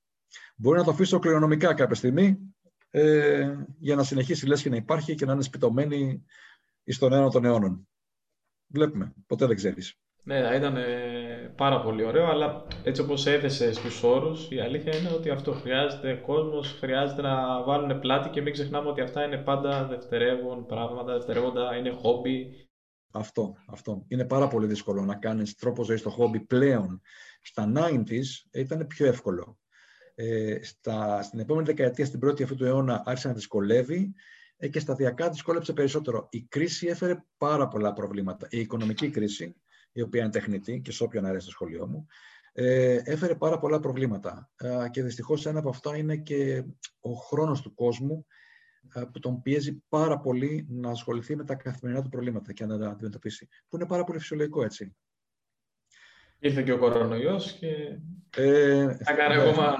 Μπορεί 0.57 0.79
να 0.79 0.85
το 0.85 0.91
αφήσω 0.91 1.19
κληρονομικά 1.19 1.75
κάποια 1.75 1.95
στιγμή 1.95 2.55
ε, 2.91 3.57
για 3.79 3.95
να 3.95 4.03
συνεχίσει 4.03 4.47
λες 4.47 4.63
και 4.63 4.69
να 4.69 4.77
υπάρχει 4.77 5.15
και 5.15 5.25
να 5.25 5.33
είναι 5.33 5.43
σπιτωμένη 5.43 6.25
εις 6.85 6.99
τον 6.99 7.13
αιώνα 7.13 7.31
των 7.31 7.45
αιώνων. 7.45 7.89
Βλέπουμε. 8.67 9.15
Ποτέ 9.27 9.47
δεν 9.47 9.57
ξέρεις. 9.57 10.01
Ναι, 10.25 10.39
ήταν 10.57 10.77
ε, 10.77 11.53
πάρα 11.57 11.81
πολύ 11.81 12.05
ωραίο, 12.05 12.27
αλλά 12.27 12.67
έτσι 12.85 13.03
όπως 13.03 13.27
έθεσε 13.27 13.73
στους 13.73 14.03
όρους, 14.03 14.51
η 14.51 14.61
αλήθεια 14.61 14.97
είναι 14.97 15.09
ότι 15.09 15.31
αυτό 15.31 15.53
χρειάζεται 15.53 16.15
κόσμος, 16.15 16.77
χρειάζεται 16.81 17.23
να 17.23 17.63
βάλουν 17.63 18.01
πλάτη 18.01 18.29
και 18.29 18.43
μην 18.43 18.53
ξεχνάμε 18.53 18.89
ότι 18.89 19.01
αυτά 19.01 19.25
είναι 19.25 19.37
πάντα 19.37 19.87
δευτερεύον 19.87 20.67
πράγματα, 20.67 21.13
δευτερεύοντα, 21.13 21.77
είναι 21.77 21.91
χόμπι. 21.91 22.69
Αυτό, 23.13 23.55
αυτό. 23.67 24.05
Είναι 24.09 24.25
πάρα 24.25 24.49
πολύ 24.49 24.67
δύσκολο 24.67 25.05
να 25.05 25.15
κάνεις 25.15 25.55
τρόπο 25.55 25.85
ζωής 25.85 26.01
στο 26.01 26.11
χόμπι 26.11 26.41
πλέον. 26.41 27.01
Στα 27.43 27.73
90s 27.77 28.51
ήταν 28.53 28.87
πιο 28.87 29.07
εύκολο. 29.07 29.59
Ε, 30.15 30.59
στα, 30.63 31.23
στην 31.23 31.39
επόμενη 31.39 31.67
δεκαετία, 31.67 32.07
στην 32.07 32.19
πρώτη 32.21 32.43
αυτού 32.43 32.55
του 32.55 32.65
αιώνα, 32.65 33.03
άρχισε 33.05 33.29
να 33.29 33.35
δυσκολεύει 33.35 34.15
ε, 34.57 34.69
και 34.69 34.81
σταδιακά 34.81 35.31
δυσκόλεψε 35.31 35.73
περισσότερο. 35.73 36.29
Η 36.31 36.43
κρίση 36.43 36.87
έφερε 36.87 37.25
πάρα 37.39 37.69
πολλά 37.69 37.93
προβλήματα. 37.93 38.47
Η 38.51 38.59
οικονομική 38.59 39.11
κρίση, 39.11 39.62
η 39.93 40.03
οποία 40.03 40.21
είναι 40.21 40.31
τεχνητή 40.31 40.81
και 40.81 40.93
σε 40.93 41.03
όποιον 41.03 41.25
αρέσει 41.25 41.43
στο 41.43 41.51
σχολείο 41.51 41.87
μου, 41.87 42.07
ε, 42.53 43.01
έφερε 43.05 43.35
πάρα 43.35 43.59
πολλά 43.59 43.81
προβλήματα. 43.81 44.51
Ε, 44.57 44.89
και 44.91 45.03
δυστυχώς 45.03 45.47
ένα 45.47 45.59
από 45.59 45.69
αυτά 45.69 45.97
είναι 45.97 46.17
και 46.17 46.65
ο 47.01 47.13
χρόνος 47.13 47.63
του 47.63 47.75
κόσμου 47.75 48.27
ε, 48.95 49.03
που 49.13 49.19
τον 49.19 49.43
πιέζει 49.43 49.83
πάρα 49.89 50.21
πολύ 50.21 50.67
να 50.69 50.91
ασχοληθεί 50.91 51.37
με 51.37 51.45
τα 51.45 51.55
καθημερινά 51.55 52.03
του 52.03 52.09
προβλήματα 52.09 52.53
και 52.53 52.67
να 52.67 52.79
τα 52.79 52.89
αντιμετωπίσει. 52.89 53.49
Που 53.69 53.77
είναι 53.77 53.87
πάρα 53.87 54.05
πολύ 54.05 54.19
φυσιολογικό 54.19 54.65
έτσι. 54.65 54.97
Ήρθε 56.45 56.63
και 56.63 56.73
ο 56.73 56.79
κορονοϊός 56.79 57.53
και 57.53 57.69
ε, 58.37 58.97
θα 59.05 59.13
κάνει 59.13 59.35
ναι. 59.35 59.43
ακόμα 59.43 59.77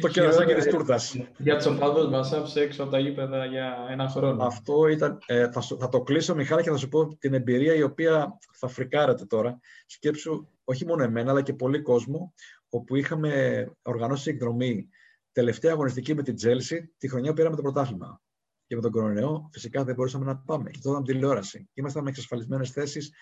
το 0.00 0.08
κερασάκι 0.08 0.54
της 0.54 0.66
τούρτας. 0.66 1.16
Για 1.38 1.56
τους 1.56 1.66
οπαδούς 1.66 2.08
μας 2.08 2.32
άφησε 2.32 2.60
έξω 2.60 2.82
από 2.82 2.92
τα 2.92 2.98
γήπεδα 2.98 3.44
για 3.44 3.76
ένα 3.90 4.08
χρόνο. 4.08 4.44
Αυτό 4.44 4.86
ήταν, 4.86 5.18
ε, 5.26 5.50
θα, 5.50 5.60
θα, 5.60 5.88
το 5.88 6.02
κλείσω 6.02 6.34
Μιχάλη 6.34 6.62
και 6.62 6.70
θα 6.70 6.76
σου 6.76 6.88
πω 6.88 7.16
την 7.16 7.34
εμπειρία 7.34 7.74
η 7.74 7.82
οποία 7.82 8.38
θα 8.52 8.68
φρικάρετε 8.68 9.24
τώρα. 9.24 9.58
Σκέψου 9.86 10.48
όχι 10.64 10.86
μόνο 10.86 11.02
εμένα 11.02 11.30
αλλά 11.30 11.42
και 11.42 11.52
πολύ 11.52 11.82
κόσμο 11.82 12.34
όπου 12.68 12.96
είχαμε 12.96 13.64
οργανώσει 13.82 14.30
εκδρομή 14.30 14.88
τελευταία 15.32 15.72
αγωνιστική 15.72 16.14
με 16.14 16.22
την 16.22 16.34
Τζέλση 16.34 16.94
τη 16.98 17.08
χρονιά 17.08 17.30
που 17.30 17.36
πήραμε 17.36 17.56
το 17.56 17.62
πρωτάθλημα. 17.62 18.22
Και 18.66 18.74
με 18.74 18.80
τον 18.80 18.90
κορονοϊό 18.90 19.48
φυσικά 19.52 19.84
δεν 19.84 19.94
μπορούσαμε 19.94 20.24
να 20.24 20.36
πάμε. 20.36 20.70
Και 20.70 20.78
τότε 20.82 21.12
τηλεόραση. 21.12 21.68
Ήμασταν 21.74 22.02
με 22.02 22.08
εξασφαλισμένες 22.10 22.70
θέσεις 22.70 23.12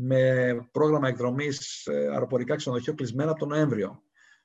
με 0.00 0.52
πρόγραμμα 0.72 1.08
εκδρομής 1.08 1.86
ε, 1.86 2.08
αεροπορικά 2.12 2.56
ξενοδοχείο 2.56 2.94
κλεισμένα 2.94 3.30
από 3.30 3.38
τον 3.40 3.48
Νοέμβριο. 3.48 4.02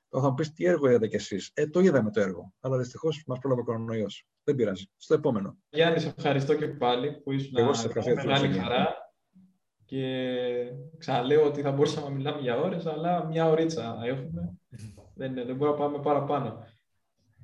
Τώρα 0.08 0.24
θα 0.24 0.30
μου 0.30 0.36
πεις 0.36 0.52
τι 0.52 0.64
έργο 0.64 0.88
είδατε 0.88 1.06
κι 1.06 1.16
εσείς; 1.16 1.50
Ε, 1.54 1.66
το 1.66 1.80
είδαμε 1.80 2.10
το 2.10 2.20
έργο. 2.20 2.52
Αλλά 2.60 2.78
δυστυχώς 2.78 3.22
μας 3.26 3.38
πρόλαβε 3.38 3.60
ο 3.60 3.64
κορονοϊός. 3.64 4.26
Δεν 4.44 4.54
πειράζει. 4.54 4.84
Στο 4.96 5.14
επόμενο. 5.14 5.56
Γιάννη, 5.68 6.00
σε 6.00 6.14
ευχαριστώ 6.16 6.54
και 6.54 6.66
πάλι 6.66 7.12
που 7.12 7.32
ήσουν 7.32 7.56
Εγώ 7.56 7.72
σε 7.72 7.86
ευχαριστώ. 7.86 8.14
Μεγάλη 8.14 8.52
χαρά. 8.54 8.94
Και 9.84 10.36
ξαναλέω 10.98 11.46
ότι 11.46 11.60
θα 11.60 11.72
μπορούσαμε 11.72 12.08
να 12.08 12.14
μιλάμε 12.14 12.40
για 12.40 12.56
ώρες, 12.56 12.86
αλλά 12.86 13.26
μια 13.26 13.50
ωρίτσα 13.50 13.98
έχουμε. 14.04 14.58
δεν, 15.14 15.34
δεν 15.34 15.56
μπορούμε 15.56 15.78
να 15.78 15.84
πάμε 15.84 15.98
παραπάνω. 15.98 16.66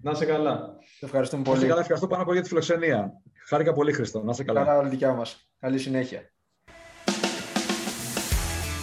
Να 0.02 0.10
είσαι 0.10 0.24
καλά. 0.24 0.76
Σε 0.98 1.04
ευχαριστούμε 1.04 1.42
πολύ. 1.42 1.60
Να 1.60 1.66
καλά, 1.66 1.80
ευχαριστώ 1.80 2.06
πάρα 2.06 2.22
πολύ 2.22 2.34
για 2.34 2.42
τη 2.42 2.48
φιλοξενία. 2.48 3.12
Χάρηκα 3.46 3.72
πολύ, 3.72 3.92
Χριστό. 3.92 4.22
Να 4.22 4.30
είσαι 4.30 4.44
καλά. 4.44 4.64
Καλά, 4.64 4.88
δικιά 4.88 5.12
μας. 5.12 5.50
Καλή 5.58 5.78
συνέχεια. 5.78 6.32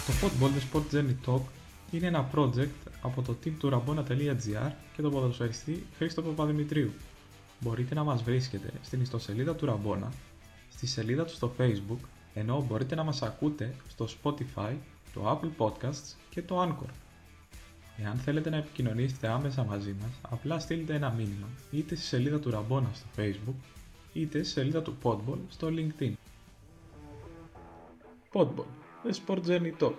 Το 0.08 0.14
Football 0.22 0.48
The 0.48 0.78
Sport 0.78 0.94
Journey 0.94 1.14
Talk 1.26 1.42
είναι 1.90 2.06
ένα 2.06 2.30
project 2.34 2.90
από 3.02 3.22
το 3.22 3.36
team 3.44 3.52
του 3.58 3.70
rabona.gr 3.72 4.72
και 4.96 5.02
τον 5.02 5.10
ποδοσφαιριστή 5.10 5.86
Χρήστο 5.96 6.22
Παπαδημητρίου. 6.22 6.92
Μπορείτε 7.60 7.94
να 7.94 8.04
μας 8.04 8.22
βρίσκετε 8.22 8.72
στην 8.82 9.00
ιστοσελίδα 9.00 9.54
του 9.54 9.66
Ραμπόνα, 9.66 10.12
στη 10.70 10.86
σελίδα 10.86 11.24
του 11.24 11.32
στο 11.32 11.52
Facebook, 11.58 11.98
ενώ 12.34 12.64
μπορείτε 12.68 12.94
να 12.94 13.02
μας 13.02 13.22
ακούτε 13.22 13.74
στο 13.88 14.08
Spotify, 14.22 14.74
το 15.14 15.40
Apple 15.40 15.66
Podcasts 15.66 16.14
και 16.30 16.42
το 16.42 16.62
Anchor. 16.62 16.90
Εάν 17.96 18.16
θέλετε 18.16 18.50
να 18.50 18.56
επικοινωνήσετε 18.56 19.28
άμεσα 19.28 19.64
μαζί 19.64 19.96
μας, 20.00 20.10
απλά 20.22 20.58
στείλτε 20.58 20.94
ένα 20.94 21.10
μήνυμα 21.10 21.46
είτε 21.70 21.94
στη 21.94 22.04
σελίδα 22.04 22.38
του 22.38 22.50
Ραμπόνα 22.50 22.90
στο 22.94 23.06
Facebook, 23.16 23.68
είτε 24.12 24.42
στη 24.42 24.52
σελίδα 24.52 24.82
του 24.82 24.96
Podball 25.02 25.38
στο 25.48 25.68
LinkedIn. 25.70 26.12
Podball, 28.32 28.87
Sport 29.12 29.44
Journey 29.44 29.72
Talk. 29.72 29.96